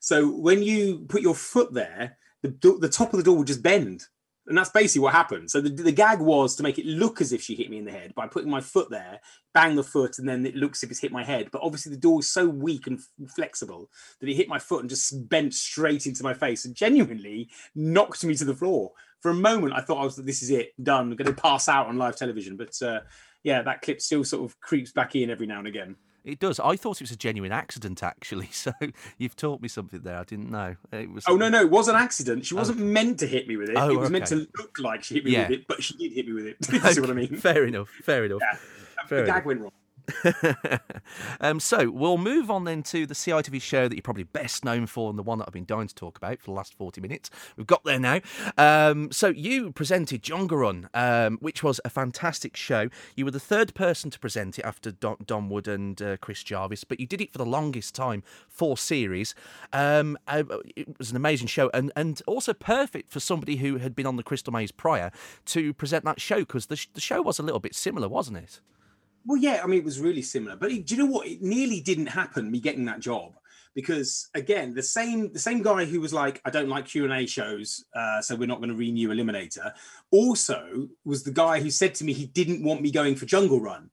So 0.00 0.28
when 0.28 0.62
you 0.62 1.06
put 1.08 1.22
your 1.22 1.34
foot 1.34 1.72
there, 1.72 2.18
the, 2.42 2.76
the 2.78 2.88
top 2.88 3.12
of 3.12 3.18
the 3.18 3.24
door 3.24 3.36
would 3.38 3.46
just 3.46 3.62
bend. 3.62 4.04
And 4.46 4.58
that's 4.58 4.70
basically 4.70 5.00
what 5.00 5.14
happened. 5.14 5.50
So 5.50 5.62
the, 5.62 5.70
the 5.70 5.92
gag 5.92 6.20
was 6.20 6.54
to 6.56 6.62
make 6.62 6.78
it 6.78 6.84
look 6.84 7.22
as 7.22 7.32
if 7.32 7.40
she 7.40 7.54
hit 7.54 7.70
me 7.70 7.78
in 7.78 7.86
the 7.86 7.90
head 7.90 8.14
by 8.14 8.26
putting 8.26 8.50
my 8.50 8.60
foot 8.60 8.90
there, 8.90 9.20
bang 9.54 9.74
the 9.74 9.82
foot, 9.82 10.18
and 10.18 10.28
then 10.28 10.44
it 10.44 10.54
looks 10.54 10.80
as 10.80 10.84
if 10.84 10.90
it's 10.90 11.00
hit 11.00 11.12
my 11.12 11.24
head. 11.24 11.48
But 11.50 11.62
obviously 11.62 11.90
the 11.90 12.00
door 12.00 12.20
is 12.20 12.30
so 12.30 12.46
weak 12.46 12.86
and 12.86 13.00
flexible 13.34 13.88
that 14.20 14.28
it 14.28 14.34
hit 14.34 14.48
my 14.48 14.58
foot 14.58 14.80
and 14.80 14.90
just 14.90 15.28
bent 15.30 15.54
straight 15.54 16.06
into 16.06 16.22
my 16.22 16.34
face 16.34 16.66
and 16.66 16.74
genuinely 16.74 17.48
knocked 17.74 18.22
me 18.22 18.34
to 18.34 18.44
the 18.44 18.54
floor. 18.54 18.92
For 19.20 19.30
a 19.30 19.34
moment, 19.34 19.72
I 19.72 19.80
thought 19.80 20.02
I 20.02 20.04
was 20.04 20.16
this 20.16 20.42
is 20.42 20.50
it, 20.50 20.74
done. 20.82 21.12
I'm 21.12 21.16
going 21.16 21.34
to 21.34 21.42
pass 21.42 21.66
out 21.66 21.86
on 21.86 21.96
live 21.96 22.16
television. 22.16 22.58
But 22.58 22.82
uh, 22.82 23.00
yeah, 23.44 23.62
that 23.62 23.82
clip 23.82 24.00
still 24.00 24.24
sort 24.24 24.50
of 24.50 24.58
creeps 24.60 24.90
back 24.90 25.14
in 25.14 25.30
every 25.30 25.46
now 25.46 25.58
and 25.58 25.68
again. 25.68 25.96
It 26.24 26.38
does. 26.38 26.58
I 26.58 26.76
thought 26.76 26.96
it 26.96 27.02
was 27.02 27.10
a 27.10 27.16
genuine 27.16 27.52
accident, 27.52 28.02
actually. 28.02 28.48
So 28.52 28.72
you've 29.18 29.36
taught 29.36 29.60
me 29.60 29.68
something 29.68 30.00
there. 30.00 30.16
I 30.16 30.24
didn't 30.24 30.50
know. 30.50 30.74
It 30.90 31.10
was. 31.10 31.24
Oh 31.28 31.36
no, 31.36 31.50
no, 31.50 31.60
it 31.60 31.70
was 31.70 31.88
an 31.88 31.96
accident. 31.96 32.46
She 32.46 32.54
wasn't 32.54 32.80
oh. 32.80 32.84
meant 32.84 33.20
to 33.20 33.26
hit 33.26 33.46
me 33.46 33.56
with 33.58 33.68
it. 33.68 33.76
Oh, 33.76 33.90
it 33.90 33.96
was 33.98 34.06
okay. 34.06 34.12
meant 34.12 34.26
to 34.26 34.48
look 34.56 34.78
like 34.78 35.04
she 35.04 35.14
hit 35.16 35.24
me 35.26 35.32
yeah. 35.32 35.48
with 35.48 35.58
it, 35.58 35.66
but 35.68 35.82
she 35.82 35.94
did 35.96 36.12
hit 36.12 36.26
me 36.26 36.32
with 36.32 36.46
it. 36.46 36.56
you 36.72 36.78
okay. 36.78 36.92
see 36.92 37.00
what 37.00 37.10
I 37.10 37.12
mean? 37.12 37.36
Fair 37.36 37.66
enough. 37.66 37.90
Fair 38.02 38.24
enough. 38.24 38.40
Yeah. 38.40 38.58
Fair 39.06 39.20
the 39.20 39.26
gag 39.26 39.44
went 39.44 39.60
wrong. 39.60 39.72
um, 41.40 41.60
so 41.60 41.90
we'll 41.90 42.18
move 42.18 42.50
on 42.50 42.64
then 42.64 42.82
to 42.84 43.06
the 43.06 43.14
CITV 43.14 43.60
show 43.60 43.88
that 43.88 43.94
you're 43.94 44.02
probably 44.02 44.24
best 44.24 44.64
known 44.64 44.86
for 44.86 45.10
and 45.10 45.18
the 45.18 45.22
one 45.22 45.38
that 45.38 45.46
I've 45.46 45.54
been 45.54 45.64
dying 45.64 45.88
to 45.88 45.94
talk 45.94 46.16
about 46.16 46.40
for 46.40 46.46
the 46.46 46.52
last 46.52 46.74
40 46.74 47.00
minutes. 47.00 47.30
We've 47.56 47.66
got 47.66 47.84
there 47.84 47.98
now. 47.98 48.20
Um, 48.58 49.10
so 49.12 49.28
you 49.28 49.72
presented 49.72 50.22
Jungle 50.22 50.58
Run, 50.58 50.88
um, 50.94 51.38
which 51.40 51.62
was 51.62 51.80
a 51.84 51.90
fantastic 51.90 52.56
show. 52.56 52.88
You 53.16 53.24
were 53.24 53.30
the 53.30 53.40
third 53.40 53.74
person 53.74 54.10
to 54.10 54.18
present 54.18 54.58
it 54.58 54.64
after 54.64 54.90
Dom, 54.90 55.16
Dom 55.24 55.50
Wood 55.50 55.68
and 55.68 56.00
uh, 56.00 56.16
Chris 56.18 56.42
Jarvis, 56.42 56.84
but 56.84 57.00
you 57.00 57.06
did 57.06 57.20
it 57.20 57.32
for 57.32 57.38
the 57.38 57.46
longest 57.46 57.94
time, 57.94 58.22
four 58.48 58.76
series. 58.76 59.34
Um, 59.72 60.18
uh, 60.28 60.44
it 60.76 60.98
was 60.98 61.10
an 61.10 61.16
amazing 61.16 61.48
show 61.48 61.70
and, 61.72 61.92
and 61.96 62.20
also 62.26 62.52
perfect 62.52 63.10
for 63.10 63.20
somebody 63.20 63.56
who 63.56 63.78
had 63.78 63.94
been 63.94 64.06
on 64.06 64.16
the 64.16 64.22
Crystal 64.22 64.52
Maze 64.52 64.72
prior 64.72 65.10
to 65.46 65.72
present 65.74 66.04
that 66.04 66.20
show 66.20 66.40
because 66.40 66.66
the, 66.66 66.76
sh- 66.76 66.88
the 66.94 67.00
show 67.00 67.22
was 67.22 67.38
a 67.38 67.42
little 67.42 67.60
bit 67.60 67.74
similar, 67.74 68.08
wasn't 68.08 68.38
it? 68.38 68.60
Well, 69.26 69.38
yeah, 69.38 69.60
I 69.62 69.66
mean, 69.66 69.78
it 69.78 69.84
was 69.84 70.00
really 70.00 70.22
similar. 70.22 70.56
But 70.56 70.72
it, 70.72 70.86
do 70.86 70.94
you 70.94 71.04
know 71.04 71.10
what? 71.10 71.26
It 71.26 71.42
nearly 71.42 71.80
didn't 71.80 72.06
happen. 72.06 72.50
Me 72.50 72.60
getting 72.60 72.84
that 72.86 73.00
job 73.00 73.34
because 73.74 74.28
again, 74.34 74.74
the 74.74 74.82
same 74.82 75.32
the 75.32 75.38
same 75.38 75.62
guy 75.62 75.84
who 75.84 76.00
was 76.00 76.12
like, 76.12 76.40
I 76.44 76.50
don't 76.50 76.68
like 76.68 76.86
Q 76.86 77.04
and 77.04 77.12
A 77.12 77.26
shows, 77.26 77.84
uh, 77.94 78.20
so 78.22 78.36
we're 78.36 78.48
not 78.48 78.58
going 78.58 78.70
to 78.70 78.76
renew 78.76 79.08
Eliminator. 79.08 79.72
Also, 80.10 80.88
was 81.04 81.24
the 81.24 81.32
guy 81.32 81.60
who 81.60 81.70
said 81.70 81.94
to 81.96 82.04
me 82.04 82.12
he 82.12 82.26
didn't 82.26 82.62
want 82.62 82.82
me 82.82 82.90
going 82.90 83.16
for 83.16 83.26
Jungle 83.26 83.60
Run 83.60 83.90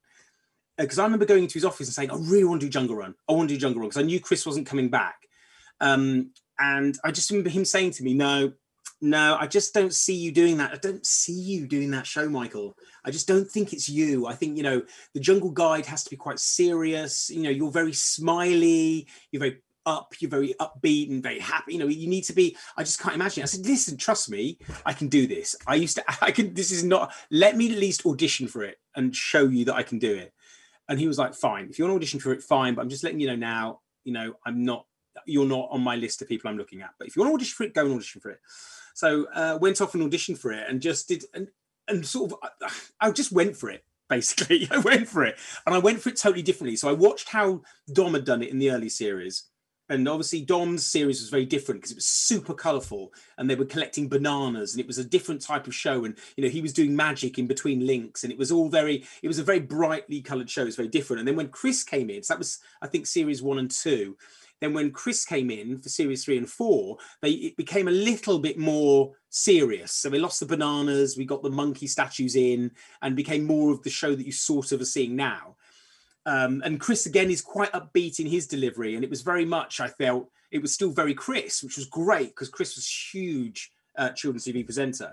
because 0.78 0.98
uh, 0.98 1.02
I 1.02 1.04
remember 1.04 1.26
going 1.26 1.44
into 1.44 1.54
his 1.54 1.64
office 1.64 1.88
and 1.88 1.94
saying, 1.94 2.10
I 2.10 2.16
really 2.16 2.44
want 2.44 2.60
to 2.60 2.66
do 2.66 2.70
Jungle 2.70 2.96
Run. 2.96 3.14
I 3.28 3.32
want 3.32 3.48
to 3.48 3.54
do 3.54 3.60
Jungle 3.60 3.80
Run 3.80 3.88
because 3.88 4.02
I 4.02 4.06
knew 4.06 4.20
Chris 4.20 4.46
wasn't 4.46 4.66
coming 4.66 4.88
back. 4.88 5.16
Um, 5.80 6.30
and 6.58 6.96
I 7.04 7.10
just 7.10 7.30
remember 7.30 7.50
him 7.50 7.64
saying 7.64 7.92
to 7.92 8.04
me, 8.04 8.14
No, 8.14 8.52
no, 9.02 9.36
I 9.38 9.48
just 9.48 9.74
don't 9.74 9.92
see 9.92 10.14
you 10.14 10.30
doing 10.30 10.58
that. 10.58 10.72
I 10.72 10.76
don't 10.76 11.04
see 11.04 11.32
you 11.32 11.66
doing 11.66 11.90
that 11.90 12.06
show, 12.06 12.28
Michael. 12.28 12.76
I 13.04 13.10
just 13.10 13.26
don't 13.26 13.50
think 13.50 13.72
it's 13.72 13.88
you. 13.88 14.28
I 14.28 14.34
think, 14.34 14.56
you 14.56 14.62
know, 14.62 14.80
the 15.12 15.18
Jungle 15.18 15.50
Guide 15.50 15.86
has 15.86 16.04
to 16.04 16.10
be 16.10 16.16
quite 16.16 16.38
serious. 16.38 17.28
You 17.28 17.42
know, 17.42 17.50
you're 17.50 17.72
very 17.72 17.92
smiley, 17.92 19.08
you're 19.32 19.40
very 19.40 19.60
up, 19.84 20.14
you're 20.20 20.30
very 20.30 20.54
upbeat 20.60 21.10
and 21.10 21.20
very 21.20 21.40
happy. 21.40 21.72
You 21.72 21.80
know, 21.80 21.88
you 21.88 22.06
need 22.06 22.22
to 22.22 22.32
be. 22.32 22.56
I 22.76 22.84
just 22.84 23.00
can't 23.00 23.16
imagine. 23.16 23.42
I 23.42 23.46
said, 23.46 23.66
listen, 23.66 23.96
trust 23.96 24.30
me, 24.30 24.56
I 24.86 24.92
can 24.92 25.08
do 25.08 25.26
this. 25.26 25.56
I 25.66 25.74
used 25.74 25.96
to, 25.96 26.04
I 26.24 26.30
can, 26.30 26.54
this 26.54 26.70
is 26.70 26.84
not, 26.84 27.12
let 27.32 27.56
me 27.56 27.72
at 27.72 27.78
least 27.78 28.06
audition 28.06 28.46
for 28.46 28.62
it 28.62 28.76
and 28.94 29.14
show 29.14 29.48
you 29.48 29.64
that 29.64 29.74
I 29.74 29.82
can 29.82 29.98
do 29.98 30.14
it. 30.14 30.32
And 30.88 31.00
he 31.00 31.08
was 31.08 31.18
like, 31.18 31.34
fine, 31.34 31.68
if 31.70 31.76
you 31.76 31.84
want 31.84 31.92
to 31.92 31.96
audition 31.96 32.20
for 32.20 32.32
it, 32.32 32.40
fine. 32.40 32.76
But 32.76 32.82
I'm 32.82 32.88
just 32.88 33.02
letting 33.02 33.18
you 33.18 33.26
know 33.26 33.36
now, 33.36 33.80
you 34.04 34.12
know, 34.12 34.34
I'm 34.46 34.64
not, 34.64 34.86
you're 35.26 35.44
not 35.44 35.70
on 35.72 35.80
my 35.82 35.96
list 35.96 36.22
of 36.22 36.28
people 36.28 36.48
I'm 36.48 36.56
looking 36.56 36.82
at. 36.82 36.90
But 37.00 37.08
if 37.08 37.16
you 37.16 37.22
want 37.22 37.32
to 37.32 37.34
audition 37.34 37.54
for 37.56 37.64
it, 37.64 37.74
go 37.74 37.84
and 37.84 37.94
audition 37.94 38.20
for 38.20 38.30
it. 38.30 38.38
So 38.94 39.26
uh, 39.34 39.58
went 39.60 39.80
off 39.80 39.94
and 39.94 40.02
auditioned 40.10 40.38
for 40.38 40.52
it 40.52 40.68
and 40.68 40.80
just 40.80 41.08
did 41.08 41.24
and 41.34 41.48
and 41.88 42.06
sort 42.06 42.32
of 42.32 42.38
I, 42.62 43.08
I 43.08 43.10
just 43.10 43.32
went 43.32 43.56
for 43.56 43.70
it 43.70 43.84
basically. 44.08 44.68
I 44.70 44.78
went 44.78 45.08
for 45.08 45.24
it 45.24 45.36
and 45.66 45.74
I 45.74 45.78
went 45.78 46.00
for 46.00 46.10
it 46.10 46.16
totally 46.16 46.42
differently. 46.42 46.76
So 46.76 46.88
I 46.88 46.92
watched 46.92 47.28
how 47.28 47.62
Dom 47.92 48.14
had 48.14 48.24
done 48.24 48.42
it 48.42 48.50
in 48.50 48.58
the 48.58 48.70
early 48.70 48.88
series 48.88 49.44
And 49.88 50.08
obviously, 50.08 50.42
Dom's 50.42 50.86
series 50.86 51.20
was 51.20 51.28
very 51.28 51.44
different 51.44 51.80
because 51.80 51.90
it 51.90 51.96
was 51.96 52.06
super 52.06 52.54
colourful, 52.54 53.12
and 53.36 53.50
they 53.50 53.56
were 53.56 53.66
collecting 53.66 54.08
bananas, 54.08 54.72
and 54.72 54.80
it 54.80 54.86
was 54.86 54.98
a 54.98 55.04
different 55.04 55.42
type 55.42 55.66
of 55.66 55.74
show. 55.74 56.04
And 56.04 56.16
you 56.36 56.44
know, 56.44 56.48
he 56.50 56.62
was 56.62 56.72
doing 56.72 56.96
magic 56.96 57.38
in 57.38 57.46
between 57.46 57.86
links, 57.86 58.22
and 58.22 58.32
it 58.32 58.38
was 58.38 58.50
all 58.52 58.68
very. 58.70 59.04
It 59.22 59.28
was 59.28 59.38
a 59.38 59.44
very 59.44 59.60
brightly 59.60 60.22
coloured 60.22 60.48
show. 60.48 60.62
It 60.62 60.66
was 60.66 60.76
very 60.76 60.88
different. 60.88 61.20
And 61.20 61.28
then 61.28 61.36
when 61.36 61.48
Chris 61.48 61.82
came 61.84 62.10
in, 62.10 62.22
so 62.22 62.32
that 62.32 62.38
was 62.38 62.60
I 62.80 62.86
think 62.86 63.06
series 63.06 63.42
one 63.42 63.58
and 63.58 63.70
two. 63.70 64.16
Then 64.62 64.74
when 64.74 64.92
Chris 64.92 65.24
came 65.24 65.50
in 65.50 65.76
for 65.76 65.88
series 65.88 66.24
three 66.24 66.38
and 66.38 66.48
four, 66.48 66.96
they 67.20 67.32
it 67.32 67.56
became 67.56 67.88
a 67.88 67.90
little 67.90 68.38
bit 68.38 68.56
more 68.56 69.10
serious. 69.28 69.90
So 69.90 70.08
we 70.08 70.20
lost 70.20 70.38
the 70.38 70.46
bananas, 70.46 71.16
we 71.18 71.24
got 71.24 71.42
the 71.42 71.50
monkey 71.50 71.88
statues 71.88 72.36
in, 72.36 72.70
and 73.02 73.16
became 73.16 73.44
more 73.44 73.72
of 73.72 73.82
the 73.82 73.90
show 73.90 74.14
that 74.14 74.24
you 74.24 74.30
sort 74.30 74.70
of 74.70 74.80
are 74.80 74.84
seeing 74.84 75.16
now. 75.16 75.56
Um, 76.26 76.62
and 76.64 76.78
Chris 76.78 77.06
again 77.06 77.28
is 77.28 77.42
quite 77.42 77.72
upbeat 77.72 78.20
in 78.20 78.26
his 78.26 78.46
delivery, 78.46 78.94
and 78.94 79.02
it 79.02 79.10
was 79.10 79.22
very 79.22 79.44
much 79.44 79.80
I 79.80 79.88
felt 79.88 80.30
it 80.52 80.62
was 80.62 80.72
still 80.72 80.92
very 80.92 81.12
Chris, 81.12 81.64
which 81.64 81.76
was 81.76 81.86
great 81.86 82.28
because 82.28 82.48
Chris 82.48 82.76
was 82.76 82.88
huge 83.12 83.72
uh, 83.98 84.10
children's 84.10 84.46
TV 84.46 84.64
presenter. 84.64 85.12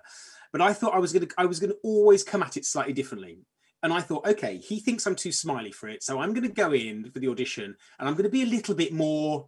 But 0.51 0.61
I 0.61 0.73
thought 0.73 0.93
I 0.93 0.99
was 0.99 1.11
gonna 1.11 1.27
I 1.39 1.47
was 1.47 1.59
gonna 1.59 1.73
always 1.83 2.23
come 2.23 2.43
at 2.43 2.55
it 2.55 2.65
slightly 2.65 2.93
differently. 2.93 3.39
And 3.81 3.93
I 3.93 4.01
thought, 4.01 4.27
okay, 4.27 4.57
he 4.57 4.79
thinks 4.79 5.05
I'm 5.05 5.15
too 5.15 5.31
smiley 5.31 5.71
for 5.71 5.87
it, 5.87 6.03
so 6.03 6.19
I'm 6.19 6.33
going 6.33 6.47
to 6.47 6.53
go 6.53 6.73
in 6.73 7.09
for 7.11 7.19
the 7.19 7.29
audition, 7.29 7.75
and 7.97 8.07
I'm 8.07 8.13
going 8.13 8.23
to 8.23 8.29
be 8.29 8.43
a 8.43 8.47
little 8.47 8.75
bit 8.75 8.91
more 8.91 9.45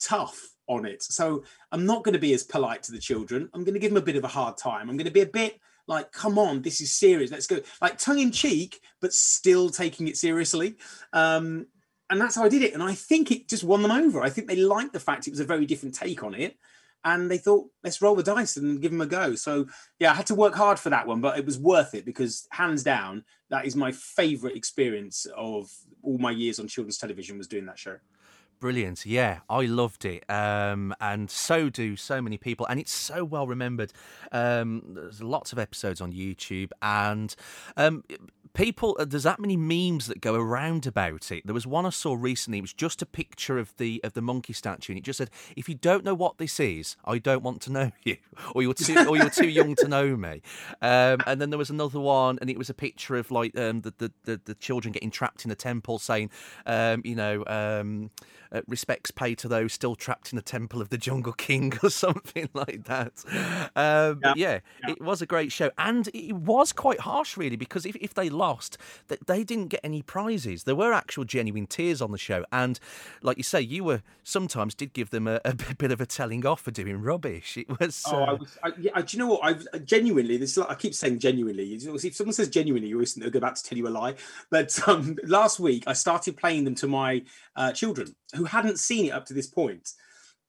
tough 0.00 0.50
on 0.66 0.86
it. 0.86 1.02
So 1.02 1.44
I'm 1.72 1.86
not 1.86 2.04
going 2.04 2.12
to 2.12 2.18
be 2.18 2.32
as 2.32 2.42
polite 2.42 2.82
to 2.84 2.92
the 2.92 2.98
children. 2.98 3.48
I'm 3.52 3.64
going 3.64 3.74
to 3.74 3.80
give 3.80 3.90
them 3.90 4.02
a 4.02 4.06
bit 4.06 4.16
of 4.16 4.24
a 4.24 4.28
hard 4.28 4.56
time. 4.56 4.88
I'm 4.88 4.96
going 4.96 5.06
to 5.06 5.10
be 5.10 5.22
a 5.22 5.26
bit 5.26 5.60
like, 5.86 6.12
come 6.12 6.38
on, 6.38 6.62
this 6.62 6.80
is 6.80 6.92
serious. 6.92 7.30
Let's 7.30 7.46
go. 7.46 7.58
Like 7.82 7.98
tongue 7.98 8.20
in 8.20 8.30
cheek, 8.30 8.80
but 9.00 9.12
still 9.12 9.70
taking 9.70 10.08
it 10.08 10.16
seriously. 10.16 10.76
Um, 11.12 11.66
and 12.08 12.20
that's 12.20 12.36
how 12.36 12.44
I 12.44 12.48
did 12.48 12.62
it. 12.62 12.74
And 12.74 12.82
I 12.82 12.94
think 12.94 13.30
it 13.30 13.48
just 13.48 13.64
won 13.64 13.82
them 13.82 13.90
over. 13.90 14.22
I 14.22 14.30
think 14.30 14.46
they 14.46 14.56
liked 14.56 14.92
the 14.92 15.00
fact 15.00 15.26
it 15.26 15.30
was 15.30 15.40
a 15.40 15.44
very 15.44 15.66
different 15.66 15.94
take 15.94 16.22
on 16.22 16.34
it. 16.34 16.56
And 17.04 17.30
they 17.30 17.38
thought, 17.38 17.66
let's 17.82 18.02
roll 18.02 18.14
the 18.14 18.22
dice 18.22 18.56
and 18.56 18.80
give 18.80 18.90
them 18.90 19.00
a 19.00 19.06
go. 19.06 19.34
So, 19.34 19.66
yeah, 19.98 20.12
I 20.12 20.14
had 20.14 20.26
to 20.26 20.34
work 20.34 20.54
hard 20.54 20.78
for 20.78 20.90
that 20.90 21.06
one, 21.06 21.20
but 21.20 21.38
it 21.38 21.46
was 21.46 21.58
worth 21.58 21.94
it 21.94 22.04
because, 22.04 22.46
hands 22.50 22.82
down, 22.82 23.24
that 23.48 23.64
is 23.64 23.74
my 23.74 23.92
favorite 23.92 24.56
experience 24.56 25.26
of 25.36 25.70
all 26.02 26.18
my 26.18 26.30
years 26.30 26.60
on 26.60 26.68
children's 26.68 26.98
television 26.98 27.38
was 27.38 27.48
doing 27.48 27.66
that 27.66 27.78
show. 27.78 27.96
Brilliant. 28.60 29.06
Yeah, 29.06 29.38
I 29.48 29.64
loved 29.64 30.04
it. 30.04 30.28
Um, 30.28 30.94
and 31.00 31.30
so 31.30 31.70
do 31.70 31.96
so 31.96 32.20
many 32.20 32.36
people. 32.36 32.66
And 32.66 32.78
it's 32.78 32.92
so 32.92 33.24
well 33.24 33.46
remembered. 33.46 33.90
Um, 34.32 34.82
there's 34.88 35.22
lots 35.22 35.52
of 35.52 35.58
episodes 35.58 36.02
on 36.02 36.12
YouTube. 36.12 36.70
And 36.82 37.34
um, 37.78 38.04
people 38.54 38.96
uh, 38.98 39.04
there's 39.04 39.22
that 39.24 39.40
many 39.40 39.56
memes 39.56 40.06
that 40.06 40.20
go 40.20 40.34
around 40.34 40.86
about 40.86 41.30
it. 41.30 41.46
There 41.46 41.54
was 41.54 41.66
one 41.66 41.86
i 41.86 41.90
saw 41.90 42.14
recently 42.14 42.58
it 42.58 42.62
was 42.62 42.72
just 42.72 43.02
a 43.02 43.06
picture 43.06 43.58
of 43.58 43.76
the 43.76 44.00
of 44.04 44.14
the 44.14 44.22
monkey 44.22 44.52
statue 44.52 44.92
and 44.92 44.98
it 44.98 45.04
just 45.04 45.18
said 45.18 45.30
if 45.56 45.68
you 45.68 45.74
don't 45.74 46.04
know 46.04 46.14
what 46.14 46.38
this 46.38 46.60
is 46.60 46.96
i 47.04 47.18
don't 47.18 47.42
want 47.42 47.60
to 47.62 47.72
know 47.72 47.90
you 48.02 48.16
or 48.54 48.62
you're 48.62 48.74
too 48.74 48.96
or 49.08 49.16
you're 49.16 49.30
too 49.30 49.48
young 49.48 49.74
to 49.76 49.88
know 49.88 50.16
me. 50.16 50.42
Um, 50.82 51.18
and 51.26 51.40
then 51.40 51.50
there 51.50 51.58
was 51.58 51.70
another 51.70 52.00
one 52.00 52.38
and 52.40 52.50
it 52.50 52.58
was 52.58 52.70
a 52.70 52.74
picture 52.74 53.16
of 53.16 53.30
like 53.30 53.56
um, 53.58 53.80
the, 53.82 53.94
the, 53.98 54.12
the, 54.24 54.40
the 54.44 54.54
children 54.54 54.92
getting 54.92 55.10
trapped 55.10 55.44
in 55.44 55.50
a 55.50 55.54
temple 55.54 55.98
saying 55.98 56.30
um, 56.66 57.02
you 57.04 57.14
know 57.14 57.44
um, 57.46 58.10
uh, 58.52 58.62
respects 58.66 59.10
paid 59.10 59.38
to 59.38 59.48
those 59.48 59.72
still 59.72 59.94
trapped 59.94 60.32
in 60.32 60.36
the 60.36 60.42
temple 60.42 60.80
of 60.80 60.88
the 60.88 60.98
jungle 60.98 61.32
king 61.32 61.72
or 61.82 61.90
something 61.90 62.48
like 62.54 62.84
that 62.84 63.12
um, 63.76 64.20
yeah. 64.22 64.32
yeah, 64.36 64.58
it 64.88 65.00
was 65.00 65.22
a 65.22 65.26
great 65.26 65.52
show 65.52 65.70
and 65.78 66.08
it 66.14 66.34
was 66.34 66.72
quite 66.72 67.00
harsh 67.00 67.36
really 67.36 67.56
because 67.56 67.86
if, 67.86 67.96
if 67.96 68.14
they 68.14 68.28
lost, 68.28 68.78
that 69.08 69.26
they 69.26 69.44
didn't 69.44 69.68
get 69.68 69.80
any 69.84 70.02
prizes. 70.02 70.64
There 70.64 70.74
were 70.74 70.92
actual 70.92 71.24
genuine 71.24 71.66
tears 71.66 72.00
on 72.02 72.10
the 72.12 72.18
show, 72.18 72.44
and 72.50 72.78
like 73.22 73.36
you 73.36 73.42
say, 73.42 73.60
you 73.60 73.84
were 73.84 74.02
sometimes 74.22 74.74
did 74.74 74.92
give 74.92 75.10
them 75.10 75.26
a, 75.26 75.40
a 75.44 75.54
bit 75.78 75.92
of 75.92 76.00
a 76.00 76.06
telling 76.06 76.44
off 76.46 76.62
for 76.62 76.70
doing 76.70 77.00
rubbish. 77.00 77.56
It 77.56 77.78
was. 77.78 78.02
Oh, 78.06 78.16
I 78.16 78.30
uh, 78.30 78.36
was. 78.36 78.58
I, 78.62 78.72
yeah, 78.78 79.00
do 79.00 79.16
you 79.16 79.18
know 79.18 79.28
what? 79.28 79.40
I 79.44 79.78
genuinely. 79.78 80.36
This 80.36 80.56
I 80.58 80.74
keep 80.74 80.94
saying 80.94 81.18
genuinely. 81.18 81.74
If 81.74 82.14
someone 82.16 82.32
says 82.32 82.48
genuinely, 82.48 82.88
you 82.88 82.96
always 82.96 83.14
they're 83.14 83.28
about 83.28 83.56
to 83.56 83.64
tell 83.64 83.78
you 83.78 83.88
a 83.88 83.90
lie. 83.90 84.14
But 84.50 84.76
um, 84.88 85.16
last 85.24 85.60
week, 85.60 85.84
I 85.86 85.92
started 85.92 86.36
playing 86.36 86.64
them 86.64 86.74
to 86.76 86.86
my 86.86 87.22
uh, 87.56 87.72
children 87.72 88.14
who 88.34 88.44
hadn't 88.44 88.78
seen 88.78 89.06
it 89.06 89.10
up 89.10 89.26
to 89.26 89.34
this 89.34 89.46
point 89.46 89.90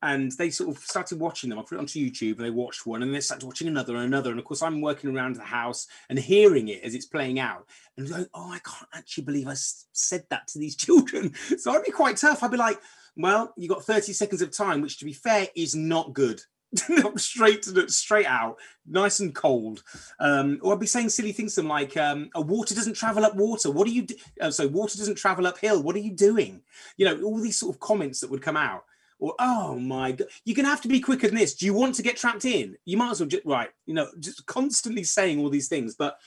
and 0.02 0.32
they 0.32 0.50
sort 0.50 0.76
of 0.76 0.82
started 0.82 1.20
watching 1.20 1.48
them. 1.48 1.58
I 1.58 1.62
put 1.62 1.76
it 1.76 1.78
onto 1.78 2.04
YouTube 2.04 2.36
and 2.36 2.44
they 2.44 2.50
watched 2.50 2.86
one 2.86 3.02
and 3.02 3.14
they 3.14 3.20
started 3.20 3.46
watching 3.46 3.68
another 3.68 3.94
and 3.94 4.04
another. 4.04 4.30
And 4.30 4.38
of 4.40 4.44
course, 4.44 4.62
I'm 4.62 4.80
working 4.80 5.14
around 5.16 5.36
the 5.36 5.44
house 5.44 5.86
and 6.08 6.18
hearing 6.18 6.68
it 6.68 6.82
as 6.82 6.94
it's 6.94 7.06
playing 7.06 7.38
out 7.38 7.68
and 7.96 8.08
going, 8.08 8.26
oh, 8.34 8.50
I 8.50 8.58
can't 8.58 8.90
actually 8.92 9.24
believe 9.24 9.46
I 9.46 9.54
said 9.54 10.24
that 10.30 10.48
to 10.48 10.58
these 10.58 10.76
children. 10.76 11.32
So 11.56 11.72
I'd 11.72 11.84
be 11.84 11.92
quite 11.92 12.16
tough. 12.16 12.42
I'd 12.42 12.50
be 12.50 12.56
like, 12.56 12.80
well, 13.16 13.54
you 13.56 13.68
got 13.68 13.84
30 13.84 14.12
seconds 14.12 14.42
of 14.42 14.50
time, 14.50 14.80
which 14.80 14.98
to 14.98 15.04
be 15.04 15.12
fair 15.12 15.46
is 15.54 15.76
not 15.76 16.12
good. 16.12 16.42
straight 17.16 17.62
to 17.62 17.88
straight 17.88 18.26
out, 18.26 18.56
nice 18.86 19.20
and 19.20 19.34
cold. 19.34 19.82
Um, 20.20 20.58
or 20.62 20.74
I'd 20.74 20.80
be 20.80 20.86
saying 20.86 21.10
silly 21.10 21.32
things 21.32 21.54
to 21.54 21.60
them 21.60 21.68
like, 21.68 21.96
um, 21.96 22.30
oh, 22.34 22.40
water 22.42 22.74
doesn't 22.74 22.94
travel 22.94 23.24
up 23.24 23.36
water. 23.36 23.70
What 23.70 23.86
are 23.86 23.90
you? 23.90 24.02
Do-? 24.02 24.16
Uh, 24.40 24.50
so 24.50 24.68
water 24.68 24.96
doesn't 24.96 25.16
travel 25.16 25.46
uphill. 25.46 25.82
What 25.82 25.96
are 25.96 26.00
you 26.00 26.12
doing? 26.12 26.62
You 26.96 27.06
know, 27.06 27.22
all 27.22 27.38
these 27.38 27.58
sort 27.58 27.74
of 27.74 27.80
comments 27.80 28.20
that 28.20 28.30
would 28.30 28.42
come 28.42 28.56
out 28.56 28.84
or 29.22 29.34
oh 29.38 29.78
my 29.78 30.10
god 30.12 30.26
you're 30.44 30.56
gonna 30.56 30.68
have 30.68 30.80
to 30.80 30.88
be 30.88 31.00
quicker 31.00 31.28
than 31.28 31.36
this 31.36 31.54
do 31.54 31.64
you 31.64 31.72
want 31.72 31.94
to 31.94 32.02
get 32.02 32.16
trapped 32.16 32.44
in 32.44 32.76
you 32.84 32.96
might 32.96 33.12
as 33.12 33.20
well 33.20 33.28
just 33.28 33.46
right 33.46 33.70
you 33.86 33.94
know 33.94 34.08
just 34.18 34.44
constantly 34.46 35.04
saying 35.04 35.38
all 35.38 35.48
these 35.48 35.68
things 35.68 35.94
but 35.94 36.18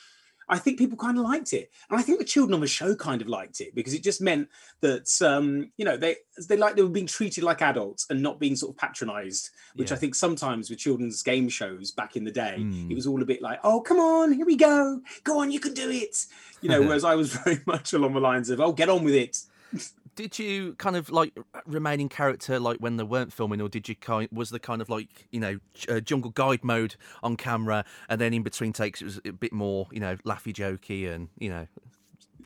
I 0.48 0.58
think 0.58 0.78
people 0.78 0.98
kind 0.98 1.18
of 1.18 1.24
liked 1.24 1.54
it, 1.54 1.72
and 1.90 2.00
I 2.00 2.04
think 2.04 2.20
the 2.20 2.26
children 2.26 2.54
on 2.54 2.62
the 2.62 2.68
show 2.68 2.96
kind 2.96 3.22
of 3.22 3.28
liked 3.28 3.62
it 3.62 3.74
because 3.74 3.94
it 3.94 4.04
just 4.04 4.22
meant 4.22 4.50
that 4.82 5.10
um, 5.22 5.72
you 5.78 5.86
know 5.86 5.98
they 5.98 6.18
they 6.48 6.58
like 6.58 6.76
they 6.76 6.84
were 6.84 6.90
being 6.90 7.08
treated 7.08 7.44
like 7.44 7.62
adults 7.62 8.06
and 8.10 8.22
not 8.22 8.40
being 8.40 8.56
sort 8.56 8.74
of 8.74 8.78
patronised, 8.78 9.50
which 9.76 9.90
yeah. 9.90 9.96
I 9.96 10.00
think 10.00 10.16
sometimes 10.16 10.70
with 10.70 10.80
children's 10.80 11.22
game 11.24 11.50
shows 11.50 11.92
back 11.92 12.16
in 12.16 12.24
the 12.24 12.32
day, 12.32 12.58
mm. 12.60 12.90
it 12.90 12.96
was 12.96 13.08
all 13.08 13.22
a 13.22 13.26
bit 13.26 13.42
like, 13.42 13.60
oh 13.64 13.82
come 13.82 14.00
on, 14.00 14.34
here 14.34 14.46
we 14.46 14.56
go, 14.56 15.02
go 15.24 15.40
on, 15.40 15.52
you 15.52 15.60
can 15.60 15.74
do 15.74 15.90
it, 15.90 16.26
you 16.62 16.70
know. 16.70 16.82
whereas 16.86 17.04
I 17.04 17.16
was 17.16 17.34
very 17.44 17.62
much 17.66 17.94
along 17.94 18.14
the 18.14 18.20
lines 18.20 18.50
of, 18.50 18.62
oh 18.62 18.72
get 18.72 18.90
on 18.90 19.04
with 19.04 19.16
it 19.16 19.42
did 20.16 20.40
you 20.40 20.74
kind 20.76 20.96
of 20.96 21.10
like 21.10 21.38
remain 21.66 22.00
in 22.00 22.10
character 22.10 22.60
like 22.60 22.78
when 22.78 22.98
they 22.98 23.04
weren't 23.04 23.34
filming, 23.34 23.62
or 23.62 23.70
did 23.70 23.88
you 23.88 23.96
kind 23.96 24.30
was 24.32 24.50
the 24.50 24.60
kind 24.60 24.82
of 24.82 24.90
like 24.90 25.28
you 25.32 25.40
know 25.40 25.60
uh, 25.90 26.00
jungle 26.00 26.32
guide 26.32 26.64
mode 26.64 26.96
on 27.24 27.36
camera, 27.38 27.86
and 28.10 28.20
then 28.20 28.34
in 28.34 28.44
between 28.44 28.74
takes 28.74 29.02
it 29.02 29.06
was 29.06 29.20
a 29.26 29.32
bit 29.32 29.54
more 29.54 29.88
you 29.92 30.00
know 30.00 30.16
laughy 30.18 30.54
jokey 30.54 31.12
and 31.14 31.30
you 31.38 31.50
know 31.50 31.68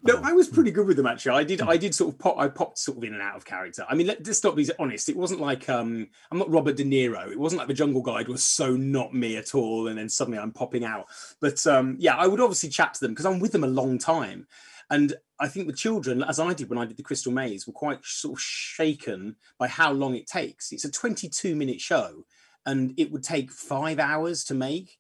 no, 0.04 0.20
I 0.24 0.32
was 0.32 0.48
pretty 0.48 0.72
good 0.72 0.88
with 0.88 0.98
them 0.98 1.06
actually. 1.06 1.34
I 1.34 1.44
did, 1.44 1.62
I 1.62 1.78
did 1.78 1.94
sort 1.94 2.14
of 2.14 2.20
pop, 2.20 2.38
I 2.38 2.48
popped 2.48 2.78
sort 2.78 2.98
of 2.98 3.04
in 3.04 3.14
and 3.14 3.22
out 3.22 3.36
of 3.36 3.46
character. 3.46 3.86
I 3.90 3.96
mean, 3.96 4.08
let, 4.08 4.28
us 4.28 4.44
not 4.44 4.56
be 4.56 4.70
honest. 4.80 5.10
It 5.10 5.18
wasn't 5.18 5.42
like 5.42 5.68
um, 5.68 6.08
I'm 6.32 6.38
not 6.38 6.50
Robert 6.50 6.78
De 6.78 6.84
Niro. 6.84 7.30
It 7.30 7.40
wasn't 7.40 7.60
like 7.60 7.68
the 7.68 7.74
Jungle 7.74 8.02
Guide 8.02 8.28
was 8.28 8.44
so 8.44 8.76
not 8.76 9.14
me 9.14 9.36
at 9.36 9.54
all, 9.54 9.88
and 9.88 9.98
then 9.98 10.08
suddenly 10.08 10.40
I'm 10.40 10.52
popping 10.52 10.86
out. 10.86 11.08
But 11.42 11.66
um, 11.68 11.98
yeah, 12.00 12.16
I 12.16 12.28
would 12.28 12.40
obviously 12.40 12.70
chat 12.70 12.94
to 12.96 13.00
them 13.02 13.12
because 13.12 13.26
I'm 13.26 13.40
with 13.40 13.52
them 13.52 13.64
a 13.64 13.68
long 13.68 13.98
time, 13.98 14.48
and 14.90 15.16
I 15.40 15.48
think 15.48 15.68
the 15.68 15.74
children, 15.74 16.24
as 16.24 16.40
I 16.40 16.54
did 16.54 16.70
when 16.70 16.80
I 16.80 16.86
did 16.86 16.98
the 16.98 17.04
Crystal 17.04 17.32
Maze, 17.32 17.68
were 17.68 17.74
quite 17.74 18.04
sort 18.04 18.38
of 18.38 18.42
shaken 18.42 19.36
by 19.58 19.68
how 19.68 19.92
long 19.92 20.16
it 20.16 20.28
takes. 20.28 20.72
It's 20.72 20.86
a 20.86 20.92
22 20.92 21.56
minute 21.56 21.80
show 21.80 22.26
and 22.66 22.94
it 22.98 23.12
would 23.12 23.24
take 23.24 23.52
five 23.52 24.00
hours 24.00 24.44
to 24.46 24.54
make. 24.54 24.98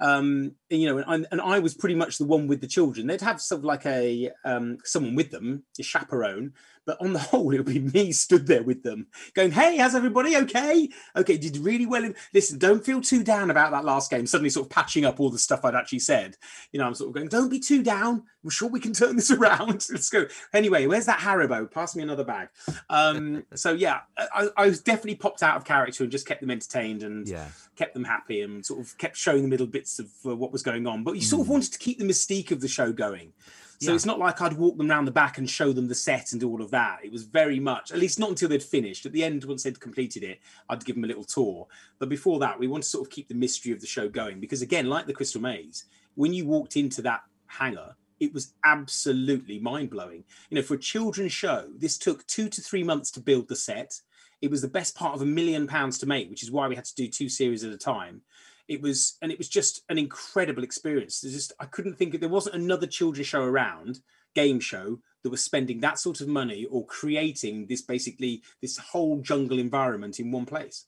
Um, 0.00 0.52
you 0.70 0.86
know, 0.86 0.98
and, 1.06 1.26
and, 1.30 1.40
I 1.40 1.58
was 1.58 1.74
pretty 1.74 1.94
much 1.94 2.18
the 2.18 2.26
one 2.26 2.46
with 2.46 2.60
the 2.60 2.66
children. 2.66 3.06
They'd 3.06 3.20
have 3.22 3.40
sort 3.40 3.60
of 3.60 3.64
like 3.64 3.86
a 3.86 4.30
um, 4.44 4.78
someone 4.84 5.14
with 5.14 5.30
them, 5.30 5.62
a 5.78 5.82
chaperone, 5.82 6.52
but 6.88 6.96
on 7.02 7.12
the 7.12 7.18
whole, 7.30 7.52
it 7.52 7.58
would 7.58 7.66
be 7.66 7.80
me 7.80 8.12
stood 8.24 8.46
there 8.46 8.62
with 8.62 8.82
them, 8.82 9.06
going, 9.34 9.52
"Hey, 9.52 9.76
how's 9.76 9.94
everybody? 9.94 10.36
Okay, 10.36 10.88
okay, 11.14 11.36
did 11.36 11.58
really 11.58 11.84
well. 11.84 12.02
In- 12.02 12.16
Listen, 12.32 12.58
don't 12.58 12.84
feel 12.84 13.02
too 13.02 13.22
down 13.22 13.50
about 13.50 13.70
that 13.72 13.84
last 13.84 14.10
game." 14.10 14.26
Suddenly, 14.26 14.50
sort 14.50 14.66
of 14.66 14.70
patching 14.70 15.04
up 15.04 15.20
all 15.20 15.28
the 15.28 15.38
stuff 15.38 15.64
I'd 15.64 15.74
actually 15.74 15.98
said. 15.98 16.36
You 16.72 16.80
know, 16.80 16.86
I'm 16.86 16.94
sort 16.94 17.08
of 17.08 17.14
going, 17.14 17.28
"Don't 17.28 17.50
be 17.50 17.60
too 17.60 17.82
down. 17.82 18.24
We're 18.42 18.50
sure 18.50 18.70
we 18.70 18.80
can 18.80 18.94
turn 18.94 19.16
this 19.16 19.30
around. 19.30 19.86
Let's 19.90 20.08
go." 20.08 20.26
Anyway, 20.54 20.86
where's 20.86 21.04
that 21.06 21.18
Haribo? 21.18 21.70
Pass 21.70 21.94
me 21.94 22.02
another 22.02 22.24
bag. 22.24 22.48
Um, 22.88 23.44
so 23.54 23.74
yeah, 23.74 24.00
I, 24.16 24.48
I, 24.56 24.66
was 24.66 24.80
definitely 24.80 25.16
popped 25.16 25.42
out 25.42 25.58
of 25.58 25.66
character 25.66 26.04
and 26.04 26.10
just 26.10 26.26
kept 26.26 26.40
them 26.40 26.50
entertained 26.50 27.02
and 27.02 27.28
yeah. 27.28 27.48
kept 27.76 27.92
them 27.92 28.04
happy 28.04 28.40
and 28.40 28.64
sort 28.64 28.80
of 28.80 28.96
kept 28.96 29.16
showing 29.16 29.42
them 29.42 29.50
little 29.50 29.66
bits 29.66 29.98
of 29.98 30.10
uh, 30.24 30.34
what 30.34 30.52
was 30.52 30.57
going 30.62 30.86
on. 30.86 31.04
But 31.04 31.14
you 31.14 31.22
sort 31.22 31.42
of 31.42 31.46
mm. 31.48 31.52
wanted 31.52 31.72
to 31.72 31.78
keep 31.78 31.98
the 31.98 32.04
mystique 32.04 32.50
of 32.50 32.60
the 32.60 32.68
show 32.68 32.92
going. 32.92 33.32
So 33.80 33.90
yeah. 33.90 33.94
it's 33.94 34.06
not 34.06 34.18
like 34.18 34.42
I'd 34.42 34.54
walk 34.54 34.76
them 34.76 34.90
around 34.90 35.04
the 35.04 35.12
back 35.12 35.38
and 35.38 35.48
show 35.48 35.72
them 35.72 35.86
the 35.86 35.94
set 35.94 36.32
and 36.32 36.40
do 36.40 36.50
all 36.50 36.60
of 36.60 36.70
that. 36.72 36.98
It 37.04 37.12
was 37.12 37.22
very 37.22 37.60
much, 37.60 37.92
at 37.92 37.98
least 37.98 38.18
not 38.18 38.30
until 38.30 38.48
they'd 38.48 38.62
finished. 38.62 39.06
At 39.06 39.12
the 39.12 39.22
end, 39.22 39.44
once 39.44 39.62
they'd 39.62 39.78
completed 39.78 40.24
it, 40.24 40.40
I'd 40.68 40.84
give 40.84 40.96
them 40.96 41.04
a 41.04 41.06
little 41.06 41.22
tour. 41.22 41.68
But 42.00 42.08
before 42.08 42.40
that, 42.40 42.58
we 42.58 42.66
want 42.66 42.82
to 42.82 42.88
sort 42.88 43.06
of 43.06 43.10
keep 43.12 43.28
the 43.28 43.36
mystery 43.36 43.70
of 43.70 43.80
the 43.80 43.86
show 43.86 44.08
going 44.08 44.40
because, 44.40 44.62
again, 44.62 44.88
like 44.88 45.06
the 45.06 45.12
Crystal 45.12 45.40
Maze, 45.40 45.84
when 46.16 46.32
you 46.32 46.44
walked 46.44 46.76
into 46.76 47.02
that 47.02 47.22
hangar, 47.46 47.94
it 48.18 48.34
was 48.34 48.54
absolutely 48.64 49.60
mind 49.60 49.90
blowing. 49.90 50.24
You 50.50 50.56
know, 50.56 50.62
for 50.62 50.74
a 50.74 50.78
children's 50.78 51.32
show, 51.32 51.68
this 51.76 51.96
took 51.98 52.26
two 52.26 52.48
to 52.48 52.60
three 52.60 52.82
months 52.82 53.12
to 53.12 53.20
build 53.20 53.46
the 53.46 53.54
set. 53.54 54.00
It 54.42 54.50
was 54.50 54.60
the 54.60 54.66
best 54.66 54.96
part 54.96 55.14
of 55.14 55.22
a 55.22 55.26
million 55.26 55.68
pounds 55.68 55.98
to 55.98 56.06
make, 56.06 56.28
which 56.30 56.42
is 56.42 56.50
why 56.50 56.66
we 56.66 56.74
had 56.74 56.84
to 56.86 56.94
do 56.96 57.06
two 57.06 57.28
series 57.28 57.62
at 57.62 57.72
a 57.72 57.78
time 57.78 58.22
it 58.68 58.80
was 58.82 59.16
and 59.22 59.32
it 59.32 59.38
was 59.38 59.48
just 59.48 59.82
an 59.88 59.98
incredible 59.98 60.62
experience 60.62 61.20
there's 61.20 61.34
just 61.34 61.52
i 61.58 61.64
couldn't 61.64 61.94
think 61.94 62.14
of, 62.14 62.20
there 62.20 62.28
wasn't 62.28 62.54
another 62.54 62.86
children's 62.86 63.26
show 63.26 63.42
around 63.42 64.00
game 64.34 64.60
show 64.60 65.00
that 65.22 65.30
was 65.30 65.42
spending 65.42 65.80
that 65.80 65.98
sort 65.98 66.20
of 66.20 66.28
money 66.28 66.66
or 66.70 66.84
creating 66.86 67.66
this 67.66 67.82
basically 67.82 68.42
this 68.60 68.78
whole 68.78 69.20
jungle 69.20 69.58
environment 69.58 70.20
in 70.20 70.30
one 70.30 70.46
place. 70.46 70.86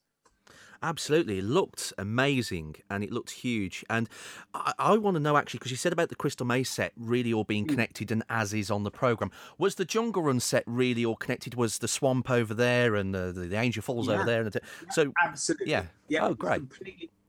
Absolutely, 0.83 1.41
it 1.41 1.45
looked 1.45 1.93
amazing 1.99 2.77
and 2.89 3.05
it 3.05 3.13
looked 3.13 3.31
huge. 3.31 3.85
And 3.91 4.09
I, 4.55 4.73
I 4.79 4.97
want 4.97 5.17
to 5.17 5.21
know 5.21 5.37
actually 5.37 5.59
because 5.59 5.73
you 5.73 5.77
said 5.77 5.93
about 5.93 6.09
the 6.09 6.15
Crystal 6.15 6.47
Maze 6.47 6.71
set 6.71 6.93
really 6.97 7.35
all 7.35 7.45
being 7.45 7.67
mm. 7.67 7.69
connected 7.69 8.11
and 8.11 8.23
as 8.31 8.55
is 8.55 8.71
on 8.71 8.85
the 8.85 8.91
program. 8.91 9.31
Was 9.59 9.75
the 9.75 9.85
Jungle 9.85 10.23
Run 10.23 10.41
set 10.41 10.65
really 10.67 11.05
all 11.05 11.17
connected? 11.17 11.55
Was 11.55 11.79
the 11.79 11.89
swamp 11.89 12.31
over 12.31 12.55
there 12.55 12.95
and 12.95 13.15
the, 13.15 13.31
the, 13.31 13.43
the 13.43 13.57
Angel 13.57 13.83
Falls 13.83 14.09
yeah. 14.09 14.15
over 14.15 14.25
there? 14.25 14.41
And 14.41 14.53
the, 14.53 14.61
so 14.91 15.13
absolutely, 15.23 15.71
yeah, 15.71 15.85
yeah. 16.09 16.25
Oh, 16.25 16.33
great. 16.33 16.63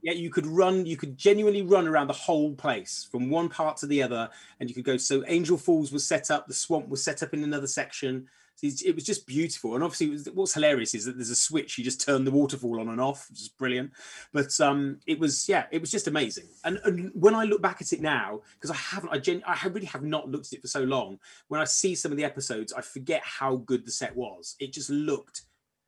Yeah, 0.01 0.13
you 0.13 0.31
could 0.31 0.47
run, 0.47 0.85
you 0.85 0.97
could 0.97 1.17
genuinely 1.17 1.61
run 1.61 1.87
around 1.87 2.07
the 2.07 2.13
whole 2.13 2.53
place 2.55 3.07
from 3.11 3.29
one 3.29 3.49
part 3.49 3.77
to 3.77 3.87
the 3.87 4.01
other, 4.01 4.29
and 4.59 4.67
you 4.69 4.73
could 4.73 4.83
go. 4.83 4.97
So 4.97 5.23
Angel 5.27 5.57
Falls 5.57 5.91
was 5.91 6.05
set 6.05 6.31
up, 6.31 6.47
the 6.47 6.53
swamp 6.53 6.89
was 6.89 7.03
set 7.03 7.21
up 7.21 7.33
in 7.33 7.43
another 7.43 7.67
section, 7.67 8.27
it 8.63 8.95
was 8.95 9.03
just 9.03 9.25
beautiful. 9.25 9.75
And 9.75 9.83
obviously, 9.83 10.09
was, 10.09 10.29
what's 10.33 10.53
hilarious 10.53 10.93
is 10.93 11.05
that 11.05 11.17
there's 11.17 11.29
a 11.29 11.35
switch. 11.35 11.77
You 11.77 11.83
just 11.83 12.01
turn 12.01 12.23
the 12.23 12.31
waterfall 12.31 12.79
on 12.79 12.89
and 12.89 13.01
off, 13.01 13.29
which 13.29 13.41
is 13.41 13.49
brilliant. 13.49 13.91
But 14.33 14.59
um, 14.59 14.99
it 15.07 15.19
was, 15.19 15.49
yeah, 15.49 15.65
it 15.71 15.81
was 15.81 15.91
just 15.91 16.07
amazing. 16.07 16.47
And, 16.63 16.79
and 16.83 17.11
when 17.13 17.33
I 17.33 17.43
look 17.43 17.61
back 17.61 17.81
at 17.81 17.93
it 17.93 18.01
now, 18.01 18.41
because 18.53 18.71
I 18.71 18.75
haven't, 18.75 19.11
I, 19.11 19.17
gen- 19.17 19.43
I 19.45 19.67
really 19.67 19.87
have 19.87 20.03
not 20.03 20.29
looked 20.29 20.47
at 20.47 20.53
it 20.53 20.61
for 20.61 20.67
so 20.67 20.83
long. 20.83 21.19
When 21.47 21.61
I 21.61 21.65
see 21.65 21.95
some 21.95 22.11
of 22.11 22.17
the 22.17 22.25
episodes, 22.25 22.73
I 22.73 22.81
forget 22.81 23.21
how 23.23 23.57
good 23.57 23.85
the 23.85 23.91
set 23.91 24.15
was. 24.15 24.55
It 24.59 24.73
just 24.73 24.89
looked 24.89 25.43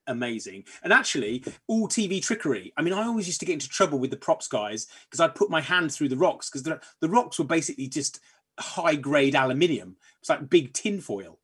amazing. 0.07 0.65
And 0.83 0.91
actually, 0.93 1.43
all 1.67 1.87
TV 1.87 2.21
trickery. 2.21 2.73
I 2.77 2.81
mean, 2.81 2.93
I 2.93 3.03
always 3.03 3.27
used 3.27 3.39
to 3.41 3.45
get 3.45 3.53
into 3.53 3.69
trouble 3.69 3.99
with 3.99 4.11
the 4.11 4.17
props 4.17 4.47
guys 4.47 4.87
because 5.09 5.19
I'd 5.19 5.35
put 5.35 5.49
my 5.49 5.61
hand 5.61 5.91
through 5.91 6.09
the 6.09 6.17
rocks 6.17 6.49
because 6.49 6.63
the, 6.63 6.79
the 6.99 7.09
rocks 7.09 7.39
were 7.39 7.45
basically 7.45 7.87
just 7.87 8.19
high 8.59 8.95
grade 8.95 9.35
aluminium. 9.35 9.95
It's 10.19 10.29
like 10.29 10.49
big 10.49 10.73
tin 10.73 11.01
foil. 11.01 11.39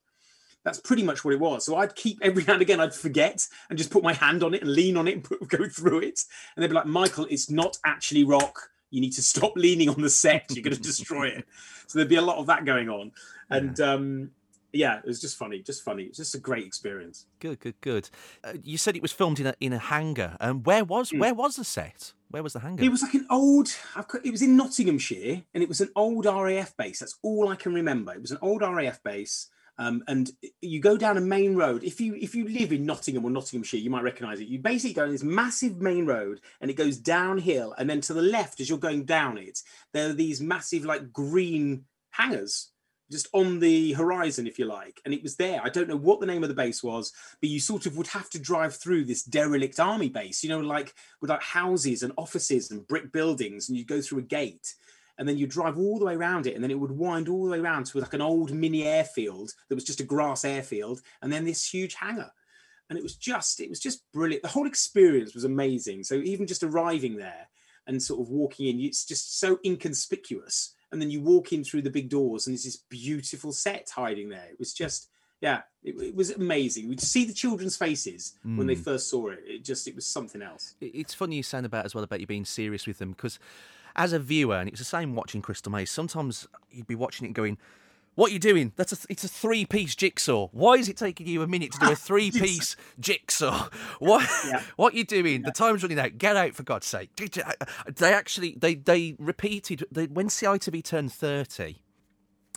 That's 0.63 0.79
pretty 0.79 1.03
much 1.03 1.23
what 1.23 1.33
it 1.33 1.39
was. 1.39 1.65
So 1.65 1.77
I'd 1.77 1.95
keep 1.95 2.19
every 2.21 2.43
now 2.47 2.53
and 2.53 2.61
again, 2.61 2.79
I'd 2.79 2.93
forget 2.93 3.45
and 3.69 3.77
just 3.77 3.91
put 3.91 4.03
my 4.03 4.13
hand 4.13 4.43
on 4.43 4.53
it 4.53 4.61
and 4.61 4.71
lean 4.71 4.97
on 4.97 5.07
it 5.07 5.15
and 5.15 5.23
put, 5.23 5.47
go 5.47 5.67
through 5.67 5.99
it. 5.99 6.21
And 6.55 6.63
they'd 6.63 6.67
be 6.67 6.73
like, 6.73 6.85
Michael, 6.85 7.27
it's 7.29 7.49
not 7.49 7.77
actually 7.85 8.23
rock. 8.23 8.69
You 8.91 9.01
need 9.01 9.13
to 9.13 9.23
stop 9.23 9.53
leaning 9.55 9.89
on 9.89 10.01
the 10.01 10.09
set. 10.09 10.45
You're 10.49 10.63
going 10.63 10.75
to 10.75 10.81
destroy 10.81 11.27
it. 11.27 11.45
So 11.87 11.97
there'd 11.97 12.09
be 12.09 12.15
a 12.15 12.21
lot 12.21 12.37
of 12.37 12.47
that 12.47 12.65
going 12.65 12.89
on. 12.89 13.11
And 13.49 13.77
yeah. 13.79 13.93
um, 13.93 14.31
yeah, 14.71 14.99
it 14.99 15.05
was 15.05 15.19
just 15.19 15.37
funny, 15.37 15.61
just 15.61 15.83
funny. 15.83 16.03
It 16.03 16.09
was 16.09 16.17
just 16.17 16.35
a 16.35 16.39
great 16.39 16.65
experience. 16.65 17.25
Good, 17.39 17.59
good, 17.59 17.79
good. 17.81 18.09
Uh, 18.43 18.53
you 18.63 18.77
said 18.77 18.95
it 18.95 19.01
was 19.01 19.11
filmed 19.11 19.39
in 19.39 19.47
a 19.47 19.53
in 19.59 19.73
a 19.73 19.79
hangar. 19.79 20.37
And 20.39 20.51
um, 20.51 20.63
where 20.63 20.83
was 20.83 21.11
mm. 21.11 21.19
where 21.19 21.33
was 21.33 21.55
the 21.55 21.63
set? 21.63 22.13
Where 22.29 22.43
was 22.43 22.53
the 22.53 22.59
hangar? 22.59 22.83
It 22.83 22.89
was 22.89 23.01
like 23.01 23.15
an 23.15 23.25
old. 23.29 23.69
it 24.23 24.31
was 24.31 24.41
in 24.41 24.55
Nottinghamshire, 24.55 25.43
and 25.53 25.63
it 25.63 25.69
was 25.69 25.81
an 25.81 25.89
old 25.95 26.25
RAF 26.25 26.77
base. 26.77 26.99
That's 26.99 27.17
all 27.23 27.49
I 27.49 27.55
can 27.55 27.73
remember. 27.73 28.13
It 28.13 28.21
was 28.21 28.31
an 28.31 28.39
old 28.41 28.61
RAF 28.61 29.01
base. 29.03 29.49
Um, 29.79 30.03
and 30.09 30.29
you 30.61 30.81
go 30.81 30.97
down 30.97 31.15
a 31.15 31.21
main 31.21 31.55
road. 31.55 31.85
If 31.85 32.01
you 32.01 32.13
if 32.15 32.35
you 32.35 32.47
live 32.47 32.73
in 32.73 32.85
Nottingham 32.85 33.23
or 33.23 33.31
Nottinghamshire, 33.31 33.79
you 33.79 33.89
might 33.89 34.03
recognise 34.03 34.41
it. 34.41 34.49
You 34.49 34.59
basically 34.59 34.93
go 34.93 35.05
on 35.05 35.11
this 35.11 35.23
massive 35.23 35.77
main 35.81 36.05
road, 36.05 36.41
and 36.59 36.69
it 36.69 36.75
goes 36.75 36.97
downhill. 36.97 37.73
And 37.77 37.89
then 37.89 38.01
to 38.01 38.13
the 38.13 38.21
left, 38.21 38.59
as 38.59 38.69
you're 38.69 38.77
going 38.77 39.05
down 39.05 39.37
it, 39.37 39.59
there 39.93 40.09
are 40.09 40.13
these 40.13 40.41
massive 40.41 40.83
like 40.83 41.13
green 41.13 41.85
hangars 42.11 42.71
just 43.11 43.27
on 43.33 43.59
the 43.59 43.93
horizon, 43.93 44.47
if 44.47 44.59
you 44.59 44.65
like. 44.65 45.01
And 45.05 45.13
it 45.13 45.23
was 45.23 45.35
there. 45.35 45.61
I 45.63 45.69
don't 45.69 45.89
know 45.89 45.95
what 45.95 46.19
the 46.19 46.25
name 46.25 46.43
of 46.43 46.49
the 46.49 46.55
base 46.55 46.83
was, 46.83 47.11
but 47.41 47.49
you 47.49 47.59
sort 47.59 47.85
of 47.85 47.97
would 47.97 48.07
have 48.07 48.29
to 48.31 48.39
drive 48.39 48.75
through 48.75 49.05
this 49.05 49.23
derelict 49.23 49.79
army 49.79 50.09
base. 50.09 50.43
You 50.43 50.49
know, 50.49 50.59
like 50.59 50.93
with 51.21 51.29
like 51.29 51.41
houses 51.41 52.03
and 52.03 52.13
offices 52.17 52.71
and 52.71 52.87
brick 52.87 53.11
buildings, 53.11 53.69
and 53.69 53.77
you 53.77 53.85
go 53.85 54.01
through 54.01 54.19
a 54.19 54.23
gate 54.23 54.75
and 55.17 55.27
then 55.27 55.37
you 55.37 55.45
drive 55.45 55.77
all 55.77 55.99
the 55.99 56.05
way 56.05 56.15
around 56.15 56.47
it, 56.47 56.55
and 56.55 56.63
then 56.63 56.71
it 56.71 56.79
would 56.79 56.91
wind 56.91 57.27
all 57.27 57.43
the 57.43 57.51
way 57.51 57.59
around 57.59 57.85
to 57.85 57.99
like 57.99 58.13
an 58.13 58.21
old 58.21 58.53
mini 58.53 58.85
airfield 58.87 59.51
that 59.67 59.75
was 59.75 59.83
just 59.83 59.99
a 59.99 60.05
grass 60.05 60.45
airfield, 60.45 61.01
and 61.21 61.31
then 61.31 61.43
this 61.43 61.69
huge 61.69 61.93
hangar. 61.95 62.31
And 62.89 62.97
it 62.97 63.03
was 63.03 63.17
just, 63.17 63.59
it 63.59 63.69
was 63.69 63.79
just 63.79 64.09
brilliant. 64.13 64.43
The 64.43 64.49
whole 64.49 64.65
experience 64.65 65.35
was 65.35 65.43
amazing. 65.43 66.05
So 66.05 66.15
even 66.15 66.47
just 66.47 66.63
arriving 66.63 67.17
there 67.17 67.49
and 67.85 68.01
sort 68.01 68.21
of 68.21 68.29
walking 68.29 68.67
in, 68.67 68.79
it's 68.79 69.05
just 69.05 69.39
so 69.39 69.59
inconspicuous. 69.63 70.73
And 70.91 71.01
then 71.01 71.11
you 71.11 71.21
walk 71.21 71.53
in 71.53 71.63
through 71.63 71.83
the 71.83 71.89
big 71.89 72.09
doors, 72.09 72.47
and 72.47 72.53
there's 72.53 72.63
this 72.63 72.77
beautiful 72.77 73.51
set 73.51 73.89
hiding 73.95 74.29
there. 74.29 74.47
It 74.51 74.57
was 74.57 74.73
just, 74.73 75.09
yeah, 75.39 75.61
it, 75.83 75.95
it, 76.01 76.15
was 76.15 76.31
amazing. 76.31 76.89
We'd 76.89 76.99
see 76.99 77.25
the 77.25 77.33
children's 77.33 77.77
faces 77.77 78.33
mm. 78.45 78.57
when 78.57 78.67
they 78.67 78.75
hmm. 78.75 78.81
first 78.81 79.09
saw 79.09 79.29
it. 79.29 79.39
It 79.45 79.63
just, 79.63 79.87
it 79.87 79.95
was 79.95 80.05
something 80.05 80.41
else. 80.41 80.75
It's 80.81 81.13
funny 81.13 81.35
you 81.35 81.43
saying 81.43 81.65
about 81.65 81.85
as 81.85 81.93
well 81.93 82.03
about 82.03 82.21
you 82.21 82.27
being 82.27 82.45
serious 82.45 82.87
with 82.87 82.97
them 82.97 83.11
because 83.11 83.39
as 83.95 84.13
a 84.13 84.19
viewer, 84.19 84.55
and 84.55 84.69
it's 84.69 84.79
the 84.79 84.85
same 84.85 85.15
watching 85.15 85.41
Crystal 85.41 85.71
Maze, 85.71 85.91
sometimes 85.91 86.47
you'd 86.71 86.87
be 86.87 86.95
watching 86.95 87.27
it 87.27 87.33
going, 87.33 87.57
what 88.15 88.31
are 88.31 88.33
you 88.33 88.39
doing? 88.39 88.73
That's 88.75 88.91
a, 88.91 88.97
it's 89.09 89.23
a 89.23 89.27
three 89.27 89.65
piece 89.65 89.95
jigsaw. 89.95 90.49
Why 90.51 90.75
is 90.75 90.89
it 90.89 90.97
taking 90.97 91.27
you 91.27 91.41
a 91.41 91.47
minute 91.47 91.71
to 91.73 91.79
do 91.79 91.91
a 91.91 91.95
three 92.07 92.31
piece 92.31 92.75
jigsaw? 92.99 93.69
What 93.99 94.27
yeah. 94.45 94.61
what 94.75 94.93
are 94.93 94.97
you 94.97 95.03
doing? 95.03 95.41
Yeah. 95.41 95.47
The 95.47 95.51
time's 95.51 95.83
running 95.83 95.99
out. 95.99 96.17
Get 96.17 96.35
out 96.35 96.53
for 96.53 96.63
God's 96.63 96.87
sake. 96.87 97.09
They 97.15 98.13
actually 98.13 98.55
they 98.57 98.75
they 98.75 99.15
repeated 99.19 99.85
they, 99.91 100.05
when 100.05 100.27
CITV 100.27 100.83
turned 100.83 101.11
thirty, 101.11 101.81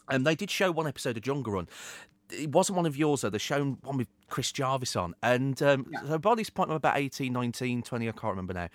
and 0.08 0.26
they 0.26 0.34
did 0.34 0.50
show 0.50 0.70
one 0.70 0.86
episode 0.86 1.16
of 1.16 1.22
Jungle 1.22 1.52
Run. 1.54 1.68
It 2.30 2.50
wasn't 2.50 2.76
one 2.76 2.86
of 2.86 2.96
yours 2.96 3.22
though. 3.22 3.30
They 3.30 3.38
shown 3.38 3.78
one 3.82 3.96
with 3.96 4.08
Chris 4.28 4.52
Jarvis 4.52 4.96
on, 4.96 5.14
and 5.22 5.60
um, 5.62 5.86
yeah. 5.90 6.04
so 6.06 6.18
by 6.18 6.34
this 6.34 6.50
point 6.50 6.70
I'm 6.70 6.76
about 6.76 6.96
18, 6.96 7.32
19, 7.32 7.82
20, 7.82 8.08
I 8.08 8.12
can't 8.12 8.24
remember 8.24 8.54
now. 8.54 8.68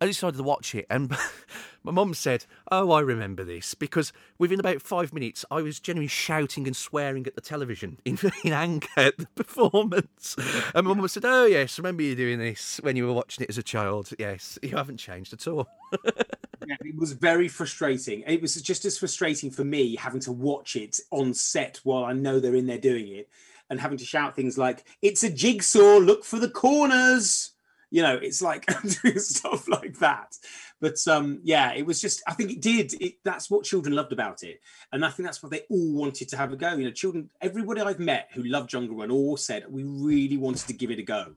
I 0.00 0.06
decided 0.06 0.36
to 0.36 0.42
watch 0.42 0.74
it, 0.74 0.86
and 0.88 1.10
my 1.82 1.90
mum 1.90 2.14
said, 2.14 2.44
"Oh, 2.70 2.92
I 2.92 3.00
remember 3.00 3.42
this," 3.42 3.74
because 3.74 4.12
within 4.38 4.60
about 4.60 4.80
five 4.80 5.12
minutes, 5.12 5.44
I 5.50 5.60
was 5.60 5.80
genuinely 5.80 6.08
shouting 6.08 6.66
and 6.66 6.76
swearing 6.76 7.26
at 7.26 7.34
the 7.34 7.40
television 7.40 7.98
in, 8.04 8.18
in 8.44 8.52
anger 8.52 8.86
at 8.96 9.18
the 9.18 9.26
performance. 9.26 10.36
And 10.74 10.86
my 10.86 10.94
mum 10.94 11.08
said, 11.08 11.24
"Oh 11.24 11.46
yes, 11.46 11.78
remember 11.78 12.02
you 12.02 12.14
doing 12.14 12.38
this 12.38 12.78
when 12.82 12.96
you 12.96 13.06
were 13.06 13.12
watching 13.12 13.44
it 13.44 13.50
as 13.50 13.58
a 13.58 13.62
child? 13.62 14.10
Yes, 14.18 14.58
you 14.62 14.76
haven't 14.76 14.98
changed 14.98 15.32
at 15.32 15.46
all." 15.48 15.68
yeah, 16.04 16.76
it 16.80 16.96
was 16.96 17.12
very 17.12 17.48
frustrating. 17.48 18.22
It 18.26 18.40
was 18.40 18.60
just 18.62 18.84
as 18.84 18.98
frustrating 18.98 19.50
for 19.50 19.64
me 19.64 19.96
having 19.96 20.20
to 20.20 20.32
watch 20.32 20.76
it 20.76 21.00
on 21.10 21.34
set 21.34 21.80
while 21.82 22.04
I 22.04 22.12
know 22.12 22.38
they're 22.38 22.54
in 22.54 22.66
there 22.66 22.78
doing 22.78 23.08
it, 23.08 23.28
and 23.68 23.80
having 23.80 23.98
to 23.98 24.04
shout 24.04 24.36
things 24.36 24.56
like, 24.56 24.84
"It's 25.02 25.24
a 25.24 25.30
jigsaw! 25.30 25.98
Look 25.98 26.24
for 26.24 26.38
the 26.38 26.50
corners!" 26.50 27.52
You 27.90 28.02
know 28.02 28.18
it's 28.20 28.42
like 28.42 28.70
stuff 29.16 29.68
like 29.68 29.98
that. 29.98 30.36
But 30.80 30.96
um 31.08 31.40
yeah 31.42 31.72
it 31.72 31.86
was 31.86 32.00
just 32.00 32.22
i 32.26 32.34
think 32.34 32.52
it 32.52 32.60
did 32.60 32.94
it, 33.00 33.14
that's 33.24 33.50
what 33.50 33.64
children 33.64 33.94
loved 33.94 34.12
about 34.12 34.42
it. 34.42 34.60
And 34.92 35.04
i 35.04 35.10
think 35.10 35.26
that's 35.26 35.42
what 35.42 35.52
they 35.52 35.62
all 35.70 35.94
wanted 35.94 36.28
to 36.28 36.36
have 36.36 36.52
a 36.52 36.56
go. 36.56 36.74
You 36.74 36.84
know 36.84 36.92
children 36.92 37.30
everybody 37.40 37.80
i've 37.80 37.98
met 37.98 38.28
who 38.32 38.44
loved 38.44 38.70
jungle 38.70 38.96
run 38.96 39.10
all 39.10 39.36
said 39.36 39.64
we 39.68 39.84
really 39.84 40.36
wanted 40.36 40.66
to 40.66 40.74
give 40.74 40.90
it 40.90 40.98
a 40.98 41.04
go. 41.04 41.34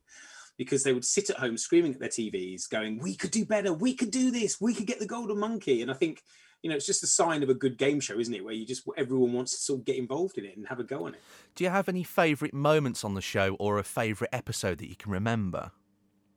Because 0.57 0.83
they 0.83 0.93
would 0.93 1.05
sit 1.05 1.29
at 1.31 1.37
home 1.37 1.57
screaming 1.57 1.93
at 1.93 1.99
their 1.99 2.09
tvs 2.09 2.69
going 2.69 2.99
we 2.99 3.15
could 3.15 3.31
do 3.31 3.45
better. 3.45 3.73
We 3.73 3.95
could 3.95 4.11
do 4.11 4.31
this. 4.31 4.61
We 4.61 4.73
could 4.73 4.85
get 4.85 4.99
the 4.99 5.07
golden 5.07 5.39
monkey. 5.39 5.81
And 5.81 5.89
i 5.89 5.95
think 5.95 6.21
you 6.61 6.69
know 6.69 6.75
it's 6.75 6.85
just 6.85 7.03
a 7.03 7.07
sign 7.07 7.41
of 7.41 7.49
a 7.49 7.55
good 7.55 7.77
game 7.77 7.99
show 7.99 8.19
isn't 8.19 8.33
it? 8.33 8.43
Where 8.43 8.53
you 8.53 8.65
just 8.65 8.87
everyone 8.95 9.33
wants 9.33 9.53
to 9.53 9.57
sort 9.57 9.79
of 9.79 9.85
get 9.85 9.95
involved 9.95 10.37
in 10.37 10.45
it 10.45 10.57
and 10.57 10.67
have 10.67 10.79
a 10.79 10.83
go 10.83 11.05
on 11.07 11.15
it. 11.15 11.21
Do 11.55 11.63
you 11.63 11.71
have 11.71 11.89
any 11.89 12.03
favorite 12.03 12.53
moments 12.53 13.03
on 13.03 13.15
the 13.15 13.21
show 13.21 13.55
or 13.55 13.79
a 13.79 13.83
favorite 13.83 14.29
episode 14.31 14.77
that 14.79 14.89
you 14.89 14.95
can 14.95 15.11
remember 15.11 15.71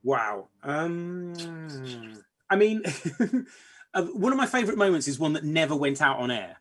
Wow. 0.05 0.49
Um, 0.63 1.33
I 2.51 2.57
mean, 2.57 2.83
one 4.13 4.33
of 4.33 4.39
my 4.39 4.47
favorite 4.47 4.79
moments 4.79 5.09
is 5.09 5.19
one 5.19 5.33
that 5.33 5.45
never 5.45 5.75
went 5.75 6.03
out 6.03 6.19
on 6.19 6.31
air. 6.31 6.61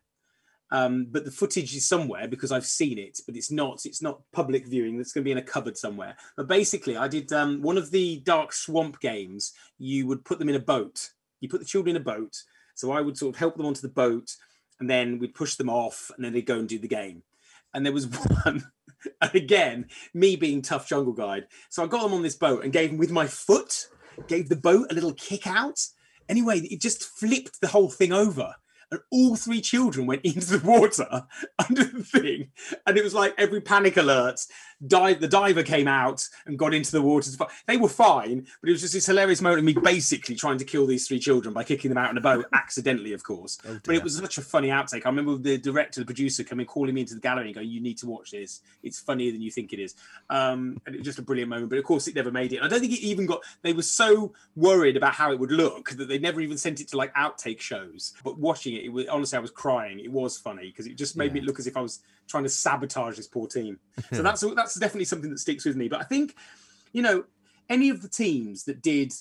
Um, 0.70 1.06
but 1.10 1.24
the 1.24 1.30
footage 1.30 1.76
is 1.76 1.86
somewhere 1.86 2.26
because 2.26 2.50
I've 2.50 2.66
seen 2.66 2.98
it, 2.98 3.20
but 3.26 3.36
it's 3.36 3.50
not 3.50 3.84
it's 3.84 4.02
not 4.02 4.22
public 4.32 4.66
viewing. 4.66 4.98
It's 4.98 5.12
going 5.12 5.22
to 5.22 5.28
be 5.28 5.30
in 5.30 5.38
a 5.38 5.42
cupboard 5.42 5.76
somewhere. 5.76 6.16
But 6.36 6.48
basically, 6.48 6.96
I 6.96 7.06
did 7.06 7.32
um, 7.32 7.60
one 7.62 7.76
of 7.76 7.90
the 7.90 8.20
dark 8.20 8.52
swamp 8.52 8.98
games. 8.98 9.52
You 9.78 10.06
would 10.06 10.24
put 10.24 10.38
them 10.38 10.48
in 10.48 10.56
a 10.56 10.60
boat. 10.60 11.10
You 11.40 11.48
put 11.48 11.60
the 11.60 11.66
children 11.66 11.94
in 11.94 12.02
a 12.02 12.04
boat. 12.04 12.42
So 12.74 12.90
I 12.90 13.02
would 13.02 13.16
sort 13.16 13.34
of 13.34 13.38
help 13.38 13.56
them 13.56 13.66
onto 13.66 13.82
the 13.82 13.88
boat, 13.88 14.34
and 14.80 14.90
then 14.90 15.18
we'd 15.18 15.34
push 15.34 15.54
them 15.54 15.70
off, 15.70 16.10
and 16.16 16.24
then 16.24 16.32
they'd 16.32 16.46
go 16.46 16.58
and 16.58 16.68
do 16.68 16.78
the 16.78 16.88
game. 16.88 17.22
And 17.72 17.84
there 17.84 17.92
was 17.92 18.06
one 18.44 18.64
and 19.20 19.34
again, 19.34 19.86
me 20.12 20.36
being 20.36 20.62
tough 20.62 20.88
jungle 20.88 21.12
guide. 21.12 21.46
So 21.68 21.82
I 21.82 21.86
got 21.86 22.02
them 22.02 22.14
on 22.14 22.22
this 22.22 22.36
boat 22.36 22.64
and 22.64 22.72
gave 22.72 22.90
them 22.90 22.98
with 22.98 23.10
my 23.10 23.26
foot, 23.26 23.88
gave 24.28 24.48
the 24.48 24.56
boat 24.56 24.88
a 24.90 24.94
little 24.94 25.14
kick 25.14 25.46
out. 25.46 25.80
Anyway, 26.28 26.60
it 26.60 26.80
just 26.80 27.04
flipped 27.04 27.60
the 27.60 27.68
whole 27.68 27.90
thing 27.90 28.12
over. 28.12 28.54
And 28.90 29.00
all 29.10 29.34
three 29.34 29.60
children 29.60 30.06
went 30.06 30.22
into 30.24 30.58
the 30.58 30.66
water 30.66 31.26
under 31.68 31.84
the 31.84 32.04
thing. 32.04 32.50
And 32.86 32.96
it 32.96 33.04
was 33.04 33.14
like 33.14 33.34
every 33.38 33.60
panic 33.60 33.96
alert, 33.96 34.40
dive, 34.86 35.20
the 35.20 35.28
diver 35.28 35.62
came 35.62 35.88
out 35.88 36.28
and 36.46 36.58
got 36.58 36.74
into 36.74 36.92
the 36.92 37.02
water. 37.02 37.30
They 37.66 37.76
were 37.76 37.88
fine, 37.88 38.46
but 38.60 38.68
it 38.68 38.72
was 38.72 38.80
just 38.80 38.94
this 38.94 39.06
hilarious 39.06 39.40
moment 39.40 39.60
of 39.60 39.64
me 39.64 39.74
basically 39.74 40.34
trying 40.34 40.58
to 40.58 40.64
kill 40.64 40.86
these 40.86 41.06
three 41.06 41.18
children 41.18 41.54
by 41.54 41.64
kicking 41.64 41.88
them 41.88 41.98
out 41.98 42.10
in 42.10 42.18
a 42.18 42.20
boat, 42.20 42.46
accidentally, 42.52 43.12
of 43.12 43.22
course. 43.22 43.58
Oh 43.66 43.78
but 43.84 43.94
it 43.94 44.02
was 44.02 44.16
such 44.16 44.38
a 44.38 44.42
funny 44.42 44.68
outtake. 44.68 45.02
I 45.04 45.08
remember 45.08 45.36
the 45.36 45.58
director, 45.58 46.00
the 46.00 46.06
producer, 46.06 46.44
coming 46.44 46.66
calling 46.66 46.94
me 46.94 47.02
into 47.02 47.14
the 47.14 47.20
gallery 47.20 47.46
and 47.46 47.54
going, 47.54 47.68
"You 47.68 47.80
need 47.80 47.98
to 47.98 48.06
watch 48.06 48.30
this. 48.30 48.60
It's 48.82 49.00
funnier 49.00 49.32
than 49.32 49.42
you 49.42 49.50
think 49.50 49.72
it 49.72 49.78
is." 49.78 49.94
Um, 50.30 50.80
and 50.86 50.94
it 50.94 50.98
was 50.98 51.06
just 51.06 51.18
a 51.18 51.22
brilliant 51.22 51.50
moment. 51.50 51.70
But 51.70 51.78
of 51.78 51.84
course, 51.84 52.08
it 52.08 52.14
never 52.14 52.30
made 52.30 52.52
it. 52.52 52.62
I 52.62 52.68
don't 52.68 52.80
think 52.80 52.92
it 52.92 53.00
even 53.00 53.26
got. 53.26 53.42
They 53.62 53.72
were 53.72 53.82
so 53.82 54.32
worried 54.56 54.96
about 54.96 55.14
how 55.14 55.32
it 55.32 55.38
would 55.38 55.52
look 55.52 55.90
that 55.90 56.08
they 56.08 56.18
never 56.18 56.40
even 56.40 56.58
sent 56.58 56.80
it 56.80 56.88
to 56.88 56.96
like 56.96 57.14
outtake 57.14 57.60
shows. 57.60 58.14
But 58.24 58.38
watching 58.38 58.74
it, 58.74 58.84
it 58.84 58.88
was 58.90 59.06
honestly, 59.08 59.36
I 59.36 59.40
was 59.40 59.50
crying. 59.50 60.00
It 60.00 60.10
was 60.10 60.38
funny 60.38 60.66
because 60.66 60.86
it 60.86 60.96
just 60.96 61.16
made 61.16 61.34
yeah. 61.34 61.40
me 61.40 61.40
look 61.42 61.58
as 61.58 61.66
if 61.66 61.76
I 61.76 61.80
was 61.80 62.00
trying 62.26 62.44
to 62.44 62.48
sabotage 62.48 63.16
this 63.16 63.26
poor 63.26 63.46
team. 63.46 63.78
So 64.12 64.22
that's 64.22 64.42
that's 64.54 64.73
definitely 64.78 65.04
something 65.04 65.30
that 65.30 65.38
sticks 65.38 65.64
with 65.64 65.76
me. 65.76 65.88
But 65.88 66.00
I 66.00 66.04
think, 66.04 66.34
you 66.92 67.02
know, 67.02 67.24
any 67.68 67.90
of 67.90 68.02
the 68.02 68.08
teams 68.08 68.64
that 68.64 68.82
did 68.82 69.12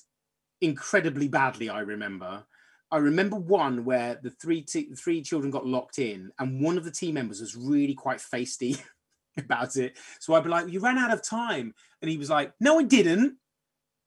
incredibly 0.61 1.27
badly, 1.27 1.69
I 1.69 1.79
remember. 1.79 2.43
I 2.91 2.97
remember 2.97 3.37
one 3.37 3.85
where 3.85 4.19
the 4.21 4.29
three 4.29 4.61
t- 4.61 4.93
three 4.95 5.23
children 5.23 5.51
got 5.51 5.65
locked 5.65 5.97
in, 5.97 6.31
and 6.37 6.61
one 6.61 6.77
of 6.77 6.83
the 6.83 6.91
team 6.91 7.15
members 7.15 7.41
was 7.41 7.55
really 7.55 7.95
quite 7.95 8.19
feisty 8.19 8.79
about 9.37 9.77
it. 9.77 9.97
So 10.19 10.35
I'd 10.35 10.43
be 10.43 10.49
like, 10.49 10.69
"You 10.69 10.79
ran 10.79 10.99
out 10.99 11.11
of 11.11 11.23
time," 11.23 11.73
and 12.01 12.11
he 12.11 12.17
was 12.17 12.29
like, 12.29 12.53
"No, 12.59 12.79
I 12.79 12.83
didn't." 12.83 13.37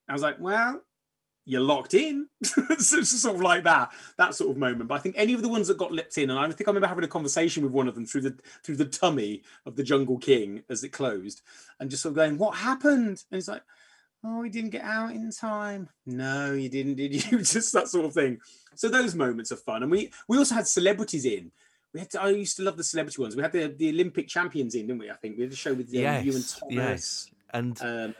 I 0.08 0.12
was 0.12 0.22
like, 0.22 0.38
"Well, 0.38 0.82
you're 1.46 1.62
locked 1.62 1.94
in. 1.94 2.26
so 2.42 3.02
sort 3.02 3.36
of 3.36 3.40
like 3.40 3.64
that, 3.64 3.92
that 4.18 4.34
sort 4.34 4.50
of 4.50 4.56
moment. 4.58 4.88
But 4.88 4.96
I 4.96 4.98
think 4.98 5.14
any 5.16 5.32
of 5.32 5.42
the 5.42 5.48
ones 5.48 5.68
that 5.68 5.78
got 5.78 5.92
lipped 5.92 6.18
in, 6.18 6.28
and 6.28 6.38
I 6.38 6.46
think 6.50 6.68
I 6.68 6.70
remember 6.70 6.88
having 6.88 7.04
a 7.04 7.08
conversation 7.08 7.62
with 7.62 7.72
one 7.72 7.88
of 7.88 7.94
them 7.94 8.04
through 8.04 8.22
the 8.22 8.36
through 8.62 8.76
the 8.76 8.84
tummy 8.84 9.42
of 9.64 9.76
the 9.76 9.84
Jungle 9.84 10.18
King 10.18 10.62
as 10.68 10.84
it 10.84 10.90
closed, 10.90 11.40
and 11.80 11.88
just 11.88 12.02
sort 12.02 12.10
of 12.10 12.16
going, 12.16 12.36
"What 12.36 12.56
happened?" 12.56 13.24
And 13.30 13.36
he's 13.36 13.48
like, 13.48 13.62
"Oh, 14.24 14.40
we 14.40 14.50
didn't 14.50 14.70
get 14.70 14.82
out 14.82 15.12
in 15.12 15.30
time. 15.30 15.88
No, 16.04 16.52
you 16.52 16.68
didn't, 16.68 16.96
did 16.96 17.14
you?" 17.14 17.38
just 17.42 17.72
that 17.72 17.88
sort 17.88 18.04
of 18.04 18.12
thing. 18.12 18.38
So 18.74 18.88
those 18.88 19.14
moments 19.14 19.52
are 19.52 19.56
fun, 19.56 19.82
and 19.82 19.90
we 19.90 20.12
we 20.28 20.36
also 20.36 20.56
had 20.56 20.66
celebrities 20.66 21.24
in. 21.24 21.52
We 21.94 22.00
had 22.00 22.10
to, 22.10 22.22
I 22.22 22.28
used 22.30 22.56
to 22.56 22.62
love 22.62 22.76
the 22.76 22.84
celebrity 22.84 23.22
ones. 23.22 23.36
We 23.36 23.42
had 23.42 23.52
the, 23.52 23.68
the 23.68 23.88
Olympic 23.88 24.28
champions 24.28 24.74
in, 24.74 24.88
didn't 24.88 24.98
we? 24.98 25.10
I 25.10 25.14
think 25.14 25.38
we 25.38 25.44
had 25.44 25.52
a 25.52 25.56
show 25.56 25.72
with 25.72 25.88
um, 25.88 25.94
yes, 25.94 26.24
you 26.24 26.34
and 26.34 26.48
Thomas. 26.48 26.74
Yes, 26.74 27.30
and 27.54 27.80
um, 27.80 28.14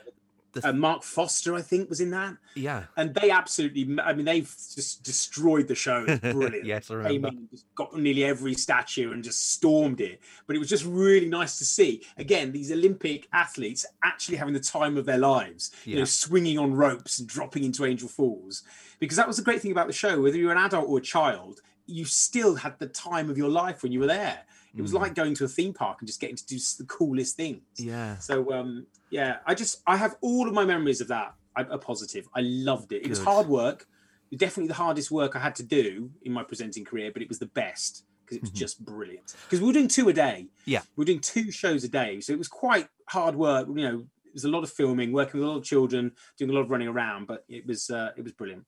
the... 0.60 0.68
uh, 0.68 0.72
Mark 0.72 1.02
Foster, 1.02 1.54
I 1.54 1.62
think, 1.62 1.88
was 1.88 2.00
in 2.00 2.10
that. 2.10 2.36
Yeah, 2.54 2.84
and 2.96 3.14
they 3.14 3.30
absolutely. 3.30 3.98
I 4.02 4.12
mean, 4.12 4.24
they've 4.24 4.44
just 4.74 5.02
destroyed 5.02 5.68
the 5.68 5.74
show. 5.74 6.04
It's 6.06 6.20
brilliant. 6.32 6.64
yes, 6.64 6.90
I 6.90 6.94
remember. 6.94 7.30
got 7.74 7.94
nearly 7.96 8.24
every 8.24 8.54
statue 8.54 9.12
and 9.12 9.22
just 9.22 9.52
stormed 9.52 10.00
it. 10.00 10.20
But 10.46 10.56
it 10.56 10.58
was 10.58 10.68
just 10.68 10.84
really 10.84 11.28
nice 11.28 11.58
to 11.58 11.64
see. 11.64 12.02
Again, 12.16 12.52
these 12.52 12.72
Olympic 12.72 13.28
athletes 13.32 13.86
actually 14.02 14.38
having 14.38 14.54
the 14.54 14.60
time 14.60 14.96
of 14.96 15.06
their 15.06 15.18
lives. 15.18 15.72
Yeah. 15.84 15.92
You 15.92 15.98
know, 16.00 16.04
swinging 16.04 16.58
on 16.58 16.74
ropes 16.74 17.18
and 17.18 17.28
dropping 17.28 17.64
into 17.64 17.84
Angel 17.84 18.08
Falls. 18.08 18.62
Because 18.98 19.16
that 19.16 19.26
was 19.26 19.36
the 19.36 19.42
great 19.42 19.60
thing 19.60 19.72
about 19.72 19.86
the 19.86 19.92
show. 19.92 20.20
Whether 20.20 20.36
you're 20.36 20.52
an 20.52 20.58
adult 20.58 20.88
or 20.88 20.98
a 20.98 21.02
child, 21.02 21.60
you 21.86 22.04
still 22.04 22.54
had 22.56 22.78
the 22.78 22.86
time 22.86 23.30
of 23.30 23.38
your 23.38 23.48
life 23.48 23.82
when 23.82 23.92
you 23.92 24.00
were 24.00 24.06
there. 24.06 24.40
It 24.76 24.82
was 24.82 24.92
mm. 24.92 25.00
like 25.00 25.14
going 25.14 25.34
to 25.34 25.44
a 25.44 25.48
theme 25.48 25.72
park 25.72 25.98
and 26.00 26.06
just 26.06 26.20
getting 26.20 26.36
to 26.36 26.46
do 26.46 26.58
the 26.78 26.84
coolest 26.84 27.36
things. 27.36 27.62
Yeah. 27.76 28.18
So 28.18 28.52
um, 28.52 28.86
yeah, 29.10 29.38
I 29.46 29.54
just 29.54 29.82
I 29.86 29.96
have 29.96 30.16
all 30.20 30.46
of 30.46 30.54
my 30.54 30.64
memories 30.64 31.00
of 31.00 31.08
that 31.08 31.34
are 31.56 31.78
positive. 31.78 32.28
I 32.34 32.40
loved 32.40 32.92
it. 32.92 32.96
It 32.96 33.02
Good. 33.04 33.10
was 33.10 33.22
hard 33.22 33.46
work. 33.46 33.86
Was 34.30 34.38
definitely 34.38 34.68
the 34.68 34.74
hardest 34.74 35.10
work 35.10 35.36
I 35.36 35.38
had 35.38 35.54
to 35.56 35.62
do 35.62 36.10
in 36.22 36.32
my 36.32 36.42
presenting 36.42 36.84
career, 36.84 37.10
but 37.12 37.22
it 37.22 37.28
was 37.28 37.38
the 37.38 37.46
best 37.46 38.04
because 38.24 38.38
it 38.38 38.42
was 38.42 38.50
mm-hmm. 38.50 38.58
just 38.58 38.84
brilliant. 38.84 39.34
Because 39.44 39.60
we 39.60 39.68
were 39.68 39.72
doing 39.72 39.88
two 39.88 40.08
a 40.08 40.12
day. 40.12 40.48
Yeah. 40.64 40.80
We 40.96 41.02
were 41.02 41.04
doing 41.04 41.20
two 41.20 41.50
shows 41.52 41.84
a 41.84 41.88
day, 41.88 42.20
so 42.20 42.32
it 42.32 42.38
was 42.38 42.48
quite 42.48 42.88
hard 43.08 43.36
work. 43.36 43.68
You 43.68 43.74
know, 43.74 43.98
it 44.26 44.34
was 44.34 44.44
a 44.44 44.48
lot 44.48 44.64
of 44.64 44.70
filming, 44.70 45.12
working 45.12 45.40
with 45.40 45.48
a 45.48 45.50
lot 45.50 45.58
of 45.58 45.64
children, 45.64 46.12
doing 46.36 46.50
a 46.50 46.54
lot 46.54 46.62
of 46.62 46.70
running 46.70 46.88
around, 46.88 47.28
but 47.28 47.44
it 47.48 47.66
was 47.66 47.88
uh, 47.88 48.10
it 48.16 48.24
was 48.24 48.32
brilliant. 48.32 48.64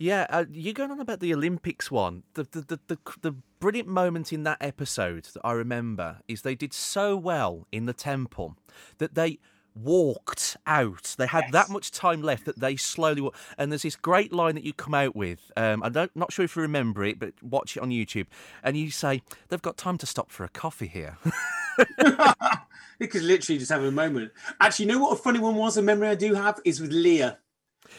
Yeah, 0.00 0.26
uh, 0.30 0.46
you're 0.50 0.72
going 0.72 0.90
on 0.90 0.98
about 0.98 1.20
the 1.20 1.34
Olympics 1.34 1.90
one. 1.90 2.22
The, 2.32 2.44
the 2.44 2.60
the, 2.62 2.80
the 2.86 2.98
the 3.20 3.32
brilliant 3.60 3.86
moment 3.86 4.32
in 4.32 4.44
that 4.44 4.56
episode 4.62 5.24
that 5.34 5.42
I 5.44 5.52
remember 5.52 6.20
is 6.26 6.40
they 6.40 6.54
did 6.54 6.72
so 6.72 7.18
well 7.18 7.66
in 7.70 7.84
the 7.84 7.92
temple 7.92 8.56
that 8.96 9.14
they 9.14 9.38
walked 9.74 10.56
out. 10.66 11.14
They 11.18 11.26
had 11.26 11.44
yes. 11.44 11.52
that 11.52 11.68
much 11.68 11.90
time 11.90 12.22
left 12.22 12.46
that 12.46 12.58
they 12.58 12.76
slowly 12.76 13.20
walked. 13.20 13.38
And 13.58 13.70
there's 13.70 13.82
this 13.82 13.94
great 13.94 14.32
line 14.32 14.54
that 14.54 14.64
you 14.64 14.72
come 14.72 14.94
out 14.94 15.14
with. 15.14 15.52
Um, 15.54 15.82
I'm 15.82 16.08
not 16.14 16.32
sure 16.32 16.46
if 16.46 16.56
you 16.56 16.62
remember 16.62 17.04
it, 17.04 17.18
but 17.18 17.34
watch 17.42 17.76
it 17.76 17.82
on 17.82 17.90
YouTube. 17.90 18.26
And 18.62 18.78
you 18.78 18.90
say, 18.90 19.20
they've 19.48 19.60
got 19.60 19.76
time 19.76 19.98
to 19.98 20.06
stop 20.06 20.30
for 20.30 20.44
a 20.44 20.48
coffee 20.48 20.86
here. 20.88 21.18
because 22.98 23.22
literally 23.22 23.58
just 23.58 23.70
having 23.70 23.88
a 23.88 23.92
moment. 23.92 24.32
Actually, 24.60 24.86
you 24.86 24.92
know 24.92 25.00
what 25.00 25.12
a 25.12 25.16
funny 25.22 25.40
one 25.40 25.56
was? 25.56 25.76
A 25.76 25.82
memory 25.82 26.08
I 26.08 26.14
do 26.14 26.32
have 26.32 26.58
is 26.64 26.80
with 26.80 26.90
Leah. 26.90 27.38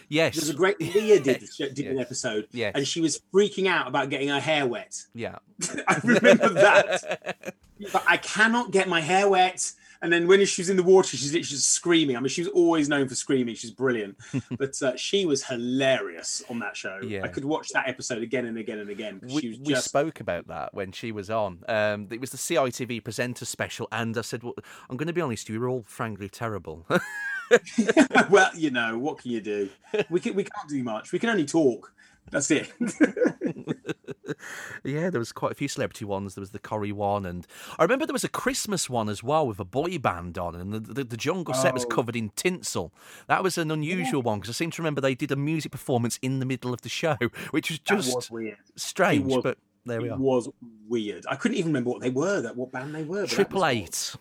Yes. 0.10 0.36
There's 0.36 0.50
a 0.50 0.54
great 0.54 0.80
Leah 0.80 1.20
did 1.20 1.40
did 1.58 1.78
yes. 1.78 1.88
an 1.88 2.00
episode. 2.00 2.48
Yes. 2.52 2.74
And 2.76 2.88
she 2.88 3.02
was 3.02 3.22
freaking 3.34 3.68
out 3.68 3.88
about 3.88 4.10
getting 4.10 4.30
her 4.30 4.40
hair 4.40 4.68
wet. 4.68 5.06
Yeah. 5.14 5.40
I 5.88 6.00
remember 6.04 6.50
that. 6.50 7.54
but 7.94 8.04
I 8.08 8.18
cannot 8.18 8.72
get 8.72 8.88
my 8.88 9.02
hair 9.02 9.30
wet. 9.30 9.72
And 10.04 10.12
then 10.12 10.28
when 10.28 10.44
she's 10.46 10.70
in 10.70 10.78
the 10.78 10.84
water, 10.84 11.16
she's 11.16 11.32
literally 11.32 11.58
screaming. 11.60 12.18
I 12.18 12.20
mean, 12.20 12.30
she's 12.30 12.48
always 12.48 12.90
known 12.90 13.08
for 13.08 13.14
screaming. 13.14 13.54
She's 13.54 13.70
brilliant, 13.70 14.18
but 14.58 14.82
uh, 14.82 14.96
she 14.96 15.28
was 15.28 15.44
hilarious 15.44 16.42
on 16.50 16.58
that 16.60 16.76
show. 16.76 17.00
Yeah. 17.04 17.24
I 17.24 17.28
could 17.28 17.46
watch 17.46 17.70
that 17.70 17.88
episode 17.88 18.24
again 18.24 18.46
and 18.46 18.58
again 18.58 18.80
and 18.80 18.90
again. 18.90 19.22
We, 19.22 19.42
just... 19.42 19.62
we, 19.62 19.76
spoke 19.76 20.20
about 20.20 20.48
that 20.48 20.74
when 20.74 20.92
she 20.92 21.12
was 21.12 21.30
on. 21.30 21.64
Um, 21.68 22.08
it 22.10 22.20
was 22.20 22.32
the 22.32 22.38
CITV 22.38 23.04
presenter 23.04 23.46
special, 23.46 23.88
and 23.92 24.18
I 24.18 24.22
said, 24.22 24.42
well, 24.42 24.56
"I'm 24.90 24.98
going 24.98 25.08
to 25.08 25.14
be 25.14 25.22
honest, 25.22 25.50
you 25.50 25.60
were 25.60 25.70
all 25.70 25.84
frankly 25.86 26.30
terrible." 26.30 26.88
well, 28.30 28.50
you 28.56 28.72
know, 28.72 28.98
what 28.98 29.20
can 29.20 29.32
you 29.32 29.42
do? 29.42 29.70
We 30.10 30.20
can 30.20 30.36
we 30.36 30.44
can't 30.44 30.70
do 30.70 30.84
much. 30.84 31.12
We 31.12 31.20
can 31.20 31.30
only 31.30 31.46
talk. 31.46 31.94
That's 32.30 32.52
it. 32.52 32.72
yeah, 34.84 35.10
there 35.10 35.20
was 35.20 35.32
quite 35.32 35.52
a 35.52 35.56
few 35.56 35.68
celebrity 35.68 36.06
ones. 36.06 36.36
There 36.36 36.42
was 36.42 36.52
the 36.52 36.60
Corrie 36.60 36.92
one, 36.92 37.26
and 37.26 37.46
I 37.78 37.84
remember 37.84 38.06
there 38.06 38.14
was 38.14 38.24
a 38.24 38.30
Christmas 38.30 38.90
one 38.90 39.10
as 39.10 39.22
well 39.22 39.46
with 39.46 39.60
a 39.60 39.66
boy 39.66 39.98
band 39.98 40.38
on, 40.38 40.56
and 40.56 40.74
the, 40.74 40.80
the, 40.80 41.04
the 41.04 41.18
jungle 41.18 41.54
set 41.54 41.74
was 41.74 41.84
oh. 41.84 41.88
covered 41.88 42.16
in 42.16 42.30
tinsel. 42.36 42.94
That 43.28 43.44
was 43.44 43.58
an 43.58 43.72
unusual 43.72 44.22
yeah. 44.22 44.28
one 44.28 44.40
because 44.40 44.56
I 44.56 44.58
seem 44.58 44.72
to 44.72 44.82
remember 44.82 45.02
they 45.02 45.16
did 45.16 45.32
a 45.32 45.36
music 45.36 45.72
performance 45.72 46.20
in 46.22 46.40
the 46.40 46.46
middle 46.46 46.74
of 46.74 46.82
the 46.82 46.90
show, 46.90 47.18
which 47.52 47.70
was 47.70 47.80
just 47.80 48.16
was 48.16 48.32
weird. 48.32 48.58
strange. 48.76 49.26
Was, 49.26 49.44
but 49.44 49.58
there 49.86 50.02
we 50.02 50.08
it 50.08 50.12
are. 50.12 50.16
It 50.16 50.20
was 50.20 50.50
weird. 50.88 51.26
I 51.30 51.36
couldn't 51.36 51.58
even 51.58 51.72
remember 51.72 51.90
what 51.90 52.02
they 52.02 52.12
were. 52.12 52.42
That 52.42 52.56
what 52.56 52.72
band 52.72 52.96
they 52.96 53.04
were. 53.04 53.28
Triple 53.28 53.66
Eight. 53.66 54.16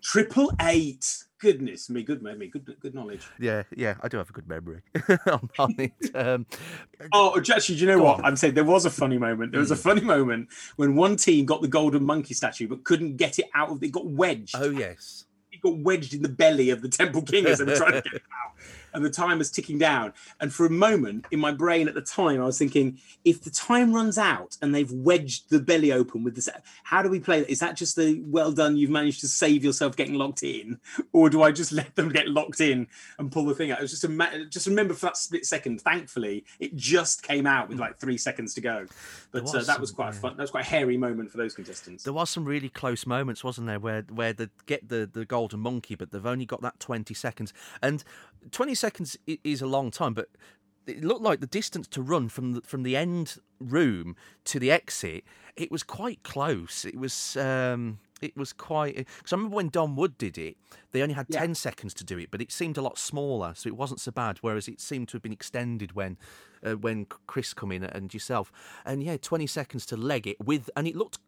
Triple 0.00 0.52
Eight 0.60 1.24
goodness 1.42 1.90
me, 1.90 2.04
good 2.04 2.22
memory, 2.22 2.46
good 2.46 2.76
good 2.80 2.94
knowledge. 2.94 3.26
Yeah, 3.38 3.64
yeah, 3.76 3.96
I 4.00 4.08
do 4.08 4.16
have 4.16 4.30
a 4.30 4.32
good 4.32 4.48
memory 4.48 4.80
on, 5.58 5.74
it. 5.76 5.92
Um, 6.14 6.46
oh, 7.12 7.36
actually, 7.36 7.74
do 7.74 7.80
you 7.80 7.86
know 7.88 8.02
what? 8.02 8.20
On. 8.20 8.24
I'm 8.24 8.36
saying 8.36 8.54
there 8.54 8.64
was 8.64 8.86
a 8.86 8.90
funny 8.90 9.18
moment. 9.18 9.50
There 9.50 9.60
was 9.60 9.72
a 9.72 9.74
hmm. 9.74 9.80
funny 9.80 10.00
moment 10.02 10.48
when 10.76 10.94
one 10.94 11.16
team 11.16 11.44
got 11.44 11.60
the 11.60 11.68
golden 11.68 12.04
monkey 12.04 12.32
statue 12.32 12.68
but 12.68 12.84
couldn't 12.84 13.16
get 13.16 13.40
it 13.40 13.46
out 13.54 13.70
of 13.70 13.82
it 13.82 13.90
got 13.90 14.06
wedged. 14.06 14.54
Oh 14.56 14.70
yes. 14.70 15.24
It 15.50 15.60
got 15.60 15.76
wedged 15.78 16.14
in 16.14 16.22
the 16.22 16.28
belly 16.28 16.70
of 16.70 16.80
the 16.80 16.88
temple 16.88 17.22
king 17.22 17.44
as 17.46 17.58
they 17.58 17.64
were 17.64 17.76
trying 17.76 17.92
to 17.92 18.02
get 18.02 18.14
it 18.14 18.22
out 18.46 18.56
and 18.94 19.04
the 19.04 19.10
time 19.10 19.38
was 19.38 19.50
ticking 19.50 19.78
down. 19.78 20.12
And 20.40 20.52
for 20.52 20.66
a 20.66 20.70
moment 20.70 21.26
in 21.30 21.40
my 21.40 21.52
brain 21.52 21.88
at 21.88 21.94
the 21.94 22.02
time, 22.02 22.40
I 22.40 22.44
was 22.44 22.58
thinking, 22.58 22.98
if 23.24 23.42
the 23.42 23.50
time 23.50 23.92
runs 23.92 24.18
out 24.18 24.56
and 24.62 24.74
they've 24.74 24.90
wedged 24.90 25.50
the 25.50 25.60
belly 25.60 25.92
open 25.92 26.24
with 26.24 26.34
this, 26.34 26.48
how 26.84 27.02
do 27.02 27.08
we 27.08 27.20
play 27.20 27.40
that? 27.40 27.50
Is 27.50 27.60
that 27.60 27.76
just 27.76 27.96
the 27.96 28.22
well 28.26 28.52
done, 28.52 28.76
you've 28.76 28.90
managed 28.90 29.20
to 29.20 29.28
save 29.28 29.64
yourself 29.64 29.96
getting 29.96 30.14
locked 30.14 30.42
in? 30.42 30.78
Or 31.12 31.30
do 31.30 31.42
I 31.42 31.52
just 31.52 31.72
let 31.72 31.94
them 31.96 32.08
get 32.08 32.28
locked 32.28 32.60
in 32.60 32.86
and 33.18 33.30
pull 33.30 33.46
the 33.46 33.54
thing 33.54 33.70
out? 33.70 33.78
It 33.78 33.82
was 33.82 33.90
just 33.90 34.04
a 34.04 34.46
just 34.50 34.66
remember 34.66 34.94
for 34.94 35.06
that 35.06 35.16
split 35.16 35.46
second, 35.46 35.80
thankfully, 35.80 36.44
it 36.60 36.76
just 36.76 37.22
came 37.22 37.46
out 37.46 37.68
with 37.68 37.78
like 37.78 37.98
three 37.98 38.18
seconds 38.18 38.54
to 38.54 38.60
go. 38.60 38.86
But 39.30 39.44
was 39.44 39.54
uh, 39.54 39.62
that 39.62 39.80
was 39.80 39.90
quite 39.90 40.10
a 40.10 40.12
fun, 40.12 40.36
that 40.36 40.42
was 40.42 40.50
quite 40.50 40.64
a 40.64 40.68
hairy 40.68 40.96
moment 40.96 41.30
for 41.30 41.38
those 41.38 41.54
contestants. 41.54 42.04
There 42.04 42.12
was 42.12 42.30
some 42.30 42.44
really 42.44 42.68
close 42.68 43.06
moments, 43.06 43.42
wasn't 43.42 43.66
there, 43.66 43.80
where 43.80 44.02
where 44.10 44.32
they 44.32 44.48
get 44.66 44.88
the, 44.88 45.08
the 45.10 45.24
golden 45.24 45.60
monkey, 45.60 45.94
but 45.94 46.10
they've 46.10 46.26
only 46.26 46.46
got 46.46 46.62
that 46.62 46.78
20 46.80 47.14
seconds. 47.14 47.52
And 47.82 48.04
20 48.50 48.74
seconds 48.82 49.18
is 49.26 49.62
a 49.62 49.66
long 49.66 49.90
time, 49.90 50.14
but 50.14 50.28
it 50.86 51.04
looked 51.04 51.22
like 51.22 51.40
the 51.40 51.46
distance 51.60 51.86
to 51.88 52.02
run 52.02 52.28
from 52.28 52.52
the, 52.54 52.60
from 52.62 52.82
the 52.82 52.96
end 52.96 53.36
room 53.60 54.16
to 54.44 54.58
the 54.58 54.70
exit. 54.70 55.24
It 55.56 55.70
was 55.70 55.82
quite 55.82 56.22
close. 56.22 56.84
It 56.84 56.96
was 56.96 57.36
um, 57.36 57.98
it 58.20 58.36
was 58.36 58.52
quite 58.52 58.96
because 58.96 59.32
I 59.32 59.36
remember 59.36 59.56
when 59.56 59.68
Dom 59.68 59.96
Wood 59.96 60.18
did 60.18 60.36
it, 60.38 60.56
they 60.92 61.02
only 61.02 61.14
had 61.14 61.26
yeah. 61.28 61.40
ten 61.40 61.54
seconds 61.54 61.94
to 61.94 62.04
do 62.04 62.18
it, 62.18 62.30
but 62.30 62.40
it 62.40 62.50
seemed 62.52 62.76
a 62.78 62.82
lot 62.82 62.98
smaller, 62.98 63.52
so 63.54 63.68
it 63.68 63.76
wasn't 63.76 64.00
so 64.00 64.10
bad. 64.10 64.38
Whereas 64.40 64.68
it 64.68 64.80
seemed 64.80 65.08
to 65.08 65.16
have 65.16 65.22
been 65.22 65.32
extended 65.40 65.92
when 65.92 66.16
uh, 66.66 66.76
when 66.86 67.06
Chris 67.26 67.54
come 67.54 67.72
in 67.72 67.84
and 67.84 68.12
yourself, 68.12 68.52
and 68.84 69.02
yeah, 69.02 69.16
twenty 69.16 69.46
seconds 69.46 69.86
to 69.86 69.96
leg 69.96 70.26
it 70.26 70.38
with, 70.40 70.70
and 70.76 70.86
it 70.86 70.96
looked 70.96 71.18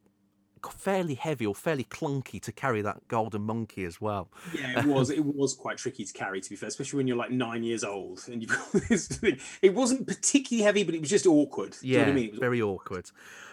fairly 0.72 1.14
heavy 1.14 1.46
or 1.46 1.54
fairly 1.54 1.84
clunky 1.84 2.40
to 2.42 2.52
carry 2.52 2.82
that 2.82 3.06
golden 3.08 3.42
monkey 3.42 3.84
as 3.84 4.00
well. 4.00 4.28
Yeah, 4.54 4.80
it 4.80 4.86
was. 4.86 5.10
it 5.10 5.24
was 5.24 5.54
quite 5.54 5.78
tricky 5.78 6.04
to 6.04 6.12
carry, 6.12 6.40
to 6.40 6.50
be 6.50 6.56
fair, 6.56 6.68
especially 6.68 6.98
when 6.98 7.06
you're 7.06 7.16
like 7.16 7.30
nine 7.30 7.62
years 7.62 7.84
old 7.84 8.22
and 8.30 8.42
you've 8.42 8.50
got 8.50 8.72
this 8.88 9.08
thing. 9.08 9.38
It 9.62 9.74
wasn't 9.74 10.06
particularly 10.06 10.64
heavy, 10.64 10.84
but 10.84 10.94
it 10.94 11.00
was 11.00 11.10
just 11.10 11.26
awkward. 11.26 11.76
yeah, 11.82 12.00
you 12.00 12.06
know 12.06 12.12
I 12.12 12.14
mean? 12.14 12.40
very 12.40 12.62
awkward. 12.62 13.10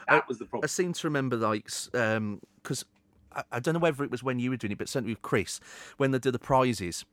That 0.08 0.28
was 0.28 0.40
the 0.40 0.46
problem. 0.46 0.66
I 0.66 0.68
seem 0.68 0.94
to 0.94 1.08
remember, 1.08 1.38
like, 1.38 1.66
because 1.66 2.18
um, 2.18 2.42
I, 3.34 3.44
I 3.52 3.60
don't 3.60 3.74
know 3.74 3.80
whether 3.80 4.04
it 4.04 4.12
was 4.12 4.24
when 4.24 4.40
you 4.40 4.50
were 4.50 4.58
doing 4.58 4.72
it, 4.72 4.78
but 4.78 4.90
certainly 4.90 5.14
with 5.14 5.22
Chris, 5.22 5.60
when 5.98 6.12
they 6.12 6.20
do 6.20 6.32
the 6.32 6.40
prizes, 6.40 7.06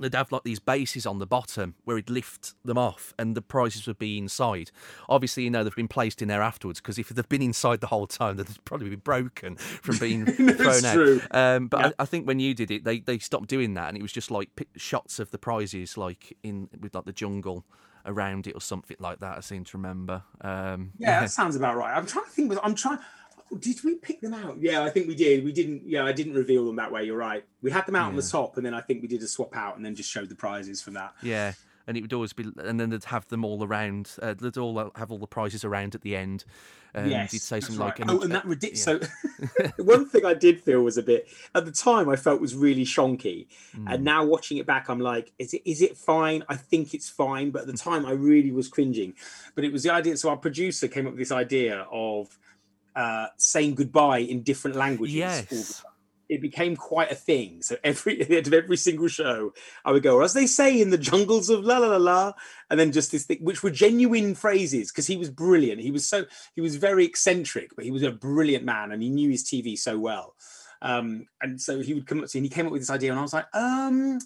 they'd 0.00 0.14
have 0.14 0.30
like 0.32 0.42
these 0.44 0.58
bases 0.58 1.06
on 1.06 1.18
the 1.18 1.26
bottom 1.26 1.74
where 1.84 1.96
he'd 1.96 2.10
lift 2.10 2.54
them 2.64 2.78
off 2.78 3.14
and 3.18 3.34
the 3.36 3.42
prizes 3.42 3.86
would 3.86 3.98
be 3.98 4.18
inside. 4.18 4.70
Obviously, 5.08 5.44
you 5.44 5.50
know, 5.50 5.64
they've 5.64 5.74
been 5.74 5.88
placed 5.88 6.20
in 6.22 6.28
there 6.28 6.42
afterwards 6.42 6.80
because 6.80 6.98
if 6.98 7.08
they've 7.08 7.28
been 7.28 7.42
inside 7.42 7.80
the 7.80 7.86
whole 7.86 8.06
time, 8.06 8.36
they'd 8.36 8.46
probably 8.64 8.90
be 8.90 8.96
broken 8.96 9.56
from 9.56 9.98
being 9.98 10.26
thrown 10.56 10.82
true. 10.82 11.20
out. 11.30 11.34
Um, 11.56 11.68
but 11.68 11.80
Yeah. 11.80 11.86
I, 11.98 12.02
I 12.02 12.04
think 12.06 12.26
when 12.26 12.38
you 12.40 12.54
did 12.54 12.70
it, 12.70 12.84
they, 12.84 13.00
they 13.00 13.18
stopped 13.18 13.48
doing 13.48 13.74
that 13.74 13.88
and 13.88 13.96
it 13.98 14.02
was 14.02 14.12
just 14.12 14.30
like 14.30 14.54
pi- 14.56 14.64
shots 14.76 15.18
of 15.18 15.30
the 15.30 15.38
prizes, 15.38 15.96
like 15.96 16.36
in 16.42 16.68
with 16.80 16.94
like 16.94 17.04
the 17.04 17.12
jungle 17.12 17.64
around 18.04 18.46
it 18.46 18.54
or 18.54 18.60
something 18.60 18.96
like 19.00 19.18
that. 19.20 19.36
I 19.36 19.40
seem 19.40 19.64
to 19.64 19.76
remember. 19.76 20.22
Um, 20.40 20.92
Yeah, 20.98 21.20
that 21.20 21.30
sounds 21.30 21.56
about 21.56 21.76
right. 21.76 21.96
I'm 21.96 22.06
trying 22.06 22.24
to 22.26 22.30
think. 22.30 22.52
I'm 22.62 22.74
trying. 22.74 22.98
Did 23.60 23.82
we 23.84 23.94
pick 23.96 24.20
them 24.20 24.34
out? 24.34 24.56
Yeah, 24.60 24.82
I 24.82 24.90
think 24.90 25.06
we 25.08 25.14
did. 25.14 25.44
We 25.44 25.52
didn't. 25.52 25.82
Yeah, 25.86 26.04
I 26.04 26.12
didn't 26.12 26.34
reveal 26.34 26.66
them 26.66 26.76
that 26.76 26.90
way. 26.90 27.04
You're 27.04 27.16
right. 27.16 27.44
We 27.62 27.70
had 27.70 27.86
them 27.86 27.94
out 27.96 28.08
on 28.08 28.16
the 28.16 28.22
top, 28.22 28.56
and 28.56 28.66
then 28.66 28.74
I 28.74 28.80
think 28.80 29.02
we 29.02 29.08
did 29.08 29.22
a 29.22 29.28
swap 29.28 29.56
out, 29.56 29.76
and 29.76 29.84
then 29.84 29.94
just 29.94 30.10
showed 30.10 30.28
the 30.28 30.34
prizes 30.34 30.82
from 30.82 30.94
that. 30.94 31.14
Yeah, 31.22 31.52
and 31.86 31.96
it 31.96 32.00
would 32.00 32.12
always 32.12 32.32
be, 32.32 32.46
and 32.58 32.78
then 32.80 32.90
they'd 32.90 33.04
have 33.04 33.26
them 33.28 33.44
all 33.44 33.62
around. 33.64 34.10
Uh, 34.20 34.34
they'd 34.34 34.56
all 34.58 34.90
have 34.96 35.10
all 35.12 35.18
the 35.18 35.26
prizes 35.26 35.64
around 35.64 35.94
at 35.94 36.00
the 36.02 36.16
end. 36.16 36.44
Um, 36.94 37.10
yes, 37.10 37.32
you'd 37.34 37.42
say 37.42 37.60
something 37.60 37.78
like, 37.78 37.98
right. 37.98 38.08
and- 38.08 38.10
oh, 38.10 38.20
and 38.22 38.32
that 38.32 38.46
uh, 38.46 38.48
ridiculous. 38.48 38.82
So, 38.82 39.00
one 39.84 40.06
thing 40.08 40.24
I 40.24 40.32
did 40.34 40.60
feel 40.62 40.82
was 40.82 40.96
a 40.96 41.02
bit 41.02 41.28
at 41.54 41.66
the 41.66 41.72
time. 41.72 42.08
I 42.08 42.16
felt 42.16 42.40
was 42.40 42.54
really 42.54 42.84
shonky, 42.84 43.46
Mm. 43.76 43.94
and 43.94 44.02
now 44.04 44.24
watching 44.24 44.56
it 44.56 44.66
back, 44.66 44.88
I'm 44.88 45.00
like, 45.00 45.32
is 45.38 45.52
it 45.54 45.62
is 45.64 45.82
it 45.82 45.96
fine? 45.96 46.42
I 46.48 46.56
think 46.56 46.94
it's 46.94 47.08
fine, 47.08 47.50
but 47.50 47.62
at 47.62 47.66
the 47.68 47.74
time, 47.74 48.06
I 48.06 48.12
really 48.12 48.50
was 48.50 48.66
cringing. 48.68 49.14
But 49.54 49.64
it 49.64 49.72
was 49.72 49.82
the 49.82 49.92
idea. 49.92 50.16
So 50.16 50.30
our 50.30 50.36
producer 50.36 50.88
came 50.88 51.06
up 51.06 51.12
with 51.12 51.18
this 51.20 51.32
idea 51.32 51.86
of 51.92 52.36
uh, 52.96 53.26
saying 53.36 53.74
goodbye 53.74 54.18
in 54.18 54.42
different 54.42 54.76
languages. 54.76 55.14
Yes. 55.14 55.84
it 56.28 56.40
became 56.40 56.74
quite 56.74 57.12
a 57.12 57.14
thing. 57.14 57.62
So 57.62 57.76
every 57.84 58.20
at 58.22 58.28
the 58.28 58.38
end 58.38 58.46
of 58.46 58.54
every 58.54 58.78
single 58.78 59.06
show, 59.06 59.52
I 59.84 59.92
would 59.92 60.02
go, 60.02 60.22
as 60.22 60.32
they 60.32 60.46
say 60.46 60.80
in 60.80 60.90
the 60.90 60.98
jungles 60.98 61.50
of 61.50 61.62
la 61.62 61.78
la 61.78 61.88
la 61.88 61.98
la, 61.98 62.32
and 62.70 62.80
then 62.80 62.90
just 62.90 63.12
this 63.12 63.26
thing, 63.26 63.38
which 63.42 63.62
were 63.62 63.70
genuine 63.70 64.34
phrases, 64.34 64.90
because 64.90 65.06
he 65.06 65.16
was 65.16 65.30
brilliant. 65.30 65.80
He 65.80 65.90
was 65.90 66.06
so 66.06 66.24
he 66.54 66.62
was 66.62 66.76
very 66.76 67.04
eccentric, 67.04 67.76
but 67.76 67.84
he 67.84 67.90
was 67.90 68.02
a 68.02 68.10
brilliant 68.10 68.64
man, 68.64 68.92
and 68.92 69.02
he 69.02 69.10
knew 69.10 69.30
his 69.30 69.44
TV 69.44 69.78
so 69.78 69.98
well. 69.98 70.34
Um, 70.82 71.26
and 71.40 71.60
so 71.60 71.80
he 71.80 71.94
would 71.94 72.06
come 72.06 72.22
up 72.22 72.28
to, 72.28 72.36
me, 72.36 72.40
and 72.40 72.46
he 72.46 72.54
came 72.54 72.66
up 72.66 72.72
with 72.72 72.82
this 72.82 72.90
idea, 72.90 73.10
and 73.10 73.18
I 73.18 73.22
was 73.22 73.34
like, 73.34 73.46
um. 73.54 74.18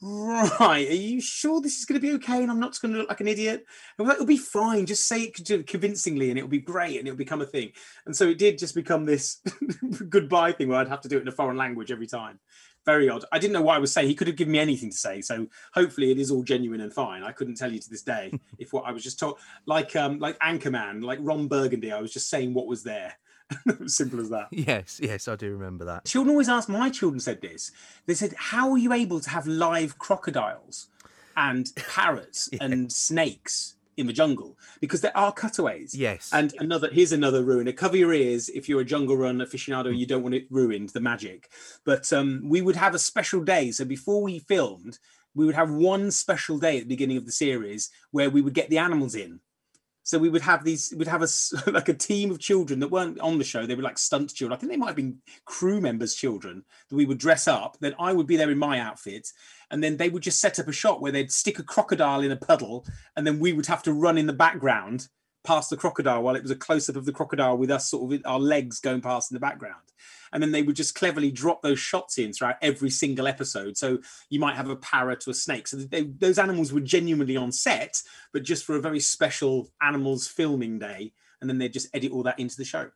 Right, 0.00 0.88
are 0.88 0.94
you 0.94 1.20
sure 1.20 1.60
this 1.60 1.78
is 1.78 1.84
going 1.84 2.00
to 2.00 2.06
be 2.06 2.14
okay? 2.14 2.40
And 2.40 2.52
I'm 2.52 2.60
not 2.60 2.80
going 2.80 2.92
to 2.92 3.00
look 3.00 3.08
like 3.08 3.20
an 3.20 3.26
idiot. 3.26 3.64
Like, 3.98 4.14
it'll 4.14 4.26
be 4.26 4.36
fine. 4.36 4.86
Just 4.86 5.08
say 5.08 5.22
it 5.22 5.66
convincingly, 5.66 6.30
and 6.30 6.38
it'll 6.38 6.48
be 6.48 6.60
great, 6.60 6.98
and 6.98 7.08
it'll 7.08 7.18
become 7.18 7.40
a 7.40 7.46
thing. 7.46 7.72
And 8.06 8.14
so 8.14 8.28
it 8.28 8.38
did 8.38 8.58
just 8.58 8.76
become 8.76 9.04
this 9.04 9.40
goodbye 10.08 10.52
thing 10.52 10.68
where 10.68 10.78
I'd 10.78 10.88
have 10.88 11.00
to 11.00 11.08
do 11.08 11.18
it 11.18 11.22
in 11.22 11.28
a 11.28 11.32
foreign 11.32 11.56
language 11.56 11.90
every 11.90 12.06
time. 12.06 12.38
Very 12.86 13.08
odd. 13.08 13.24
I 13.32 13.40
didn't 13.40 13.54
know 13.54 13.62
what 13.62 13.74
I 13.74 13.80
was 13.80 13.92
saying. 13.92 14.06
He 14.06 14.14
could 14.14 14.28
have 14.28 14.36
given 14.36 14.52
me 14.52 14.60
anything 14.60 14.90
to 14.90 14.96
say. 14.96 15.20
So 15.20 15.48
hopefully 15.74 16.12
it 16.12 16.18
is 16.18 16.30
all 16.30 16.44
genuine 16.44 16.80
and 16.80 16.92
fine. 16.92 17.24
I 17.24 17.32
couldn't 17.32 17.56
tell 17.56 17.70
you 17.70 17.80
to 17.80 17.90
this 17.90 18.02
day 18.02 18.32
if 18.58 18.72
what 18.72 18.86
I 18.86 18.92
was 18.92 19.02
just 19.02 19.18
told, 19.18 19.38
like 19.66 19.96
um, 19.96 20.20
like 20.20 20.38
Anchorman, 20.38 21.02
like 21.02 21.18
Ron 21.20 21.48
Burgundy, 21.48 21.92
I 21.92 22.00
was 22.00 22.12
just 22.12 22.30
saying 22.30 22.54
what 22.54 22.68
was 22.68 22.84
there. 22.84 23.18
Simple 23.86 24.20
as 24.20 24.30
that. 24.30 24.48
Yes, 24.50 25.00
yes, 25.02 25.28
I 25.28 25.36
do 25.36 25.50
remember 25.52 25.84
that. 25.86 26.04
Children 26.04 26.32
always 26.32 26.48
ask, 26.48 26.68
my 26.68 26.90
children 26.90 27.20
said 27.20 27.40
this. 27.40 27.72
They 28.06 28.14
said, 28.14 28.34
How 28.36 28.70
are 28.70 28.78
you 28.78 28.92
able 28.92 29.20
to 29.20 29.30
have 29.30 29.46
live 29.46 29.98
crocodiles 29.98 30.88
and 31.36 31.70
parrots 31.94 32.48
and 32.60 32.92
snakes 32.92 33.76
in 33.96 34.06
the 34.06 34.12
jungle? 34.12 34.58
Because 34.80 35.00
there 35.00 35.16
are 35.16 35.32
cutaways. 35.32 35.94
Yes. 35.94 36.30
And 36.32 36.54
another 36.58 36.90
here's 36.92 37.12
another 37.12 37.42
ruiner. 37.42 37.72
Cover 37.72 37.96
your 37.96 38.12
ears 38.12 38.48
if 38.50 38.68
you're 38.68 38.82
a 38.82 38.84
jungle 38.84 39.16
run 39.16 39.38
aficionado, 39.38 39.88
and 39.88 39.98
you 39.98 40.06
don't 40.06 40.22
want 40.22 40.34
it 40.34 40.46
ruined, 40.50 40.90
the 40.90 41.00
magic. 41.00 41.50
But 41.84 42.12
um, 42.12 42.42
we 42.44 42.60
would 42.60 42.76
have 42.76 42.94
a 42.94 42.98
special 42.98 43.42
day. 43.42 43.70
So 43.70 43.84
before 43.84 44.22
we 44.22 44.38
filmed, 44.40 44.98
we 45.34 45.46
would 45.46 45.54
have 45.54 45.70
one 45.70 46.10
special 46.10 46.58
day 46.58 46.78
at 46.78 46.82
the 46.82 46.88
beginning 46.88 47.16
of 47.16 47.26
the 47.26 47.32
series 47.32 47.90
where 48.10 48.30
we 48.30 48.42
would 48.42 48.54
get 48.54 48.70
the 48.70 48.78
animals 48.78 49.14
in. 49.14 49.40
So 50.08 50.18
we 50.18 50.30
would 50.30 50.40
have 50.40 50.64
these, 50.64 50.94
we'd 50.96 51.06
have 51.06 51.20
a 51.22 51.28
like 51.70 51.90
a 51.90 51.94
team 51.94 52.30
of 52.30 52.38
children 52.38 52.80
that 52.80 52.90
weren't 52.90 53.20
on 53.20 53.36
the 53.36 53.44
show. 53.44 53.66
They 53.66 53.74
were 53.74 53.82
like 53.82 53.98
stunt 53.98 54.32
children. 54.32 54.56
I 54.56 54.58
think 54.58 54.72
they 54.72 54.78
might 54.78 54.86
have 54.86 54.96
been 54.96 55.18
crew 55.44 55.82
members' 55.82 56.14
children 56.14 56.64
that 56.88 56.96
we 56.96 57.04
would 57.04 57.18
dress 57.18 57.46
up. 57.46 57.76
Then 57.80 57.94
I 58.00 58.14
would 58.14 58.26
be 58.26 58.38
there 58.38 58.50
in 58.50 58.56
my 58.56 58.80
outfit, 58.80 59.30
and 59.70 59.84
then 59.84 59.98
they 59.98 60.08
would 60.08 60.22
just 60.22 60.40
set 60.40 60.58
up 60.58 60.66
a 60.66 60.72
shot 60.72 61.02
where 61.02 61.12
they'd 61.12 61.30
stick 61.30 61.58
a 61.58 61.62
crocodile 61.62 62.22
in 62.22 62.32
a 62.32 62.36
puddle, 62.36 62.86
and 63.16 63.26
then 63.26 63.38
we 63.38 63.52
would 63.52 63.66
have 63.66 63.82
to 63.82 63.92
run 63.92 64.16
in 64.16 64.26
the 64.26 64.32
background 64.32 65.08
past 65.44 65.70
the 65.70 65.76
crocodile 65.76 66.22
while 66.22 66.36
it 66.36 66.42
was 66.42 66.50
a 66.50 66.56
close 66.56 66.88
up 66.88 66.96
of 66.96 67.04
the 67.04 67.12
crocodile 67.12 67.56
with 67.56 67.70
us 67.70 67.90
sort 67.90 68.12
of 68.12 68.20
our 68.26 68.40
legs 68.40 68.80
going 68.80 69.00
past 69.00 69.30
in 69.30 69.34
the 69.34 69.40
background. 69.40 69.76
And 70.32 70.42
then 70.42 70.52
they 70.52 70.62
would 70.62 70.76
just 70.76 70.94
cleverly 70.94 71.30
drop 71.30 71.62
those 71.62 71.78
shots 71.78 72.18
in 72.18 72.32
throughout 72.32 72.56
every 72.60 72.90
single 72.90 73.26
episode. 73.26 73.78
So 73.78 73.98
you 74.28 74.40
might 74.40 74.56
have 74.56 74.68
a 74.68 74.76
parrot 74.76 75.26
or 75.26 75.30
a 75.30 75.34
snake. 75.34 75.66
So 75.66 75.78
they, 75.78 76.02
those 76.02 76.38
animals 76.38 76.72
were 76.72 76.80
genuinely 76.80 77.36
on 77.36 77.50
set, 77.50 78.02
but 78.32 78.42
just 78.42 78.64
for 78.64 78.76
a 78.76 78.80
very 78.80 79.00
special 79.00 79.70
animals 79.80 80.28
filming 80.28 80.78
day. 80.78 81.12
And 81.40 81.48
then 81.48 81.58
they 81.58 81.68
just 81.68 81.88
edit 81.94 82.12
all 82.12 82.24
that 82.24 82.38
into 82.38 82.56
the 82.56 82.64
show. 82.64 82.90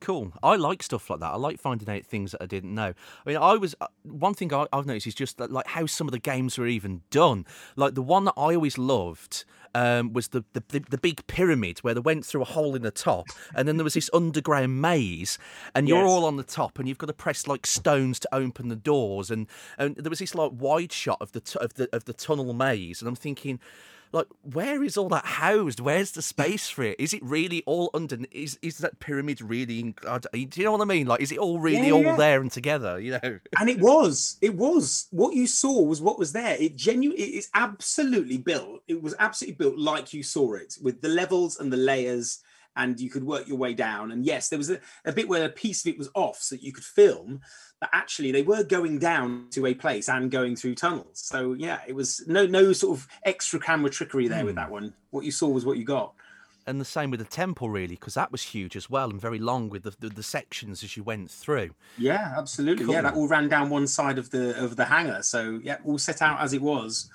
Cool. 0.00 0.32
I 0.42 0.56
like 0.56 0.82
stuff 0.82 1.08
like 1.08 1.20
that. 1.20 1.32
I 1.32 1.36
like 1.36 1.58
finding 1.58 1.88
out 1.88 2.04
things 2.04 2.32
that 2.32 2.42
I 2.42 2.46
didn't 2.46 2.74
know. 2.74 2.92
I 3.24 3.28
mean, 3.28 3.38
I 3.38 3.54
was 3.54 3.74
uh, 3.80 3.86
one 4.02 4.34
thing 4.34 4.52
I, 4.52 4.66
I've 4.72 4.86
noticed 4.86 5.06
is 5.06 5.14
just 5.14 5.38
that, 5.38 5.50
like 5.50 5.66
how 5.66 5.86
some 5.86 6.06
of 6.06 6.12
the 6.12 6.18
games 6.18 6.58
were 6.58 6.66
even 6.66 7.02
done. 7.10 7.46
Like 7.76 7.94
the 7.94 8.02
one 8.02 8.24
that 8.24 8.34
I 8.36 8.54
always 8.54 8.76
loved 8.76 9.44
um, 9.76 10.12
was 10.12 10.28
the, 10.28 10.42
the 10.54 10.62
the 10.68 10.80
the 10.90 10.98
big 10.98 11.18
pyramid 11.26 11.78
where 11.80 11.94
they 11.94 12.00
went 12.00 12.24
through 12.24 12.42
a 12.42 12.50
hole 12.56 12.74
in 12.74 12.82
the 12.82 12.90
top, 12.90 13.26
and 13.54 13.62
then 13.66 13.76
there 13.76 13.84
was 13.84 13.94
this 13.94 14.10
underground 14.12 14.80
maze, 14.80 15.38
and 15.74 15.86
you're 15.88 16.06
Yes. 16.06 16.10
all 16.12 16.24
on 16.24 16.36
the 16.36 16.42
top, 16.60 16.78
and 16.78 16.88
you've 16.88 16.98
got 16.98 17.06
to 17.08 17.12
press 17.26 17.46
like 17.46 17.66
stones 17.66 18.18
to 18.20 18.28
open 18.32 18.68
the 18.68 18.76
doors, 18.92 19.30
and 19.30 19.46
and 19.78 19.96
there 19.96 20.10
was 20.10 20.18
this 20.20 20.34
like 20.34 20.52
wide 20.54 20.92
shot 20.92 21.18
of 21.20 21.32
the 21.32 21.40
t- 21.40 21.58
of 21.60 21.74
the 21.74 21.86
of 21.92 22.04
the 22.04 22.14
tunnel 22.14 22.52
maze, 22.54 23.00
and 23.02 23.08
I'm 23.08 23.16
thinking 23.16 23.60
like 24.12 24.26
where 24.42 24.82
is 24.82 24.96
all 24.96 25.08
that 25.10 25.26
housed? 25.26 25.80
Where's 25.80 26.12
the 26.12 26.22
space 26.22 26.68
for 26.68 26.82
it? 26.84 26.96
Is 26.98 27.12
it 27.12 27.22
really 27.22 27.62
all 27.66 27.90
under 27.94 28.18
is 28.30 28.58
is 28.62 28.78
that 28.78 28.98
pyramid 29.00 29.40
really 29.40 29.80
in, 29.80 29.94
do 30.32 30.48
you 30.54 30.64
know 30.64 30.72
what 30.72 30.80
i 30.80 30.84
mean? 30.84 31.06
Like 31.06 31.20
is 31.20 31.32
it 31.32 31.38
all 31.38 31.58
really 31.58 31.88
Yeah, 31.88 31.92
all 31.92 32.02
yeah. 32.02 32.16
there 32.16 32.40
and 32.40 32.50
together 32.50 32.98
you 32.98 33.12
know? 33.12 33.38
And 33.58 33.68
it 33.68 33.80
was 33.80 34.36
it 34.40 34.54
was. 34.54 35.08
What 35.10 35.34
you 35.34 35.46
saw 35.46 35.82
was 35.82 36.00
what 36.00 36.18
was 36.18 36.32
there. 36.32 36.56
It 36.58 36.76
genuinely 36.76 37.22
it 37.22 37.34
is 37.38 37.48
absolutely 37.54 38.38
built 38.38 38.82
it 38.88 39.02
was 39.02 39.14
absolutely 39.18 39.56
built 39.56 39.78
like 39.78 40.12
you 40.12 40.22
saw 40.22 40.54
it 40.54 40.76
with 40.82 41.00
the 41.00 41.08
levels 41.08 41.58
and 41.58 41.72
the 41.72 41.76
layers 41.76 42.40
and 42.76 43.00
you 43.00 43.10
could 43.10 43.24
work 43.24 43.48
your 43.48 43.56
way 43.56 43.74
down 43.74 44.12
and 44.12 44.24
yes 44.24 44.48
there 44.48 44.58
was 44.58 44.70
a, 44.70 44.80
a 45.04 45.12
bit 45.12 45.28
where 45.28 45.44
a 45.44 45.48
piece 45.48 45.84
of 45.84 45.92
it 45.92 45.98
was 45.98 46.10
off 46.14 46.38
so 46.38 46.54
that 46.54 46.62
you 46.62 46.72
could 46.72 46.84
film 46.84 47.40
but 47.80 47.90
actually 47.92 48.32
they 48.32 48.42
were 48.42 48.62
going 48.62 48.98
down 48.98 49.46
to 49.50 49.66
a 49.66 49.74
place 49.74 50.08
and 50.08 50.30
going 50.30 50.56
through 50.56 50.74
tunnels 50.74 51.18
so 51.18 51.52
yeah 51.54 51.80
it 51.86 51.94
was 51.94 52.22
no 52.26 52.46
no 52.46 52.72
sort 52.72 52.98
of 52.98 53.08
extra 53.24 53.58
camera 53.58 53.90
trickery 53.90 54.28
there 54.28 54.44
with 54.44 54.54
hmm. 54.54 54.60
that 54.60 54.70
one 54.70 54.92
what 55.10 55.24
you 55.24 55.32
saw 55.32 55.48
was 55.48 55.64
what 55.64 55.78
you 55.78 55.84
got 55.84 56.12
and 56.66 56.80
the 56.80 56.84
same 56.84 57.10
with 57.10 57.20
the 57.20 57.26
temple 57.26 57.70
really 57.70 57.94
because 57.94 58.14
that 58.14 58.32
was 58.32 58.42
huge 58.42 58.76
as 58.76 58.90
well 58.90 59.08
and 59.08 59.20
very 59.20 59.38
long 59.38 59.68
with 59.68 59.84
the, 59.84 59.94
the, 60.00 60.08
the 60.08 60.22
sections 60.22 60.82
as 60.82 60.96
you 60.96 61.02
went 61.02 61.30
through 61.30 61.70
Yeah, 61.98 62.34
absolutely. 62.36 62.92
Yeah, 62.92 63.02
that 63.02 63.14
all 63.14 63.28
ran 63.28 63.48
down 63.48 63.70
one 63.70 63.86
side 63.86 64.18
of 64.18 64.30
the 64.30 64.62
of 64.62 64.76
the 64.76 64.84
hangar. 64.84 65.22
So 65.22 65.60
yeah, 65.62 65.78
all 65.84 65.98
set 65.98 66.22
out 66.22 66.40
as 66.40 66.52
it 66.52 66.62
was. 66.62 67.10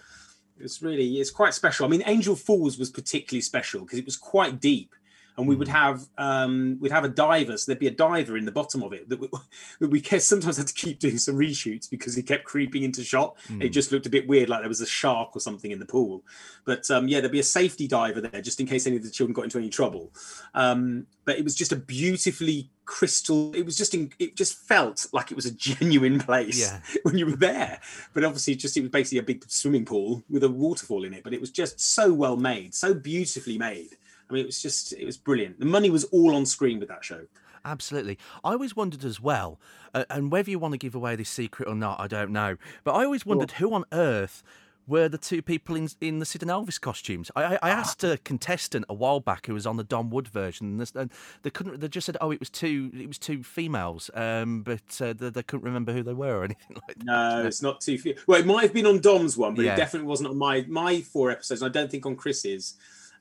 It's 0.60 0.82
really 0.82 1.20
it's 1.20 1.32
quite 1.32 1.54
special. 1.54 1.86
I 1.86 1.90
mean, 1.90 2.04
Angel 2.06 2.36
Falls 2.36 2.78
was 2.78 2.90
particularly 2.90 3.42
special 3.42 3.82
because 3.82 4.00
it 4.00 4.06
was 4.06 4.18
quite 4.18 4.60
deep, 4.60 4.96
and 5.38 5.48
we 5.48 5.56
would 5.56 5.68
have 5.68 6.02
um 6.18 6.78
we'd 6.80 6.92
have 6.92 7.04
a 7.04 7.10
diver. 7.10 7.58
So 7.58 7.72
there'd 7.72 7.80
be 7.80 7.88
a 7.88 7.92
diver 7.92 8.38
in 8.38 8.46
the 8.46 8.52
bottom 8.52 8.84
of 8.84 8.94
it 8.94 9.10
that 9.10 9.20
we, 9.20 9.28
that 9.80 9.90
we 9.90 10.02
sometimes 10.02 10.58
had 10.58 10.68
to 10.68 10.74
keep 10.74 11.00
doing 11.00 11.18
some 11.18 11.36
reshoots 11.36 11.90
because 11.90 12.16
he 12.16 12.24
kept 12.24 12.44
creeping 12.44 12.84
into 12.84 13.04
shot. 13.04 13.38
It 13.60 13.70
just 13.70 13.92
looked 13.92 14.06
a 14.06 14.10
bit 14.10 14.28
weird, 14.28 14.50
like 14.50 14.62
there 14.62 14.70
was 14.70 14.82
a 14.82 14.86
shark 14.88 15.36
or 15.36 15.40
something 15.40 15.72
in 15.72 15.80
the 15.80 15.86
pool. 15.86 16.24
But 16.66 16.90
um, 16.92 17.08
yeah, 17.08 17.20
there'd 17.20 17.32
be 17.32 17.40
a 17.40 17.44
safety 17.44 17.88
diver 17.88 18.22
there 18.22 18.42
just 18.42 18.60
in 18.60 18.68
case 18.68 18.88
any 18.88 18.98
of 18.98 19.04
the 19.04 19.10
children 19.10 19.34
got 19.34 19.44
into 19.44 19.58
any 19.58 19.70
trouble. 19.70 20.12
Um, 20.54 21.08
but 21.26 21.38
it 21.38 21.44
was 21.44 21.56
just 21.56 21.72
a 21.72 21.76
beautifully 21.76 22.70
crystal. 22.86 23.54
It 23.56 23.64
was 23.64 23.78
just 23.78 23.94
in, 23.94 24.12
it 24.20 24.36
just 24.36 24.58
felt 24.58 25.08
like 25.14 25.32
it 25.32 25.36
was 25.36 25.46
a 25.46 25.52
genuine 25.56 26.20
place 26.20 26.60
Yeah. 26.60 26.80
when 27.04 27.18
you 27.18 27.26
were 27.26 27.36
there. 27.36 27.80
But 28.14 28.24
obviously, 28.24 28.56
just 28.56 28.78
it 28.78 28.82
was 28.82 28.90
basically 28.90 29.20
a 29.20 29.24
big 29.24 29.44
swimming 29.48 29.86
pool 29.86 30.24
with 30.30 30.44
a 30.44 30.50
waterfall 30.50 31.04
in 31.04 31.14
it. 31.14 31.24
But 31.24 31.34
it 31.34 31.42
was 31.42 31.52
just 31.52 31.80
so 31.80 32.14
well 32.14 32.38
made, 32.38 32.74
so 32.74 32.94
beautifully 32.94 33.58
made. 33.58 33.98
I 34.32 34.34
mean, 34.36 34.44
it 34.44 34.48
was 34.48 34.62
just 34.62 34.94
it 34.94 35.06
was 35.06 35.18
brilliant. 35.18 35.60
The 35.60 35.66
money 35.66 35.90
was 35.90 36.06
all 36.06 36.36
on 36.36 36.46
screen 36.46 36.80
with 36.80 36.88
that 36.90 37.04
show. 37.04 37.26
Absolutely. 37.64 38.18
I 38.44 38.54
always 38.54 38.76
wondered 38.76 39.04
as 39.04 39.20
well, 39.22 39.60
uh, 39.94 40.06
and 40.10 40.32
whether 40.32 40.50
you 40.50 40.58
want 40.58 40.72
to 40.72 40.78
give 40.80 40.96
away 40.96 41.16
this 41.16 41.30
secret 41.30 41.68
or 41.68 41.76
not, 41.76 42.00
I 42.00 42.08
don't 42.08 42.32
know. 42.32 42.58
But 42.84 42.94
I 42.94 43.04
always 43.04 43.26
wondered 43.26 43.52
who 43.52 43.74
on 43.74 43.84
earth 43.92 44.42
were 44.88 45.08
the 45.08 45.18
two 45.18 45.42
people 45.44 45.76
in 45.76 45.88
in 46.02 46.18
the 46.18 46.26
Sid 46.26 46.42
and 46.42 46.50
Elvis 46.50 46.82
costumes. 46.82 47.30
I, 47.36 47.44
I, 47.44 47.60
I 47.62 47.70
asked 47.70 48.04
a 48.04 48.18
contestant 48.24 48.86
a 48.90 48.96
while 48.96 49.20
back 49.20 49.46
who 49.46 49.54
was 49.54 49.68
on 49.68 49.78
the 49.78 49.84
Dom 49.84 50.10
Wood 50.10 50.28
version, 50.28 50.84
and, 50.96 51.12
they 51.44 51.52
couldn't. 51.52 51.80
They 51.80 51.88
just 51.88 52.06
said, 52.08 52.18
"Oh, 52.20 52.32
it 52.32 52.40
was 52.40 52.50
two. 52.50 52.90
It 52.94 53.08
was 53.08 53.20
two 53.20 53.44
females," 53.44 54.10
um, 54.16 54.64
but 54.64 55.00
uh, 55.00 55.14
they, 55.14 55.30
they 55.30 55.44
couldn't 55.44 55.66
remember 55.66 55.94
who 55.94 56.02
they 56.02 56.14
were 56.14 56.40
or 56.40 56.44
anything 56.46 56.78
like 56.88 56.98
that. 56.98 57.06
No, 57.06 57.44
it's 57.46 57.62
not 57.62 57.84
few. 57.84 58.16
Well, 58.26 58.40
it 58.40 58.46
might 58.48 58.64
have 58.64 58.74
been 58.74 58.88
on 58.88 59.02
Dom's 59.02 59.38
one, 59.38 59.54
but 59.54 59.66
Yeah. 59.66 59.74
it 59.74 59.78
definitely 59.78 60.08
wasn't 60.08 60.30
on 60.30 60.38
my 60.38 60.66
my 60.68 61.02
four 61.02 61.30
episodes. 61.30 61.62
and 61.62 61.70
I 61.70 61.72
don't 61.72 61.92
think 61.92 62.06
on 62.06 62.16
Chris's. 62.16 62.74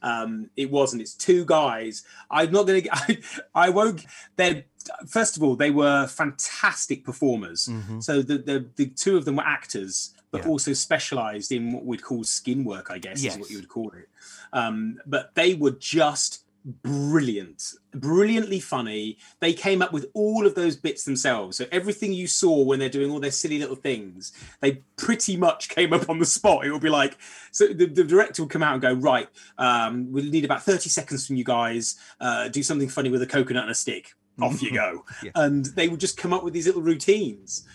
Um, 0.03 0.51
it 0.57 0.71
wasn't. 0.71 1.03
It's 1.03 1.15
two 1.15 1.45
guys. 1.45 2.05
I'm 2.31 2.51
not 2.53 2.67
going 2.67 2.83
to. 2.83 2.89
I, 2.93 3.19
I 3.55 3.69
won't. 3.71 4.07
They're 4.37 4.65
first 5.07 5.37
of 5.37 5.43
all, 5.43 5.57
they 5.57 5.71
were 5.71 6.07
fantastic 6.07 7.05
performers. 7.05 7.69
Mhm. 7.71 8.03
So 8.03 8.23
the, 8.23 8.39
the 8.39 8.67
the 8.77 8.87
two 8.87 9.17
of 9.17 9.25
them 9.25 9.37
were 9.37 9.47
actors, 9.47 10.15
but 10.31 10.43
Yeah. 10.43 10.49
also 10.49 10.73
specialised 10.73 11.53
in 11.53 11.73
what 11.73 11.85
we'd 11.85 12.03
call 12.03 12.25
skin 12.25 12.65
work. 12.65 12.91
I 12.91 12.99
guess 12.99 13.23
is 13.25 13.37
what 13.37 13.51
you 13.51 13.59
would 13.59 13.69
call 13.69 13.91
it. 13.91 14.09
Um, 14.53 14.99
but 15.07 15.35
they 15.35 15.55
were 15.55 15.73
just 15.73 16.45
brilliant, 16.65 17.75
brilliantly 17.93 18.61
funny. 18.61 19.19
They 19.41 19.53
came 19.53 19.83
up 19.83 19.93
with 19.93 20.07
all 20.15 20.47
of 20.47 20.55
those 20.55 20.77
bits 20.77 21.05
themselves. 21.05 21.57
So 21.57 21.67
everything 21.73 22.13
you 22.13 22.27
saw 22.27 22.63
when 22.63 22.79
they're 22.79 22.89
doing 22.89 23.11
all 23.11 23.21
their 23.21 23.31
silly 23.31 23.59
little 23.59 23.77
things, 23.77 24.33
they 24.61 24.83
pretty 24.97 25.37
much 25.37 25.69
came 25.69 25.93
up 25.93 26.09
on 26.09 26.19
the 26.19 26.27
spot. 26.27 26.65
It 26.65 26.73
would 26.73 26.83
be 26.83 26.91
like, 26.91 27.17
so 27.51 27.67
the, 27.67 27.87
the 27.87 28.05
director 28.05 28.43
would 28.43 28.51
come 28.51 28.63
out 28.63 28.75
and 28.75 28.83
go, 28.83 28.93
right, 28.93 29.29
um, 29.59 30.13
we'll 30.13 30.25
need 30.25 30.45
about 30.45 30.63
30 30.63 30.89
seconds 30.89 31.27
from 31.27 31.37
you 31.37 31.45
guys. 31.45 31.97
Uh, 32.21 32.49
do 32.49 32.63
something 32.63 32.89
funny 32.89 33.11
with 33.11 33.23
a 33.23 33.27
coconut 33.27 33.65
and 33.65 33.73
a 33.73 33.75
stick. 33.75 34.15
Off 34.41 34.63
you 34.63 34.73
go. 34.75 35.05
Yeah. 35.23 35.33
And 35.35 35.67
they 35.67 35.89
would 35.89 36.01
just 36.01 36.17
come 36.17 36.33
up 36.33 36.45
with 36.45 36.55
these 36.55 36.67
little 36.67 36.83
routines. 36.83 37.67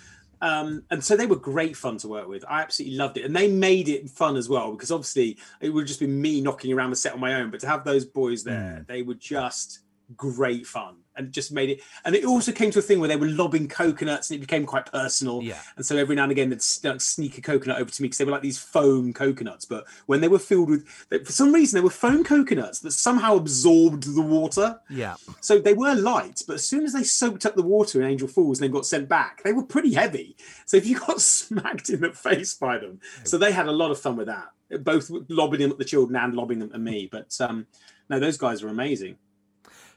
Um, 0.46 0.84
and 0.92 1.04
so 1.04 1.18
they 1.18 1.26
were 1.26 1.38
great 1.38 1.76
fun 1.76 1.98
to 1.98 2.08
work 2.08 2.28
with. 2.28 2.46
I 2.48 2.62
absolutely 2.62 2.98
loved 2.98 3.18
it, 3.18 3.26
and 3.26 3.36
they 3.36 3.50
made 3.50 3.90
it 3.90 4.08
fun 4.08 4.38
as 4.38 4.48
well 4.48 4.74
because 4.74 4.92
obviously 4.92 5.40
it 5.60 5.70
would 5.72 5.88
just 5.88 6.00
be 6.00 6.06
me 6.06 6.40
knocking 6.40 6.72
around 6.72 6.92
the 6.92 6.96
set 6.96 7.14
on 7.14 7.20
my 7.20 7.34
own. 7.34 7.50
But 7.50 7.62
to 7.62 7.68
have 7.68 7.84
those 7.84 8.06
boys 8.06 8.44
there, 8.44 8.86
they 8.88 9.02
were 9.02 9.16
just 9.16 9.80
great 10.16 10.68
fun, 10.68 10.98
and 11.18 11.32
just 11.32 11.52
made 11.52 11.70
it. 11.70 11.82
And 12.04 12.16
it 12.16 12.26
also 12.26 12.52
came 12.52 12.72
to 12.72 12.80
a 12.80 12.82
thing 12.82 13.00
where 13.00 13.10
they 13.10 13.16
were 13.16 13.28
lobbing 13.28 13.68
coconuts, 13.68 14.30
and 14.30 14.38
it 14.38 14.42
became 14.42 14.66
quite 14.66 14.92
personal. 14.92 15.42
Yeah. 15.42 15.60
And 15.76 15.86
so 15.86 15.98
every 15.98 16.16
now 16.16 16.24
and 16.24 16.32
again 16.32 16.50
they'd 16.50 16.62
sneak 16.62 17.38
a 17.38 17.42
coconut 17.42 17.80
over 17.80 17.90
to 17.90 18.02
me 18.02 18.08
because 18.08 18.18
they 18.18 18.26
were 18.26 18.32
like 18.32 18.42
these 18.42 18.58
foam 18.58 19.14
coconuts. 19.14 19.66
But 19.66 19.86
when 20.06 20.22
they 20.22 20.28
were 20.28 20.40
filled 20.40 20.70
with, 20.70 20.88
for 20.88 21.32
some 21.32 21.54
reason, 21.54 21.78
they 21.78 21.84
were 21.84 21.90
foam 21.90 22.24
coconuts 22.24 22.80
that 22.80 22.92
somehow 22.92 23.36
absorbed 23.36 24.16
the 24.16 24.22
water. 24.22 24.80
Yeah. 24.90 25.16
So 25.42 25.60
they 25.60 25.74
were 25.74 25.96
light, 25.96 26.42
but 26.48 26.56
as 26.56 26.68
soon 26.68 26.86
as 26.86 26.94
they 26.94 27.04
soaked 27.04 27.46
up 27.46 27.56
the 27.56 27.64
water 27.64 28.02
in 28.02 28.08
Angel 28.08 28.28
Falls 28.28 28.60
and 28.60 28.66
then 28.66 28.74
got 28.74 28.86
sent 28.86 29.10
back, 29.10 29.44
they 29.44 29.54
were 29.54 29.64
pretty 29.64 29.94
heavy. 29.94 30.36
So 30.66 30.78
if 30.78 30.86
you 30.86 31.00
got 31.08 31.22
smacked 31.22 31.90
in 31.90 32.02
the 32.02 32.12
face 32.12 32.54
by 32.54 32.78
them, 32.78 33.00
so 33.24 33.38
they 33.38 33.52
had 33.52 33.68
a 33.68 33.72
lot 33.72 33.92
of 33.92 34.00
fun 34.00 34.18
with 34.18 34.28
that, 34.28 34.50
both 34.84 35.10
lobbing 35.30 35.60
them 35.60 35.72
at 35.72 35.78
the 35.78 35.86
children 35.86 36.16
and 36.16 36.34
lobbing 36.34 36.60
them 36.60 36.72
at 36.74 36.80
me. 36.80 37.08
But 37.12 37.36
um, 37.40 37.68
no, 38.10 38.20
those 38.20 38.38
guys 38.38 38.64
are 38.64 38.68
amazing. 38.68 39.18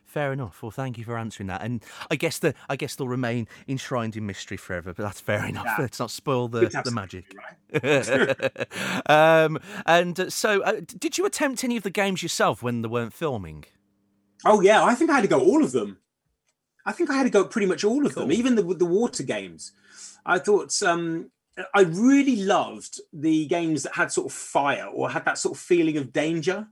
Fair 0.09 0.33
enough. 0.33 0.63
Well, 0.63 0.71
thank 0.71 0.97
you 0.97 1.05
for 1.05 1.19
answering 1.19 1.49
that. 1.49 1.61
And 1.63 1.85
I 2.11 2.17
guess 2.17 2.39
the 2.39 2.55
I 2.67 2.77
guess 2.77 2.95
they'll 2.95 3.07
remain 3.07 3.47
enshrined 3.69 4.17
in 4.17 4.25
mystery 4.25 4.57
forever. 4.57 4.95
But 4.95 5.03
that's 5.03 5.21
fair 5.21 5.45
enough. 5.45 5.67
Yeah. 5.67 5.77
Let's 5.81 6.01
not 6.01 6.11
spoil 6.11 6.49
the, 6.49 6.61
Good 6.61 6.71
to 6.71 6.77
have 6.79 6.85
the 6.87 6.93
magic. 6.93 7.27
right? 7.37 9.07
um, 9.11 9.59
and 9.85 10.19
uh, 10.19 10.31
so, 10.31 10.63
uh, 10.63 10.81
did 10.99 11.19
you 11.19 11.27
attempt 11.27 11.63
any 11.63 11.77
of 11.77 11.83
the 11.83 11.91
games 11.91 12.23
yourself 12.23 12.63
when 12.63 12.81
they 12.81 12.89
weren't 12.89 13.13
filming? 13.13 13.67
Oh 14.47 14.63
yeah, 14.63 14.83
I 14.83 14.95
think 14.95 15.11
I 15.11 15.17
had 15.17 15.23
to 15.23 15.29
go 15.29 15.41
all 15.41 15.63
of 15.63 15.73
them. 15.73 15.99
I 16.87 16.93
think 16.93 17.11
I 17.11 17.15
had 17.15 17.25
to 17.25 17.31
go 17.31 17.45
pretty 17.45 17.67
much 17.67 17.85
all 17.85 18.07
of 18.07 18.15
them, 18.15 18.33
even 18.33 18.55
the 18.55 18.63
the 18.63 18.87
water 18.87 19.23
games. 19.23 19.73
I 20.25 20.39
thought 20.39 20.83
um, 20.83 21.31
I 21.75 21.83
really 21.83 22.37
loved 22.45 22.99
the 23.13 23.45
games 23.45 23.83
that 23.83 23.95
had 23.95 24.11
sort 24.11 24.29
of 24.29 24.33
fire 24.33 24.87
or 24.87 25.11
had 25.11 25.27
that 25.27 25.37
sort 25.37 25.55
of 25.55 25.61
feeling 25.61 25.99
of 25.99 26.15
danger. 26.15 26.67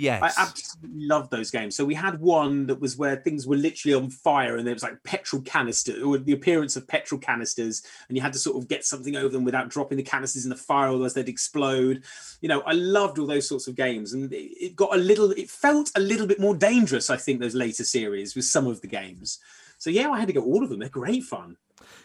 Yes. 0.00 0.22
I 0.22 0.44
absolutely 0.44 1.06
loved 1.06 1.30
those 1.30 1.50
games. 1.50 1.76
So 1.76 1.84
we 1.84 1.92
had 1.92 2.18
one 2.20 2.66
that 2.68 2.80
was 2.80 2.96
where 2.96 3.16
things 3.16 3.46
were 3.46 3.56
literally 3.56 3.92
on 3.92 4.08
fire 4.08 4.56
and 4.56 4.66
there 4.66 4.72
was 4.72 4.82
like 4.82 5.02
petrol 5.04 5.42
canister 5.42 6.02
or 6.02 6.16
the 6.16 6.32
appearance 6.32 6.74
of 6.76 6.88
petrol 6.88 7.20
canisters 7.20 7.82
and 8.08 8.16
you 8.16 8.22
had 8.22 8.32
to 8.32 8.38
sort 8.38 8.56
of 8.56 8.66
get 8.66 8.86
something 8.86 9.14
over 9.14 9.28
them 9.28 9.44
without 9.44 9.68
dropping 9.68 9.98
the 9.98 10.02
canisters 10.02 10.44
in 10.44 10.48
the 10.48 10.56
fire 10.56 10.88
otherwise 10.88 11.12
they'd 11.12 11.28
explode. 11.28 12.02
You 12.40 12.48
know, 12.48 12.62
I 12.62 12.72
loved 12.72 13.18
all 13.18 13.26
those 13.26 13.46
sorts 13.46 13.68
of 13.68 13.74
games 13.74 14.14
and 14.14 14.32
it 14.32 14.36
it 14.36 14.74
got 14.74 14.94
a 14.94 14.98
little 14.98 15.32
it 15.32 15.50
felt 15.50 15.90
a 15.94 16.00
little 16.00 16.26
bit 16.26 16.40
more 16.40 16.56
dangerous 16.56 17.10
I 17.10 17.18
think 17.18 17.38
those 17.38 17.54
later 17.54 17.84
series 17.84 18.34
with 18.34 18.46
some 18.46 18.66
of 18.66 18.80
the 18.80 18.86
games. 18.86 19.38
So 19.76 19.90
yeah, 19.90 20.08
I 20.08 20.18
had 20.18 20.28
to 20.28 20.32
go 20.32 20.42
all 20.42 20.62
of 20.64 20.70
them. 20.70 20.78
They're 20.78 20.88
great 20.88 21.24
fun. 21.24 21.58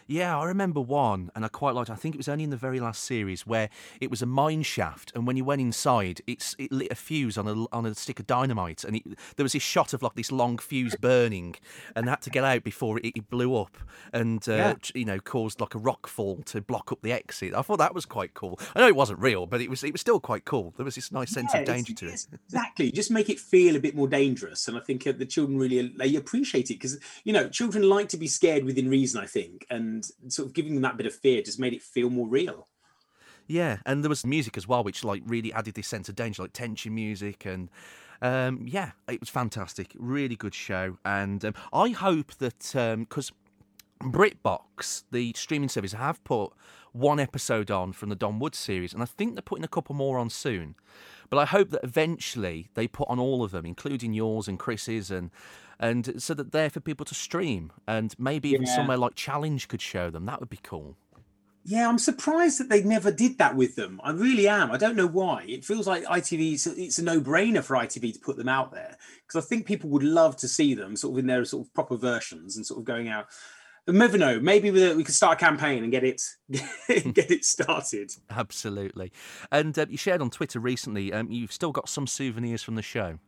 Yeah, 0.06 0.38
I 0.38 0.44
remember 0.44 0.80
one, 0.80 1.30
and 1.34 1.44
I 1.44 1.48
quite 1.48 1.74
liked. 1.74 1.90
I 1.90 1.96
think 1.96 2.14
it 2.14 2.18
was 2.18 2.28
only 2.28 2.44
in 2.44 2.50
the 2.50 2.56
very 2.56 2.78
last 2.80 3.02
series 3.04 3.46
where 3.46 3.68
it 4.00 4.10
was 4.10 4.22
a 4.22 4.26
mine 4.26 4.62
shaft, 4.62 5.10
and 5.14 5.26
when 5.26 5.36
you 5.36 5.44
went 5.44 5.60
inside, 5.60 6.20
it's 6.26 6.54
it 6.58 6.70
lit 6.70 6.92
a 6.92 6.94
fuse 6.94 7.36
on 7.36 7.48
a 7.48 7.64
on 7.74 7.86
a 7.86 7.94
stick 7.94 8.20
of 8.20 8.26
dynamite, 8.26 8.84
and 8.84 8.96
it, 8.96 9.02
there 9.36 9.44
was 9.44 9.52
this 9.52 9.62
shot 9.62 9.92
of 9.92 10.02
like 10.02 10.14
this 10.14 10.30
long 10.30 10.58
fuse 10.58 10.94
burning, 10.96 11.56
and 11.94 12.06
they 12.06 12.10
had 12.10 12.22
to 12.22 12.30
get 12.30 12.44
out 12.44 12.62
before 12.62 12.98
it, 12.98 13.06
it 13.16 13.28
blew 13.30 13.56
up, 13.56 13.76
and 14.12 14.48
uh, 14.48 14.52
Yeah. 14.52 14.74
you 14.94 15.04
know 15.04 15.18
caused 15.18 15.60
like 15.60 15.74
a 15.74 15.78
rock 15.78 16.06
fall 16.06 16.36
to 16.46 16.60
block 16.60 16.92
up 16.92 17.02
the 17.02 17.12
exit. 17.12 17.54
I 17.54 17.62
thought 17.62 17.78
that 17.78 17.94
was 17.94 18.06
quite 18.06 18.34
cool. 18.34 18.60
I 18.74 18.80
know 18.80 18.88
it 18.88 18.96
wasn't 18.96 19.18
real, 19.18 19.46
but 19.46 19.60
it 19.60 19.68
was 19.68 19.82
it 19.82 19.92
was 19.92 20.00
still 20.00 20.20
quite 20.20 20.44
cool. 20.44 20.72
There 20.76 20.84
was 20.84 20.94
this 20.94 21.10
nice 21.10 21.30
sense 21.30 21.52
Yeah, 21.52 21.60
of 21.60 21.66
danger 21.66 21.94
to 21.94 22.06
it. 22.08 22.26
Exactly. 22.46 22.92
Just 22.92 23.10
make 23.10 23.28
it 23.28 23.40
feel 23.40 23.74
a 23.76 23.80
bit 23.80 23.94
more 23.96 24.08
dangerous. 24.08 24.68
And 24.68 24.76
I 24.76 24.80
think 24.80 25.06
uh, 25.06 25.12
the 25.12 25.26
children 25.26 25.58
really 25.58 25.92
they 25.96 26.14
appreciate 26.16 26.70
it 26.70 26.74
because, 26.74 26.98
you 27.24 27.32
know, 27.32 27.48
children 27.48 27.88
like 27.88 28.08
to 28.10 28.16
be 28.16 28.28
scared 28.28 28.64
within 28.64 28.88
reason, 28.88 29.20
I 29.20 29.26
think. 29.26 29.66
And 29.70 29.95
sort 30.28 30.48
of 30.48 30.54
giving 30.54 30.74
them 30.74 30.82
that 30.82 30.96
bit 30.96 31.06
of 31.06 31.14
fear 31.14 31.42
just 31.42 31.60
made 31.60 31.72
it 31.72 31.82
feel 31.82 32.10
more 32.10 32.28
real. 32.28 32.68
Yeah, 33.46 33.78
and 33.86 34.02
there 34.02 34.08
was 34.08 34.26
music 34.26 34.56
as 34.56 34.66
well, 34.66 34.82
which 34.82 35.04
like 35.04 35.22
really 35.24 35.52
added 35.52 35.74
this 35.74 35.86
sense 35.86 36.08
of 36.08 36.16
danger, 36.16 36.42
like 36.42 36.52
tension 36.52 36.94
music, 36.94 37.44
and 37.46 37.70
um, 38.20 38.64
yeah, 38.66 38.92
it 39.08 39.20
was 39.20 39.28
fantastic. 39.28 39.92
Really 39.96 40.36
good 40.36 40.54
show, 40.54 40.98
and 41.04 41.44
um, 41.44 41.54
I 41.72 41.90
hope 41.90 42.34
that 42.38 42.72
because 42.98 43.30
BritBox, 44.00 45.04
the 45.12 45.32
streaming 45.36 45.68
service, 45.68 45.92
have 45.92 46.22
put 46.24 46.52
one 46.92 47.20
episode 47.20 47.70
on 47.70 47.92
from 47.92 48.08
the 48.08 48.16
Dom 48.16 48.40
Wood 48.40 48.54
series, 48.54 48.92
and 48.92 49.02
I 49.02 49.06
think 49.06 49.34
they're 49.34 49.42
putting 49.42 49.64
a 49.64 49.68
couple 49.68 49.94
more 49.94 50.18
on 50.18 50.30
soon. 50.30 50.74
But 51.28 51.38
I 51.38 51.44
hope 51.44 51.70
that 51.70 51.82
eventually 51.82 52.68
they 52.74 52.86
put 52.86 53.08
on 53.08 53.18
all 53.18 53.42
of 53.42 53.50
them, 53.50 53.66
including 53.66 54.12
yours 54.12 54.48
and 54.48 54.58
Chris's, 54.58 55.10
and 55.10 55.30
and 55.78 56.20
so 56.22 56.34
that 56.34 56.52
they're 56.52 56.70
for 56.70 56.80
people 56.80 57.04
to 57.06 57.14
stream, 57.14 57.72
and 57.86 58.14
maybe 58.18 58.50
even 58.50 58.66
Yeah. 58.66 58.76
somewhere 58.76 58.96
like 58.96 59.14
Challenge 59.14 59.68
could 59.68 59.82
show 59.82 60.10
them. 60.10 60.26
That 60.26 60.40
would 60.40 60.50
be 60.50 60.60
cool. 60.62 60.96
Yeah, 61.68 61.88
I'm 61.88 61.98
surprised 61.98 62.60
that 62.60 62.68
they 62.68 62.84
never 62.84 63.10
did 63.10 63.38
that 63.38 63.56
with 63.56 63.74
them. 63.74 64.00
I 64.04 64.12
really 64.12 64.46
am. 64.46 64.70
I 64.70 64.76
don't 64.76 64.94
know 64.94 65.08
why. 65.08 65.42
It 65.48 65.64
feels 65.64 65.84
like 65.88 66.04
ITV, 66.04 66.52
it's 66.54 66.66
a, 66.68 66.80
it's 66.80 66.98
a 67.00 67.02
no 67.04 67.20
brainer 67.20 67.60
for 67.62 67.74
ITV 67.76 68.12
to 68.12 68.20
put 68.20 68.36
them 68.36 68.48
out 68.48 68.70
there 68.70 68.96
because 69.26 69.44
I 69.44 69.48
think 69.48 69.66
people 69.66 69.90
would 69.90 70.04
love 70.04 70.36
to 70.36 70.48
see 70.48 70.74
them 70.74 70.94
sort 70.94 71.14
of 71.14 71.18
in 71.18 71.26
their 71.26 71.44
sort 71.44 71.66
of 71.66 71.74
proper 71.74 71.96
versions 71.96 72.56
and 72.56 72.64
sort 72.64 72.78
of 72.78 72.84
going 72.84 73.08
out. 73.08 73.26
But 73.84 73.96
never 73.96 74.16
know. 74.16 74.38
Maybe 74.38 74.70
we 74.70 74.94
we 74.94 75.02
could 75.02 75.14
start 75.14 75.38
a 75.38 75.44
campaign 75.44 75.82
and 75.82 75.90
get 75.90 76.04
it 76.04 76.22
get 76.48 77.30
it 77.32 77.44
started. 77.44 78.12
Absolutely. 78.30 79.12
And 79.50 79.76
uh, 79.76 79.86
you 79.88 79.96
shared 79.96 80.20
on 80.22 80.30
Twitter 80.30 80.60
recently, 80.60 81.12
um, 81.12 81.30
you've 81.32 81.52
still 81.52 81.72
got 81.72 81.88
some 81.88 82.06
souvenirs 82.06 82.62
from 82.62 82.76
the 82.76 82.82
show. 82.82 83.18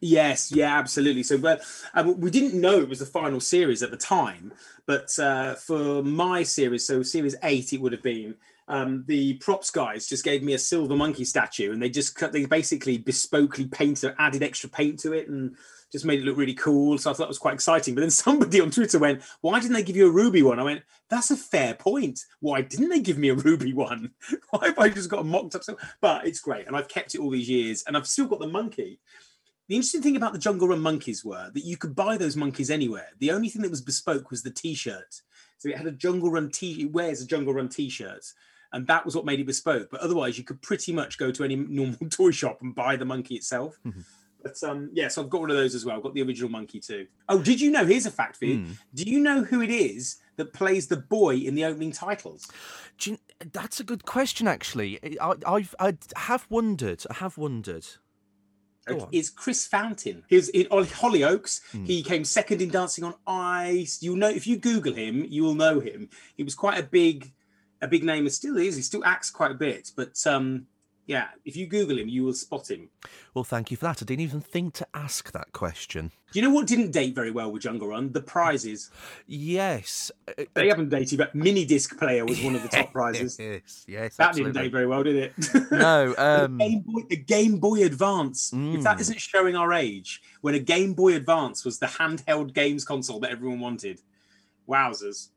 Yes, 0.00 0.52
yeah, 0.52 0.78
absolutely. 0.78 1.22
So, 1.22 1.38
but 1.38 1.62
um, 1.94 2.20
we 2.20 2.30
didn't 2.30 2.60
know 2.60 2.78
it 2.80 2.88
was 2.88 3.00
the 3.00 3.06
final 3.06 3.40
series 3.40 3.82
at 3.82 3.90
the 3.90 3.96
time, 3.96 4.52
but 4.86 5.16
uh, 5.18 5.54
for 5.54 6.02
my 6.02 6.42
series, 6.42 6.86
so 6.86 7.02
series 7.02 7.34
eight, 7.42 7.72
it 7.72 7.80
would 7.80 7.92
have 7.92 8.02
been. 8.02 8.34
Um, 8.68 9.04
the 9.06 9.34
props 9.34 9.70
guys 9.70 10.06
just 10.06 10.24
gave 10.24 10.42
me 10.42 10.52
a 10.52 10.58
silver 10.58 10.94
monkey 10.94 11.24
statue, 11.24 11.72
and 11.72 11.82
they 11.82 11.88
just 11.90 12.14
cut. 12.14 12.32
They 12.32 12.44
basically 12.44 12.98
bespokely 12.98 13.70
painted, 13.70 14.14
added 14.18 14.42
extra 14.42 14.68
paint 14.68 15.00
to 15.00 15.12
it, 15.14 15.28
and 15.28 15.56
just 15.90 16.04
made 16.04 16.20
it 16.20 16.24
look 16.26 16.36
really 16.36 16.54
cool. 16.54 16.98
So 16.98 17.10
I 17.10 17.14
thought 17.14 17.24
that 17.24 17.28
was 17.28 17.38
quite 17.38 17.54
exciting. 17.54 17.94
But 17.94 18.02
then 18.02 18.10
somebody 18.12 18.60
on 18.60 18.70
Twitter 18.70 18.98
went, 18.98 19.22
"Why 19.40 19.58
didn't 19.58 19.74
they 19.74 19.82
give 19.82 19.96
you 19.96 20.06
a 20.06 20.12
ruby 20.12 20.42
one?" 20.42 20.60
I 20.60 20.64
went, 20.64 20.82
"That's 21.08 21.30
a 21.30 21.36
fair 21.36 21.74
point. 21.74 22.20
Why 22.40 22.60
didn't 22.60 22.90
they 22.90 23.00
give 23.00 23.18
me 23.18 23.30
a 23.30 23.34
ruby 23.34 23.72
one? 23.72 24.10
Why 24.50 24.66
have 24.66 24.78
I 24.78 24.90
just 24.90 25.08
got 25.10 25.26
mocked 25.26 25.54
up?" 25.54 25.64
So, 25.64 25.76
but 26.00 26.26
it's 26.26 26.40
great, 26.40 26.66
and 26.66 26.76
I've 26.76 26.88
kept 26.88 27.14
it 27.14 27.20
all 27.20 27.30
these 27.30 27.48
years, 27.48 27.84
and 27.86 27.96
I've 27.96 28.06
still 28.06 28.26
got 28.26 28.38
the 28.38 28.48
monkey. 28.48 29.00
The 29.68 29.74
interesting 29.74 30.02
thing 30.02 30.16
about 30.16 30.32
the 30.32 30.38
Jungle 30.38 30.68
Run 30.68 30.80
monkeys 30.80 31.24
were 31.24 31.50
that 31.52 31.64
you 31.64 31.76
could 31.76 31.94
buy 31.94 32.16
those 32.16 32.36
monkeys 32.36 32.70
anywhere. 32.70 33.08
The 33.18 33.30
only 33.30 33.48
thing 33.48 33.62
that 33.62 33.70
was 33.70 33.82
bespoke 33.82 34.30
was 34.30 34.42
the 34.42 34.50
T-shirt. 34.50 35.20
So 35.58 35.68
it 35.68 35.76
had 35.76 35.86
a 35.86 35.92
Jungle 35.92 36.30
Run 36.30 36.50
T. 36.50 36.82
It 36.82 36.92
wears 36.92 37.20
a 37.20 37.26
Jungle 37.26 37.52
Run 37.52 37.68
T-shirt, 37.68 38.24
and 38.72 38.86
that 38.86 39.04
was 39.04 39.14
what 39.14 39.26
made 39.26 39.40
it 39.40 39.46
bespoke. 39.46 39.88
But 39.90 40.00
otherwise, 40.00 40.38
you 40.38 40.44
could 40.44 40.62
pretty 40.62 40.92
much 40.92 41.18
go 41.18 41.30
to 41.30 41.44
any 41.44 41.56
normal 41.56 41.98
toy 42.10 42.30
shop 42.30 42.62
and 42.62 42.74
buy 42.74 42.96
the 42.96 43.04
monkey 43.04 43.34
itself. 43.34 43.78
But 44.42 44.62
um, 44.62 44.90
yeah, 44.94 45.08
so 45.08 45.22
I've 45.22 45.30
got 45.30 45.42
one 45.42 45.50
of 45.50 45.56
those 45.56 45.74
as 45.74 45.84
well. 45.84 45.96
I've 45.96 46.02
got 46.02 46.14
the 46.14 46.22
original 46.22 46.48
monkey 46.48 46.80
too. 46.80 47.06
Oh, 47.28 47.40
did 47.40 47.60
you 47.60 47.70
know? 47.70 47.84
Here's 47.84 48.06
a 48.06 48.10
fact 48.10 48.36
for 48.36 48.46
you. 48.46 48.58
Hmm. 48.58 48.72
Do 48.94 49.02
you 49.02 49.20
know 49.20 49.42
who 49.42 49.60
it 49.60 49.70
is 49.70 50.16
that 50.36 50.52
plays 50.52 50.86
the 50.86 50.96
boy 50.96 51.36
in 51.36 51.56
the 51.56 51.64
opening 51.64 51.92
titles? 51.92 52.46
You, 53.02 53.18
that's 53.52 53.80
a 53.80 53.84
good 53.84 54.06
question, 54.06 54.46
actually. 54.46 55.18
I, 55.20 55.34
I've, 55.44 55.74
I 55.80 55.94
have 56.16 56.46
wondered. 56.48 57.04
I 57.10 57.14
have 57.14 57.36
wondered. 57.36 57.86
Go 58.88 59.00
on. 59.00 59.08
Is 59.12 59.30
Chris 59.30 59.66
Fountain. 59.66 60.24
He 60.28 60.36
was 60.36 60.48
in 60.50 60.66
Hollyoaks. 60.66 61.60
Hmm. 61.72 61.84
He 61.84 62.02
came 62.02 62.24
second 62.24 62.62
in 62.62 62.70
Dancing 62.70 63.04
on 63.04 63.14
Ice. 63.26 64.02
You'll 64.02 64.16
know 64.16 64.28
if 64.28 64.46
you 64.46 64.56
Google 64.56 64.94
him, 64.94 65.24
you 65.28 65.42
will 65.42 65.54
know 65.54 65.80
him. 65.80 66.08
He 66.36 66.42
was 66.42 66.54
quite 66.54 66.78
a 66.78 66.82
big, 66.82 67.32
a 67.82 67.88
big 67.88 68.04
name, 68.04 68.24
and 68.24 68.32
still 68.32 68.56
is. 68.56 68.76
He 68.76 68.82
still 68.82 69.04
acts 69.04 69.30
quite 69.30 69.50
a 69.50 69.54
bit. 69.54 69.92
But 69.96 70.26
um, 70.26 70.66
Yeah, 71.08 71.28
if 71.46 71.56
you 71.56 71.66
Google 71.66 71.98
him, 71.98 72.06
you 72.06 72.22
will 72.22 72.34
spot 72.34 72.70
him. 72.70 72.90
Well, 73.32 73.42
thank 73.42 73.70
you 73.70 73.78
for 73.78 73.86
that. 73.86 74.02
I 74.02 74.04
didn't 74.04 74.20
even 74.20 74.42
think 74.42 74.74
to 74.74 74.86
ask 74.92 75.32
that 75.32 75.52
question. 75.52 76.12
Do 76.32 76.38
you 76.38 76.46
know 76.46 76.52
what 76.54 76.66
didn't 76.66 76.90
date 76.90 77.14
very 77.14 77.30
well 77.30 77.50
with 77.50 77.62
Jungle 77.62 77.88
Run? 77.88 78.12
The 78.12 78.20
prizes. 78.20 78.90
Yes. 79.26 80.10
They 80.52 80.68
haven't 80.68 80.90
dated, 80.90 81.16
but 81.16 81.34
mini 81.34 81.64
disc 81.64 81.98
player 81.98 82.26
was 82.26 82.42
one 82.42 82.54
of 82.54 82.62
the 82.62 82.68
top 82.68 82.92
prizes. 82.92 83.38
Yes, 83.40 83.84
yes. 83.88 84.16
That 84.16 84.28
absolutely. 84.28 84.52
didn't 84.52 84.64
date 84.66 84.72
very 84.72 84.86
well, 84.86 85.02
did 85.02 85.16
it? 85.16 85.70
No, 85.70 86.14
um, 86.18 86.58
the, 86.58 86.66
Game 86.68 86.80
Boy, 86.86 87.00
the 87.08 87.16
Game 87.16 87.58
Boy 87.58 87.84
Advance. 87.84 88.52
If 88.52 88.82
that 88.82 88.98
Mm. 88.98 89.00
isn't 89.00 89.20
showing 89.20 89.56
our 89.56 89.72
age, 89.72 90.20
when 90.42 90.54
a 90.54 90.58
Game 90.58 90.92
Boy 90.92 91.14
Advance 91.14 91.64
was 91.64 91.78
the 91.78 91.86
handheld 91.86 92.52
games 92.52 92.84
console 92.84 93.18
that 93.20 93.30
everyone 93.30 93.60
wanted. 93.60 94.02
Wowzers. 94.68 95.30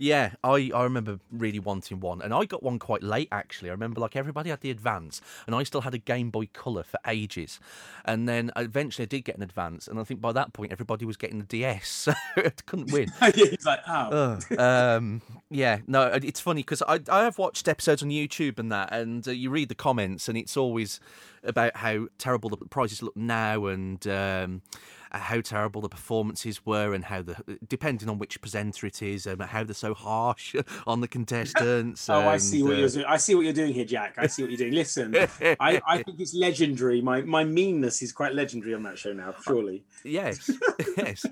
Yeah, 0.00 0.30
I, 0.42 0.70
I 0.74 0.84
remember 0.84 1.20
really 1.30 1.58
wanting 1.58 2.00
one, 2.00 2.22
and 2.22 2.32
I 2.32 2.46
got 2.46 2.62
one 2.62 2.78
quite 2.78 3.02
late 3.02 3.28
actually. 3.30 3.68
I 3.68 3.72
remember 3.72 4.00
like 4.00 4.16
everybody 4.16 4.48
had 4.48 4.62
the 4.62 4.70
Advance, 4.70 5.20
and 5.46 5.54
I 5.54 5.62
still 5.62 5.82
had 5.82 5.92
a 5.92 5.98
Game 5.98 6.30
Boy 6.30 6.48
Color 6.54 6.84
for 6.84 6.98
ages, 7.06 7.60
and 8.06 8.26
then 8.26 8.50
eventually 8.56 9.02
I 9.02 9.06
did 9.06 9.26
get 9.26 9.36
an 9.36 9.42
Advance, 9.42 9.86
and 9.86 10.00
I 10.00 10.04
think 10.04 10.22
by 10.22 10.32
that 10.32 10.54
point 10.54 10.72
everybody 10.72 11.04
was 11.04 11.18
getting 11.18 11.38
the 11.38 11.44
DS, 11.44 11.86
so 11.86 12.12
I 12.36 12.50
couldn't 12.64 12.90
win. 12.90 13.12
yeah, 13.20 13.30
he's 13.30 13.66
like, 13.66 13.80
oh. 13.86 14.38
Ugh. 14.50 14.58
um, 14.58 15.20
yeah, 15.50 15.80
no, 15.86 16.06
it's 16.06 16.40
funny 16.40 16.62
because 16.62 16.82
I 16.88 17.00
I 17.10 17.24
have 17.24 17.36
watched 17.36 17.68
episodes 17.68 18.02
on 18.02 18.08
YouTube 18.08 18.58
and 18.58 18.72
that, 18.72 18.94
and 18.94 19.28
uh, 19.28 19.32
you 19.32 19.50
read 19.50 19.68
the 19.68 19.74
comments, 19.74 20.30
and 20.30 20.38
it's 20.38 20.56
always 20.56 20.98
about 21.44 21.76
how 21.76 22.06
terrible 22.16 22.48
the 22.48 22.56
prizes 22.56 23.02
look 23.02 23.16
now, 23.18 23.66
and 23.66 24.06
um, 24.06 24.62
how 25.10 25.40
terrible 25.40 25.80
the 25.80 25.88
performances 25.88 26.64
were, 26.64 26.94
and 26.94 27.04
how 27.04 27.22
the 27.22 27.58
depending 27.66 28.08
on 28.08 28.18
which 28.18 28.40
presenter 28.40 28.86
it 28.86 29.02
is, 29.02 29.26
and 29.26 29.40
how 29.42 29.64
they're 29.64 29.74
so 29.74 29.94
harsh 29.94 30.54
on 30.86 31.00
the 31.00 31.08
contestants. 31.08 32.08
Oh, 32.20 32.28
I 32.28 32.38
see 32.38 32.62
what 32.62 32.72
and, 32.72 32.80
you're 32.80 32.88
uh, 32.88 32.92
doing. 32.92 33.06
I 33.06 33.16
see 33.18 33.34
what 33.34 33.44
you're 33.44 33.52
doing 33.52 33.72
here, 33.72 33.84
Jack. 33.84 34.14
I 34.18 34.26
see 34.26 34.42
what 34.42 34.50
you're 34.50 34.58
doing. 34.58 34.72
Listen, 34.72 35.14
I, 35.16 35.80
I 35.86 36.02
think 36.02 36.18
it's 36.18 36.34
legendary. 36.34 37.00
My 37.00 37.22
my 37.22 37.44
meanness 37.44 38.02
is 38.02 38.10
quite 38.10 38.34
legendary 38.34 38.74
on 38.74 38.82
that 38.82 38.98
show 38.98 39.12
now, 39.12 39.34
surely. 39.44 39.84
Yes, 40.04 40.50
yes, 40.96 41.24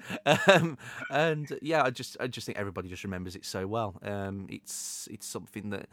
um, 0.47 0.79
and 1.11 1.59
yeah, 1.63 1.83
I 1.83 1.91
just 1.91 2.17
I 2.21 2.27
just 2.29 2.47
think 2.47 2.59
everybody 2.59 2.89
just 2.89 3.03
remembers 3.03 3.35
it 3.35 3.45
so 3.45 3.67
well. 3.67 3.97
Um, 4.03 4.47
it's 4.49 5.09
it's 5.11 5.27
something 5.27 5.71
that 5.71 5.89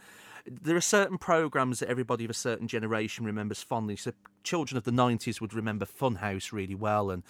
there 0.47 0.76
are 0.76 0.81
certain 0.81 1.17
programs 1.17 1.80
that 1.80 1.89
everybody 1.89 2.23
of 2.23 2.30
a 2.30 2.35
certain 2.35 2.67
generation 2.67 3.26
remembers 3.26 3.63
fondly. 3.63 3.95
So 3.95 4.11
children 4.43 4.77
of 4.77 4.84
the 4.84 4.91
'90s 4.91 5.41
would 5.41 5.53
remember 5.53 5.85
Funhouse 5.85 6.51
really 6.51 6.76
well, 6.76 7.09
and 7.09 7.23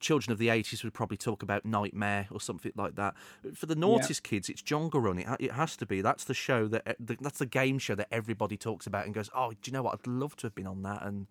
children 0.00 0.32
of 0.32 0.38
the 0.38 0.48
'80s 0.48 0.82
would 0.82 0.94
probably 0.94 1.16
talk 1.16 1.42
about 1.42 1.64
Knightmare 1.64 2.28
or 2.30 2.40
something 2.40 2.72
like 2.74 2.94
that. 2.96 3.14
For 3.54 3.66
the 3.66 3.74
naughtiest 3.74 4.22
kids, 4.22 4.48
it's 4.48 4.62
Jungle 4.62 5.00
Run. 5.00 5.18
It, 5.18 5.26
it 5.38 5.52
has 5.52 5.76
to 5.76 5.86
be. 5.86 6.00
That's 6.00 6.24
the 6.24 6.34
show 6.34 6.66
that 6.68 6.82
eh, 6.86 6.94
the, 6.98 7.16
that's 7.20 7.38
the 7.38 7.46
game 7.46 7.78
show 7.78 7.94
that 7.94 8.08
everybody 8.10 8.56
talks 8.56 8.86
about 8.86 9.04
and 9.04 9.14
goes, 9.14 9.28
"Oh, 9.34 9.50
do 9.50 9.56
you 9.64 9.72
know 9.72 9.82
what? 9.82 9.94
I'd 9.94 10.06
love 10.06 10.36
to 10.36 10.46
have 10.46 10.54
been 10.54 10.66
on 10.66 10.82
that." 10.82 11.04
And 11.04 11.26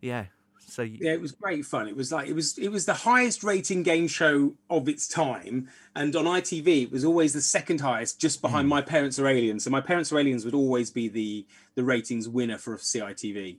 yeah, 0.00 0.26
so 0.66 0.82
y- 0.82 0.98
Yeah, 1.00 1.12
it 1.12 1.20
was 1.20 1.32
great 1.32 1.64
fun. 1.64 1.88
It 1.88 1.96
was 1.96 2.12
like 2.12 2.28
it 2.28 2.34
was 2.34 2.58
it 2.58 2.68
was 2.68 2.84
the 2.86 2.94
highest 2.94 3.42
rating 3.44 3.82
game 3.82 4.08
show 4.08 4.54
of 4.68 4.88
its 4.88 5.08
time, 5.08 5.68
and 5.94 6.14
on 6.16 6.24
ITV 6.26 6.84
it 6.84 6.90
was 6.92 7.04
always 7.04 7.32
the 7.32 7.40
second 7.40 7.80
highest, 7.80 8.20
just 8.20 8.42
behind 8.42 8.68
My 8.68 8.82
Parents 8.82 9.18
Are 9.18 9.28
Aliens. 9.28 9.64
So 9.64 9.70
My 9.70 9.80
Parents 9.80 10.12
Are 10.12 10.18
Aliens 10.18 10.44
would 10.44 10.54
always 10.54 10.90
be 10.90 11.08
the 11.08 11.46
the 11.74 11.84
ratings 11.84 12.28
winner 12.28 12.58
for 12.58 12.76
CITV. 12.76 13.58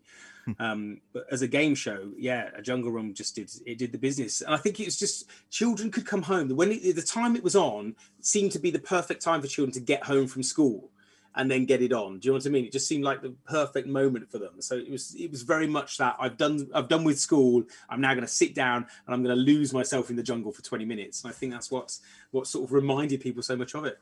um, 0.60 1.02
but 1.12 1.26
as 1.30 1.42
a 1.42 1.48
game 1.48 1.76
show, 1.76 2.12
yeah, 2.18 2.50
a 2.56 2.62
Jungle 2.62 2.92
Run 2.92 3.14
just 3.14 3.36
did 3.36 3.52
it 3.66 3.78
did 3.78 3.92
the 3.92 3.98
business, 3.98 4.42
and 4.42 4.54
I 4.54 4.58
think 4.58 4.80
it 4.80 4.86
was 4.86 4.98
just 5.00 5.30
children 5.50 5.92
could 5.92 6.06
come 6.06 6.22
home. 6.22 6.50
When 6.50 6.72
it, 6.72 6.96
the 6.96 7.02
time 7.02 7.36
it 7.36 7.44
was 7.44 7.56
on 7.56 7.96
seemed 8.22 8.52
to 8.54 8.60
be 8.60 8.72
the 8.72 8.80
perfect 8.80 9.22
time 9.22 9.42
for 9.42 9.48
children 9.48 9.74
to 9.74 9.80
get 9.82 10.04
home 10.04 10.28
from 10.28 10.44
school 10.44 10.90
and 11.38 11.50
then 11.50 11.66
get 11.66 11.82
it 11.82 11.94
on. 11.94 12.20
Do 12.20 12.28
you 12.28 12.32
know 12.34 12.38
what 12.38 12.48
I 12.48 12.50
mean? 12.50 12.66
It 12.66 12.72
just 12.72 12.88
seemed 12.88 13.04
like 13.04 13.22
the 13.22 13.34
perfect 13.46 13.88
moment 13.88 14.30
for 14.30 14.40
them. 14.40 14.60
So 14.60 14.76
it 14.76 14.90
was 14.90 15.16
it 15.16 15.32
was 15.32 15.44
very 15.44 15.68
much 15.68 15.98
that 15.98 16.18
I've 16.20 16.36
done 16.36 16.68
I've 16.74 16.90
done 16.90 17.04
with 17.04 17.20
school. 17.20 17.64
I'm 17.90 18.02
now 18.02 18.14
going 18.14 18.26
to 18.26 18.32
sit 18.32 18.56
down 18.56 18.88
and 19.06 19.14
I'm 19.14 19.24
going 19.24 19.36
to 19.36 19.42
lose 19.42 19.72
myself 19.72 20.10
in 20.10 20.16
the 20.16 20.24
jungle 20.24 20.52
for 20.52 20.64
20 20.64 20.84
minutes. 20.84 21.24
And 21.24 21.32
I 21.32 21.34
think 21.34 21.54
that's 21.54 21.72
what's 21.72 22.02
what 22.32 22.48
sort 22.48 22.66
of 22.66 22.74
reminded 22.74 23.22
people 23.22 23.44
so 23.44 23.56
much 23.56 23.76
of 23.76 23.86
it. 23.86 24.00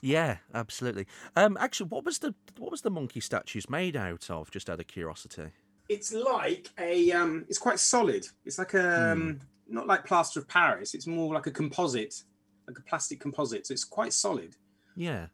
Yeah, 0.00 0.38
absolutely. 0.54 1.06
Um, 1.36 1.56
actually, 1.60 1.88
what 1.88 2.04
was 2.04 2.20
the 2.20 2.34
what 2.58 2.70
was 2.70 2.82
the 2.82 2.90
monkey 2.90 3.20
statues 3.20 3.68
made 3.68 3.96
out 3.96 4.30
of? 4.30 4.50
Just 4.50 4.70
out 4.70 4.80
of 4.80 4.86
curiosity. 4.86 5.50
It's 5.88 6.14
like 6.14 6.70
a 6.78 7.10
um 7.10 7.44
it's 7.48 7.58
quite 7.58 7.80
solid. 7.80 8.26
It's 8.44 8.58
like 8.58 8.74
a 8.74 9.12
um, 9.12 9.40
not 9.68 9.88
like 9.88 10.06
plaster 10.06 10.38
of 10.38 10.48
Paris. 10.48 10.94
It's 10.94 11.08
more 11.08 11.34
like 11.34 11.48
a 11.48 11.50
composite, 11.50 12.22
like 12.68 12.78
a 12.78 12.82
plastic 12.82 13.18
composite. 13.18 13.66
So 13.66 13.72
it's 13.72 13.84
quite 13.84 14.12
solid. 14.12 14.54
Yeah, 14.94 15.26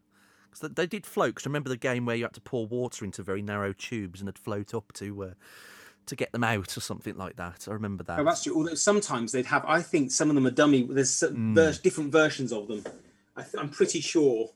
because 0.51 0.70
they 0.75 0.87
did 0.87 1.07
float. 1.07 1.35
Because 1.37 1.47
remember 1.47 1.69
the 1.69 1.77
game 1.77 2.07
where 2.07 2.16
you 2.16 2.25
had 2.25 2.35
to 2.35 2.41
pour 2.41 2.66
water 2.66 3.05
into 3.05 3.23
very 3.23 3.43
narrow 3.43 3.73
tubes 3.73 4.20
and 4.20 4.29
it'd 4.29 4.39
float 4.39 4.75
up 4.75 4.93
to 4.95 5.25
uh, 5.25 5.31
to 6.07 6.16
get 6.16 6.33
them 6.33 6.45
out 6.45 6.77
or 6.77 6.81
something 6.81 7.16
like 7.16 7.37
that. 7.37 7.66
I 7.69 7.73
remember 7.73 8.03
that. 8.05 8.19
Oh, 8.20 8.25
that's 8.25 8.45
true. 8.45 8.57
Although 8.57 8.75
sometimes 8.75 9.33
they'd 9.33 9.47
have, 9.47 9.65
I 9.66 9.83
think 9.83 10.11
some 10.11 10.29
of 10.31 10.35
them 10.35 10.47
are 10.47 10.51
dummy. 10.51 10.83
There's 10.83 11.11
certain 11.11 11.55
ver- 11.55 11.75
different 11.83 12.12
versions 12.12 12.53
of 12.53 12.66
them. 12.69 12.85
I 13.37 13.43
th- 13.43 13.55
I'm 13.59 13.69
pretty 13.69 14.01
sure. 14.01 14.51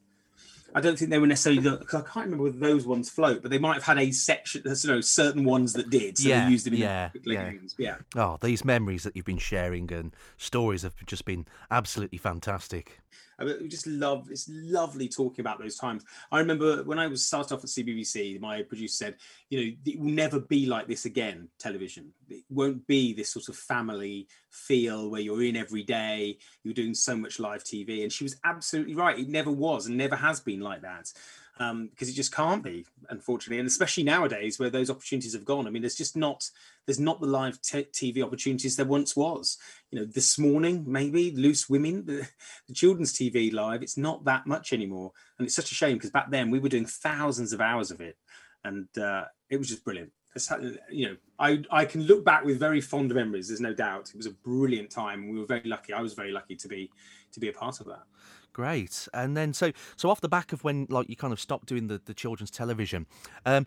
I 0.74 0.80
don't 0.80 0.98
think 0.98 1.10
they 1.10 1.18
were 1.18 1.26
necessarily 1.26 1.60
because 1.60 1.94
I 1.94 2.00
can't 2.00 2.24
remember 2.24 2.44
whether 2.44 2.56
those 2.58 2.86
ones 2.86 3.10
float, 3.10 3.42
but 3.42 3.50
they 3.50 3.58
might 3.58 3.74
have 3.74 3.82
had 3.82 3.98
a 3.98 4.10
section, 4.10 4.62
you 4.64 4.88
know, 4.88 5.02
certain 5.02 5.44
ones 5.44 5.74
that 5.74 5.90
did. 5.90 6.16
So 6.16 6.30
Yeah, 6.30 6.46
they 6.46 6.50
used 6.52 6.64
them 6.64 6.72
in 6.72 6.80
yeah, 6.80 7.10
yeah. 7.24 7.50
games. 7.50 7.74
Yeah. 7.78 7.96
Oh, 8.16 8.38
these 8.40 8.64
memories 8.64 9.02
that 9.02 9.14
you've 9.14 9.26
been 9.26 9.36
sharing 9.36 9.92
and 9.92 10.16
stories 10.38 10.80
have 10.80 10.94
just 11.04 11.26
been 11.26 11.44
absolutely 11.70 12.16
fantastic. 12.16 13.01
I 13.38 13.44
just 13.68 13.86
love 13.86 14.28
it's 14.30 14.48
lovely 14.50 15.08
talking 15.08 15.40
about 15.40 15.58
those 15.58 15.76
times. 15.76 16.04
I 16.30 16.38
remember 16.38 16.82
when 16.84 16.98
I 16.98 17.06
was 17.06 17.26
started 17.26 17.54
off 17.54 17.64
at 17.64 17.70
CBBC, 17.70 18.40
my 18.40 18.62
producer 18.62 18.94
said, 18.94 19.16
you 19.50 19.58
know, 19.58 19.76
it 19.84 19.98
will 19.98 20.10
never 20.10 20.40
be 20.40 20.66
like 20.66 20.86
this 20.86 21.04
again. 21.04 21.48
Television, 21.58 22.12
it 22.28 22.44
won't 22.50 22.86
be 22.86 23.12
this 23.12 23.30
sort 23.30 23.48
of 23.48 23.56
family 23.56 24.28
feel 24.50 25.10
where 25.10 25.20
you're 25.20 25.42
in 25.42 25.56
every 25.56 25.82
day. 25.82 26.38
You're 26.62 26.74
doing 26.74 26.94
so 26.94 27.16
much 27.16 27.40
live 27.40 27.64
TV, 27.64 28.02
and 28.02 28.12
she 28.12 28.24
was 28.24 28.36
absolutely 28.44 28.94
right. 28.94 29.18
It 29.18 29.28
never 29.28 29.50
was 29.50 29.86
and 29.86 29.96
never 29.96 30.16
has 30.16 30.40
been 30.40 30.60
like 30.60 30.82
that. 30.82 31.12
Um, 31.58 31.88
because 31.88 32.08
it 32.08 32.14
just 32.14 32.34
can't 32.34 32.64
be, 32.64 32.86
unfortunately, 33.10 33.58
and 33.58 33.68
especially 33.68 34.04
nowadays 34.04 34.58
where 34.58 34.70
those 34.70 34.88
opportunities 34.88 35.34
have 35.34 35.44
gone. 35.44 35.66
I 35.66 35.70
mean, 35.70 35.82
there's 35.82 35.94
just 35.94 36.16
not 36.16 36.48
there's 36.86 36.98
not 36.98 37.20
the 37.20 37.26
live 37.26 37.60
t- 37.60 37.84
TV 37.92 38.22
opportunities 38.22 38.74
there 38.74 38.86
once 38.86 39.14
was. 39.14 39.58
You 39.90 40.00
know, 40.00 40.06
this 40.06 40.38
morning 40.38 40.82
maybe 40.86 41.30
Loose 41.32 41.68
Women, 41.68 42.06
the, 42.06 42.26
the 42.68 42.74
children's 42.74 43.12
TV 43.12 43.52
live, 43.52 43.82
it's 43.82 43.98
not 43.98 44.24
that 44.24 44.46
much 44.46 44.72
anymore, 44.72 45.12
and 45.38 45.46
it's 45.46 45.54
such 45.54 45.70
a 45.70 45.74
shame 45.74 45.98
because 45.98 46.10
back 46.10 46.30
then 46.30 46.50
we 46.50 46.58
were 46.58 46.70
doing 46.70 46.86
thousands 46.86 47.52
of 47.52 47.60
hours 47.60 47.90
of 47.90 48.00
it, 48.00 48.16
and 48.64 48.88
uh, 48.96 49.24
it 49.50 49.58
was 49.58 49.68
just 49.68 49.84
brilliant. 49.84 50.10
It's, 50.34 50.50
you 50.90 51.08
know, 51.08 51.16
I 51.38 51.62
I 51.70 51.84
can 51.84 52.04
look 52.04 52.24
back 52.24 52.44
with 52.44 52.58
very 52.58 52.80
fond 52.80 53.14
memories. 53.14 53.48
There's 53.48 53.60
no 53.60 53.74
doubt 53.74 54.08
it 54.08 54.16
was 54.16 54.26
a 54.26 54.30
brilliant 54.30 54.90
time. 54.90 55.28
We 55.28 55.38
were 55.38 55.46
very 55.46 55.68
lucky. 55.68 55.92
I 55.92 56.00
was 56.00 56.14
very 56.14 56.32
lucky 56.32 56.56
to 56.56 56.68
be 56.68 56.90
to 57.32 57.40
be 57.40 57.48
a 57.48 57.52
part 57.52 57.80
of 57.80 57.86
that. 57.86 58.04
Great. 58.52 59.08
And 59.14 59.36
then 59.36 59.52
so 59.54 59.72
so 59.96 60.10
off 60.10 60.20
the 60.20 60.28
back 60.28 60.52
of 60.52 60.64
when 60.64 60.86
like 60.90 61.08
you 61.08 61.16
kind 61.16 61.32
of 61.32 61.40
stopped 61.40 61.66
doing 61.66 61.86
the, 61.86 62.00
the 62.04 62.14
children's 62.14 62.50
television, 62.50 63.06
um, 63.46 63.66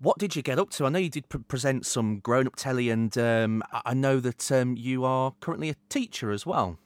what 0.00 0.18
did 0.18 0.34
you 0.34 0.42
get 0.42 0.58
up 0.58 0.70
to? 0.70 0.86
I 0.86 0.88
know 0.88 0.98
you 0.98 1.08
did 1.08 1.28
pre- 1.28 1.40
present 1.40 1.86
some 1.86 2.18
grown 2.18 2.46
up 2.46 2.56
telly, 2.56 2.90
and 2.90 3.16
um, 3.16 3.62
I 3.84 3.94
know 3.94 4.20
that 4.20 4.50
um, 4.50 4.76
you 4.76 5.04
are 5.04 5.32
currently 5.40 5.70
a 5.70 5.76
teacher 5.88 6.30
as 6.30 6.44
well. 6.44 6.78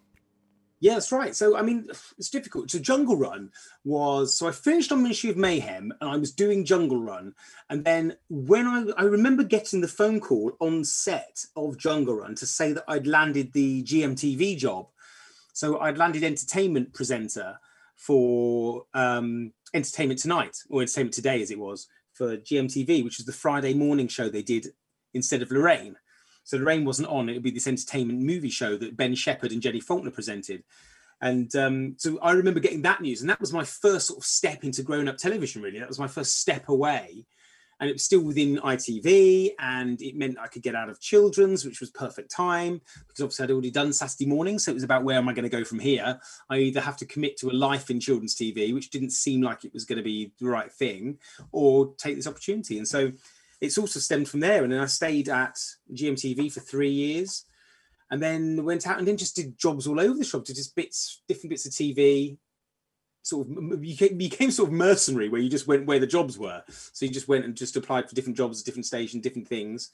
Yeah, 0.81 0.95
that's 0.95 1.11
right. 1.11 1.35
So, 1.35 1.57
I 1.57 1.63
mean, 1.63 1.89
it's 2.19 2.31
difficult. 2.31 2.71
So, 2.71 2.79
Jungle 2.79 3.17
Run 3.17 3.51
was 3.85 4.39
so 4.39 4.47
I 4.47 4.53
finished 4.53 4.93
on 4.93 5.03
Ministry 5.03 5.31
of 5.31 5.37
Mayhem 5.37 5.93
and 6.01 6.11
I 6.11 6.17
was 6.17 6.31
doing 6.31 6.65
Jungle 6.65 7.03
Run. 7.03 7.35
And 7.69 7.85
then 7.85 8.17
when 8.29 8.67
I, 8.67 8.85
I 8.97 9.03
remember 9.03 9.43
getting 9.43 9.81
the 9.81 9.89
phone 9.89 10.21
call 10.21 10.53
on 10.61 10.85
set 10.85 11.45
of 11.57 11.79
Jungle 11.79 12.15
Run 12.15 12.37
to 12.37 12.47
say 12.47 12.73
that 12.73 12.85
I'd 12.87 13.09
landed 13.09 13.53
the 13.53 13.83
GMTV 13.83 14.57
job. 14.57 14.89
So, 15.59 15.81
I'd 15.81 15.99
landed 15.99 16.23
entertainment 16.23 16.95
presenter 16.95 17.59
for 17.97 18.85
um, 18.95 19.53
Entertainment 19.75 20.21
Tonight 20.21 20.57
or 20.71 20.83
Entertainment 20.83 21.15
Today, 21.15 21.43
as 21.43 21.51
it 21.51 21.59
was 21.59 21.89
for 22.13 22.37
GMTV, 22.37 23.03
which 23.03 23.17
was 23.17 23.27
the 23.27 23.33
Friday 23.33 23.75
morning 23.75 24.07
show 24.07 24.29
they 24.29 24.45
did 24.45 24.69
instead 25.15 25.43
of 25.43 25.51
Lorraine. 25.51 25.97
So 26.45 26.59
Lorraine 26.59 26.85
wasn't 26.85 27.09
on. 27.09 27.29
It 27.29 27.33
would 27.33 27.43
be 27.43 27.51
this 27.51 27.67
entertainment 27.67 28.21
movie 28.21 28.51
show 28.51 28.77
that 28.77 28.97
Ben 28.97 29.17
Shepherd 29.17 29.51
and 29.51 29.61
Jenni 29.61 29.83
Falconer 29.83 30.13
presented. 30.13 30.63
And 31.21 31.53
um, 31.57 31.97
so 31.99 32.21
I 32.23 32.31
remember 32.35 32.61
getting 32.61 32.83
that 32.83 33.01
news. 33.01 33.23
And 33.23 33.29
that 33.29 33.41
was 33.41 33.53
my 33.53 33.65
first 33.65 34.07
sort 34.07 34.21
of 34.21 34.27
step 34.27 34.63
into 34.63 34.85
grown 34.85 35.09
up 35.09 35.17
television, 35.17 35.61
really. 35.61 35.81
That 35.81 35.89
was 35.89 35.99
my 35.99 36.07
first 36.07 36.39
step 36.39 36.69
away. 36.69 37.27
And 37.81 37.89
it 37.89 37.93
was 37.93 38.05
still 38.05 38.21
within 38.21 38.57
ITV. 38.57 39.53
And 39.59 40.01
it 40.03 40.17
meant 40.17 40.39
I 40.39 40.49
could 40.49 40.63
get 40.63 40.75
out 40.75 40.89
of 40.89 41.01
children's, 41.01 41.65
which 41.65 41.81
was 41.81 41.91
perfect 41.91 42.31
time 42.31 42.81
because 43.07 43.23
obviously 43.23 43.45
I'd 43.45 43.51
already 43.51 43.71
done 43.71 43.93
Saturday 43.93 44.27
morning. 44.27 44.59
So 44.59 44.71
it 44.71 44.75
was 44.75 44.83
about 44.83 45.05
where 45.05 45.19
am 45.19 45.29
I 45.29 45.33
going 45.33 45.49
to 45.49 45.57
go 45.57 45.65
from 45.65 45.79
here? 45.79 46.21
I 46.51 46.59
either 46.59 46.81
have 46.81 46.97
to 46.99 47.07
commit 47.07 47.37
to 47.39 47.51
a 47.51 47.53
life 47.53 47.91
in 47.91 48.01
children's 48.01 48.35
TV, 48.35 48.75
which 48.75 48.91
didn't 48.91 49.11
seem 49.11 49.43
like 49.43 49.65
it 49.65 49.73
was 49.73 49.85
going 49.85 49.99
to 49.99 50.03
be 50.03 50.33
the 50.41 50.49
right 50.49 50.73
thing, 50.73 51.19
or 51.53 51.95
take 51.99 52.17
this 52.17 52.27
opportunity. 52.27 52.79
And 52.79 52.89
so 52.89 53.13
it's 53.61 53.79
also 53.79 54.01
stemmed 54.01 54.29
from 54.29 54.41
there. 54.41 54.63
And 54.65 54.73
then 54.73 54.81
I 54.81 54.87
stayed 54.87 55.29
at 55.29 55.59
GMTV 55.93 56.53
for 56.53 56.61
three 56.61 56.91
years 56.91 57.45
and 58.11 58.23
then 58.23 58.65
went 58.65 58.87
out 58.87 58.99
and 58.99 59.07
then 59.07 59.17
just 59.17 59.37
did 59.37 59.59
jobs 59.59 59.87
all 59.87 60.01
over 60.01 60.17
the 60.17 60.25
shop, 60.25 60.45
did 60.45 60.57
just 60.57 60.75
bits, 60.75 61.23
different 61.29 61.51
bits 61.51 61.67
of 61.67 61.73
TV, 61.73 62.39
sort 63.29 63.49
of 63.49 63.81
became, 63.81 64.51
sort 64.51 64.69
of 64.69 64.75
mercenary 64.75 65.29
where 65.29 65.41
you 65.41 65.51
just 65.51 65.67
went 65.67 65.87
where 65.87 65.99
the 65.99 66.07
jobs 66.07 66.39
were. 66.39 66.63
So 66.69 67.05
you 67.05 67.13
just 67.13 67.29
went 67.29 67.45
and 67.45 67.55
just 67.55 67.77
applied 67.77 68.09
for 68.09 68.15
different 68.15 68.37
jobs 68.37 68.63
different 68.63 68.87
stations 68.87 69.23
different 69.23 69.49
things. 69.49 69.91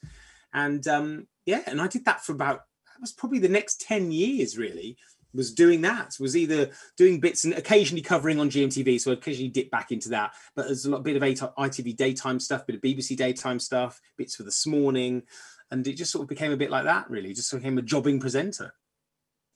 And 0.53 0.87
um 0.87 1.27
yeah 1.45 1.61
and 1.67 1.81
i 1.81 1.87
did 1.87 2.05
that 2.05 2.23
for 2.23 2.31
about 2.31 2.61
that 2.87 3.01
was 3.01 3.11
probably 3.11 3.39
the 3.39 3.49
next 3.49 3.81
10 3.81 4.11
years 4.11 4.57
really 4.57 4.97
was 5.33 5.53
doing 5.53 5.81
that. 5.81 6.15
Was 6.19 6.37
either 6.37 6.69
doing 6.95 7.19
bits 7.19 7.43
and 7.43 7.53
occasionally 7.53 8.01
covering 8.01 8.39
on 8.39 8.49
gmtv 8.49 9.01
so 9.01 9.11
I 9.11 9.15
occasionally 9.15 9.49
dip 9.49 9.69
back 9.69 9.91
into 9.91 10.09
that. 10.09 10.33
But 10.55 10.67
there's 10.67 10.85
a 10.85 10.89
lot 10.89 10.99
of 10.99 11.03
bit 11.03 11.17
of 11.17 11.21
itv 11.21 11.95
daytime 11.97 12.39
stuff 12.39 12.65
bit 12.65 12.77
of 12.77 12.81
bbc 12.81 13.17
daytime 13.17 13.59
stuff 13.59 13.99
bits 14.17 14.35
for 14.35 14.43
this 14.43 14.65
morning. 14.65 15.23
And 15.71 15.85
it 15.87 15.93
just 15.93 16.11
sort 16.11 16.23
of 16.23 16.29
became 16.29 16.51
a 16.51 16.57
bit 16.57 16.71
like 16.71 16.85
that 16.85 17.09
really. 17.09 17.33
Just 17.33 17.51
became 17.51 17.77
a 17.77 17.81
jobbing 17.81 18.19
presenter 18.19 18.73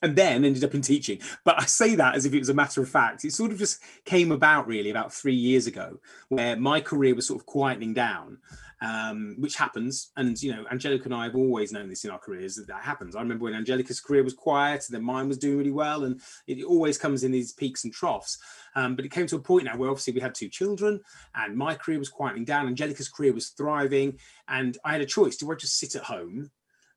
and 0.01 0.15
then 0.15 0.45
ended 0.45 0.63
up 0.63 0.73
in 0.73 0.81
teaching. 0.81 1.19
But 1.43 1.59
I 1.61 1.65
say 1.65 1.95
that 1.95 2.15
as 2.15 2.25
if 2.25 2.33
it 2.33 2.39
was 2.39 2.49
a 2.49 2.53
matter 2.53 2.81
of 2.81 2.89
fact. 2.89 3.25
It 3.25 3.33
sort 3.33 3.51
of 3.51 3.57
just 3.57 3.81
came 4.05 4.31
about 4.31 4.67
really 4.67 4.89
about 4.89 5.13
three 5.13 5.35
years 5.35 5.67
ago, 5.67 5.99
where 6.29 6.55
my 6.55 6.81
career 6.81 7.15
was 7.15 7.27
sort 7.27 7.39
of 7.39 7.47
quietening 7.47 7.93
down, 7.93 8.37
um, 8.81 9.35
which 9.39 9.55
happens. 9.55 10.11
And 10.15 10.41
you 10.41 10.53
know, 10.53 10.65
Angellica 10.71 11.05
and 11.05 11.13
I 11.13 11.25
have 11.25 11.35
always 11.35 11.71
known 11.71 11.89
this 11.89 12.05
in 12.05 12.11
our 12.11 12.19
careers 12.19 12.55
that 12.55 12.67
that 12.67 12.83
happens. 12.83 13.15
I 13.15 13.21
remember 13.21 13.45
when 13.45 13.53
Angellica's 13.53 13.99
career 13.99 14.23
was 14.23 14.33
quiet, 14.33 14.85
and 14.87 14.95
then 14.95 15.03
mine 15.03 15.27
was 15.27 15.37
doing 15.37 15.57
really 15.57 15.71
well, 15.71 16.05
and 16.05 16.21
it 16.47 16.63
always 16.63 16.97
comes 16.97 17.23
in 17.23 17.31
these 17.31 17.51
peaks 17.53 17.83
and 17.83 17.93
troughs. 17.93 18.37
Um, 18.75 18.95
but 18.95 19.05
it 19.05 19.11
came 19.11 19.27
to 19.27 19.35
a 19.35 19.41
point 19.41 19.65
now 19.65 19.75
where 19.75 19.89
obviously 19.89 20.13
we 20.13 20.21
had 20.21 20.35
two 20.35 20.49
children, 20.49 21.01
and 21.35 21.57
my 21.57 21.75
career 21.75 21.99
was 21.99 22.11
quietening 22.11 22.45
down. 22.45 22.67
Angellica's 22.67 23.09
career 23.09 23.33
was 23.33 23.49
thriving, 23.49 24.17
and 24.47 24.77
I 24.85 24.93
had 24.93 25.01
a 25.01 25.05
choice: 25.05 25.35
do 25.37 25.51
I 25.51 25.55
just 25.55 25.77
sit 25.77 25.95
at 25.95 26.03
home? 26.03 26.51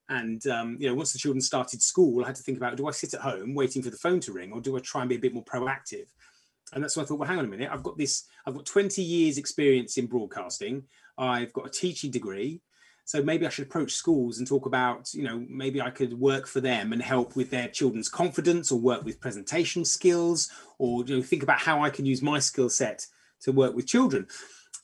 And 0.08 0.46
um, 0.46 0.76
you 0.80 0.88
know, 0.88 0.94
once 0.94 1.12
the 1.12 1.18
children 1.18 1.40
started 1.40 1.80
school, 1.80 2.22
I 2.22 2.28
had 2.28 2.36
to 2.36 2.42
think 2.42 2.58
about: 2.58 2.76
do 2.76 2.88
I 2.88 2.90
sit 2.90 3.14
at 3.14 3.20
home 3.20 3.54
waiting 3.54 3.82
for 3.82 3.90
the 3.90 3.96
phone 3.96 4.20
to 4.20 4.32
ring, 4.32 4.52
or 4.52 4.60
do 4.60 4.76
I 4.76 4.80
try 4.80 5.02
and 5.02 5.08
be 5.08 5.16
a 5.16 5.20
bit 5.20 5.34
more 5.34 5.44
proactive? 5.44 6.06
And 6.72 6.82
that's 6.82 6.96
why 6.96 7.02
I 7.02 7.06
thought, 7.06 7.18
well, 7.18 7.28
hang 7.28 7.38
on 7.38 7.44
a 7.44 7.48
minute. 7.48 7.70
I've 7.70 7.82
got 7.82 7.98
this. 7.98 8.24
I've 8.46 8.54
got 8.54 8.66
20 8.66 9.02
years 9.02 9.38
experience 9.38 9.98
in 9.98 10.06
broadcasting. 10.06 10.84
I've 11.18 11.52
got 11.52 11.66
a 11.66 11.70
teaching 11.70 12.10
degree, 12.10 12.62
so 13.04 13.22
maybe 13.22 13.46
I 13.46 13.50
should 13.50 13.66
approach 13.66 13.92
schools 13.92 14.38
and 14.38 14.46
talk 14.46 14.66
about, 14.66 15.12
you 15.12 15.22
know, 15.22 15.44
maybe 15.48 15.80
I 15.80 15.90
could 15.90 16.18
work 16.18 16.46
for 16.46 16.60
them 16.60 16.92
and 16.92 17.02
help 17.02 17.36
with 17.36 17.50
their 17.50 17.68
children's 17.68 18.08
confidence, 18.08 18.72
or 18.72 18.80
work 18.80 19.04
with 19.04 19.20
presentation 19.20 19.84
skills, 19.84 20.50
or 20.78 21.04
you 21.04 21.16
know, 21.16 21.22
think 21.22 21.42
about 21.42 21.60
how 21.60 21.82
I 21.82 21.90
can 21.90 22.06
use 22.06 22.22
my 22.22 22.38
skill 22.38 22.70
set 22.70 23.06
to 23.42 23.52
work 23.52 23.74
with 23.74 23.86
children. 23.86 24.26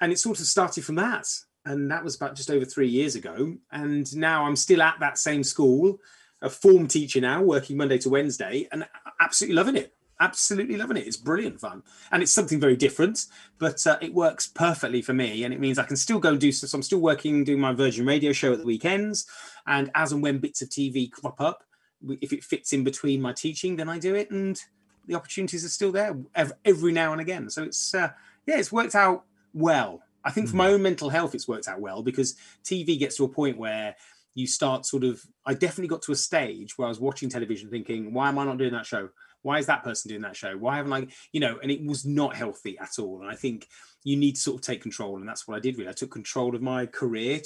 And 0.00 0.12
it 0.12 0.18
sort 0.18 0.40
of 0.40 0.46
started 0.46 0.84
from 0.84 0.96
that 0.96 1.26
and 1.68 1.90
that 1.90 2.02
was 2.02 2.16
about 2.16 2.34
just 2.34 2.50
over 2.50 2.64
three 2.64 2.88
years 2.88 3.14
ago. 3.14 3.54
And 3.70 4.16
now 4.16 4.44
I'm 4.44 4.56
still 4.56 4.80
at 4.80 4.98
that 5.00 5.18
same 5.18 5.44
school, 5.44 5.98
a 6.40 6.48
form 6.48 6.88
teacher 6.88 7.20
now, 7.20 7.42
working 7.42 7.76
Monday 7.76 7.98
to 7.98 8.08
Wednesday, 8.08 8.66
and 8.72 8.88
absolutely 9.20 9.54
loving 9.54 9.76
it. 9.76 9.94
Absolutely 10.18 10.78
loving 10.78 10.96
it. 10.96 11.06
It's 11.06 11.18
brilliant 11.18 11.60
fun, 11.60 11.82
and 12.10 12.22
it's 12.22 12.32
something 12.32 12.58
very 12.58 12.74
different, 12.74 13.26
but 13.58 13.86
uh, 13.86 13.98
it 14.00 14.12
works 14.14 14.48
perfectly 14.48 15.00
for 15.00 15.12
me. 15.12 15.44
And 15.44 15.54
it 15.54 15.60
means 15.60 15.78
I 15.78 15.84
can 15.84 15.96
still 15.96 16.18
go 16.18 16.36
do. 16.36 16.50
So 16.50 16.74
I'm 16.76 16.82
still 16.82 17.00
working, 17.00 17.44
doing 17.44 17.60
my 17.60 17.72
Virgin 17.72 18.04
Radio 18.04 18.32
show 18.32 18.52
at 18.52 18.58
the 18.58 18.64
weekends, 18.64 19.26
and 19.66 19.90
as 19.94 20.10
and 20.10 20.22
when 20.22 20.38
bits 20.38 20.62
of 20.62 20.70
TV 20.70 21.08
crop 21.08 21.40
up, 21.40 21.62
if 22.20 22.32
it 22.32 22.42
fits 22.42 22.72
in 22.72 22.82
between 22.82 23.20
my 23.20 23.32
teaching, 23.32 23.76
then 23.76 23.88
I 23.88 23.98
do 23.98 24.14
it, 24.14 24.30
and 24.30 24.60
the 25.06 25.14
opportunities 25.14 25.64
are 25.64 25.68
still 25.68 25.92
there 25.92 26.16
every 26.64 26.92
now 26.92 27.12
and 27.12 27.20
again. 27.20 27.50
So 27.50 27.62
it's 27.62 27.94
uh, 27.94 28.10
yeah, 28.46 28.58
it's 28.58 28.72
worked 28.72 28.96
out 28.96 29.24
well 29.52 30.02
I 30.24 30.30
think 30.30 30.48
for 30.48 30.52
hmm. 30.52 30.58
my 30.58 30.68
own 30.68 30.82
mental 30.82 31.08
health, 31.08 31.34
it's 31.34 31.48
worked 31.48 31.68
out 31.68 31.80
well 31.80 32.02
because 32.02 32.36
TV 32.64 32.98
gets 32.98 33.16
to 33.16 33.24
a 33.24 33.28
point 33.28 33.58
where 33.58 33.96
you 34.34 34.46
start 34.46 34.86
sort 34.86 35.04
of. 35.04 35.20
I 35.46 35.54
definitely 35.54 35.88
got 35.88 36.02
to 36.02 36.12
a 36.12 36.16
stage 36.16 36.76
where 36.76 36.86
I 36.86 36.88
was 36.88 37.00
watching 37.00 37.28
television 37.28 37.70
thinking, 37.70 38.12
why 38.12 38.28
am 38.28 38.38
I 38.38 38.44
not 38.44 38.58
doing 38.58 38.72
that 38.72 38.86
show? 38.86 39.08
Why 39.42 39.58
is 39.58 39.66
that 39.66 39.84
person 39.84 40.08
doing 40.08 40.22
that 40.22 40.36
show? 40.36 40.56
Why 40.56 40.76
haven't 40.76 40.92
I, 40.92 41.06
you 41.32 41.40
know, 41.40 41.58
and 41.62 41.70
it 41.70 41.84
was 41.84 42.04
not 42.04 42.34
healthy 42.34 42.76
at 42.78 42.98
all. 42.98 43.20
And 43.20 43.30
I 43.30 43.34
think 43.34 43.68
you 44.04 44.16
need 44.16 44.34
to 44.34 44.40
sort 44.40 44.56
of 44.56 44.62
take 44.62 44.82
control. 44.82 45.16
And 45.16 45.28
that's 45.28 45.46
what 45.46 45.56
I 45.56 45.60
did 45.60 45.78
really. 45.78 45.90
I 45.90 45.92
took 45.92 46.10
control 46.10 46.54
of 46.54 46.62
my 46.62 46.86
career, 46.86 47.40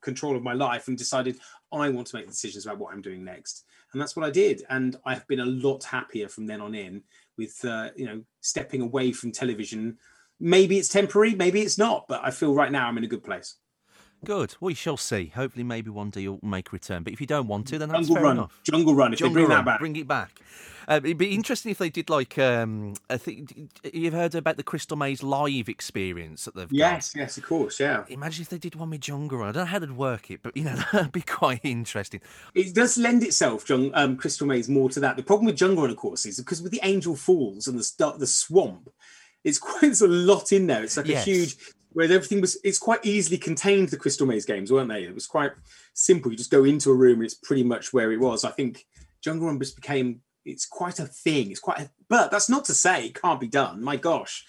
control 0.00 0.36
of 0.36 0.42
my 0.42 0.52
life, 0.52 0.88
and 0.88 0.98
decided 0.98 1.38
I 1.72 1.88
want 1.88 2.08
to 2.08 2.16
make 2.16 2.28
decisions 2.28 2.66
about 2.66 2.78
what 2.78 2.92
I'm 2.92 3.02
doing 3.02 3.24
next. 3.24 3.64
And 3.92 4.00
that's 4.00 4.16
what 4.16 4.26
I 4.26 4.30
did. 4.30 4.64
And 4.68 4.96
I've 5.04 5.26
been 5.28 5.40
a 5.40 5.46
lot 5.46 5.84
happier 5.84 6.28
from 6.28 6.46
then 6.46 6.60
on 6.60 6.74
in 6.74 7.02
with, 7.38 7.64
uh, 7.64 7.90
you 7.96 8.06
know, 8.06 8.22
stepping 8.40 8.82
away 8.82 9.12
from 9.12 9.32
television 9.32 9.98
maybe 10.40 10.78
it's 10.78 10.88
temporary, 10.88 11.34
maybe 11.34 11.60
it's 11.60 11.78
not, 11.78 12.06
but 12.08 12.20
I 12.22 12.30
feel 12.30 12.54
right 12.54 12.70
now 12.70 12.88
I'm 12.88 12.98
in 12.98 13.04
a 13.04 13.08
good 13.08 13.24
place. 13.24 13.56
Good. 14.24 14.56
Well, 14.60 14.68
we 14.68 14.74
shall 14.74 14.96
see. 14.96 15.26
Hopefully, 15.34 15.62
maybe 15.62 15.90
one 15.90 16.10
day 16.10 16.22
you'll 16.22 16.40
make 16.42 16.68
a 16.68 16.72
return. 16.72 17.02
But 17.02 17.12
if 17.12 17.20
you 17.20 17.26
don't 17.26 17.46
want 17.46 17.68
to, 17.68 17.78
then 17.78 17.90
that's 17.90 18.08
Jungle 18.08 18.14
fair 18.16 18.24
Run. 18.24 18.36
enough. 18.38 18.60
Jungle 18.64 18.94
Run. 18.94 19.12
If 19.12 19.18
Jungle 19.18 19.34
they 19.34 19.40
bring 19.40 19.48
Run, 19.48 19.58
that 19.58 19.64
back, 19.64 19.78
bring 19.78 19.96
it 19.96 20.08
back. 20.08 20.40
Uh, 20.88 21.00
it'd 21.02 21.18
be 21.18 21.34
interesting 21.34 21.70
if 21.70 21.78
they 21.78 21.90
did 21.90 22.08
like 22.08 22.38
um, 22.38 22.94
I 23.10 23.16
think 23.16 23.72
you've 23.92 24.14
heard 24.14 24.34
about 24.34 24.56
the 24.56 24.62
Crystal 24.62 24.96
Maze 24.96 25.22
live 25.22 25.68
experience 25.68 26.44
that 26.44 26.54
they've 26.54 26.72
yes, 26.72 27.12
got. 27.12 27.20
yes, 27.20 27.36
of 27.36 27.44
course, 27.44 27.80
yeah. 27.80 28.04
Imagine 28.08 28.42
if 28.42 28.48
they 28.50 28.58
did 28.58 28.76
one 28.76 28.90
with 28.90 29.00
Jungle 29.00 29.38
Run. 29.38 29.48
I 29.48 29.52
don't 29.52 29.64
know 29.64 29.70
how 29.70 29.78
they'd 29.80 29.92
work 29.92 30.30
it, 30.30 30.42
but 30.42 30.56
you 30.56 30.64
know 30.64 30.76
that'd 30.92 31.12
be 31.12 31.22
quite 31.22 31.60
interesting. 31.64 32.20
It 32.54 32.74
does 32.74 32.96
lend 32.96 33.24
itself, 33.24 33.68
um, 33.70 34.16
Crystal 34.16 34.46
Maze, 34.46 34.68
more 34.68 34.88
to 34.90 35.00
that. 35.00 35.16
The 35.16 35.24
problem 35.24 35.46
with 35.46 35.56
Jungle 35.56 35.82
Run, 35.82 35.90
of 35.90 35.96
course, 35.96 36.24
is 36.24 36.38
because 36.38 36.62
with 36.62 36.72
the 36.72 36.80
Angel 36.84 37.16
Falls 37.16 37.66
and 37.66 37.78
the 37.78 38.14
the 38.18 38.26
swamp, 38.26 38.88
it's 39.46 39.58
quite 39.58 39.80
there's 39.82 40.02
a 40.02 40.08
lot 40.08 40.52
in 40.52 40.66
there. 40.66 40.82
It's 40.82 40.96
like 40.96 41.06
yes. 41.06 41.26
a 41.26 41.30
huge 41.30 41.56
where 41.92 42.04
everything 42.04 42.42
was 42.42 42.58
it's 42.64 42.78
quite 42.78 43.06
easily 43.06 43.38
contained 43.38 43.88
the 43.88 43.96
crystal 43.96 44.26
maze 44.26 44.44
games 44.44 44.70
weren't 44.72 44.90
they? 44.90 45.04
It 45.04 45.14
was 45.14 45.26
quite 45.26 45.52
simple. 45.94 46.30
You 46.30 46.36
just 46.36 46.50
go 46.50 46.64
into 46.64 46.90
a 46.90 46.94
room 46.94 47.20
and 47.20 47.24
it's 47.24 47.34
pretty 47.34 47.62
much 47.62 47.92
where 47.92 48.12
it 48.12 48.20
was. 48.20 48.44
I 48.44 48.50
think 48.50 48.84
jungle 49.22 49.46
run 49.46 49.58
just 49.58 49.76
became 49.76 50.20
it's 50.44 50.66
quite 50.66 50.98
a 50.98 51.06
thing. 51.06 51.50
It's 51.50 51.60
quite 51.60 51.78
a, 51.78 51.90
but 52.08 52.30
that's 52.30 52.50
not 52.50 52.64
to 52.66 52.74
say 52.74 53.06
it 53.06 53.20
can't 53.20 53.40
be 53.40 53.46
done. 53.46 53.82
My 53.82 53.96
gosh. 53.96 54.44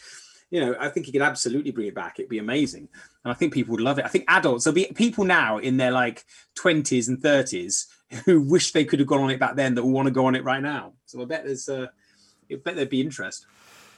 You 0.50 0.62
know 0.62 0.78
i 0.80 0.88
think 0.88 1.06
you 1.06 1.12
could 1.12 1.22
absolutely 1.22 1.72
bring 1.72 1.88
it 1.88 1.96
back. 1.96 2.18
It'd 2.18 2.30
be 2.30 2.40
amazing. 2.40 2.90
And 3.24 3.32
i 3.32 3.36
think 3.36 3.54
people 3.54 3.74
would 3.74 3.82
love 3.82 4.00
it. 4.00 4.06
I 4.06 4.10
think 4.10 4.26
adults 4.28 4.64
there'll 4.64 4.76
be 4.76 4.88
people 4.96 5.26
now 5.26 5.60
in 5.60 5.78
their 5.78 5.92
like 5.92 6.26
20s 6.58 7.08
and 7.08 7.22
30s 7.22 7.86
who 8.26 8.42
wish 8.42 8.72
they 8.72 8.86
could 8.86 9.00
have 9.00 9.08
gone 9.08 9.22
on 9.22 9.30
it 9.30 9.40
back 9.40 9.56
then 9.56 9.76
that 9.76 9.84
will 9.84 9.92
want 9.92 10.08
to 10.08 10.12
go 10.12 10.26
on 10.26 10.36
it 10.36 10.44
right 10.44 10.62
now. 10.62 10.94
So 11.06 11.22
i 11.22 11.26
bet 11.26 11.46
there's 11.46 11.70
uh 11.70 11.88
i 12.52 12.56
bet 12.56 12.76
there'd 12.76 12.90
be 12.90 13.02
interest 13.02 13.46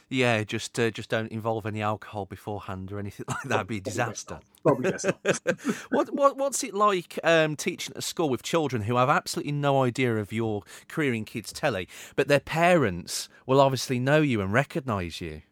yeah, 0.10 0.44
just 0.44 0.80
uh, 0.80 0.90
just 0.90 1.10
don't 1.10 1.32
involve 1.32 1.66
any 1.66 1.82
alcohol 1.82 2.26
beforehand 2.26 2.92
or 2.92 3.00
anything 3.00 3.26
like 3.30 3.44
that. 3.44 3.56
It'd 3.56 3.68
be 3.68 3.78
a 3.78 3.82
disaster. 3.82 4.40
Probably 4.64 4.92
what, 5.90 6.14
what 6.14 6.38
what's 6.38 6.64
it 6.64 6.74
like 6.74 7.20
um, 7.24 7.56
teaching 7.56 7.96
at 7.96 8.04
school 8.04 8.30
with 8.30 8.44
children 8.44 8.84
who 8.84 8.98
have 8.98 9.10
absolutely 9.10 9.52
no 9.52 9.84
idea 9.84 10.18
of 10.18 10.34
your 10.34 10.64
career 10.88 11.14
in 11.14 11.26
kids 11.26 11.54
telly, 11.54 11.88
but 12.16 12.28
their 12.28 12.40
parents 12.40 13.30
will 13.46 13.62
obviously 13.62 14.00
know 14.00 14.22
you 14.22 14.42
and 14.42 14.52
recognise 14.52 15.22
you? 15.22 15.44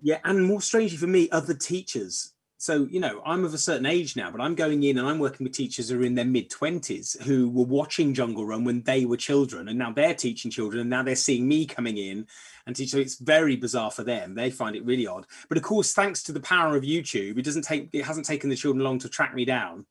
Yeah, 0.00 0.18
and 0.24 0.44
more 0.44 0.60
strangely 0.60 0.98
for 0.98 1.06
me, 1.06 1.30
other 1.30 1.54
teachers 1.54 2.33
so 2.64 2.88
you 2.90 2.98
know 2.98 3.20
i'm 3.26 3.44
of 3.44 3.52
a 3.52 3.58
certain 3.58 3.84
age 3.84 4.16
now 4.16 4.30
but 4.30 4.40
i'm 4.40 4.54
going 4.54 4.82
in 4.84 4.96
and 4.96 5.06
i'm 5.06 5.18
working 5.18 5.44
with 5.44 5.52
teachers 5.52 5.90
who 5.90 6.00
are 6.00 6.04
in 6.04 6.14
their 6.14 6.24
mid 6.24 6.48
20s 6.50 7.20
who 7.22 7.50
were 7.50 7.64
watching 7.64 8.14
jungle 8.14 8.46
run 8.46 8.64
when 8.64 8.80
they 8.82 9.04
were 9.04 9.18
children 9.18 9.68
and 9.68 9.78
now 9.78 9.92
they're 9.92 10.14
teaching 10.14 10.50
children 10.50 10.80
and 10.80 10.88
now 10.88 11.02
they're 11.02 11.14
seeing 11.14 11.46
me 11.46 11.66
coming 11.66 11.98
in 11.98 12.26
and 12.66 12.74
teach 12.74 12.88
so 12.88 12.96
it's 12.96 13.16
very 13.16 13.54
bizarre 13.54 13.90
for 13.90 14.02
them 14.02 14.34
they 14.34 14.50
find 14.50 14.74
it 14.74 14.84
really 14.86 15.06
odd 15.06 15.26
but 15.50 15.58
of 15.58 15.62
course 15.62 15.92
thanks 15.92 16.22
to 16.22 16.32
the 16.32 16.40
power 16.40 16.74
of 16.74 16.84
youtube 16.84 17.36
it 17.36 17.44
doesn't 17.44 17.64
take 17.64 17.90
it 17.92 18.04
hasn't 18.04 18.24
taken 18.24 18.48
the 18.48 18.56
children 18.56 18.82
long 18.82 18.98
to 18.98 19.10
track 19.10 19.34
me 19.34 19.44
down 19.44 19.84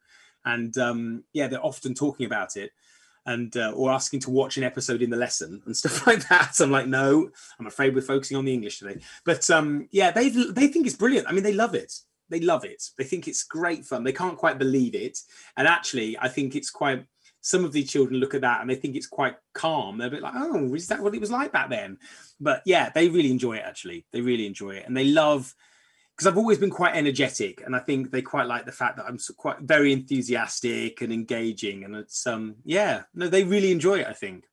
and 0.44 0.76
um, 0.80 1.24
yeah 1.32 1.48
they're 1.48 1.64
often 1.64 1.94
talking 1.94 2.26
about 2.26 2.58
it 2.58 2.72
and 3.28 3.56
uh, 3.56 3.72
or 3.76 3.92
asking 3.92 4.20
to 4.20 4.32
watch 4.32 4.58
an 4.58 4.64
episode 4.64 5.04
in 5.04 5.12
the 5.12 5.16
lesson 5.16 5.62
and 5.66 5.78
stuff 5.82 6.06
like 6.06 6.28
that. 6.28 6.54
So 6.54 6.66
I'm 6.66 6.72
like, 6.72 6.88
no, 6.88 7.30
I'm 7.58 7.68
afraid 7.68 7.96
we're 7.96 8.02
focusing 8.02 8.36
on 8.36 8.44
the 8.44 8.54
English 8.54 8.80
today. 8.80 9.00
But 9.24 9.50
um, 9.50 9.88
yeah, 9.92 10.12
they 10.12 10.28
they 10.28 10.68
think 10.68 10.86
it's 10.86 10.98
brilliant. 10.98 11.30
I 11.30 11.32
mean, 11.32 11.44
they 11.44 11.54
love 11.54 11.74
it 11.74 11.94
they 12.30 12.40
love 12.40 12.66
it. 12.66 12.84
They 12.98 13.04
think 13.04 13.28
it's 13.28 13.44
great 13.44 13.86
fun. 13.86 14.04
They 14.04 14.14
can't 14.14 14.38
quite 14.38 14.58
believe 14.58 14.96
it. 14.96 15.18
And 15.58 15.68
actually, 15.68 16.18
I 16.20 16.28
think 16.28 16.56
it's 16.56 16.70
quite. 16.70 17.06
Some 17.46 17.66
of 17.66 17.74
the 17.74 17.84
children 17.84 18.22
look 18.22 18.34
at 18.34 18.42
that 18.42 18.62
and 18.62 18.70
they 18.70 18.76
think 18.76 18.96
it's 18.96 19.08
quite 19.08 19.36
calm. 19.54 19.98
They're 19.98 20.08
a 20.08 20.12
bit 20.12 20.22
like, 20.22 20.34
"Oh, 20.34 20.74
is 20.74 20.88
that 20.88 21.02
what 21.02 21.14
it 21.14 21.20
was 21.20 21.32
like 21.32 21.52
back 21.52 21.70
then?" 21.70 21.98
But 22.40 22.62
yeah, 22.66 22.90
they 22.90 23.10
really 23.10 23.32
enjoy 23.32 23.58
it. 23.58 23.66
Actually, 23.66 24.06
they 24.14 24.22
really 24.22 24.46
enjoy 24.46 24.76
it, 24.76 24.86
and 24.88 24.96
they 24.96 25.04
love 25.04 25.54
because 26.16 26.28
I've 26.28 26.38
always 26.38 26.58
been 26.58 26.70
quite 26.70 26.96
energetic, 26.96 27.62
and 27.66 27.76
I 27.76 27.80
think 27.80 28.12
they 28.12 28.22
quite 28.22 28.48
like 28.48 28.66
the 28.66 28.72
fact 28.72 28.98
that 28.98 29.08
I'm 29.08 29.18
quite 29.36 29.60
very 29.60 29.92
enthusiastic 29.92 31.02
and 31.02 31.12
engaging, 31.12 31.84
and 31.84 31.96
it's 31.96 32.26
um 32.26 32.56
yeah, 32.64 33.04
no, 33.14 33.28
they 33.28 33.44
really 33.44 33.72
enjoy 33.72 34.00
it. 34.00 34.08
I 34.08 34.14
think. 34.14 34.46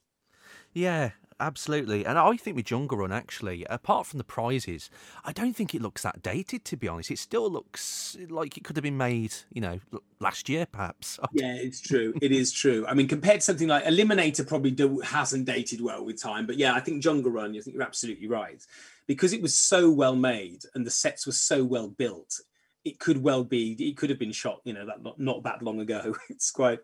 Yeah, 0.72 1.10
absolutely. 1.41 2.05
And 2.05 2.19
I 2.19 2.37
think 2.37 2.57
with 2.57 2.67
Jungle 2.67 2.99
Run, 2.99 3.11
actually, 3.11 3.65
apart 3.65 4.07
from 4.07 4.19
the 4.19 4.25
prizes, 4.25 4.91
I 5.25 5.33
don't 5.33 5.55
think 5.55 5.75
it 5.75 5.83
looks 5.83 6.03
that 6.03 6.23
dated, 6.23 6.65
to 6.67 6.77
be 6.77 6.87
honest. 6.87 7.11
It 7.11 7.19
still 7.19 7.51
looks 7.51 8.17
like 8.29 8.57
it 8.57 8.65
could 8.65 8.77
have 8.77 8.83
been 8.83 8.97
made, 8.97 9.35
you 9.53 9.61
know, 9.61 9.81
last 10.21 10.49
year, 10.49 10.67
perhaps. 10.67 11.19
Yeah, 11.33 11.55
it's 11.55 11.81
true. 11.81 12.12
it 12.21 12.33
is 12.33 12.53
true. 12.53 12.85
I 12.89 12.95
mean, 12.95 13.09
compared 13.09 13.37
to 13.37 13.47
something 13.47 13.69
like 13.69 13.85
Eliminator, 13.85 14.47
probably 14.47 14.73
do, 14.73 15.01
hasn't 15.01 15.47
dated 15.47 15.81
well 15.81 16.05
with 16.05 16.21
time. 16.21 16.47
But 16.47 16.57
yeah, 16.57 16.75
I 16.75 16.81
think 16.81 17.03
Jungle 17.03 17.31
Run, 17.31 17.55
you 17.55 17.62
think 17.62 17.75
you're 17.75 17.85
absolutely 17.85 18.29
right. 18.29 18.65
Because 19.07 19.33
it 19.33 19.41
was 19.41 19.55
so 19.55 19.91
well 19.91 20.17
made 20.17 20.62
and 20.75 20.85
the 20.85 20.91
sets 20.91 21.27
were 21.27 21.33
so 21.33 21.65
well 21.65 21.89
built, 21.89 22.41
it 22.85 22.99
could 22.99 23.23
well 23.23 23.45
be, 23.45 23.73
it 23.73 23.97
could 23.97 24.11
have 24.11 24.19
been 24.19 24.33
shot, 24.33 24.61
you 24.65 24.73
know, 24.73 24.87
that 24.87 25.03
not, 25.03 25.19
not 25.19 25.43
that 25.45 25.62
long 25.62 25.81
ago. 25.81 26.15
It's 26.29 26.51
quite 26.51 26.81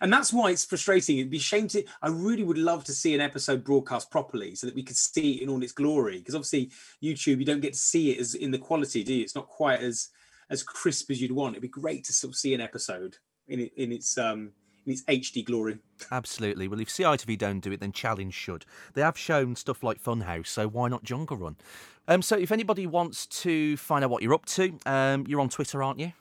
and 0.00 0.12
that's 0.12 0.32
why 0.32 0.50
it's 0.50 0.64
frustrating. 0.64 1.18
It'd 1.18 1.30
be 1.30 1.38
shame 1.38 1.68
to. 1.68 1.84
I 2.02 2.08
really 2.08 2.44
would 2.44 2.58
love 2.58 2.84
to 2.84 2.92
see 2.92 3.14
an 3.14 3.20
episode 3.20 3.64
broadcast 3.64 4.10
properly 4.10 4.54
so 4.54 4.66
that 4.66 4.74
we 4.74 4.82
could 4.82 4.96
see 4.96 5.36
it 5.36 5.42
in 5.42 5.48
all 5.48 5.62
its 5.62 5.72
glory. 5.72 6.18
Because 6.18 6.34
obviously, 6.34 6.70
YouTube, 7.02 7.38
you 7.38 7.44
don't 7.44 7.60
get 7.60 7.74
to 7.74 7.78
see 7.78 8.12
it 8.12 8.20
as 8.20 8.34
in 8.34 8.50
the 8.50 8.58
quality, 8.58 9.02
do 9.02 9.14
you? 9.14 9.22
It's 9.22 9.34
not 9.34 9.48
quite 9.48 9.80
as 9.80 10.08
as 10.50 10.62
crisp 10.62 11.10
as 11.10 11.20
you'd 11.20 11.32
want. 11.32 11.54
It'd 11.54 11.62
be 11.62 11.68
great 11.68 12.04
to 12.04 12.12
sort 12.12 12.32
of 12.32 12.36
see 12.36 12.54
an 12.54 12.60
episode 12.60 13.16
in 13.48 13.60
it, 13.60 13.72
in 13.76 13.92
its 13.92 14.16
um 14.18 14.52
in 14.86 14.92
its 14.92 15.02
HD 15.04 15.44
glory. 15.44 15.78
Absolutely. 16.10 16.66
Well, 16.66 16.80
if 16.80 16.88
CITV 16.88 17.36
don't 17.38 17.60
do 17.60 17.72
it, 17.72 17.80
then 17.80 17.92
Challenge 17.92 18.32
should. 18.32 18.64
They 18.94 19.02
have 19.02 19.18
shown 19.18 19.54
stuff 19.54 19.82
like 19.82 20.02
Funhouse, 20.02 20.46
so 20.46 20.66
why 20.68 20.88
not 20.88 21.02
Jungle 21.02 21.36
Run? 21.36 21.56
Um, 22.08 22.22
so 22.22 22.36
if 22.36 22.50
anybody 22.50 22.86
wants 22.86 23.26
to 23.26 23.76
find 23.76 24.02
out 24.02 24.10
what 24.10 24.22
you're 24.22 24.32
up 24.32 24.46
to, 24.46 24.78
um, 24.86 25.26
you're 25.28 25.40
on 25.40 25.50
Twitter, 25.50 25.82
aren't 25.82 26.00
you? 26.00 26.12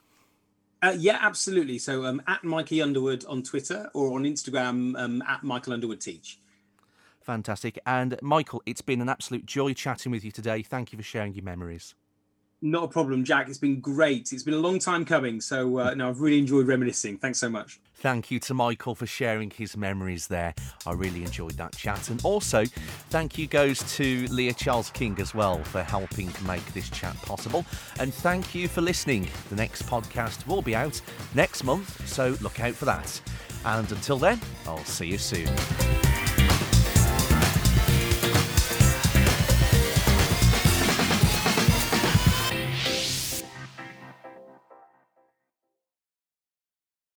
Uh, 0.81 0.95
yeah, 0.97 1.17
absolutely. 1.21 1.79
So 1.79 2.05
um, 2.05 2.21
at 2.27 2.43
Mikey 2.43 2.81
Underwood 2.81 3.25
on 3.25 3.43
Twitter 3.43 3.89
or 3.93 4.13
on 4.13 4.23
Instagram 4.23 4.97
um, 4.99 5.23
at 5.27 5.43
Michael 5.43 5.73
Underwood 5.73 6.01
Teach. 6.01 6.39
Fantastic. 7.21 7.79
And 7.85 8.17
Michael, 8.21 8.61
it's 8.65 8.81
been 8.81 9.01
an 9.01 9.09
absolute 9.09 9.45
joy 9.45 9.73
chatting 9.73 10.11
with 10.11 10.23
you 10.23 10.31
today. 10.31 10.61
Thank 10.61 10.93
you 10.93 10.97
for 10.97 11.03
sharing 11.03 11.33
your 11.33 11.43
memories. 11.43 11.95
Not 12.61 12.85
a 12.85 12.87
problem, 12.87 13.23
Jack. 13.23 13.49
It's 13.49 13.59
been 13.59 13.79
great. 13.79 14.33
It's 14.33 14.41
been 14.41 14.55
a 14.55 14.59
long 14.59 14.79
time 14.79 15.05
coming. 15.05 15.41
So, 15.41 15.77
uh, 15.77 15.93
no, 15.93 16.09
I've 16.09 16.21
really 16.21 16.39
enjoyed 16.39 16.65
reminiscing. 16.65 17.17
Thanks 17.17 17.37
so 17.37 17.49
much. 17.49 17.79
Thank 17.99 18.31
you 18.31 18.39
to 18.41 18.53
Michael 18.53 18.95
for 18.95 19.05
sharing 19.05 19.51
his 19.51 19.77
memories 19.77 20.27
there. 20.27 20.55
I 20.85 20.93
really 20.93 21.23
enjoyed 21.23 21.53
that 21.53 21.75
chat. 21.75 22.09
And 22.09 22.23
also, 22.23 22.65
thank 23.09 23.37
you 23.37 23.47
goes 23.47 23.79
to 23.95 24.25
Leah 24.27 24.53
Charles 24.53 24.89
King 24.91 25.15
as 25.19 25.35
well 25.35 25.63
for 25.63 25.83
helping 25.83 26.31
make 26.47 26.65
this 26.73 26.89
chat 26.89 27.15
possible. 27.23 27.65
And 27.99 28.13
thank 28.13 28.55
you 28.55 28.67
for 28.67 28.81
listening. 28.81 29.27
The 29.49 29.55
next 29.55 29.83
podcast 29.83 30.45
will 30.47 30.61
be 30.61 30.75
out 30.75 30.99
next 31.35 31.63
month, 31.63 32.07
so 32.07 32.35
look 32.41 32.59
out 32.59 32.73
for 32.73 32.85
that. 32.85 33.19
And 33.65 33.91
until 33.91 34.17
then, 34.17 34.39
I'll 34.65 34.83
see 34.85 35.07
you 35.07 35.17
soon. 35.17 35.47